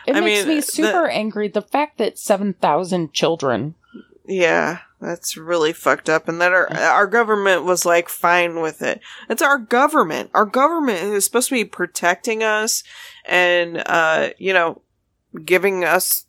It 0.06 0.16
I 0.16 0.20
makes 0.20 0.40
mean, 0.46 0.48
me 0.48 0.54
the- 0.56 0.62
super 0.62 1.06
angry. 1.08 1.48
The 1.48 1.60
fact 1.60 1.98
that 1.98 2.18
7,000 2.18 3.12
children, 3.12 3.74
yeah, 4.26 4.78
that's 4.98 5.36
really 5.36 5.74
fucked 5.74 6.08
up, 6.08 6.26
and 6.26 6.40
that 6.40 6.52
our 6.52 6.72
our 6.74 7.06
government 7.06 7.64
was 7.64 7.84
like 7.84 8.08
fine 8.08 8.60
with 8.62 8.80
it. 8.80 9.00
It's 9.28 9.42
our 9.42 9.58
government. 9.58 10.30
Our 10.32 10.46
government 10.46 11.00
is 11.02 11.26
supposed 11.26 11.50
to 11.50 11.54
be 11.54 11.66
protecting 11.66 12.42
us, 12.42 12.82
and 13.26 13.82
uh, 13.86 14.30
you 14.38 14.54
know, 14.54 14.80
giving 15.44 15.84
us 15.84 16.24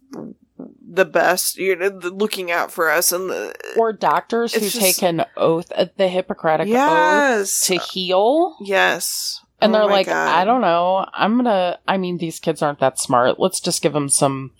the 0.86 1.06
best. 1.06 1.58
You 1.58 1.78
know, 1.78 1.90
the- 1.90 2.10
looking 2.12 2.52
out 2.52 2.72
for 2.72 2.92
us, 2.92 3.12
and 3.14 3.30
the, 3.30 3.56
or 3.78 3.94
doctors 3.94 4.54
who 4.54 4.60
just- 4.60 4.80
take 4.82 5.02
an 5.02 5.26
oath, 5.38 5.72
uh, 5.76 5.86
the 5.96 6.10
Hippocratic 6.10 6.68
oath, 6.70 7.64
to 7.66 7.78
heal. 7.80 8.58
yes, 8.60 9.41
And 9.62 9.74
Oh 9.76 9.78
they're 9.80 9.88
like, 9.88 10.08
God. 10.08 10.28
I 10.28 10.44
don't 10.44 10.62
know. 10.62 11.06
I'm 11.14 11.38
gonna. 11.38 11.80
I 11.88 11.98
mean, 11.98 12.18
these 12.18 12.40
kids 12.40 12.62
aren't 12.62 12.80
that 12.80 13.00
smart. 13.00 13.40
Let's 13.40 13.60
just 13.60 13.82
give 13.82 13.94
them 13.94 14.10
some. 14.10 14.52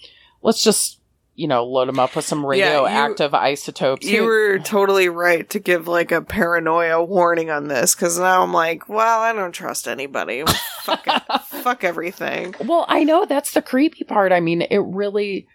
Let's 0.44 0.64
just, 0.64 1.00
you 1.36 1.48
know, 1.48 1.66
load 1.66 1.88
them 1.88 2.00
up 2.00 2.16
with 2.16 2.26
some 2.26 2.46
radioactive 2.46 3.34
isotopes. 3.34 4.08
You 4.08 4.24
were 4.24 4.60
totally 4.60 5.10
right 5.10 5.50
to 5.50 5.60
give 5.60 5.88
like 5.88 6.12
a 6.12 6.22
paranoia 6.22 7.04
warning 7.04 7.50
on 7.50 7.68
this 7.68 7.96
because 7.96 8.20
now 8.20 8.44
I'm 8.44 8.54
like, 8.54 8.88
well, 8.90 9.22
I 9.22 9.34
don't 9.34 9.52
trust 9.52 9.88
anybody. 9.88 10.44
fuck, 10.84 11.06
fuck 11.46 11.84
everything. 11.84 12.54
Well, 12.64 12.86
I 12.88 13.04
know 13.04 13.26
that's 13.26 13.54
the 13.54 13.62
creepy 13.62 14.04
part. 14.04 14.32
I 14.32 14.40
mean, 14.40 14.62
it 14.62 14.80
really. 14.84 15.48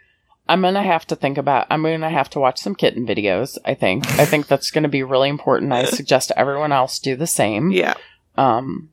I'm 0.49 0.63
gonna 0.63 0.83
have 0.83 1.05
to 1.09 1.17
think 1.17 1.39
about. 1.39 1.67
I'm 1.71 1.83
gonna 1.83 2.11
have 2.11 2.31
to 2.31 2.41
watch 2.41 2.59
some 2.59 2.75
kitten 2.75 3.07
videos. 3.07 3.59
I 3.65 3.75
think. 3.75 4.07
I 4.19 4.25
think 4.25 4.47
that's 4.47 4.71
gonna 4.71 4.89
be 4.89 5.03
really 5.03 5.29
important. 5.29 5.73
I 5.73 5.85
suggest 5.87 6.33
everyone 6.37 6.73
else 6.73 6.99
do 6.99 7.17
the 7.17 7.27
same. 7.27 7.71
Yeah, 7.73 7.95
Um, 8.37 8.91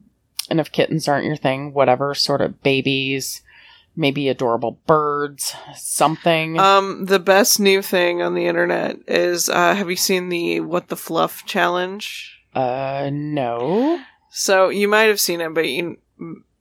and 0.53 0.59
if 0.59 0.71
kittens 0.71 1.07
aren't 1.07 1.25
your 1.25 1.35
thing, 1.35 1.73
whatever 1.73 2.13
sort 2.13 2.39
of 2.39 2.61
babies, 2.61 3.41
maybe 3.95 4.29
adorable 4.29 4.77
birds, 4.85 5.55
something. 5.75 6.59
Um, 6.59 7.05
the 7.05 7.17
best 7.17 7.59
new 7.59 7.81
thing 7.81 8.21
on 8.21 8.35
the 8.35 8.45
internet 8.45 8.97
is 9.07 9.49
uh 9.49 9.73
have 9.73 9.89
you 9.89 9.95
seen 9.95 10.29
the 10.29 10.59
what 10.59 10.89
the 10.89 10.95
fluff 10.95 11.43
challenge? 11.47 12.39
uh, 12.53 13.09
no. 13.11 13.99
So 14.29 14.69
you 14.69 14.87
might 14.87 15.05
have 15.09 15.19
seen 15.19 15.41
it, 15.41 15.51
but 15.55 15.67
you 15.67 15.97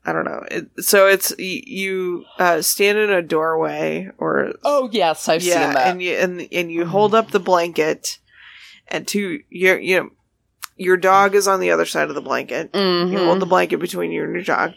I 0.06 0.12
don't 0.14 0.24
know. 0.24 0.42
It, 0.50 0.70
so 0.82 1.06
it's 1.06 1.34
you 1.38 2.24
uh 2.38 2.62
stand 2.62 2.96
in 2.96 3.10
a 3.10 3.20
doorway 3.20 4.08
or 4.16 4.54
Oh 4.64 4.88
yes, 4.90 5.28
I've 5.28 5.42
yeah, 5.42 5.66
seen 5.66 5.74
that. 5.74 5.86
and 5.88 6.02
you 6.02 6.14
and 6.14 6.48
and 6.50 6.72
you 6.72 6.86
hold 6.86 7.14
up 7.14 7.30
the 7.30 7.40
blanket 7.40 8.18
and 8.88 9.06
to 9.08 9.40
your 9.50 9.78
you 9.78 9.96
know 10.00 10.10
your 10.82 10.96
dog 10.96 11.34
is 11.34 11.46
on 11.48 11.60
the 11.60 11.70
other 11.70 11.86
side 11.86 12.08
of 12.08 12.14
the 12.14 12.20
blanket. 12.22 12.72
Mhm. 12.72 13.12
You 13.12 13.18
hold 13.18 13.40
the 13.40 13.46
blanket 13.46 13.78
between 13.78 14.12
you 14.12 14.24
and 14.24 14.34
your 14.34 14.42
dog. 14.44 14.72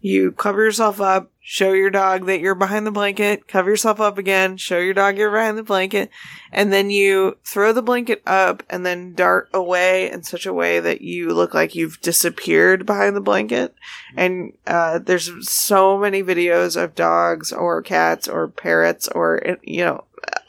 You 0.00 0.32
cover 0.32 0.62
yourself 0.62 1.00
up, 1.00 1.30
show 1.40 1.72
your 1.72 1.88
dog 1.88 2.26
that 2.26 2.40
you're 2.40 2.54
behind 2.54 2.86
the 2.86 2.90
blanket, 2.90 3.48
cover 3.48 3.70
yourself 3.70 4.00
up 4.02 4.18
again, 4.18 4.58
show 4.58 4.78
your 4.78 4.92
dog 4.92 5.16
you're 5.16 5.30
behind 5.30 5.56
the 5.56 5.62
blanket, 5.62 6.10
and 6.52 6.70
then 6.70 6.90
you 6.90 7.38
throw 7.42 7.72
the 7.72 7.80
blanket 7.80 8.20
up 8.26 8.62
and 8.68 8.84
then 8.84 9.14
dart 9.14 9.48
away 9.54 10.10
in 10.10 10.22
such 10.22 10.44
a 10.44 10.52
way 10.52 10.78
that 10.78 11.00
you 11.00 11.32
look 11.32 11.54
like 11.54 11.74
you've 11.74 11.98
disappeared 12.02 12.84
behind 12.84 13.16
the 13.16 13.22
blanket. 13.22 13.74
And 14.14 14.52
uh, 14.66 14.98
there's 14.98 15.30
so 15.48 15.96
many 15.96 16.22
videos 16.22 16.76
of 16.78 16.94
dogs 16.94 17.50
or 17.50 17.80
cats 17.80 18.28
or 18.28 18.48
parrots 18.48 19.08
or, 19.08 19.56
you 19.62 19.84
know, 19.86 20.04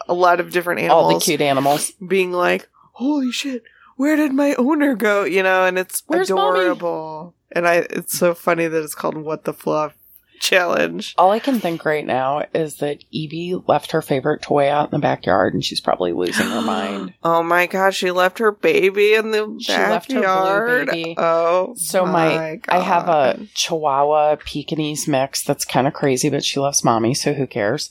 a 0.09 0.13
lot 0.13 0.41
of 0.41 0.51
different 0.51 0.81
animals 0.81 1.13
All 1.13 1.17
the 1.19 1.23
cute 1.23 1.39
animals. 1.41 1.93
being 2.05 2.33
like, 2.33 2.67
"Holy 2.91 3.31
shit, 3.31 3.63
where 3.95 4.15
did 4.15 4.33
my 4.33 4.55
owner 4.55 4.95
go?" 4.95 5.23
You 5.23 5.43
know, 5.43 5.65
and 5.65 5.77
it's 5.77 6.03
Where's 6.07 6.29
mommy? 6.29 6.59
adorable. 6.61 7.35
And 7.51 7.67
I, 7.67 7.85
it's 7.89 8.17
so 8.17 8.33
funny 8.33 8.67
that 8.67 8.83
it's 8.83 8.95
called 8.95 9.15
"What 9.17 9.43
the 9.45 9.53
Fluff" 9.53 9.93
challenge. 10.41 11.15
All 11.17 11.31
I 11.31 11.39
can 11.39 11.59
think 11.61 11.85
right 11.85 12.05
now 12.05 12.43
is 12.53 12.77
that 12.77 13.03
Evie 13.09 13.55
left 13.67 13.91
her 13.91 14.01
favorite 14.01 14.41
toy 14.41 14.69
out 14.69 14.85
in 14.87 14.91
the 14.91 14.99
backyard, 15.01 15.53
and 15.53 15.63
she's 15.63 15.79
probably 15.79 16.11
losing 16.11 16.47
her 16.47 16.61
mind. 16.65 17.13
Oh 17.23 17.41
my 17.41 17.67
gosh, 17.67 17.95
she 17.97 18.11
left 18.11 18.39
her 18.39 18.51
baby 18.51 19.13
in 19.13 19.31
the 19.31 19.55
She 19.61 19.71
left 19.71 20.11
her 20.11 20.19
blue 20.19 20.23
backyard. 20.23 20.87
baby. 20.87 21.15
Oh, 21.17 21.73
So 21.77 22.05
my, 22.05 22.59
I 22.67 22.79
have 22.79 23.07
a 23.07 23.47
Chihuahua 23.53 24.35
Pekingese 24.45 25.07
mix 25.07 25.41
that's 25.43 25.63
kind 25.65 25.87
of 25.87 25.93
crazy, 25.93 26.29
but 26.29 26.43
she 26.43 26.59
loves 26.59 26.83
mommy, 26.83 27.13
so 27.13 27.33
who 27.33 27.47
cares? 27.47 27.89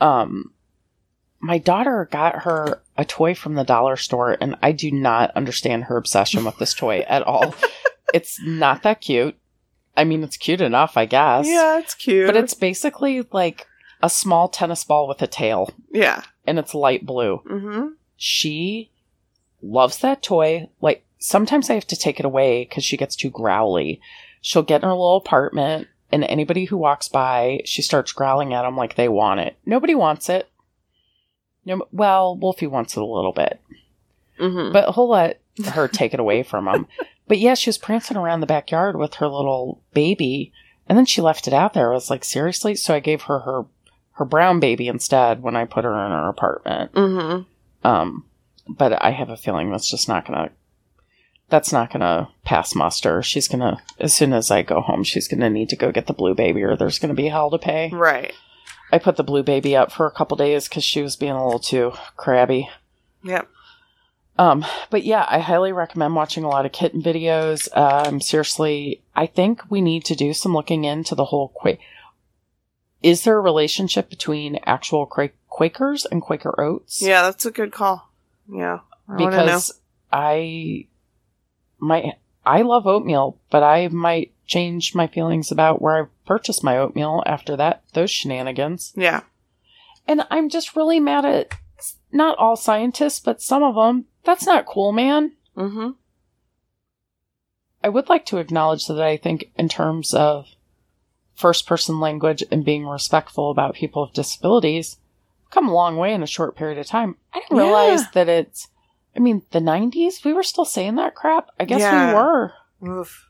Um, 0.00 0.52
my 1.44 1.58
daughter 1.58 2.08
got 2.10 2.44
her 2.44 2.80
a 2.96 3.04
toy 3.04 3.34
from 3.34 3.54
the 3.54 3.64
dollar 3.64 3.96
store, 3.96 4.34
and 4.40 4.56
I 4.62 4.72
do 4.72 4.90
not 4.90 5.30
understand 5.36 5.84
her 5.84 5.98
obsession 5.98 6.42
with 6.42 6.56
this 6.56 6.72
toy 6.72 7.00
at 7.00 7.22
all. 7.22 7.54
it's 8.14 8.40
not 8.42 8.82
that 8.82 9.02
cute. 9.02 9.36
I 9.94 10.04
mean, 10.04 10.22
it's 10.22 10.38
cute 10.38 10.62
enough, 10.62 10.96
I 10.96 11.04
guess. 11.04 11.46
Yeah, 11.46 11.78
it's 11.78 11.94
cute, 11.94 12.26
But 12.26 12.36
it's 12.36 12.54
basically 12.54 13.26
like 13.30 13.66
a 14.02 14.08
small 14.08 14.48
tennis 14.48 14.84
ball 14.84 15.06
with 15.06 15.20
a 15.20 15.26
tail, 15.26 15.70
yeah. 15.92 16.22
and 16.46 16.58
it's 16.58 16.74
light 16.74 17.04
blue. 17.04 17.42
Mm-hmm. 17.44 17.88
She 18.16 18.90
loves 19.60 19.98
that 19.98 20.22
toy. 20.22 20.70
Like, 20.80 21.04
sometimes 21.18 21.68
I 21.68 21.74
have 21.74 21.86
to 21.88 21.96
take 21.96 22.18
it 22.18 22.26
away 22.26 22.64
because 22.64 22.84
she 22.86 22.96
gets 22.96 23.16
too 23.16 23.28
growly. 23.28 24.00
She'll 24.40 24.62
get 24.62 24.82
in 24.82 24.88
her 24.88 24.94
little 24.94 25.16
apartment, 25.16 25.88
and 26.10 26.24
anybody 26.24 26.64
who 26.64 26.78
walks 26.78 27.08
by, 27.08 27.60
she 27.66 27.82
starts 27.82 28.12
growling 28.12 28.54
at 28.54 28.62
them 28.62 28.78
like 28.78 28.94
they 28.94 29.10
want 29.10 29.40
it. 29.40 29.58
Nobody 29.66 29.94
wants 29.94 30.30
it. 30.30 30.48
No, 31.66 31.86
well, 31.92 32.36
Wolfie 32.36 32.66
wants 32.66 32.96
it 32.96 33.02
a 33.02 33.06
little 33.06 33.32
bit, 33.32 33.60
Mm-hmm. 34.40 34.72
but 34.72 34.94
he'll 34.94 35.08
let 35.08 35.40
her 35.72 35.86
take 35.88 36.12
it 36.14 36.20
away 36.20 36.42
from 36.42 36.66
him. 36.68 36.86
But 37.26 37.38
yeah, 37.38 37.54
she 37.54 37.70
was 37.70 37.78
prancing 37.78 38.18
around 38.18 38.40
the 38.40 38.46
backyard 38.46 38.96
with 38.96 39.14
her 39.14 39.26
little 39.28 39.80
baby, 39.94 40.52
and 40.86 40.98
then 40.98 41.06
she 41.06 41.22
left 41.22 41.48
it 41.48 41.54
out 41.54 41.72
there. 41.72 41.90
I 41.90 41.94
was 41.94 42.10
like, 42.10 42.22
seriously? 42.22 42.74
So 42.74 42.92
I 42.94 43.00
gave 43.00 43.22
her 43.22 43.38
her 43.40 43.64
her 44.16 44.26
brown 44.26 44.60
baby 44.60 44.88
instead 44.88 45.42
when 45.42 45.56
I 45.56 45.64
put 45.64 45.84
her 45.84 45.92
in 46.04 46.10
her 46.12 46.28
apartment. 46.28 46.92
mm-hmm. 46.92 47.88
Um, 47.88 48.26
but 48.68 49.02
I 49.02 49.12
have 49.12 49.30
a 49.30 49.38
feeling 49.38 49.70
that's 49.70 49.88
just 49.90 50.06
not 50.06 50.26
gonna. 50.26 50.50
That's 51.48 51.72
not 51.72 51.90
gonna 51.90 52.28
pass 52.44 52.74
muster. 52.74 53.22
She's 53.22 53.48
gonna, 53.48 53.80
as 53.98 54.12
soon 54.12 54.34
as 54.34 54.50
I 54.50 54.60
go 54.60 54.82
home, 54.82 55.02
she's 55.02 55.26
gonna 55.26 55.48
need 55.48 55.70
to 55.70 55.76
go 55.76 55.90
get 55.92 56.06
the 56.06 56.12
blue 56.12 56.34
baby, 56.34 56.62
or 56.62 56.76
there's 56.76 56.98
gonna 56.98 57.14
be 57.14 57.28
hell 57.28 57.50
to 57.52 57.58
pay. 57.58 57.88
Right. 57.90 58.34
I 58.92 58.98
put 58.98 59.16
the 59.16 59.24
blue 59.24 59.42
baby 59.42 59.74
up 59.76 59.90
for 59.92 60.06
a 60.06 60.10
couple 60.10 60.36
days 60.36 60.68
because 60.68 60.84
she 60.84 61.02
was 61.02 61.16
being 61.16 61.32
a 61.32 61.44
little 61.44 61.58
too 61.60 61.92
crabby. 62.16 62.68
Yep. 63.22 63.48
Um, 64.36 64.64
but 64.90 65.04
yeah, 65.04 65.24
I 65.28 65.38
highly 65.38 65.72
recommend 65.72 66.14
watching 66.14 66.44
a 66.44 66.48
lot 66.48 66.66
of 66.66 66.72
kitten 66.72 67.02
videos. 67.02 67.68
Um, 67.76 68.20
seriously, 68.20 69.02
I 69.14 69.26
think 69.26 69.62
we 69.70 69.80
need 69.80 70.04
to 70.06 70.14
do 70.16 70.32
some 70.32 70.52
looking 70.54 70.84
into 70.84 71.14
the 71.14 71.26
whole 71.26 71.48
Quaker. 71.48 71.80
Is 73.02 73.22
there 73.24 73.36
a 73.36 73.40
relationship 73.40 74.08
between 74.08 74.58
actual 74.64 75.06
Quak- 75.06 75.36
Quakers 75.48 76.04
and 76.06 76.22
Quaker 76.22 76.58
oats? 76.60 77.02
Yeah, 77.02 77.22
that's 77.22 77.46
a 77.46 77.50
good 77.50 77.70
call. 77.72 78.10
Yeah. 78.48 78.80
I 79.08 79.12
want 79.12 79.18
to 79.18 79.24
know. 79.24 79.44
because 79.44 79.80
I 80.12 80.86
might 81.78 82.14
I 82.46 82.62
love 82.62 82.86
oatmeal, 82.86 83.38
but 83.50 83.62
I 83.62 83.88
might 83.88 84.32
change 84.46 84.94
my 84.94 85.06
feelings 85.06 85.50
about 85.50 85.80
where 85.82 86.04
I 86.04 86.06
purchased 86.26 86.62
my 86.64 86.76
oatmeal 86.78 87.22
after 87.26 87.56
that 87.56 87.82
those 87.94 88.10
shenanigans. 88.10 88.92
Yeah. 88.96 89.22
And 90.06 90.26
I'm 90.30 90.48
just 90.48 90.76
really 90.76 91.00
mad 91.00 91.24
at 91.24 91.54
not 92.12 92.36
all 92.38 92.56
scientists, 92.56 93.20
but 93.20 93.40
some 93.42 93.62
of 93.62 93.74
them. 93.74 94.04
That's 94.24 94.46
not 94.46 94.66
cool, 94.66 94.92
man. 94.92 95.32
Mm-hmm. 95.56 95.90
I 97.82 97.88
would 97.88 98.08
like 98.08 98.24
to 98.26 98.38
acknowledge 98.38 98.86
that 98.86 99.00
I 99.00 99.16
think, 99.16 99.50
in 99.56 99.68
terms 99.68 100.14
of 100.14 100.46
first 101.34 101.66
person 101.66 102.00
language 102.00 102.42
and 102.50 102.64
being 102.64 102.86
respectful 102.86 103.50
about 103.50 103.74
people 103.74 104.02
with 104.02 104.14
disabilities, 104.14 104.96
come 105.50 105.68
a 105.68 105.74
long 105.74 105.96
way 105.96 106.14
in 106.14 106.22
a 106.22 106.26
short 106.26 106.56
period 106.56 106.78
of 106.78 106.86
time. 106.86 107.16
I 107.32 107.40
didn't 107.40 107.58
realize 107.58 108.00
Yeah. 108.02 108.08
that 108.14 108.28
it's, 108.28 108.68
I 109.14 109.18
mean, 109.20 109.42
the 109.50 109.60
90s, 109.60 110.24
we 110.24 110.32
were 110.32 110.42
still 110.42 110.64
saying 110.64 110.94
that 110.96 111.14
crap. 111.14 111.48
I 111.60 111.64
guess 111.64 111.80
Yeah. 111.80 112.08
we 112.08 112.14
were. 112.14 112.52
Oof. 113.00 113.28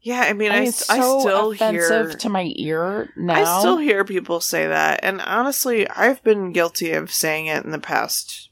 Yeah, 0.00 0.20
I 0.20 0.32
mean, 0.32 0.52
I 0.52 0.56
I, 0.56 0.58
mean, 0.60 0.68
s- 0.68 0.80
it's 0.82 0.90
I 0.90 0.96
still 1.00 1.50
offensive 1.52 2.08
hear 2.10 2.18
to 2.18 2.28
my 2.28 2.52
ear 2.56 3.10
now. 3.16 3.34
I 3.34 3.58
still 3.60 3.78
hear 3.78 4.04
people 4.04 4.40
say 4.40 4.66
that, 4.66 5.00
and 5.02 5.20
honestly, 5.20 5.88
I've 5.90 6.22
been 6.22 6.52
guilty 6.52 6.92
of 6.92 7.12
saying 7.12 7.46
it 7.46 7.64
in 7.64 7.72
the 7.72 7.78
past. 7.80 8.48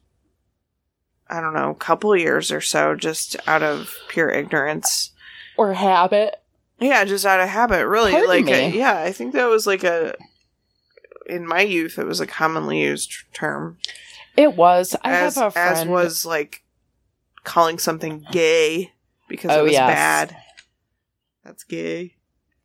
I 1.28 1.40
don't 1.40 1.54
know, 1.54 1.74
couple 1.74 2.16
years 2.16 2.50
or 2.52 2.60
so, 2.60 2.94
just 2.94 3.36
out 3.48 3.62
of 3.62 3.94
pure 4.08 4.30
ignorance. 4.30 5.10
or 5.56 5.72
habit. 5.74 6.36
Yeah, 6.78 7.04
just 7.04 7.24
out 7.24 7.40
of 7.40 7.48
habit, 7.48 7.86
really. 7.86 8.10
Pardon 8.12 8.28
like, 8.28 8.48
a- 8.48 8.70
yeah, 8.70 9.00
I 9.02 9.12
think 9.12 9.32
that 9.34 9.46
was 9.46 9.66
like 9.66 9.84
a. 9.84 10.14
In 11.26 11.46
my 11.46 11.60
youth, 11.62 11.98
it 11.98 12.06
was 12.06 12.20
a 12.20 12.26
commonly 12.26 12.82
used 12.82 13.12
term, 13.32 13.78
It 14.36 14.54
was. 14.54 14.94
I 15.02 15.12
as 15.12 15.34
have 15.36 15.46
a 15.48 15.50
friend. 15.50 15.76
as 15.78 15.86
was 15.86 16.24
like 16.26 16.62
calling 17.44 17.78
something 17.78 18.24
gay 18.30 18.92
because 19.28 19.50
Oh, 19.52 19.60
it 19.60 19.64
was 19.64 19.72
yes. 19.72 19.88
bad. 19.92 20.36
That's 21.46 21.62
gay. 21.64 22.16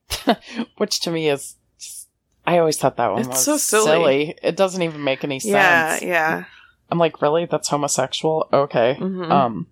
which 0.78 1.00
to 1.02 1.12
me 1.12 1.30
is. 1.30 1.56
just- 1.80 2.08
I 2.46 2.58
always 2.58 2.78
thought 2.78 2.98
that 2.98 3.12
one 3.12 3.20
It's 3.22 3.28
was 3.48 3.64
so 3.64 3.84
silly. 3.86 4.36
It 4.42 4.56
doesn't 4.58 4.82
even 4.82 5.04
make 5.04 5.24
any 5.24 5.40
sense. 5.40 5.52
Yeah, 5.54 6.00
yeah. 6.02 6.44
I'm 6.90 6.98
like, 6.98 7.22
really? 7.22 7.46
That's 7.46 7.70
homosexual? 7.70 8.50
Okay. 8.52 8.98
Mhm. 9.00 9.30
Um, 9.32 9.68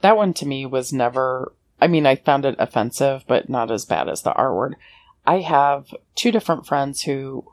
that 0.00 0.16
one 0.16 0.34
to 0.34 0.46
me 0.46 0.66
was 0.66 0.92
never. 0.92 1.52
I 1.80 1.86
mean, 1.86 2.06
I 2.06 2.16
found 2.16 2.44
it 2.44 2.56
offensive, 2.58 3.24
but 3.26 3.48
not 3.48 3.70
as 3.70 3.84
bad 3.86 4.08
as 4.08 4.22
the 4.22 4.32
R 4.34 4.54
word. 4.54 4.74
I 5.26 5.38
have 5.40 5.94
two 6.16 6.30
different 6.32 6.66
friends 6.66 7.02
who 7.02 7.44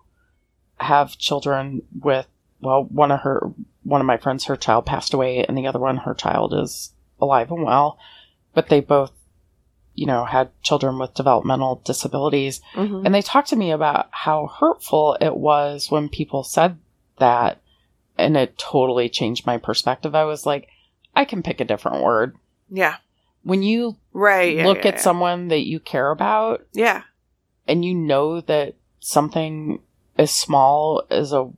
have 0.79 1.17
children 1.17 1.83
with. 2.01 2.27
Well, 2.59 2.85
one 2.85 3.11
of 3.11 3.19
her, 3.21 3.51
one 3.83 4.01
of 4.01 4.07
my 4.07 4.17
friends, 4.17 4.45
her 4.45 4.55
child 4.57 4.87
passed 4.87 5.13
away, 5.13 5.43
and 5.45 5.55
the 5.55 5.67
other 5.67 5.79
one, 5.79 5.97
her 5.97 6.15
child 6.15 6.53
is 6.55 6.91
alive 7.21 7.51
and 7.51 7.63
well. 7.63 7.99
But 8.55 8.69
they 8.69 8.79
both, 8.81 9.11
you 9.97 10.05
know, 10.05 10.23
had 10.25 10.49
children 10.61 10.99
with 10.99 11.13
developmental 11.15 11.81
disabilities, 11.83 12.61
Mhm. 12.75 13.03
and 13.05 13.13
they 13.15 13.21
talked 13.21 13.49
to 13.49 13.55
me 13.55 13.71
about 13.71 14.05
how 14.11 14.45
hurtful 14.59 15.17
it 15.19 15.35
was 15.35 15.89
when 15.89 16.07
people 16.07 16.43
said 16.43 16.77
that. 17.17 17.59
And 18.17 18.37
it 18.37 18.57
totally 18.57 19.09
changed 19.09 19.45
my 19.45 19.57
perspective. 19.57 20.13
I 20.15 20.23
was 20.23 20.45
like, 20.45 20.69
I 21.15 21.25
can 21.25 21.41
pick 21.43 21.59
a 21.59 21.65
different 21.65 22.03
word. 22.03 22.35
Yeah. 22.69 22.97
When 23.43 23.63
you 23.63 23.97
Right. 24.13 24.55
yeah, 24.57 24.65
look 24.65 24.83
yeah, 24.83 24.89
at 24.89 24.93
yeah. 24.95 25.01
someone 25.01 25.47
that 25.49 25.65
you 25.67 25.79
care 25.79 26.11
about 26.11 26.61
Yeah. 26.73 27.03
and 27.67 27.83
you 27.83 27.93
know 27.95 28.39
that 28.41 28.75
something 28.99 29.81
as 30.17 30.31
small 30.31 31.03
as 31.09 31.33
a 31.33 31.49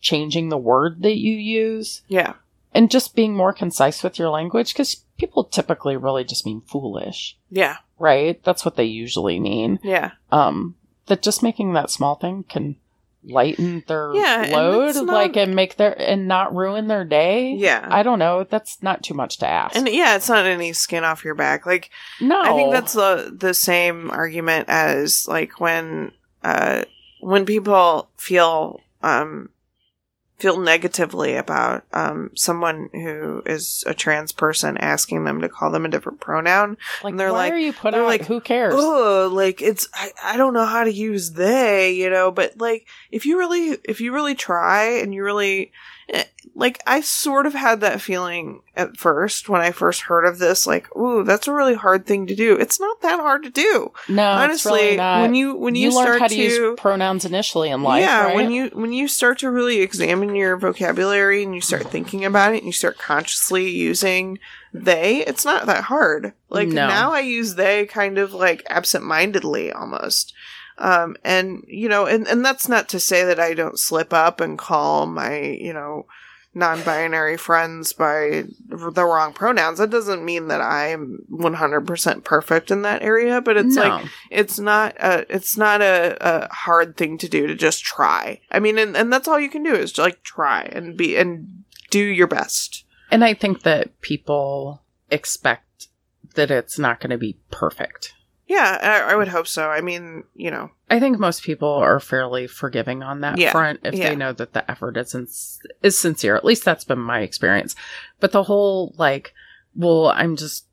changing 0.00 0.48
the 0.48 0.56
word 0.58 1.02
that 1.02 1.18
you 1.18 1.34
use 1.34 2.02
Yeah. 2.08 2.34
and 2.72 2.90
just 2.90 3.14
being 3.14 3.36
more 3.36 3.52
concise 3.52 4.02
with 4.02 4.18
your 4.18 4.30
language, 4.30 4.72
because 4.72 5.04
people 5.20 5.44
typically 5.44 5.96
really 5.96 6.24
just 6.24 6.44
mean 6.46 6.62
foolish, 6.62 7.36
Yeah. 7.50 7.76
right? 7.98 8.42
That's 8.42 8.64
what 8.64 8.74
they 8.76 8.84
usually 8.84 9.38
mean. 9.38 9.78
Yeah. 9.84 10.10
um 10.32 10.74
that 11.06 11.22
just 11.22 11.42
making 11.42 11.72
that 11.74 11.90
small 11.90 12.14
thing 12.14 12.44
can 12.48 12.76
lighten 13.24 13.82
their 13.86 14.12
Yeah, 14.14 14.48
load 14.52 14.88
it's 14.90 14.96
not- 15.00 15.08
like 15.12 15.36
and 15.36 15.54
make 15.54 15.76
their 15.76 15.92
and 16.00 16.26
not 16.28 16.54
ruin 16.54 16.86
their 16.86 17.04
day 17.04 17.52
Yeah. 17.52 17.86
i 17.90 18.02
don't 18.02 18.18
know 18.18 18.44
that's 18.44 18.82
not 18.82 19.02
too 19.02 19.12
much 19.12 19.36
to 19.38 19.46
ask 19.46 19.76
And 19.76 19.86
yeah, 19.88 20.16
it's 20.16 20.28
not 20.30 20.46
any 20.46 20.72
skin 20.72 21.04
off 21.04 21.22
your 21.24 21.34
back. 21.34 21.66
Like 21.66 21.90
no 22.20 22.40
I 22.40 22.54
think 22.56 22.72
that's 22.72 22.94
the 22.94 23.34
the 23.36 23.52
same 23.52 24.10
argument 24.10 24.68
as 24.70 25.26
like 25.28 25.60
when 25.60 26.12
uh 26.42 26.84
when 27.20 27.44
people 27.44 28.08
feel 28.16 28.80
um 29.02 29.50
feel 30.40 30.58
negatively 30.58 31.36
about 31.36 31.84
um 31.92 32.30
someone 32.34 32.88
who 32.92 33.42
is 33.46 33.84
a 33.86 33.94
trans 33.94 34.32
person 34.32 34.76
asking 34.78 35.24
them 35.24 35.40
to 35.42 35.48
call 35.48 35.70
them 35.70 35.84
a 35.84 35.88
different 35.88 36.20
pronoun. 36.20 36.76
like 37.04 37.16
they're 37.16 37.32
why 37.32 37.44
like- 37.46 37.52
are 37.52 37.58
you 37.58 37.72
put 37.72 37.92
they're 37.92 38.02
out? 38.02 38.06
like, 38.08 38.24
who 38.26 38.40
cares? 38.40 38.74
Oh, 38.76 39.30
like 39.32 39.60
it's 39.62 39.88
I, 39.94 40.10
I 40.22 40.36
don't 40.36 40.54
know 40.54 40.64
how 40.66 40.84
to 40.84 40.92
use 40.92 41.32
they, 41.32 41.92
you 41.92 42.10
know, 42.10 42.30
but 42.30 42.58
like 42.58 42.86
if 43.10 43.26
you 43.26 43.38
really 43.38 43.78
if 43.84 44.00
you 44.00 44.12
really 44.12 44.34
try 44.34 44.98
and 45.00 45.14
you 45.14 45.22
really 45.24 45.72
eh, 46.08 46.24
like 46.54 46.82
I 46.86 47.00
sort 47.00 47.46
of 47.46 47.54
had 47.54 47.80
that 47.80 48.00
feeling 48.00 48.60
at 48.76 48.96
first 48.96 49.48
when 49.48 49.60
I 49.60 49.70
first 49.70 50.02
heard 50.02 50.24
of 50.24 50.38
this 50.38 50.66
like, 50.66 50.94
ooh, 50.96 51.22
that's 51.24 51.48
a 51.48 51.52
really 51.52 51.74
hard 51.74 52.06
thing 52.06 52.26
to 52.26 52.34
do. 52.34 52.56
It's 52.56 52.80
not 52.80 53.00
that 53.02 53.20
hard 53.20 53.42
to 53.44 53.50
do. 53.50 53.92
no 54.08 54.24
Honestly, 54.24 54.80
really 54.80 54.96
not. 54.96 55.22
when 55.22 55.34
you 55.34 55.56
when 55.56 55.74
you, 55.74 55.86
you, 55.86 55.92
start 55.92 56.20
how 56.20 56.26
to, 56.26 56.34
to, 56.34 56.42
use 56.42 56.78
pronouns 56.78 57.24
initially 57.24 57.70
in 57.70 57.82
life 57.82 58.02
yeah, 58.02 58.24
right? 58.24 58.34
when 58.34 58.50
you 58.50 58.68
when 58.72 58.92
you 58.92 59.08
start 59.08 59.38
to 59.40 59.50
really 59.50 59.80
examine 59.80 60.34
your 60.34 60.56
vocabulary 60.56 61.42
and 61.42 61.54
you 61.54 61.60
start 61.60 61.90
thinking 61.90 62.24
about 62.24 62.52
it 62.54 62.58
and 62.58 62.66
you 62.66 62.72
start 62.72 62.98
consciously 62.98 63.70
using 63.70 64.38
they, 64.72 65.26
it's 65.26 65.44
not 65.44 65.66
that 65.66 65.84
hard. 65.84 66.32
Like 66.48 66.68
No. 66.68 66.86
now 66.86 67.12
I 67.12 67.20
use 67.20 67.54
they 67.54 67.86
kind 67.86 68.18
of 68.18 68.32
like 68.32 68.64
absent-mindedly 68.68 69.72
almost. 69.72 70.32
Um 70.78 71.16
and 71.24 71.64
you 71.66 71.88
know, 71.88 72.06
and 72.06 72.26
and 72.26 72.44
that's 72.44 72.68
not 72.68 72.88
to 72.90 73.00
say 73.00 73.24
that 73.24 73.40
I 73.40 73.54
don't 73.54 73.78
slip 73.78 74.12
up 74.12 74.40
and 74.40 74.58
call 74.58 75.06
my, 75.06 75.40
you 75.40 75.72
know, 75.72 76.06
non-binary 76.52 77.36
friends 77.36 77.92
by 77.92 78.44
the 78.68 79.04
wrong 79.04 79.32
pronouns. 79.32 79.78
That 79.78 79.90
doesn't 79.90 80.24
mean 80.24 80.48
that 80.48 80.60
I'm 80.60 81.24
100% 81.30 82.24
perfect 82.24 82.70
in 82.70 82.82
that 82.82 83.02
area, 83.02 83.40
but 83.40 83.56
it's 83.56 83.76
no. 83.76 83.82
like 83.82 84.06
it's 84.30 84.58
not 84.58 84.96
a 84.98 85.26
it's 85.34 85.56
not 85.56 85.80
a, 85.80 86.16
a 86.20 86.52
hard 86.52 86.96
thing 86.96 87.18
to 87.18 87.28
do 87.28 87.46
to 87.46 87.54
just 87.54 87.84
try 87.84 88.40
i 88.50 88.58
mean 88.58 88.78
and, 88.78 88.96
and 88.96 89.12
that's 89.12 89.28
all 89.28 89.40
you 89.40 89.50
can 89.50 89.62
do 89.62 89.74
is 89.74 89.96
like 89.98 90.22
try 90.22 90.62
and 90.72 90.96
be 90.96 91.16
and 91.16 91.64
do 91.90 92.00
your 92.00 92.26
best 92.26 92.84
and 93.10 93.24
i 93.24 93.34
think 93.34 93.62
that 93.62 94.00
people 94.00 94.82
expect 95.10 95.88
that 96.34 96.50
it's 96.50 96.78
not 96.78 97.00
going 97.00 97.10
to 97.10 97.18
be 97.18 97.38
perfect 97.50 98.14
yeah 98.50 98.78
I, 99.06 99.12
I 99.12 99.16
would 99.16 99.28
mm. 99.28 99.32
hope 99.32 99.46
so 99.46 99.70
i 99.70 99.80
mean 99.80 100.24
you 100.34 100.50
know 100.50 100.70
I 100.90 100.98
think 100.98 101.20
most 101.20 101.44
people 101.44 101.68
are 101.68 102.00
fairly 102.00 102.48
forgiving 102.48 103.04
on 103.04 103.20
that 103.20 103.38
Yeah, 103.38 103.52
front 103.52 103.80
if 103.84 103.94
yeah. 103.94 104.08
they 104.08 104.16
know 104.16 104.32
that 104.32 104.54
the 104.54 104.68
effort 104.68 104.96
is 104.96 105.14
is 105.14 105.60
is 105.84 105.96
sincere. 105.96 106.34
At 106.34 106.44
least 106.44 106.64
that's 106.64 106.82
been 106.82 106.98
my 106.98 107.20
experience. 107.20 107.76
But 108.18 108.32
the 108.32 108.42
whole 108.42 108.92
like, 108.98 109.32
well, 109.76 110.08
I'm 110.08 110.34
just 110.34 110.66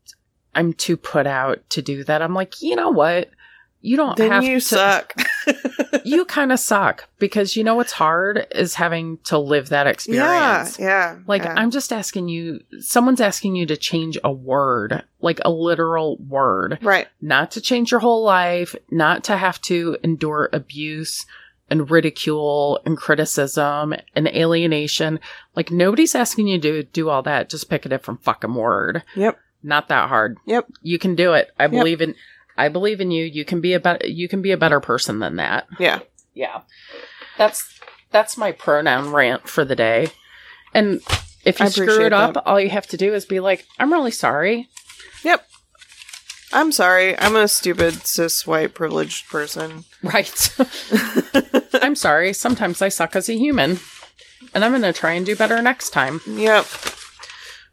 I'm 0.56 0.72
too 0.72 0.96
put 0.96 1.28
out 1.28 1.58
to 1.70 1.82
do 1.82 2.02
that. 2.02 2.20
I'm 2.20 2.34
like, 2.34 2.60
you 2.60 2.74
know 2.74 2.90
what? 2.90 3.30
You 3.80 3.96
don't 3.96 4.16
then 4.16 4.32
have 4.32 4.42
you 4.42 4.56
to. 4.56 4.60
suck 4.60 5.14
You 6.04 6.24
kind 6.24 6.52
of 6.52 6.58
suck 6.60 7.08
because 7.18 7.56
you 7.56 7.64
know 7.64 7.74
what's 7.74 7.92
hard 7.92 8.46
is 8.52 8.74
having 8.74 9.18
to 9.24 9.38
live 9.38 9.68
that 9.70 9.86
experience. 9.86 10.78
yeah 10.78 10.86
yeah 10.86 11.18
Like 11.26 11.42
yeah. 11.44 11.54
I'm 11.56 11.70
just 11.70 11.92
asking 11.92 12.28
you. 12.28 12.60
Someone's 12.80 13.20
asking 13.20 13.56
you 13.56 13.66
to 13.66 13.76
change 13.76 14.18
a 14.24 14.32
word, 14.32 15.02
like 15.20 15.40
a 15.44 15.50
literal 15.50 16.16
word 16.16 16.78
right 16.82 17.08
not 17.20 17.50
to 17.52 17.60
change 17.60 17.90
your 17.90 18.00
whole 18.00 18.22
life, 18.24 18.74
not 18.90 19.24
to 19.24 19.36
have 19.36 19.60
to 19.62 19.96
endure 20.02 20.48
abuse 20.52 21.26
and 21.70 21.90
ridicule 21.90 22.80
and 22.86 22.96
criticism 22.96 23.94
and 24.16 24.28
alienation. 24.28 25.20
Like 25.54 25.70
nobody's 25.70 26.14
asking 26.14 26.48
you 26.48 26.58
to 26.60 26.82
do 26.84 27.10
all 27.10 27.22
that. 27.22 27.50
Just 27.50 27.68
pick 27.68 27.84
a 27.84 27.88
different 27.90 28.22
fucking 28.24 28.54
word. 28.54 29.02
Yep. 29.14 29.38
Not 29.62 29.88
that 29.88 30.08
hard. 30.08 30.38
Yep. 30.46 30.66
You 30.82 30.98
can 30.98 31.14
do 31.14 31.34
it. 31.34 31.50
I 31.58 31.66
believe 31.66 32.00
in 32.00 32.14
I 32.58 32.68
believe 32.68 33.00
in 33.00 33.10
you. 33.10 33.24
You 33.24 33.44
can 33.44 33.60
be 33.62 33.72
a 33.72 33.80
better 33.80 34.06
you 34.06 34.28
can 34.28 34.42
be 34.42 34.50
a 34.52 34.56
better 34.58 34.80
person 34.80 35.20
than 35.20 35.36
that. 35.36 35.66
Yeah. 35.78 36.00
Yeah. 36.34 36.60
That's 37.38 37.80
that's 38.10 38.36
my 38.36 38.52
pronoun 38.52 39.12
rant 39.12 39.48
for 39.48 39.64
the 39.64 39.76
day. 39.76 40.08
And 40.74 41.00
if 41.44 41.60
you 41.60 41.66
I 41.66 41.68
screw 41.70 42.04
it 42.04 42.12
up, 42.12 42.34
that. 42.34 42.46
all 42.46 42.60
you 42.60 42.68
have 42.70 42.86
to 42.88 42.96
do 42.96 43.14
is 43.14 43.24
be 43.24 43.40
like, 43.40 43.64
I'm 43.78 43.92
really 43.92 44.10
sorry. 44.10 44.68
Yep. 45.24 45.46
I'm 46.52 46.72
sorry. 46.72 47.18
I'm 47.18 47.36
a 47.36 47.46
stupid 47.48 48.06
cis 48.06 48.46
white 48.46 48.74
privileged 48.74 49.28
person. 49.28 49.84
Right. 50.02 50.50
I'm 51.74 51.94
sorry. 51.94 52.32
Sometimes 52.32 52.80
I 52.82 52.88
suck 52.88 53.14
as 53.16 53.28
a 53.28 53.34
human. 53.36 53.78
And 54.54 54.64
I'm 54.64 54.72
gonna 54.72 54.92
try 54.92 55.12
and 55.12 55.26
do 55.26 55.36
better 55.36 55.60
next 55.60 55.90
time. 55.90 56.20
Yep. 56.26 56.66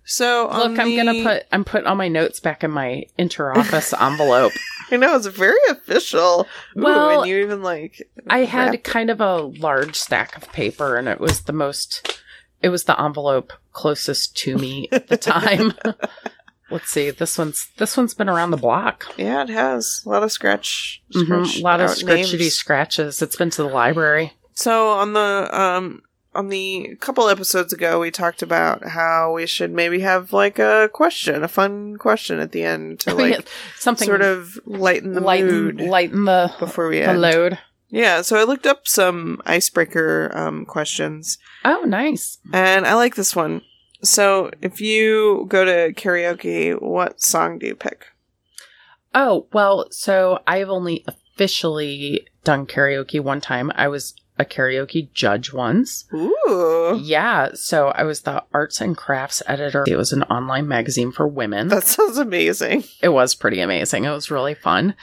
So 0.04 0.50
Look, 0.52 0.78
I'm 0.80 0.88
the- 0.90 0.98
gonna 0.98 1.24
put 1.24 1.44
I'm 1.52 1.64
putting 1.64 1.88
all 1.88 1.96
my 1.96 2.08
notes 2.10 2.40
back 2.40 2.64
in 2.64 2.72
my 2.72 3.06
inter-office 3.18 3.94
envelope. 4.00 4.52
I 4.92 4.98
know 4.98 5.16
it's 5.16 5.26
very 5.28 5.58
official. 5.70 6.48
Ooh, 6.78 6.82
Well, 6.84 7.22
and 7.22 7.30
you 7.30 7.38
even 7.44 7.64
like. 7.64 8.08
I 8.28 8.40
had 8.46 8.84
kind 8.84 9.10
of 9.10 9.20
a 9.22 9.38
large 9.38 9.96
stack 9.96 10.36
of 10.38 10.52
paper 10.52 10.96
and 10.98 11.08
it 11.08 11.20
was 11.20 11.42
the 11.42 11.54
most 11.54 12.20
it 12.62 12.70
was 12.70 12.86
the 12.86 13.00
envelope 13.00 13.54
closest 13.74 14.36
to 14.38 14.58
me 14.58 14.88
at 14.92 15.08
the 15.08 15.18
time. 15.18 15.74
Let's 16.72 16.90
see. 16.90 17.12
This 17.12 17.38
one's 17.38 17.68
this 17.78 17.96
one's 17.96 18.14
been 18.16 18.30
around 18.30 18.52
the 18.52 18.58
block. 18.58 19.06
Yeah, 19.18 19.44
it 19.44 19.50
has 19.50 20.02
a 20.06 20.10
lot 20.10 20.24
of 20.24 20.32
scratch. 20.32 21.02
Mhm, 21.14 21.60
A 21.60 21.64
lot 21.64 21.80
of 21.80 21.92
out 21.92 21.98
scratchity 21.98 22.40
names. 22.40 22.54
scratches. 22.56 23.22
It's 23.22 23.36
been 23.36 23.52
to 23.52 23.64
the 23.64 23.70
library. 23.70 24.34
So 24.54 24.90
on 24.90 25.14
the 25.14 25.50
um 25.52 26.02
on 26.36 26.50
the 26.50 26.96
couple 27.00 27.28
episodes 27.30 27.74
ago, 27.74 28.00
we 28.00 28.12
talked 28.12 28.42
about 28.42 28.86
how 28.90 29.34
we 29.34 29.46
should 29.48 29.72
maybe 29.72 30.02
have 30.02 30.34
like 30.34 30.60
a 30.60 30.90
question, 30.94 31.44
a 31.44 31.48
fun 31.48 31.98
question 31.98 32.40
at 32.40 32.52
the 32.52 32.64
end 32.64 33.00
to 33.02 33.14
like 33.16 33.48
something 33.78 34.06
sort 34.06 34.22
of 34.22 34.60
lighten 34.66 35.14
the 35.14 35.22
lighten 35.22 35.48
mood 35.50 35.82
lighten 35.82 36.26
the, 36.26 36.54
before 36.60 36.88
we 36.90 37.00
the 37.00 37.08
end. 37.10 37.22
load. 37.22 37.60
Yeah, 37.90 38.22
so 38.24 38.38
I 38.38 38.44
looked 38.44 38.66
up 38.68 38.88
some 38.88 39.42
icebreaker 39.46 40.32
um, 40.36 40.66
questions, 40.66 41.38
Oh, 41.64 41.84
nice. 41.86 42.40
and 42.52 42.86
I 42.86 42.96
like 42.96 43.16
this 43.16 43.36
one. 43.36 43.62
So, 44.04 44.52
if 44.62 44.82
you 44.82 45.46
go 45.48 45.64
to 45.66 45.94
karaoke, 45.94 46.80
what 46.82 47.22
song 47.22 47.58
do 47.60 47.68
you 47.68 47.76
pick? 47.76 48.08
Oh, 49.14 49.48
well, 49.54 49.88
so 49.92 50.40
I've 50.46 50.70
only 50.70 51.06
officially 51.08 52.28
done 52.44 52.66
karaoke 52.66 53.22
one 53.22 53.40
time. 53.40 53.72
I 53.76 53.88
was 53.88 54.14
a 54.38 54.46
karaoke 54.46 55.12
judge 55.14 55.54
once. 55.54 56.06
Ooh, 56.14 57.00
Yeah, 57.02 57.50
so 57.54 57.88
I 57.90 58.04
was 58.04 58.22
the 58.22 58.44
arts 58.54 58.82
and 58.82 58.96
crafts 58.98 59.42
editor. 59.48 59.86
It 59.88 59.96
was 59.96 60.12
an 60.14 60.24
online 60.24 60.68
magazine 60.68 61.12
for 61.12 61.28
women. 61.28 61.68
that 61.70 61.84
sounds 61.86 62.18
amazing. 62.18 62.84
it 63.02 63.10
was 63.10 63.34
pretty 63.36 63.62
amazing. 63.62 64.04
It 64.06 64.10
was 64.12 64.30
really 64.32 64.54
fun. 64.54 64.96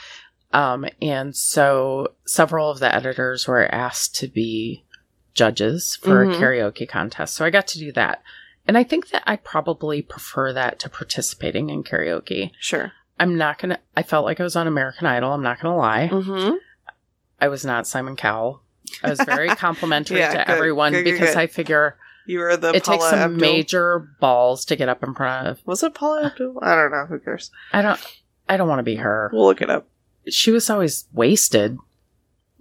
Um, 0.51 0.85
and 1.01 1.35
so 1.35 2.13
several 2.25 2.69
of 2.69 2.79
the 2.79 2.93
editors 2.93 3.47
were 3.47 3.65
asked 3.73 4.15
to 4.17 4.27
be 4.27 4.83
judges 5.33 5.95
for 6.01 6.25
Mhm. 6.25 6.35
a 6.35 6.37
karaoke 6.39 6.87
contest. 6.87 7.33
So 7.33 7.43
I 7.43 7.49
got 7.49 7.65
to 7.67 7.79
do 7.79 7.91
that. 7.93 8.21
And 8.67 8.77
I 8.77 8.83
think 8.83 9.09
that 9.09 9.23
I 9.25 9.35
probably 9.35 10.01
prefer 10.03 10.53
that 10.53 10.77
to 10.79 10.89
participating 10.89 11.69
in 11.71 11.83
karaoke. 11.83 12.51
Sure. 12.59 12.91
I'm 13.19 13.35
not 13.37 13.57
going 13.57 13.71
to, 13.71 13.79
I 13.97 14.03
felt 14.03 14.25
like 14.25 14.39
I 14.39 14.43
was 14.43 14.55
on 14.55 14.67
American 14.67 15.07
Idol. 15.07 15.33
I'm 15.33 15.41
not 15.43 15.59
going 15.59 15.73
to 15.73 15.77
lie. 15.77 16.09
Mm-hmm. 16.11 16.55
I 17.41 17.47
was 17.47 17.65
not 17.65 17.87
Simon 17.87 18.15
Cowell. 18.15 18.62
I 19.03 19.09
was 19.09 19.19
very 19.21 19.47
complimentary 19.55 20.19
Yeah, 20.19 20.31
to 20.31 20.37
good, 20.45 20.49
everyone 20.49 20.91
good, 20.91 21.03
because 21.05 21.29
good. 21.29 21.37
I 21.37 21.47
figure 21.47 21.97
You 22.25 22.39
were 22.39 22.57
the 22.57 22.73
it 22.75 22.83
Paula 22.83 22.97
takes 22.99 23.09
some 23.09 23.19
Abdul. 23.19 23.37
major 23.39 23.99
balls 24.19 24.65
to 24.65 24.75
get 24.75 24.89
up 24.89 25.03
in 25.03 25.13
front 25.13 25.47
of. 25.47 25.59
Was 25.65 25.81
it 25.83 25.93
Paula 25.93 26.25
Abdul? 26.27 26.59
I 26.61 26.75
don't 26.75 26.91
know. 26.91 27.05
Who 27.07 27.19
cares? 27.19 27.51
I 27.71 27.81
don't, 27.81 27.99
I 28.49 28.57
don't 28.57 28.67
want 28.67 28.79
to 28.79 28.83
be 28.83 28.95
her. 28.95 29.29
We'll 29.33 29.45
look 29.45 29.61
it 29.61 29.69
up. 29.69 29.87
She 30.29 30.51
was 30.51 30.69
always 30.69 31.05
wasted. 31.13 31.77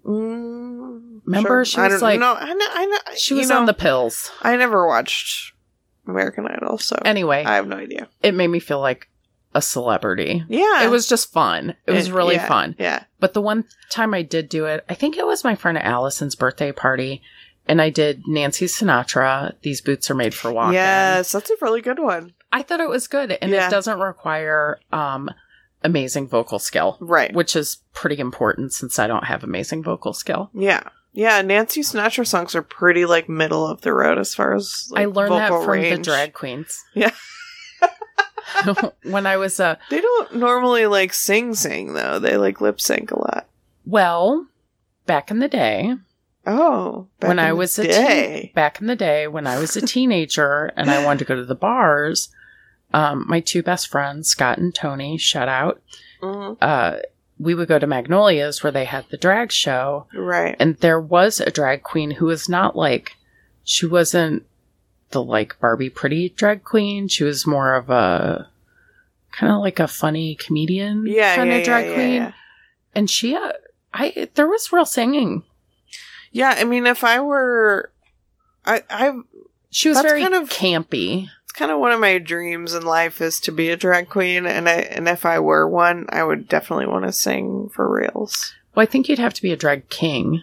Mm, 0.04 1.20
Remember, 1.24 1.64
she 1.64 1.78
I 1.78 1.88
was 1.88 2.02
like- 2.02 2.18
no, 2.18 2.34
I 2.34 2.52
know. 2.52 2.66
I 2.70 2.86
know. 2.86 2.98
She 3.16 3.34
was 3.34 3.48
know, 3.48 3.58
on 3.60 3.66
the 3.66 3.74
pills. 3.74 4.30
I 4.42 4.56
never 4.56 4.86
watched 4.86 5.52
American 6.08 6.46
Idol, 6.48 6.78
so 6.78 6.96
Anyway, 7.04 7.44
I 7.44 7.54
have 7.54 7.68
no 7.68 7.76
idea. 7.76 8.08
it 8.22 8.34
made 8.34 8.48
me 8.48 8.58
feel 8.58 8.80
like 8.80 9.08
a 9.54 9.62
celebrity. 9.62 10.44
Yeah, 10.48 10.84
It 10.84 10.90
was 10.90 11.08
just 11.08 11.32
fun. 11.32 11.74
It 11.86 11.92
was 11.92 12.10
really 12.10 12.36
yeah, 12.36 12.48
fun. 12.48 12.74
Yeah. 12.78 13.04
But 13.20 13.34
the 13.34 13.40
one 13.42 13.64
time 13.90 14.14
I 14.14 14.22
did 14.22 14.48
do 14.48 14.64
it, 14.66 14.84
I 14.88 14.94
think 14.94 15.16
it 15.16 15.26
was 15.26 15.44
my 15.44 15.54
friend 15.54 15.76
Allison's 15.78 16.34
birthday 16.34 16.72
party, 16.72 17.22
and 17.68 17.80
I 17.80 17.90
did 17.90 18.22
Nancy 18.26 18.66
Sinatra. 18.66 19.54
These 19.62 19.80
boots 19.80 20.10
are 20.10 20.14
made 20.14 20.34
for 20.34 20.52
walking. 20.52 20.74
Yes, 20.74 21.32
that's 21.32 21.50
a 21.50 21.56
really 21.60 21.80
good 21.82 21.98
one. 21.98 22.32
I 22.52 22.62
thought 22.62 22.80
it 22.80 22.88
was 22.88 23.06
good, 23.06 23.32
and 23.40 23.50
Yeah. 23.50 23.68
it 23.68 23.70
doesn't 23.70 23.98
require 24.00 24.80
um, 24.92 25.30
amazing 25.84 26.28
vocal 26.28 26.58
skill, 26.58 26.96
Right. 27.00 27.32
which 27.34 27.54
is 27.56 27.78
pretty 27.94 28.18
important 28.20 28.72
since 28.72 28.98
I 28.98 29.06
don't 29.06 29.24
have 29.24 29.44
amazing 29.44 29.82
vocal 29.82 30.12
skill. 30.12 30.50
Yeah. 30.54 30.82
Yeah, 31.14 31.42
Nancy 31.42 31.82
Sinatra 31.82 32.26
songs 32.26 32.54
are 32.54 32.62
pretty 32.62 33.04
like 33.04 33.28
middle 33.28 33.66
of 33.66 33.82
the 33.82 33.92
road 33.92 34.16
as 34.18 34.34
far 34.34 34.54
as 34.54 34.88
like, 34.90 35.02
I 35.02 35.04
learned 35.04 35.32
that 35.32 35.48
from 35.64 35.80
the 35.82 35.98
drag 35.98 36.32
queens. 36.32 36.82
Yeah. 36.94 37.10
when 39.04 39.26
I 39.26 39.36
was 39.36 39.58
uh, 39.60 39.76
They 39.90 40.00
don't 40.00 40.36
normally 40.36 40.86
like 40.86 41.12
sing 41.14 41.54
sing 41.54 41.94
though. 41.94 42.18
They 42.18 42.36
like 42.36 42.60
lip 42.60 42.80
sync 42.80 43.10
a 43.10 43.18
lot. 43.18 43.46
well, 43.86 44.46
back 45.06 45.30
in 45.30 45.38
the 45.40 45.48
day, 45.48 45.94
Oh, 46.46 47.06
back 47.20 47.28
when 47.28 47.38
in 47.38 47.44
I 47.44 47.48
the 47.50 47.56
was 47.56 47.78
a 47.78 47.84
day. 47.84 48.40
teen, 48.46 48.52
back 48.54 48.80
in 48.80 48.86
the 48.88 48.96
day 48.96 49.28
when 49.28 49.46
I 49.46 49.58
was 49.58 49.76
a 49.76 49.80
teenager 49.86 50.72
and 50.76 50.90
I 50.90 51.04
wanted 51.04 51.20
to 51.20 51.24
go 51.24 51.36
to 51.36 51.44
the 51.44 51.54
bars, 51.54 52.30
um, 52.92 53.24
my 53.28 53.40
two 53.40 53.62
best 53.62 53.88
friends, 53.88 54.28
Scott 54.28 54.58
and 54.58 54.74
Tony, 54.74 55.16
shout 55.18 55.48
out, 55.48 55.80
Mhm. 56.20 56.56
uh, 56.60 56.96
we 57.38 57.54
would 57.54 57.68
go 57.68 57.78
to 57.78 57.86
Magnolias 57.86 58.62
where 58.62 58.70
they 58.72 58.84
had 58.84 59.04
the 59.10 59.16
drag 59.16 59.50
show, 59.52 60.06
Right. 60.14 60.54
and 60.58 60.76
there 60.78 61.00
was 61.00 61.40
a 61.40 61.50
drag 61.50 61.82
queen 61.82 62.12
who 62.12 62.26
was 62.26 62.48
not 62.48 62.76
like, 62.76 63.12
she 63.64 63.86
wasn't 63.86 64.44
the 65.12 65.22
like 65.22 65.58
Barbie 65.60 65.90
pretty 65.90 66.28
drag 66.30 66.64
queen. 66.64 67.08
She 67.08 67.24
was 67.24 67.46
more 67.46 67.74
of 67.74 67.88
a 67.90 68.48
kind 69.30 69.52
of 69.52 69.60
like 69.60 69.78
a 69.78 69.88
funny 69.88 70.34
comedian 70.34 71.06
Yeah, 71.06 71.36
kind 71.36 71.50
yeah, 71.50 71.56
of 71.56 71.64
drag 71.64 71.86
yeah, 71.86 71.94
queen, 71.94 72.34
and 72.94 73.08
she, 73.08 73.34
uh, 73.34 73.52
I 73.94 74.28
there 74.34 74.48
was 74.48 74.72
real 74.72 74.84
singing. 74.84 75.42
Yeah, 76.32 76.54
I 76.56 76.64
mean, 76.64 76.86
if 76.86 77.04
I 77.04 77.20
were, 77.20 77.90
I, 78.64 78.82
I, 78.88 79.12
She 79.70 79.88
was 79.90 80.00
very 80.00 80.22
kind 80.22 80.32
of- 80.34 80.48
campy. 80.48 81.28
it's 81.44 81.52
kind 81.52 81.70
of 81.70 81.78
one 81.78 81.92
of 81.92 82.00
my 82.00 82.16
dreams 82.18 82.72
in 82.72 82.84
life 82.86 83.20
is 83.20 83.38
to 83.40 83.52
be 83.52 83.68
a 83.68 83.76
drag 83.76 84.08
queen, 84.08 84.46
and 84.46 84.66
I, 84.68 84.76
and 84.76 85.08
if 85.08 85.26
I 85.26 85.38
were 85.40 85.68
one, 85.68 86.06
I 86.08 86.22
would 86.24 86.48
definitely 86.48 86.86
want 86.86 87.04
to 87.04 87.12
sing 87.12 87.68
for 87.74 87.86
reals. 87.86 88.54
Well, 88.74 88.82
I 88.82 88.86
think 88.86 89.08
you'd 89.10 89.18
have 89.18 89.34
to 89.34 89.42
be 89.42 89.52
a 89.52 89.56
drag 89.56 89.90
king. 89.90 90.42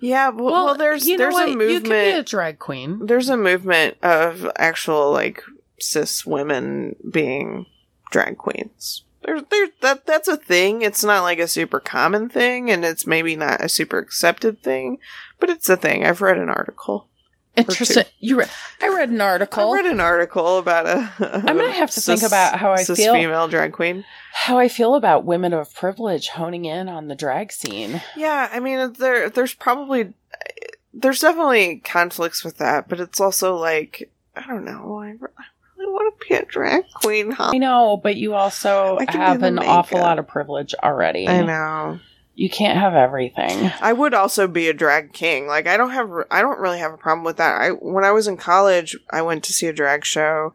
Yeah, 0.00 0.30
well, 0.30 0.66
well, 0.66 0.74
there's 0.74 1.06
you 1.06 1.16
know 1.16 1.24
there's 1.24 1.34
what? 1.34 1.48
a 1.48 1.52
You 1.52 1.56
could 1.58 1.82
be 1.84 1.88
movement. 1.90 2.18
a 2.18 2.22
drag 2.22 2.58
queen. 2.58 3.06
there's 3.06 3.28
a 3.28 3.36
movement 3.36 3.96
of 4.02 4.50
actual 4.56 5.12
like 5.12 5.42
cis 5.78 6.24
women 6.26 6.96
being 7.10 7.66
drag 8.10 8.38
queens. 8.38 9.04
There's 9.22 9.42
there 9.50 9.68
that 9.82 10.06
that's 10.06 10.28
a 10.28 10.36
thing. 10.36 10.82
It's 10.82 11.04
not 11.04 11.22
like 11.22 11.38
a 11.38 11.46
super 11.48 11.78
common 11.80 12.28
thing, 12.30 12.70
and 12.70 12.84
it's 12.84 13.06
maybe 13.06 13.36
not 13.36 13.62
a 13.62 13.68
super 13.68 13.98
accepted 13.98 14.62
thing, 14.62 14.98
but 15.38 15.50
it's 15.50 15.68
a 15.68 15.76
thing. 15.76 16.04
I've 16.04 16.22
read 16.22 16.38
an 16.38 16.48
article. 16.48 17.08
Interesting. 17.56 18.04
You 18.20 18.38
re- 18.38 18.46
I 18.80 18.88
read 18.88 19.10
an 19.10 19.20
article. 19.20 19.72
I 19.72 19.76
read 19.76 19.86
an 19.86 20.00
article 20.00 20.58
about 20.58 20.86
a. 20.86 21.10
I'm 21.18 21.56
gonna 21.56 21.70
have 21.72 21.90
to 21.90 22.00
think 22.00 22.22
about 22.22 22.58
how 22.58 22.72
I 22.72 22.82
cis 22.82 22.98
feel. 22.98 23.12
female 23.14 23.48
drag 23.48 23.72
queen. 23.72 24.04
how 24.32 24.58
I 24.58 24.68
feel 24.68 24.94
about 24.94 25.24
women 25.24 25.52
of 25.52 25.74
privilege 25.74 26.28
honing 26.28 26.64
in 26.64 26.88
on 26.88 27.08
the 27.08 27.14
drag 27.14 27.52
scene. 27.52 28.02
Yeah, 28.16 28.48
I 28.52 28.60
mean, 28.60 28.92
there 28.98 29.28
there's 29.28 29.54
probably 29.54 30.12
there's 30.94 31.20
definitely 31.20 31.78
conflicts 31.84 32.44
with 32.44 32.58
that, 32.58 32.88
but 32.88 33.00
it's 33.00 33.20
also 33.20 33.56
like 33.56 34.10
I 34.36 34.46
don't 34.46 34.64
know. 34.64 35.00
I, 35.00 35.10
re- 35.18 35.28
I 35.38 35.44
really 35.76 35.92
want 35.92 36.20
to 36.20 36.28
be 36.28 36.34
a 36.34 36.44
drag 36.44 36.84
queen. 36.94 37.32
Huh? 37.32 37.50
I 37.52 37.58
know, 37.58 37.96
but 37.96 38.16
you 38.16 38.34
also 38.34 38.96
I 38.98 39.06
can 39.06 39.14
do 39.14 39.20
have 39.20 39.42
an 39.42 39.58
awful 39.58 39.98
lot 39.98 40.18
of 40.18 40.28
privilege 40.28 40.74
already. 40.82 41.26
I 41.26 41.42
know. 41.42 41.98
You 42.40 42.48
can't 42.48 42.78
have 42.78 42.94
everything. 42.94 43.70
I 43.82 43.92
would 43.92 44.14
also 44.14 44.48
be 44.48 44.68
a 44.70 44.72
drag 44.72 45.12
king. 45.12 45.46
Like 45.46 45.66
I 45.66 45.76
don't 45.76 45.90
have 45.90 46.08
I 46.30 46.40
don't 46.40 46.58
really 46.58 46.78
have 46.78 46.94
a 46.94 46.96
problem 46.96 47.22
with 47.22 47.36
that. 47.36 47.60
I 47.60 47.68
when 47.72 48.02
I 48.02 48.12
was 48.12 48.26
in 48.26 48.38
college, 48.38 48.96
I 49.10 49.20
went 49.20 49.44
to 49.44 49.52
see 49.52 49.66
a 49.66 49.74
drag 49.74 50.06
show 50.06 50.54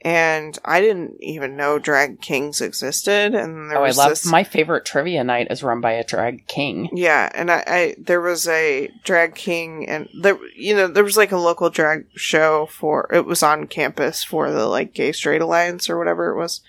and 0.00 0.58
I 0.64 0.80
didn't 0.80 1.16
even 1.20 1.54
know 1.54 1.78
drag 1.78 2.22
kings 2.22 2.62
existed 2.62 3.34
and 3.34 3.70
there 3.70 3.76
Oh, 3.76 3.84
I 3.84 3.90
love 3.90 4.08
this 4.08 4.24
my 4.24 4.42
favorite 4.42 4.86
trivia 4.86 5.22
night 5.22 5.48
is 5.50 5.62
run 5.62 5.82
by 5.82 5.92
a 5.92 6.04
drag 6.04 6.46
king. 6.46 6.88
yeah, 6.94 7.28
and 7.34 7.50
I, 7.50 7.64
I 7.66 7.94
there 7.98 8.22
was 8.22 8.48
a 8.48 8.88
drag 9.04 9.34
king 9.34 9.86
and 9.86 10.08
there 10.22 10.38
you 10.56 10.74
know, 10.74 10.86
there 10.88 11.04
was 11.04 11.18
like 11.18 11.32
a 11.32 11.36
local 11.36 11.68
drag 11.68 12.06
show 12.14 12.64
for 12.70 13.06
it 13.12 13.26
was 13.26 13.42
on 13.42 13.66
campus 13.66 14.24
for 14.24 14.50
the 14.50 14.66
like 14.66 14.94
gay 14.94 15.12
straight 15.12 15.42
alliance 15.42 15.90
or 15.90 15.98
whatever 15.98 16.30
it 16.30 16.38
was. 16.38 16.62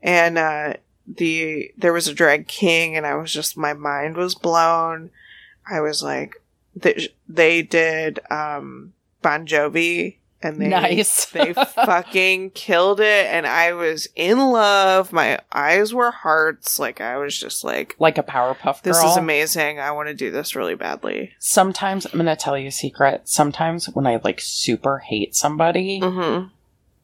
And 0.00 0.38
uh 0.38 0.74
the 1.16 1.72
there 1.76 1.92
was 1.92 2.08
a 2.08 2.14
drag 2.14 2.46
king 2.46 2.96
and 2.96 3.06
I 3.06 3.16
was 3.16 3.32
just 3.32 3.56
my 3.56 3.72
mind 3.72 4.16
was 4.16 4.34
blown. 4.34 5.10
I 5.70 5.80
was 5.80 6.02
like 6.02 6.34
they, 6.76 7.08
they 7.28 7.62
did 7.62 8.20
um 8.30 8.92
Bon 9.22 9.46
Jovi 9.46 10.16
and 10.42 10.58
they 10.58 10.68
Nice. 10.68 11.26
they 11.26 11.52
fucking 11.84 12.50
killed 12.52 13.00
it 13.00 13.26
and 13.26 13.46
I 13.46 13.72
was 13.74 14.08
in 14.16 14.38
love. 14.38 15.12
My 15.12 15.38
eyes 15.52 15.92
were 15.92 16.10
hearts. 16.10 16.78
Like 16.78 17.00
I 17.00 17.16
was 17.18 17.38
just 17.38 17.62
like 17.64 17.94
like 17.98 18.16
a 18.18 18.22
Powerpuff 18.22 18.82
Girl. 18.82 18.94
this 18.94 19.02
is 19.02 19.16
amazing. 19.16 19.78
I 19.80 19.90
want 19.90 20.08
to 20.08 20.14
do 20.14 20.30
this 20.30 20.54
really 20.56 20.74
badly. 20.76 21.32
Sometimes 21.38 22.06
I'm 22.06 22.12
gonna 22.18 22.36
tell 22.36 22.56
you 22.56 22.68
a 22.68 22.72
secret. 22.72 23.28
Sometimes 23.28 23.86
when 23.90 24.06
I 24.06 24.20
like 24.24 24.40
super 24.40 24.98
hate 24.98 25.34
somebody 25.34 26.00
Mhm. 26.00 26.50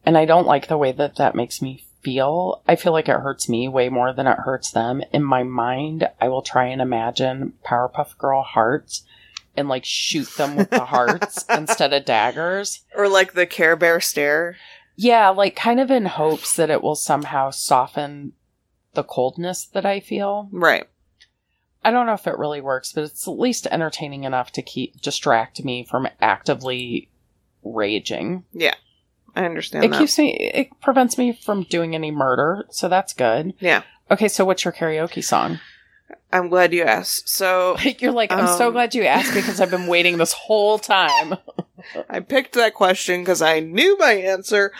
and 0.06 0.16
I 0.16 0.24
don't 0.24 0.46
like 0.46 0.68
the 0.68 0.78
way 0.78 0.92
that 0.92 1.16
that 1.16 1.34
makes 1.34 1.60
me 1.60 1.82
feel, 2.06 2.62
I 2.68 2.76
feel 2.76 2.92
like 2.92 3.08
it 3.08 3.18
hurts 3.18 3.48
me 3.48 3.66
way 3.66 3.88
more 3.88 4.12
than 4.12 4.28
it 4.28 4.38
hurts 4.38 4.70
them. 4.70 5.02
In 5.12 5.24
my 5.24 5.42
mind, 5.42 6.08
I 6.20 6.28
will 6.28 6.40
try 6.40 6.66
and 6.66 6.80
imagine 6.80 7.54
Powerpuff 7.64 8.16
Girl 8.16 8.44
hearts 8.44 9.02
and 9.56 9.68
like 9.68 9.84
shoot 9.84 10.28
them 10.36 10.54
with 10.54 10.70
the 10.70 10.84
hearts 10.84 11.44
instead 11.50 11.92
of 11.92 12.04
daggers. 12.04 12.84
Or 12.94 13.08
like 13.08 13.32
the 13.32 13.44
Care 13.44 13.74
Bear 13.74 14.00
stare. 14.00 14.54
Yeah, 14.94 15.30
like 15.30 15.56
kind 15.56 15.80
of 15.80 15.90
in 15.90 16.06
hopes 16.06 16.54
that 16.54 16.70
it 16.70 16.80
will 16.80 16.94
somehow 16.94 17.50
soften 17.50 18.34
the 18.94 19.02
coldness 19.02 19.64
that 19.64 19.84
I 19.84 19.98
feel. 19.98 20.48
Right. 20.52 20.86
I 21.84 21.90
don't 21.90 22.06
know 22.06 22.14
if 22.14 22.28
it 22.28 22.38
really 22.38 22.60
works, 22.60 22.92
but 22.92 23.02
it's 23.02 23.26
at 23.26 23.36
least 23.36 23.66
entertaining 23.66 24.22
enough 24.22 24.52
to 24.52 24.62
keep 24.62 25.00
distract 25.02 25.64
me 25.64 25.84
from 25.84 26.06
actively 26.20 27.10
raging. 27.64 28.44
I 29.36 29.44
understand 29.44 29.84
It 29.84 29.90
that. 29.92 29.98
keeps 29.98 30.18
me 30.18 30.32
it 30.54 30.68
prevents 30.80 31.16
me 31.18 31.32
from 31.32 31.62
doing 31.64 31.94
any 31.94 32.10
murder, 32.10 32.64
so 32.70 32.88
that's 32.88 33.12
good. 33.12 33.54
yeah. 33.60 33.82
Okay, 34.10 34.28
so 34.28 34.44
what's 34.44 34.64
your 34.64 34.72
karaoke 34.72 35.22
song? 35.22 35.58
I'm 36.32 36.48
glad 36.48 36.72
you 36.72 36.82
asked. 36.84 37.28
So 37.28 37.76
You're 37.98 38.12
like, 38.12 38.32
I'm 38.32 38.46
so 38.46 38.68
Um, 38.68 38.72
glad 38.72 38.94
you 38.94 39.02
asked 39.04 39.34
because 39.34 39.60
I've 39.60 39.70
been 39.70 39.86
waiting 39.94 40.16
this 40.18 40.32
whole 40.32 40.78
time. 40.78 41.36
I 42.10 42.20
picked 42.20 42.54
that 42.54 42.74
question 42.74 43.20
because 43.22 43.42
I 43.42 43.60
knew 43.60 43.96
my 43.98 44.12
answer. 44.12 44.72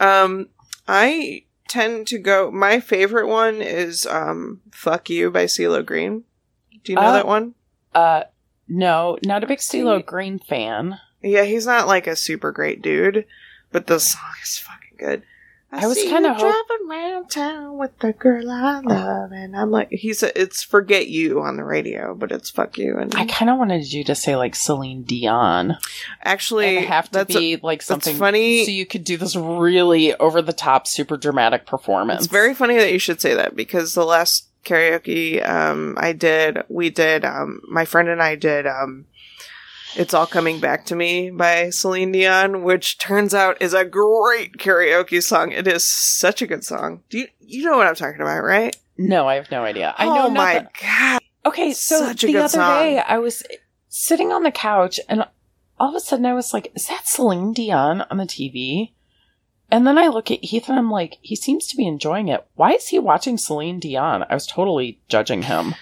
Um, 0.00 0.48
I 0.86 1.44
tend 1.68 2.06
to 2.08 2.18
go. 2.18 2.50
My 2.50 2.78
favorite 2.80 3.26
one 3.28 3.62
is 3.62 4.06
um, 4.06 4.60
"Fuck 4.70 5.08
You" 5.10 5.30
by 5.30 5.44
CeeLo 5.44 5.84
Green. 5.84 6.24
Do 6.84 6.92
you 6.92 6.96
know 6.96 7.02
Uh, 7.02 7.12
that 7.12 7.26
one? 7.26 7.54
Uh 7.94 8.24
no, 8.68 9.18
not 9.24 9.44
a 9.44 9.46
big 9.46 9.58
CeeLo 9.58 10.04
Green 10.04 10.38
fan. 10.38 10.98
Yeah, 11.22 11.44
he's 11.44 11.66
not 11.66 11.86
like 11.86 12.06
a 12.06 12.16
super 12.16 12.50
great 12.52 12.82
dude, 12.82 13.24
but 13.74 13.86
the 13.88 13.98
song 14.00 14.30
is 14.42 14.56
fucking 14.58 14.96
good. 14.98 15.22
I 15.76 15.88
was 15.88 15.98
kinda 15.98 16.28
you 16.28 16.34
hope- 16.34 16.38
driving 16.68 16.88
around 16.88 17.30
town 17.30 17.78
with 17.78 17.98
the 17.98 18.12
girl 18.12 18.48
I 18.48 18.78
love, 18.78 19.32
and 19.32 19.56
I'm 19.56 19.72
like, 19.72 19.88
he's 19.90 20.22
a, 20.22 20.40
it's 20.40 20.62
"Forget 20.62 21.08
You" 21.08 21.42
on 21.42 21.56
the 21.56 21.64
radio, 21.64 22.14
but 22.14 22.30
it's 22.30 22.48
"Fuck 22.48 22.78
You." 22.78 22.96
And 22.96 23.12
I 23.16 23.26
kind 23.26 23.50
of 23.50 23.58
wanted 23.58 23.92
you 23.92 24.04
to 24.04 24.14
say 24.14 24.36
like 24.36 24.54
Celine 24.54 25.02
Dion. 25.02 25.76
actually, 26.22 26.76
and 26.76 26.86
have 26.86 27.06
to 27.06 27.12
that's 27.18 27.34
a- 27.34 27.38
be 27.40 27.56
like 27.60 27.82
something 27.82 28.14
funny. 28.16 28.64
so 28.64 28.70
you 28.70 28.86
could 28.86 29.02
do 29.02 29.16
this 29.16 29.34
really 29.34 30.14
over 30.14 30.40
the 30.40 30.52
top, 30.52 30.86
super 30.86 31.16
dramatic 31.16 31.66
performance. 31.66 32.22
It's 32.24 32.32
very 32.32 32.54
funny 32.54 32.76
that 32.76 32.92
you 32.92 33.00
should 33.00 33.20
say 33.20 33.34
that 33.34 33.56
because 33.56 33.94
the 33.94 34.04
last 34.06 34.46
karaoke 34.64 35.46
um 35.46 35.96
I 35.98 36.12
did, 36.12 36.58
we 36.68 36.88
did 36.88 37.24
um 37.24 37.60
my 37.68 37.84
friend 37.84 38.08
and 38.08 38.22
I 38.22 38.36
did 38.36 38.66
um 38.68 39.06
It's 39.96 40.12
All 40.12 40.26
Coming 40.26 40.58
Back 40.58 40.84
to 40.86 40.96
Me 40.96 41.30
by 41.30 41.70
Celine 41.70 42.10
Dion, 42.10 42.64
which 42.64 42.98
turns 42.98 43.32
out 43.32 43.62
is 43.62 43.72
a 43.74 43.84
great 43.84 44.54
karaoke 44.58 45.22
song. 45.22 45.52
It 45.52 45.68
is 45.68 45.86
such 45.86 46.42
a 46.42 46.46
good 46.48 46.64
song. 46.64 47.02
Do 47.10 47.18
you 47.18 47.28
you 47.38 47.64
know 47.64 47.76
what 47.76 47.86
I'm 47.86 47.94
talking 47.94 48.20
about, 48.20 48.42
right? 48.42 48.74
no, 48.96 49.28
I 49.28 49.34
have 49.36 49.50
no 49.50 49.62
idea. 49.64 49.94
I 49.96 50.06
know 50.06 50.26
oh 50.26 50.30
my 50.30 50.54
nothing. 50.54 50.68
god. 50.82 51.20
Okay, 51.46 51.72
so 51.72 51.98
Such 52.06 52.22
the 52.22 52.36
other 52.38 52.48
song. 52.48 52.82
day 52.82 52.98
I 52.98 53.18
was 53.18 53.44
sitting 53.88 54.32
on 54.32 54.42
the 54.42 54.50
couch 54.50 54.98
and 55.08 55.24
all 55.78 55.90
of 55.90 55.94
a 55.94 56.00
sudden 56.00 56.26
I 56.26 56.32
was 56.34 56.52
like, 56.52 56.72
is 56.74 56.88
that 56.88 57.06
Celine 57.06 57.52
Dion 57.52 58.02
on 58.10 58.16
the 58.16 58.24
TV? 58.24 58.92
And 59.70 59.86
then 59.86 59.98
I 59.98 60.06
look 60.08 60.30
at 60.30 60.42
Heath 60.44 60.68
and 60.68 60.78
I'm 60.78 60.90
like, 60.90 61.18
he 61.20 61.36
seems 61.36 61.66
to 61.68 61.76
be 61.76 61.86
enjoying 61.86 62.28
it. 62.28 62.44
Why 62.54 62.72
is 62.72 62.88
he 62.88 62.98
watching 62.98 63.36
Celine 63.36 63.78
Dion? 63.80 64.24
I 64.28 64.34
was 64.34 64.46
totally 64.46 65.00
judging 65.08 65.42
him. 65.42 65.74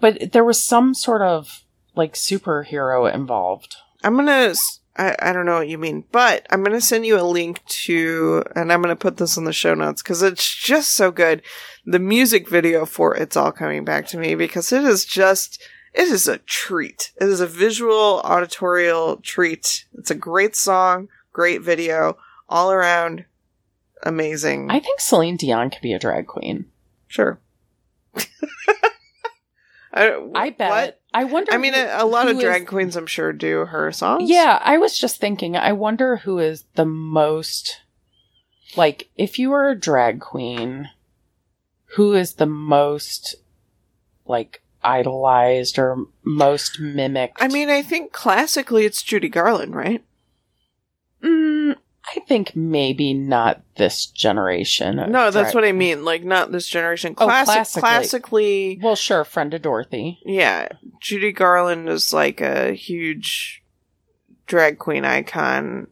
But 0.00 0.32
there 0.32 0.44
was 0.44 0.62
some 0.62 0.94
sort 0.94 1.22
of 1.22 1.64
like 1.98 2.14
superhero 2.14 3.12
involved. 3.12 3.76
I'm 4.02 4.16
gonna. 4.16 4.54
I 5.00 5.32
don't 5.32 5.46
know 5.46 5.58
what 5.58 5.68
you 5.68 5.78
mean, 5.78 6.04
but 6.10 6.44
I'm 6.50 6.64
gonna 6.64 6.80
send 6.80 7.06
you 7.06 7.20
a 7.20 7.22
link 7.22 7.64
to, 7.66 8.42
and 8.56 8.72
I'm 8.72 8.80
gonna 8.80 8.96
put 8.96 9.16
this 9.18 9.36
in 9.36 9.44
the 9.44 9.52
show 9.52 9.74
notes 9.74 10.02
because 10.02 10.22
it's 10.22 10.48
just 10.52 10.90
so 10.90 11.12
good. 11.12 11.42
The 11.84 11.98
music 11.98 12.48
video 12.48 12.84
for 12.86 13.14
"It's 13.14 13.36
All 13.36 13.52
Coming 13.52 13.84
Back 13.84 14.06
to 14.08 14.18
Me" 14.18 14.34
because 14.34 14.72
it 14.72 14.82
is 14.84 15.04
just, 15.04 15.62
it 15.94 16.08
is 16.08 16.26
a 16.26 16.38
treat. 16.38 17.12
It 17.20 17.28
is 17.28 17.40
a 17.40 17.46
visual, 17.46 18.20
auditorial 18.24 19.18
treat. 19.18 19.84
It's 19.96 20.10
a 20.10 20.16
great 20.16 20.56
song, 20.56 21.08
great 21.32 21.62
video, 21.62 22.16
all 22.48 22.72
around, 22.72 23.24
amazing. 24.02 24.68
I 24.70 24.80
think 24.80 25.00
Celine 25.00 25.36
Dion 25.36 25.70
could 25.70 25.82
be 25.82 25.92
a 25.92 25.98
drag 25.98 26.26
queen. 26.26 26.66
sure. 27.06 27.38
I, 29.92 30.28
I 30.34 30.50
bet. 30.50 30.70
What? 30.70 31.00
I 31.14 31.24
wonder. 31.24 31.52
I 31.52 31.56
mean, 31.56 31.72
who- 31.74 31.80
a, 31.80 32.04
a 32.04 32.06
lot 32.06 32.28
of 32.28 32.38
drag 32.38 32.62
is- 32.62 32.68
queens, 32.68 32.96
I'm 32.96 33.06
sure, 33.06 33.32
do 33.32 33.64
her 33.66 33.90
songs. 33.92 34.28
Yeah, 34.30 34.60
I 34.62 34.76
was 34.78 34.98
just 34.98 35.18
thinking, 35.20 35.56
I 35.56 35.72
wonder 35.72 36.16
who 36.16 36.38
is 36.38 36.64
the 36.74 36.84
most 36.84 37.80
like 38.76 39.08
if 39.16 39.38
you 39.38 39.50
were 39.50 39.70
a 39.70 39.78
drag 39.78 40.20
queen, 40.20 40.90
who 41.96 42.12
is 42.14 42.34
the 42.34 42.46
most 42.46 43.34
like 44.26 44.62
idolized 44.84 45.78
or 45.78 46.04
most 46.22 46.78
mimicked? 46.78 47.38
I 47.42 47.48
mean, 47.48 47.70
I 47.70 47.80
think 47.82 48.12
classically 48.12 48.84
it's 48.84 49.02
Judy 49.02 49.28
Garland, 49.30 49.74
right? 49.74 50.04
mm, 51.22 51.74
I 52.16 52.20
think 52.20 52.56
maybe 52.56 53.12
not 53.12 53.60
this 53.76 54.06
generation. 54.06 54.96
No, 55.10 55.30
that's 55.30 55.54
what 55.54 55.64
I 55.64 55.72
mean. 55.72 56.04
Like, 56.04 56.24
not 56.24 56.52
this 56.52 56.66
generation. 56.66 57.14
Oh, 57.18 57.24
Classic, 57.26 57.52
classically. 57.54 57.80
classically, 57.82 58.80
Well, 58.82 58.96
sure, 58.96 59.24
friend 59.24 59.52
of 59.54 59.62
Dorothy. 59.62 60.20
yeah. 60.24 60.68
Judy 61.00 61.32
Garland 61.32 61.88
is 61.88 62.12
like 62.12 62.40
a 62.40 62.72
huge 62.72 63.62
drag 64.46 64.78
queen 64.78 65.04
icon 65.04 65.88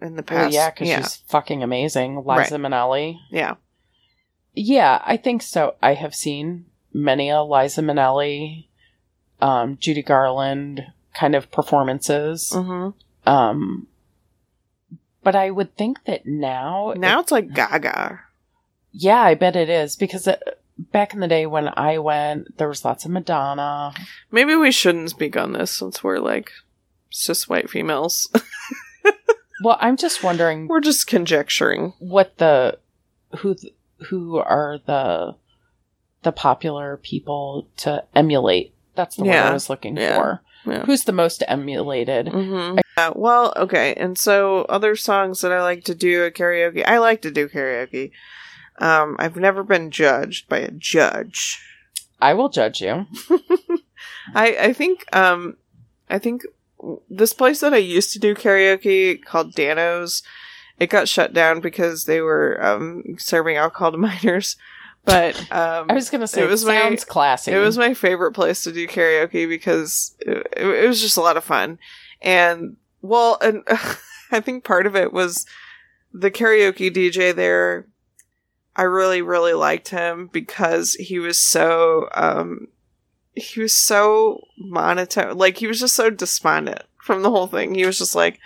in 0.00 0.16
the 0.16 0.24
Well, 0.28 0.44
past. 0.44 0.52
yeah, 0.54 0.70
because 0.70 0.88
yeah, 0.88 1.00
she's 1.02 1.16
fucking 1.28 1.62
amazing. 1.62 2.24
Liza 2.24 2.56
Minnelli. 2.56 3.18
yeah. 3.30 3.54
Yeah, 4.54 5.00
I 5.06 5.16
think 5.16 5.42
so. 5.42 5.76
I 5.80 5.94
have 5.94 6.14
seen 6.16 6.64
many 6.92 7.28
a 7.30 7.42
Liza 7.44 7.80
Minnelli, 7.82 8.66
um, 9.40 9.76
Judy 9.78 10.02
Garland 10.02 10.82
kind 11.14 11.36
of 11.36 11.50
performances. 11.52 12.50
hmm 12.52 12.88
Um, 13.24 13.86
but 15.22 15.34
I 15.34 15.50
would 15.50 15.76
think 15.76 16.04
that 16.04 16.26
now, 16.26 16.92
Now 16.96 17.20
it's 17.20 17.32
like 17.32 17.52
Gaga. 17.52 18.20
yeah, 18.92 19.20
I 19.20 19.34
bet 19.34 19.56
it 19.56 19.68
is 19.68 19.96
because 19.96 20.26
it, 20.26 20.42
back 20.78 21.12
in 21.14 21.20
the 21.20 21.28
day 21.28 21.46
when 21.46 21.68
I 21.76 21.98
went, 21.98 22.56
there 22.58 22.68
was 22.68 22.84
lots 22.84 23.04
of 23.04 23.10
Madonna. 23.10 23.92
Maybe 24.30 24.54
we 24.54 24.70
shouldn't 24.70 25.10
speak 25.10 25.36
on 25.36 25.52
this 25.52 25.70
since 25.70 26.02
we're 26.04 26.18
like 26.18 26.52
cis 27.10 27.48
white 27.48 27.70
females. 27.70 28.28
Well, 29.60 29.76
I'm 29.80 29.96
just 29.96 30.22
wondering 30.22 30.68
we're 30.68 30.78
just 30.78 31.08
conjecturing. 31.08 31.92
what 31.98 32.38
the 32.38 32.78
who 33.38 33.56
th- 33.56 33.74
who 34.08 34.36
are 34.38 34.78
the 34.86 35.34
the 36.22 36.30
popular 36.30 36.96
people 36.96 37.66
to 37.78 38.04
emulate. 38.14 38.72
That's 38.94 39.16
the 39.16 39.24
word 39.24 39.30
Yeah, 39.32 39.48
I 39.50 39.52
was 39.52 39.68
looking 39.68 39.96
yeah, 39.96 40.14
for. 40.16 40.42
Yeah. 40.70 40.84
Who's 40.84 41.04
the 41.04 41.12
most 41.12 41.42
emulated? 41.48 42.26
Mm-hmm. 42.26 42.78
Yeah, 42.96 43.12
well, 43.14 43.52
okay. 43.56 43.94
And 43.94 44.18
so 44.18 44.62
other 44.62 44.96
songs 44.96 45.40
that 45.40 45.52
I 45.52 45.62
like 45.62 45.84
to 45.84 45.94
do 45.94 46.26
at 46.26 46.34
karaoke, 46.34 46.86
I 46.86 46.98
like 46.98 47.22
to 47.22 47.30
do 47.30 47.48
karaoke. 47.48 48.10
Um, 48.78 49.16
I've 49.18 49.36
never 49.36 49.62
been 49.62 49.90
judged 49.90 50.48
by 50.48 50.58
a 50.58 50.70
judge. 50.70 51.60
I 52.20 52.34
will 52.34 52.48
judge 52.48 52.80
you. 52.80 53.06
I, 54.34 54.56
I 54.60 54.72
think, 54.72 55.04
um, 55.14 55.56
I 56.10 56.18
think 56.18 56.42
this 57.08 57.32
place 57.32 57.60
that 57.60 57.74
I 57.74 57.78
used 57.78 58.12
to 58.12 58.18
do 58.18 58.34
karaoke 58.34 59.22
called 59.22 59.54
Dano's, 59.54 60.22
it 60.78 60.90
got 60.90 61.08
shut 61.08 61.32
down 61.32 61.60
because 61.60 62.04
they 62.04 62.20
were, 62.20 62.64
um, 62.64 63.02
serving 63.18 63.56
alcohol 63.56 63.92
to 63.92 63.98
minors. 63.98 64.56
But, 65.08 65.36
um, 65.52 65.86
I 65.88 65.94
was 65.94 66.10
to 66.10 66.26
say 66.26 66.42
It 66.42 66.48
was 66.48 66.64
my- 66.64 66.80
sounds 66.80 67.04
classy. 67.04 67.52
It 67.52 67.58
was 67.58 67.78
my 67.78 67.94
favorite 67.94 68.32
place 68.32 68.62
to 68.64 68.72
do 68.72 68.86
karaoke 68.86 69.48
because 69.48 70.14
it, 70.20 70.46
it, 70.56 70.66
it 70.84 70.88
was 70.88 71.00
just 71.00 71.16
a 71.16 71.22
lot 71.22 71.36
of 71.36 71.44
fun. 71.44 71.78
And, 72.20 72.76
well, 73.02 73.38
and 73.40 73.62
I 74.30 74.40
think 74.40 74.64
part 74.64 74.86
of 74.86 74.94
it 74.94 75.12
was 75.12 75.46
the 76.12 76.30
karaoke 76.30 76.94
DJ 76.94 77.34
there. 77.34 77.86
I 78.76 78.82
really, 78.82 79.22
really 79.22 79.54
liked 79.54 79.88
him 79.88 80.28
because 80.32 80.94
he 80.94 81.18
was 81.18 81.40
so, 81.40 82.08
um, 82.14 82.68
he 83.34 83.60
was 83.60 83.72
so 83.74 84.42
monotone. 84.56 85.36
Like, 85.36 85.56
he 85.56 85.66
was 85.66 85.80
just 85.80 85.96
so 85.96 86.10
despondent 86.10 86.82
from 87.02 87.22
the 87.22 87.30
whole 87.30 87.46
thing. 87.48 87.74
He 87.74 87.86
was 87.86 87.98
just 87.98 88.14
like, 88.14 88.38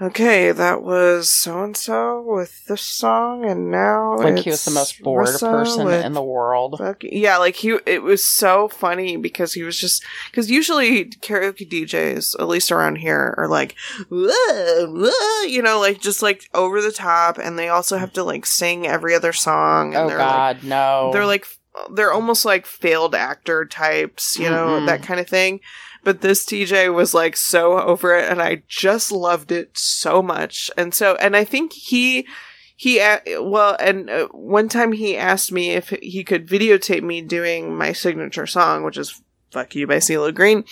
okay, 0.00 0.52
that 0.52 0.82
was 0.82 1.28
so 1.28 1.62
and 1.62 1.76
so 1.76 2.22
with 2.22 2.64
this 2.66 2.82
song, 2.82 3.44
and 3.44 3.70
now 3.70 4.16
Like 4.16 4.38
he 4.38 4.50
was 4.50 4.64
the 4.64 4.70
most 4.70 5.02
bored 5.02 5.26
Rissa 5.28 5.40
person 5.40 5.88
in 5.88 6.12
the 6.14 6.22
world. 6.22 6.80
Yeah, 7.02 7.36
like 7.38 7.56
he, 7.56 7.78
it 7.86 8.02
was 8.02 8.24
so 8.24 8.68
funny 8.68 9.16
because 9.16 9.54
he 9.54 9.62
was 9.62 9.78
just 9.78 10.04
because 10.30 10.50
usually 10.50 11.06
karaoke 11.06 11.68
DJs, 11.68 12.38
at 12.40 12.48
least 12.48 12.72
around 12.72 12.96
here, 12.96 13.34
are 13.36 13.48
like, 13.48 13.74
"Whoa, 14.10 14.86
whoa," 14.86 15.42
you 15.46 15.62
know, 15.62 15.78
like 15.80 16.00
just 16.00 16.22
like 16.22 16.48
over 16.54 16.80
the 16.80 16.92
top, 16.92 17.38
and 17.38 17.58
they 17.58 17.68
also 17.68 17.98
have 17.98 18.12
to 18.14 18.24
like 18.24 18.46
sing 18.46 18.86
every 18.86 19.14
other 19.14 19.32
song. 19.32 19.94
And 19.94 20.04
Oh 20.04 20.08
they're 20.08 20.18
Like, 20.18 20.26
God, 20.60 20.64
no! 20.64 21.10
they're 21.12 21.26
like 21.26 21.46
they're 21.92 22.12
almost 22.12 22.44
like 22.44 22.66
failed 22.66 23.14
actor 23.14 23.64
types, 23.64 24.38
you 24.38 24.50
know, 24.50 24.80
Mm-mm. 24.80 24.86
that 24.86 25.02
kind 25.02 25.20
of 25.20 25.28
thing. 25.28 25.60
But 26.02 26.20
this 26.20 26.44
TJ 26.44 26.94
was 26.94 27.12
like 27.12 27.36
so 27.36 27.78
over 27.78 28.16
it, 28.16 28.28
and 28.30 28.40
I 28.40 28.62
just 28.66 29.12
loved 29.12 29.52
it 29.52 29.76
so 29.76 30.22
much. 30.22 30.70
And 30.76 30.94
so, 30.94 31.16
and 31.16 31.36
I 31.36 31.44
think 31.44 31.72
he 31.72 32.26
he 32.74 32.98
well, 33.38 33.76
and 33.78 34.08
uh, 34.08 34.28
one 34.28 34.70
time 34.70 34.92
he 34.92 35.16
asked 35.16 35.52
me 35.52 35.72
if 35.72 35.90
he 35.90 36.24
could 36.24 36.48
videotape 36.48 37.02
me 37.02 37.20
doing 37.20 37.76
my 37.76 37.92
signature 37.92 38.46
song, 38.46 38.82
which 38.82 38.96
is 38.96 39.20
"Fuck 39.50 39.74
You" 39.74 39.86
by 39.86 39.96
CeeLo 39.96 40.34
Green. 40.34 40.64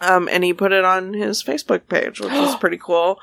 Um, 0.00 0.28
and 0.32 0.42
he 0.42 0.52
put 0.52 0.72
it 0.72 0.84
on 0.84 1.12
his 1.12 1.42
Facebook 1.42 1.86
page, 1.88 2.20
which 2.20 2.32
is 2.32 2.54
pretty 2.60 2.78
cool. 2.78 3.20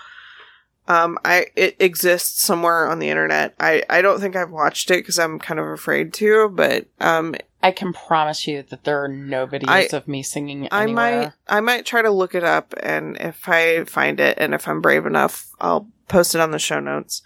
Um, 0.88 1.18
I 1.26 1.48
it 1.56 1.76
exists 1.80 2.42
somewhere 2.42 2.88
on 2.88 3.00
the 3.00 3.10
internet. 3.10 3.54
I 3.60 3.84
I 3.90 4.02
don't 4.02 4.20
think 4.20 4.36
I've 4.36 4.52
watched 4.52 4.90
it 4.92 5.00
because 5.00 5.20
I'm 5.20 5.40
kind 5.40 5.60
of 5.60 5.68
afraid 5.68 6.14
to, 6.16 6.50
but 6.50 6.88
um, 7.00 7.36
I 7.62 7.72
can 7.72 7.92
promise 7.92 8.48
you 8.48 8.64
that 8.70 8.84
there 8.84 9.04
are 9.04 9.08
no 9.08 9.48
videos 9.48 9.94
I- 9.94 9.98
of 9.98 10.08
me 10.08 10.24
singing 10.24 10.68
I 10.72 10.86
might. 10.86 11.32
I 11.48 11.60
might 11.60 11.86
try 11.86 12.02
to 12.02 12.12
look 12.12 12.36
it 12.36 12.44
up, 12.44 12.74
and 12.82 13.18
if 13.18 13.50
I 13.50 13.84
find 13.86 14.20
it, 14.20 14.38
and 14.40 14.54
if 14.54 14.68
I'm 14.68 14.82
brave 14.82 15.06
enough, 15.06 15.50
I'll 15.60 15.88
post 16.08 16.36
it 16.36 16.42
on 16.42 16.52
the 16.52 16.60
show 16.60 16.80
notes. 16.80 17.22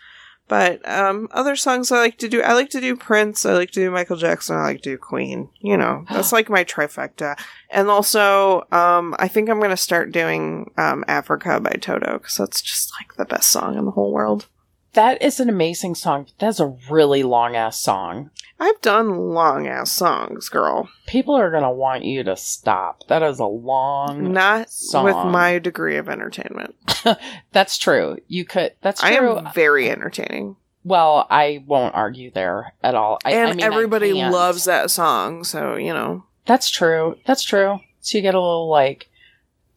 But 0.52 0.86
um, 0.86 1.30
other 1.32 1.56
songs 1.56 1.94
I 1.94 2.00
like 2.00 2.18
to 2.18 2.28
do, 2.28 2.42
I 2.42 2.52
like 2.52 2.72
to 2.72 2.82
do 2.82 2.98
Prince, 2.98 3.46
I 3.46 3.54
like 3.54 3.72
to 3.72 3.80
do 3.80 3.90
Michael 3.90 4.18
Jackson, 4.18 4.58
I 4.58 4.64
like 4.64 4.82
to 4.82 4.90
do 4.90 4.98
Queen. 4.98 5.48
You 5.62 5.78
know, 5.78 6.04
that's 6.12 6.34
like 6.34 6.50
my 6.50 6.66
trifecta. 6.66 7.40
And 7.70 7.88
also, 7.88 8.68
um, 8.70 9.16
I 9.18 9.30
think 9.30 9.50
I'm 9.50 9.62
gonna 9.62 9.78
start 9.78 10.12
doing 10.12 10.70
um, 10.76 11.06
Africa 11.08 11.62
by 11.62 11.78
Toto 11.80 12.18
because 12.18 12.36
that's 12.36 12.62
just 12.62 12.92
like 13.00 13.16
the 13.16 13.24
best 13.24 13.50
song 13.50 13.78
in 13.78 13.86
the 13.86 13.92
whole 13.92 14.12
world. 14.12 14.48
That 14.94 15.22
is 15.22 15.40
an 15.40 15.50
amazing 15.50 15.96
song. 15.96 16.28
That's 16.40 16.60
a 16.60 16.76
really 16.90 17.24
long 17.24 17.56
ass 17.56 17.80
song. 17.80 18.30
I've 18.60 18.80
done 18.82 19.34
long 19.34 19.66
ass 19.68 19.92
songs, 19.92 20.50
girl. 20.50 20.90
People 21.08 21.34
are 21.36 21.50
gonna 21.50 21.72
want 21.72 22.04
you 22.04 22.24
to 22.24 22.36
stop. 22.36 23.08
That 23.08 23.24
is 23.24 23.40
a 23.40 23.46
long. 23.46 24.34
Not 24.34 24.70
song. 24.70 25.06
with 25.06 25.16
my 25.16 25.60
degree 25.60 25.98
of 25.98 26.10
entertainment. 26.10 26.76
That's 27.52 27.78
true. 27.78 28.18
You 28.28 28.46
could. 28.46 28.74
That's 28.82 29.02
true. 29.02 29.10
I 29.10 29.40
am 29.40 29.54
very 29.54 29.90
entertaining. 29.90 30.58
well, 30.84 31.26
I 31.30 31.64
won't 31.66 31.96
argue 31.96 32.32
there 32.32 32.74
at 32.84 32.96
all. 32.96 33.18
I, 33.24 33.32
and 33.32 33.50
I 33.50 33.54
mean, 33.54 33.62
everybody 33.62 34.14
loves 34.14 34.66
that 34.66 34.92
song, 34.92 35.44
so 35.44 35.76
you 35.76 35.94
know 35.94 36.26
That's 36.46 36.70
true. 36.70 37.16
That's 37.26 37.44
true. 37.44 37.80
So 38.02 38.18
you 38.18 38.22
get 38.22 38.36
a 38.36 38.40
little 38.42 38.68
like 38.70 39.10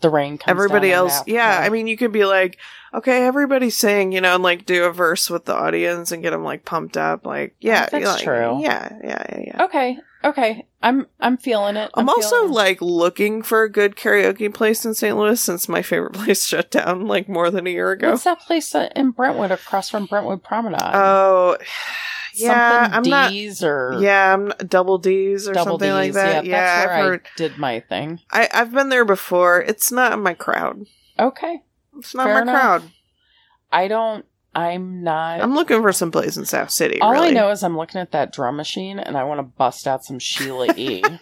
the 0.05 0.11
rain 0.11 0.37
comes. 0.37 0.51
everybody 0.51 0.93
else. 0.93 1.23
Yeah. 1.27 1.61
I 1.63 1.71
mean, 1.71 1.87
you 1.87 1.97
could 1.97 2.13
be 2.13 2.27
like, 2.27 2.59
okay, 2.93 3.25
everybody's 3.25 3.75
saying, 3.75 4.13
you 4.13 4.21
know, 4.21 4.35
and 4.35 4.43
like 4.43 4.67
do 4.67 4.85
a 4.85 4.93
verse 4.93 5.31
with 5.31 5.47
the 5.47 5.55
audience 5.55 6.13
and 6.13 6.23
get 6.23 6.31
them 6.31 6.45
like 6.45 6.67
pumped 6.67 6.99
up. 6.99 7.25
Like, 7.25 7.57
yeah, 7.59 7.89
that's 7.91 8.05
like, 8.05 8.23
true. 8.23 8.61
Yeah, 8.63 8.97
yeah, 9.03 9.27
yeah, 9.29 9.41
yeah. 9.47 9.65
Okay. 9.65 9.99
Okay. 10.23 10.67
I'm. 10.83 11.07
I'm 11.21 11.39
feeling 11.39 11.77
it. 11.77 11.91
I'm, 11.95 12.09
also 12.11 12.45
it. 12.45 12.51
like 12.51 12.83
looking 12.83 13.43
for 13.43 13.63
a 13.63 13.71
good 13.71 13.97
karaoke 13.97 14.53
place 14.53 14.85
in 14.85 14.95
St. 14.95 15.17
Louis 15.17 15.41
since 15.41 15.69
my 15.69 15.81
favorite 15.81 16.13
place 16.15 16.45
shut 16.45 16.71
down 16.71 17.07
like 17.07 17.27
more 17.27 17.51
than 17.51 17.67
a 17.67 17.71
year 17.71 17.91
ago. 17.93 18.11
What's 18.11 18.25
that 18.25 18.41
place 18.41 18.75
in 18.75 19.13
Brentwood 19.13 19.53
across 19.53 19.89
from 19.89 20.05
Brentwood 20.05 20.45
Promenade? 20.45 20.81
Oh, 20.83 21.57
yeah, 22.37 22.87
I'm 22.93 23.05
something 23.05 23.11
not. 23.11 23.63
Or 23.63 23.99
Yeah, 24.01 24.35
I'm 24.35 24.47
not, 24.49 24.69
double 24.69 24.99
D's 24.99 25.49
or 25.49 25.53
double 25.55 25.79
something 25.79 25.89
D's. 25.89 25.95
like 25.95 26.13
that. 26.15 26.45
Yeah, 26.45 26.51
Yeah, 26.51 26.61
that's 26.61 26.83
I've 26.85 26.89
where 26.99 27.11
heard. 27.11 27.27
I 27.27 27.29
did 27.37 27.59
my 27.59 27.81
thing. 27.81 28.21
I, 28.31 28.49
I've 28.53 28.73
been 28.73 28.89
there 28.89 29.05
before. 29.05 29.61
It's 29.63 29.91
not 29.93 30.19
my 30.19 30.35
crowd. 30.35 30.87
Okay. 31.19 31.63
It's 31.99 32.15
not 32.15 32.25
Fair 32.27 32.35
my 32.35 32.43
enough. 32.43 32.55
crowd. 32.55 32.83
I 33.73 33.89
don't. 33.89 34.25
I'm 34.55 35.03
not. 35.03 35.41
I'm 35.41 35.55
looking 35.55 35.83
for 35.83 35.93
some 35.93 36.13
place 36.13 36.37
in 36.37 36.45
South 36.45 36.71
City. 36.71 37.01
all 37.01 37.11
really. 37.11 37.29
I 37.29 37.33
know 37.33 37.51
is 37.51 37.63
I'm 37.65 37.77
looking 37.77 38.01
at 38.01 38.13
that 38.13 38.33
drum 38.33 38.57
machine 38.57 38.99
and 39.01 39.17
I 39.17 39.25
want 39.25 39.39
to 39.39 39.43
bust 39.43 39.87
out 39.89 40.05
some 40.05 40.19
Sheila 40.21 40.69
E. 40.77 41.03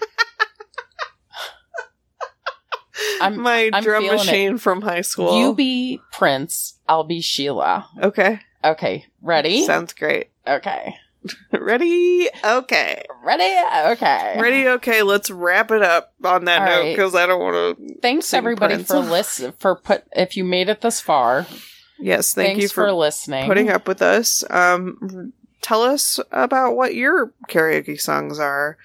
I'm. 3.20 3.40
my 3.40 3.70
I'm 3.72 3.82
drum 3.82 4.02
feeling 4.02 4.18
it. 4.20 4.26
machine 4.26 4.58
from 4.58 4.82
high 4.82 5.00
school. 5.00 5.38
You 5.38 5.54
be 5.54 6.00
Prince. 6.12 6.78
I'll 6.88 7.04
be 7.04 7.20
Sheila. 7.20 7.88
okay? 8.02 8.40
Okay. 8.64 9.06
Ready? 9.22 9.64
Sounds 9.64 9.92
great. 9.92 10.30
okay. 10.46 10.94
Ready? 11.52 12.28
Okay. 12.44 13.04
Ready? 13.22 13.92
Okay. 13.92 14.36
Ready? 14.40 14.68
Okay. 14.68 15.02
Let's 15.02 15.30
wrap 15.30 15.70
it 15.70 15.82
up 15.82 16.12
on 16.24 16.44
that 16.46 16.60
All 16.60 16.66
note 16.66 16.82
right. 16.82 16.96
because 16.96 17.14
I 17.14 17.26
don't 17.26 17.40
want 17.40 17.78
to. 17.78 17.94
Thanks 18.00 18.32
everybody 18.34 18.74
Prince. 18.74 18.88
for 18.88 18.98
listen 18.98 19.52
for 19.58 19.76
put 19.76 20.04
if 20.12 20.36
you 20.36 20.44
made 20.44 20.68
it 20.68 20.80
this 20.80 21.00
far. 21.00 21.46
Yes, 21.98 22.34
thank 22.34 22.48
thanks 22.48 22.62
you 22.62 22.68
for, 22.68 22.90
listening. 22.92 23.46
putting 23.46 23.70
up 23.70 23.86
with 23.86 24.02
us. 24.02 24.42
Um, 24.50 25.32
tell 25.60 25.82
us 25.82 26.18
about 26.32 26.74
what 26.74 26.96
your 26.96 27.32
karaoke 27.48 28.00
songs 28.00 28.40
are. 28.40 28.76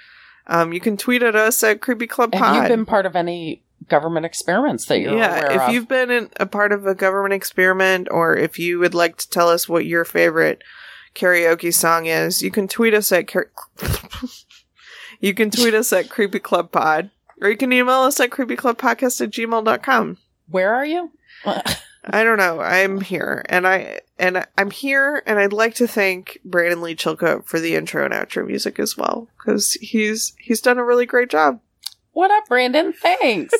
Um, 0.45 0.71
you 0.71 0.79
can 0.79 0.97
tweet 0.97 1.23
at 1.23 1.35
us 1.35 1.63
at 1.63 1.81
Creepy 1.81 2.05
Club 2.05 2.31
Pod. 2.31 2.41
Have 2.41 2.63
you 2.63 2.69
been 2.69 2.85
part 2.85 3.07
of 3.07 3.15
any 3.15 3.63
government 3.89 4.25
experiments 4.25 4.85
that 4.85 4.99
you're 4.99 5.17
yeah, 5.17 5.39
aware 5.39 5.51
if 5.51 5.61
of? 5.63 5.73
you've 5.73 5.87
been 5.87 6.11
in 6.11 6.29
a 6.39 6.45
part 6.45 6.71
of 6.71 6.85
a 6.85 6.93
government 6.93 7.33
experiment, 7.33 8.07
or 8.11 8.37
if 8.37 8.59
you 8.59 8.77
would 8.79 8.93
like 8.93 9.17
to 9.17 9.29
tell 9.29 9.49
us 9.49 9.67
what 9.67 9.85
your 9.85 10.05
favorite 10.05 10.61
karaoke 11.17 11.73
song 11.73 12.05
is, 12.05 12.41
you 12.41 12.51
can 12.51 12.67
tweet 12.67 12.93
us 12.93 13.11
at 13.11 13.27
car- 13.27 13.51
you 15.19 15.33
can 15.33 15.49
tweet 15.49 15.73
us 15.73 15.91
at 15.91 16.09
Creepy 16.09 16.39
Club 16.39 16.71
Pod, 16.71 17.09
or 17.41 17.49
you 17.49 17.57
can 17.57 17.73
email 17.73 18.01
us 18.01 18.19
at 18.19 18.31
creepy 18.31 18.55
club 18.55 18.77
creepyclubpodcast 18.77 19.21
at 19.21 19.31
gmail.com. 19.31 20.17
Where 20.49 20.73
are 20.73 20.85
you? 20.85 21.11
I 21.45 22.23
don't 22.23 22.37
know. 22.37 22.61
I'm 22.61 23.01
here, 23.01 23.43
and 23.49 23.67
I 23.67 23.99
and 24.17 24.45
I'm 24.57 24.71
here, 24.71 25.23
and 25.25 25.39
I'd 25.39 25.53
like 25.53 25.75
to 25.75 25.87
thank 25.87 26.39
Brandon 26.45 26.81
Lee 26.81 26.95
Chilcote 26.95 27.45
for 27.45 27.59
the 27.59 27.75
intro 27.75 28.05
and 28.05 28.13
outro 28.13 28.45
music 28.45 28.79
as 28.79 28.95
well, 28.95 29.27
because 29.37 29.73
he's 29.73 30.33
he's 30.39 30.61
done 30.61 30.77
a 30.77 30.85
really 30.85 31.05
great 31.05 31.29
job. 31.29 31.59
what 32.13 32.31
up, 32.31 32.47
Brandon? 32.47 32.93
Thanks. 32.93 33.53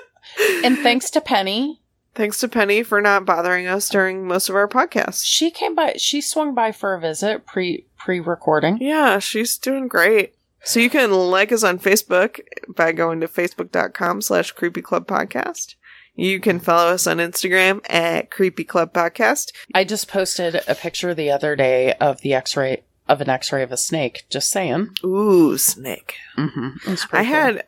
and 0.64 0.78
thanks 0.78 1.10
to 1.10 1.20
Penny. 1.20 1.80
Thanks 2.16 2.40
to 2.40 2.48
Penny 2.48 2.82
for 2.82 3.02
not 3.02 3.26
bothering 3.26 3.66
us 3.66 3.90
during 3.90 4.26
most 4.26 4.48
of 4.48 4.56
our 4.56 4.66
podcasts. 4.66 5.22
She 5.22 5.50
came 5.50 5.74
by 5.74 5.94
she 5.98 6.22
swung 6.22 6.54
by 6.54 6.72
for 6.72 6.94
a 6.94 7.00
visit 7.00 7.44
pre 7.44 7.84
pre 7.98 8.20
recording. 8.20 8.78
Yeah, 8.80 9.18
she's 9.18 9.58
doing 9.58 9.86
great. 9.86 10.34
So 10.64 10.80
you 10.80 10.88
can 10.88 11.12
like 11.12 11.52
us 11.52 11.62
on 11.62 11.78
Facebook 11.78 12.40
by 12.74 12.92
going 12.92 13.20
to 13.20 13.28
facebook.com 13.28 14.22
slash 14.22 14.50
creepy 14.52 14.80
club 14.80 15.06
podcast. 15.06 15.74
You 16.14 16.40
can 16.40 16.58
follow 16.58 16.92
us 16.92 17.06
on 17.06 17.18
Instagram 17.18 17.84
at 17.90 18.30
creepy 18.30 18.64
club 18.64 18.94
podcast. 18.94 19.52
I 19.74 19.84
just 19.84 20.08
posted 20.08 20.56
a 20.66 20.74
picture 20.74 21.14
the 21.14 21.30
other 21.30 21.54
day 21.54 21.92
of 21.94 22.22
the 22.22 22.32
x 22.32 22.56
ray 22.56 22.82
of 23.06 23.20
an 23.20 23.28
x 23.28 23.52
ray 23.52 23.62
of 23.62 23.72
a 23.72 23.76
snake. 23.76 24.24
Just 24.30 24.50
saying. 24.50 24.96
Ooh, 25.04 25.58
snake. 25.58 26.14
Mm-hmm. 26.38 26.94
I 27.12 27.22
had, 27.22 27.64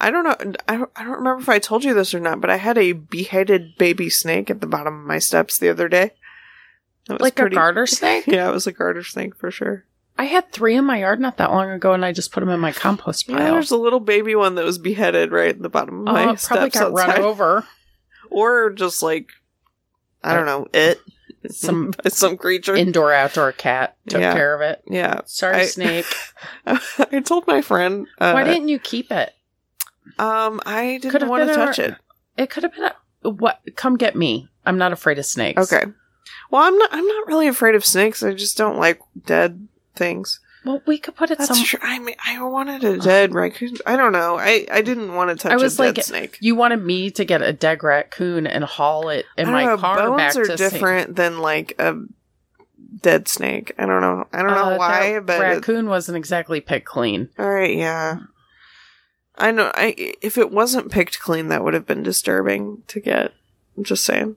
I 0.00 0.10
don't 0.10 0.24
know, 0.24 0.54
I 0.68 0.76
don't, 0.76 0.90
I 0.96 1.04
don't 1.04 1.18
remember 1.18 1.40
if 1.40 1.48
I 1.48 1.58
told 1.58 1.84
you 1.84 1.94
this 1.94 2.14
or 2.14 2.20
not, 2.20 2.40
but 2.40 2.50
I 2.50 2.56
had 2.56 2.76
a 2.78 2.92
beheaded 2.92 3.76
baby 3.78 4.10
snake 4.10 4.50
at 4.50 4.60
the 4.60 4.66
bottom 4.66 5.00
of 5.00 5.06
my 5.06 5.18
steps 5.18 5.56
the 5.58 5.68
other 5.70 5.88
day. 5.88 6.10
Like 7.08 7.36
pretty- 7.36 7.54
a 7.56 7.58
garter 7.58 7.86
snake. 7.88 8.26
Yeah, 8.26 8.48
it 8.48 8.52
was 8.52 8.66
a 8.66 8.72
garter 8.72 9.04
snake 9.04 9.36
for 9.36 9.50
sure. 9.50 9.84
I 10.16 10.24
had 10.24 10.52
three 10.52 10.76
in 10.76 10.84
my 10.84 11.00
yard 11.00 11.18
not 11.20 11.38
that 11.38 11.50
long 11.50 11.70
ago, 11.70 11.92
and 11.92 12.04
I 12.04 12.12
just 12.12 12.30
put 12.32 12.40
them 12.40 12.48
in 12.48 12.60
my 12.60 12.70
compost 12.72 13.28
Yeah, 13.28 13.36
pile. 13.38 13.52
there's 13.52 13.72
a 13.72 13.76
little 13.76 13.98
baby 14.00 14.34
one 14.36 14.54
that 14.54 14.64
was 14.64 14.78
beheaded 14.78 15.32
right 15.32 15.48
at 15.50 15.60
the 15.62 15.68
bottom 15.68 16.06
of 16.06 16.08
Oh, 16.08 16.12
my 16.12 16.22
probably 16.36 16.36
steps 16.70 16.78
got 16.78 16.92
run 16.92 17.18
over. 17.20 17.66
or 18.30 18.70
just 18.70 19.02
like 19.02 19.30
I 20.22 20.34
don't 20.34 20.46
know 20.46 20.66
it 20.72 21.00
Some 21.50 21.92
some 22.08 22.36
creature. 22.36 22.74
indoor 22.76 23.12
outdoor 23.12 23.52
cat 23.52 23.96
took 24.08 24.20
Yeah. 24.20 24.32
care 24.32 24.54
of 24.54 24.60
it. 24.60 24.82
yeah, 24.88 25.20
Sorry, 25.26 25.56
I- 25.62 25.66
snake. 25.66 26.06
I 26.66 27.20
told 27.24 27.46
my 27.48 27.60
friend. 27.60 28.06
Uh, 28.18 28.32
Why 28.32 28.44
didn't 28.44 28.68
you 28.68 28.78
keep 28.78 29.10
it? 29.12 29.32
Um 30.18 30.60
I 30.66 30.98
didn't 31.00 31.10
Could've 31.12 31.28
want 31.28 31.46
to 31.46 31.52
a- 31.52 31.54
touch 31.54 31.78
it. 31.78 31.94
It 32.36 32.50
could 32.50 32.62
have 32.64 32.74
been 32.74 32.90
a 33.24 33.30
what? 33.30 33.60
Come 33.76 33.96
get 33.96 34.14
me. 34.16 34.48
I'm 34.66 34.78
not 34.78 34.92
afraid 34.92 35.18
of 35.18 35.26
snakes. 35.26 35.72
Okay. 35.72 35.84
Well, 36.50 36.62
I'm 36.62 36.76
not. 36.78 36.88
I'm 36.92 37.06
not 37.06 37.26
really 37.26 37.48
afraid 37.48 37.74
of 37.74 37.84
snakes. 37.84 38.22
I 38.22 38.32
just 38.34 38.56
don't 38.56 38.78
like 38.78 39.00
dead 39.26 39.66
things. 39.94 40.40
Well, 40.64 40.80
we 40.86 40.96
could 40.98 41.14
put 41.14 41.30
it 41.30 41.36
That's 41.36 41.54
some. 41.54 41.62
true. 41.64 41.78
I 41.82 41.98
mean, 41.98 42.14
I 42.26 42.42
wanted 42.42 42.82
a 42.84 42.96
dead 42.96 43.34
raccoon. 43.34 43.74
I 43.84 43.96
don't 43.96 44.12
know. 44.12 44.38
I 44.38 44.66
I 44.70 44.80
didn't 44.80 45.14
want 45.14 45.30
to 45.30 45.36
touch 45.36 45.52
I 45.52 45.56
was 45.56 45.78
a 45.78 45.92
dead 45.92 46.04
snake. 46.04 46.38
You 46.40 46.54
wanted 46.54 46.82
me 46.82 47.10
to 47.12 47.24
get 47.24 47.42
a 47.42 47.52
dead 47.52 47.82
raccoon 47.82 48.46
and 48.46 48.64
haul 48.64 49.10
it 49.10 49.26
in 49.36 49.50
my 49.50 49.64
know, 49.64 49.76
car 49.76 49.96
bones 49.98 50.16
back 50.16 50.36
are 50.36 50.44
to 50.46 50.56
different 50.56 51.16
than 51.16 51.38
like 51.40 51.74
a 51.78 51.96
dead 53.02 53.28
snake. 53.28 53.72
I 53.78 53.84
don't 53.86 54.00
know. 54.00 54.26
I 54.32 54.38
don't 54.42 54.52
know 54.52 54.72
Uh, 54.74 54.76
why, 54.78 55.18
but 55.20 55.36
it- 55.38 55.42
raccoon 55.42 55.86
wasn't 55.88 56.16
exactly 56.16 56.60
picked 56.62 56.86
clean. 56.86 57.28
All 57.38 57.48
right, 57.50 57.76
yeah. 57.76 58.18
I 59.36 59.50
know. 59.50 59.70
I 59.74 60.14
if 60.22 60.38
it 60.38 60.50
wasn't 60.50 60.92
picked 60.92 61.20
clean, 61.20 61.48
that 61.48 61.64
would 61.64 61.74
have 61.74 61.86
been 61.86 62.02
disturbing 62.02 62.82
to 62.88 63.00
get. 63.00 63.32
I'm 63.76 63.84
just 63.84 64.04
saying. 64.04 64.36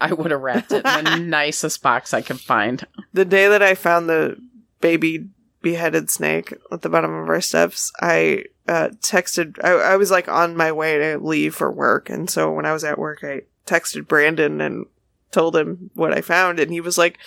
I 0.00 0.12
would 0.12 0.30
have 0.32 0.40
wrapped 0.40 0.72
it 0.72 0.84
in 0.84 1.04
the 1.04 1.16
nicest 1.20 1.82
box 1.82 2.12
I 2.12 2.22
could 2.22 2.40
find. 2.40 2.84
The 3.12 3.24
day 3.24 3.46
that 3.46 3.62
I 3.62 3.74
found 3.74 4.08
the 4.08 4.36
baby 4.80 5.28
beheaded 5.60 6.10
snake 6.10 6.52
at 6.72 6.82
the 6.82 6.88
bottom 6.88 7.14
of 7.14 7.28
our 7.28 7.40
steps, 7.40 7.92
I 8.00 8.46
uh, 8.66 8.88
texted. 9.00 9.62
I, 9.62 9.70
I 9.70 9.96
was 9.96 10.10
like 10.10 10.28
on 10.28 10.56
my 10.56 10.72
way 10.72 10.98
to 10.98 11.18
leave 11.18 11.54
for 11.54 11.70
work, 11.70 12.10
and 12.10 12.28
so 12.28 12.50
when 12.52 12.66
I 12.66 12.72
was 12.72 12.84
at 12.84 12.98
work, 12.98 13.22
I 13.22 13.42
texted 13.66 14.08
Brandon 14.08 14.60
and 14.60 14.86
told 15.30 15.54
him 15.54 15.90
what 15.94 16.12
I 16.12 16.20
found, 16.20 16.58
and 16.58 16.72
he 16.72 16.80
was 16.80 16.98
like, 16.98 17.18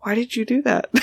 "Why 0.00 0.14
did 0.14 0.36
you 0.36 0.44
do 0.44 0.60
that?" 0.62 0.90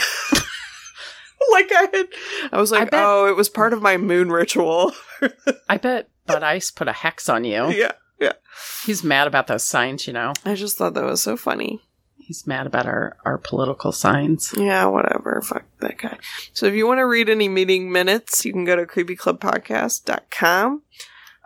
like 1.52 1.72
I 1.72 1.90
had, 1.94 2.08
I 2.52 2.60
was 2.60 2.72
like, 2.72 2.92
bet- 2.92 3.04
"Oh, 3.04 3.28
it 3.28 3.36
was 3.36 3.50
part 3.50 3.74
of 3.74 3.82
my 3.82 3.98
moon 3.98 4.32
ritual." 4.32 4.94
I 5.70 5.78
bet 5.78 6.10
Bud 6.26 6.44
Ice 6.44 6.72
put 6.72 6.88
a 6.88 6.94
hex 6.94 7.30
on 7.30 7.44
you. 7.44 7.70
yeah, 7.72 7.92
yeah. 8.20 8.34
He's 8.86 9.04
mad 9.04 9.28
about 9.28 9.48
those 9.48 9.64
signs, 9.64 10.08
you 10.08 10.14
know. 10.14 10.34
I 10.44 10.56
just 10.56 10.78
thought 10.78 10.94
that 10.94 11.04
was 11.04 11.22
so 11.22 11.36
funny. 11.38 11.82
He's 12.18 12.48
mad 12.48 12.66
about 12.66 12.88
our, 12.88 13.18
our 13.24 13.38
political 13.38 13.92
signs. 13.92 14.52
Yeah, 14.58 14.86
whatever. 14.86 15.42
Fuck 15.46 15.66
that 15.82 16.00
guy. 16.00 16.18
So 16.54 16.66
if 16.66 16.74
you 16.74 16.88
want 16.88 16.98
to 16.98 17.06
read 17.06 17.30
any 17.30 17.48
meeting 17.48 17.92
minutes, 17.92 18.44
you 18.44 18.52
can 18.52 18.66
go 18.66 18.76
to 18.76 18.88
creepyclubpodcast.com. 18.88 20.82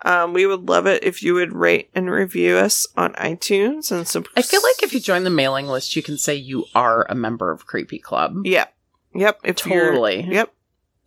Um, 0.05 0.31
we 0.33 0.45
would 0.45 0.69
love 0.69 0.87
it 0.87 1.03
if 1.03 1.21
you 1.21 1.33
would 1.33 1.51
rate 1.51 1.89
and 1.93 2.09
review 2.09 2.55
us 2.55 2.87
on 2.95 3.11
iTunes 3.15 3.91
and 3.91 4.07
sub- 4.07 4.27
I 4.37 4.41
feel 4.41 4.61
like 4.63 4.81
if 4.81 4.93
you 4.93 5.01
join 5.01 5.25
the 5.25 5.29
mailing 5.29 5.67
list, 5.67 5.97
you 5.97 6.01
can 6.01 6.17
say 6.17 6.35
you 6.35 6.63
are 6.73 7.05
a 7.09 7.15
member 7.15 7.51
of 7.51 7.65
Creepy 7.65 7.99
Club. 7.99 8.37
Yeah. 8.45 8.67
Yep. 9.13 9.39
If 9.43 9.55
Totally. 9.57 10.21
Yep. 10.29 10.53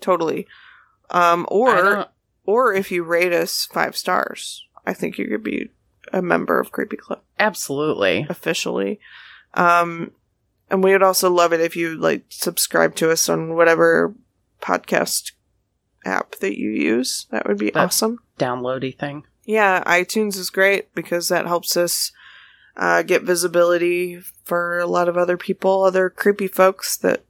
Totally. 0.01 0.47
Um, 1.11 1.47
or 1.51 2.07
or 2.45 2.75
if 2.75 2.91
you 2.91 3.05
rate 3.05 3.33
us 3.33 3.67
five 3.67 3.97
stars, 3.97 4.67
I 4.87 4.95
think 4.95 5.19
you 5.19 5.29
could 5.29 5.43
be 5.45 5.71
a 6.13 6.23
member 6.23 6.59
of 6.59 6.73
Creepy 6.73 6.97
Club 6.97 7.21
absolutely. 7.39 8.27
officially. 8.29 8.99
Um, 9.55 10.13
and 10.71 10.83
we 10.83 10.93
would 10.93 11.03
also 11.03 11.31
love 11.31 11.53
it 11.53 11.61
if 11.61 11.77
you 11.77 11.97
like 11.97 12.25
subscribe 12.31 12.95
to 12.97 13.11
us 13.11 13.29
on 13.29 13.55
whatever 13.55 14.15
podcast 14.61 15.33
app 16.05 16.37
that 16.37 16.59
you 16.59 16.71
use. 16.71 17.27
That 17.31 17.47
would 17.47 17.59
be 17.59 17.71
That- 17.71 17.85
awesome. 17.85 18.19
Downloady 18.39 18.99
thing. 18.99 19.25
Yeah, 19.45 19.83
iTunes 19.85 20.37
is 20.37 20.51
great 20.51 20.95
because 20.95 21.29
that 21.29 21.47
helps 21.47 21.77
us 21.77 22.13
uh, 22.77 23.03
get 23.03 23.23
visibility 23.23 24.21
for 24.45 24.79
a 24.79 24.87
lot 24.87 25.09
of 25.09 25.17
other 25.17 25.37
people, 25.37 25.83
other 25.83 26.09
creepy 26.09 26.47
folks 26.49 26.97
that 26.99 27.25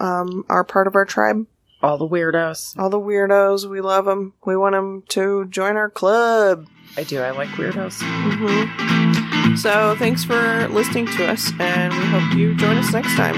um, 0.00 0.44
are 0.48 0.64
part 0.64 0.86
of 0.86 0.94
our 0.94 1.04
tribe. 1.04 1.46
All 1.82 1.96
the 1.96 2.08
weirdos. 2.08 2.78
All 2.78 2.90
the 2.90 3.00
weirdos. 3.00 3.68
We 3.68 3.80
love 3.80 4.04
them. 4.04 4.34
We 4.44 4.56
want 4.56 4.74
them 4.74 5.02
to 5.08 5.46
join 5.46 5.76
our 5.76 5.88
club. 5.88 6.66
I 6.96 7.04
do. 7.04 7.20
I 7.20 7.30
like 7.30 7.48
weirdos. 7.50 8.00
Mm-hmm. 8.02 9.56
So 9.56 9.94
thanks 9.98 10.24
for 10.24 10.68
listening 10.68 11.06
to 11.06 11.26
us, 11.26 11.52
and 11.58 11.92
we 11.92 12.04
hope 12.06 12.34
you 12.34 12.54
join 12.56 12.76
us 12.76 12.92
next 12.92 13.14
time. 13.16 13.36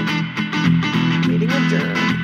Meeting 1.27 1.49
adjourned. 1.49 2.22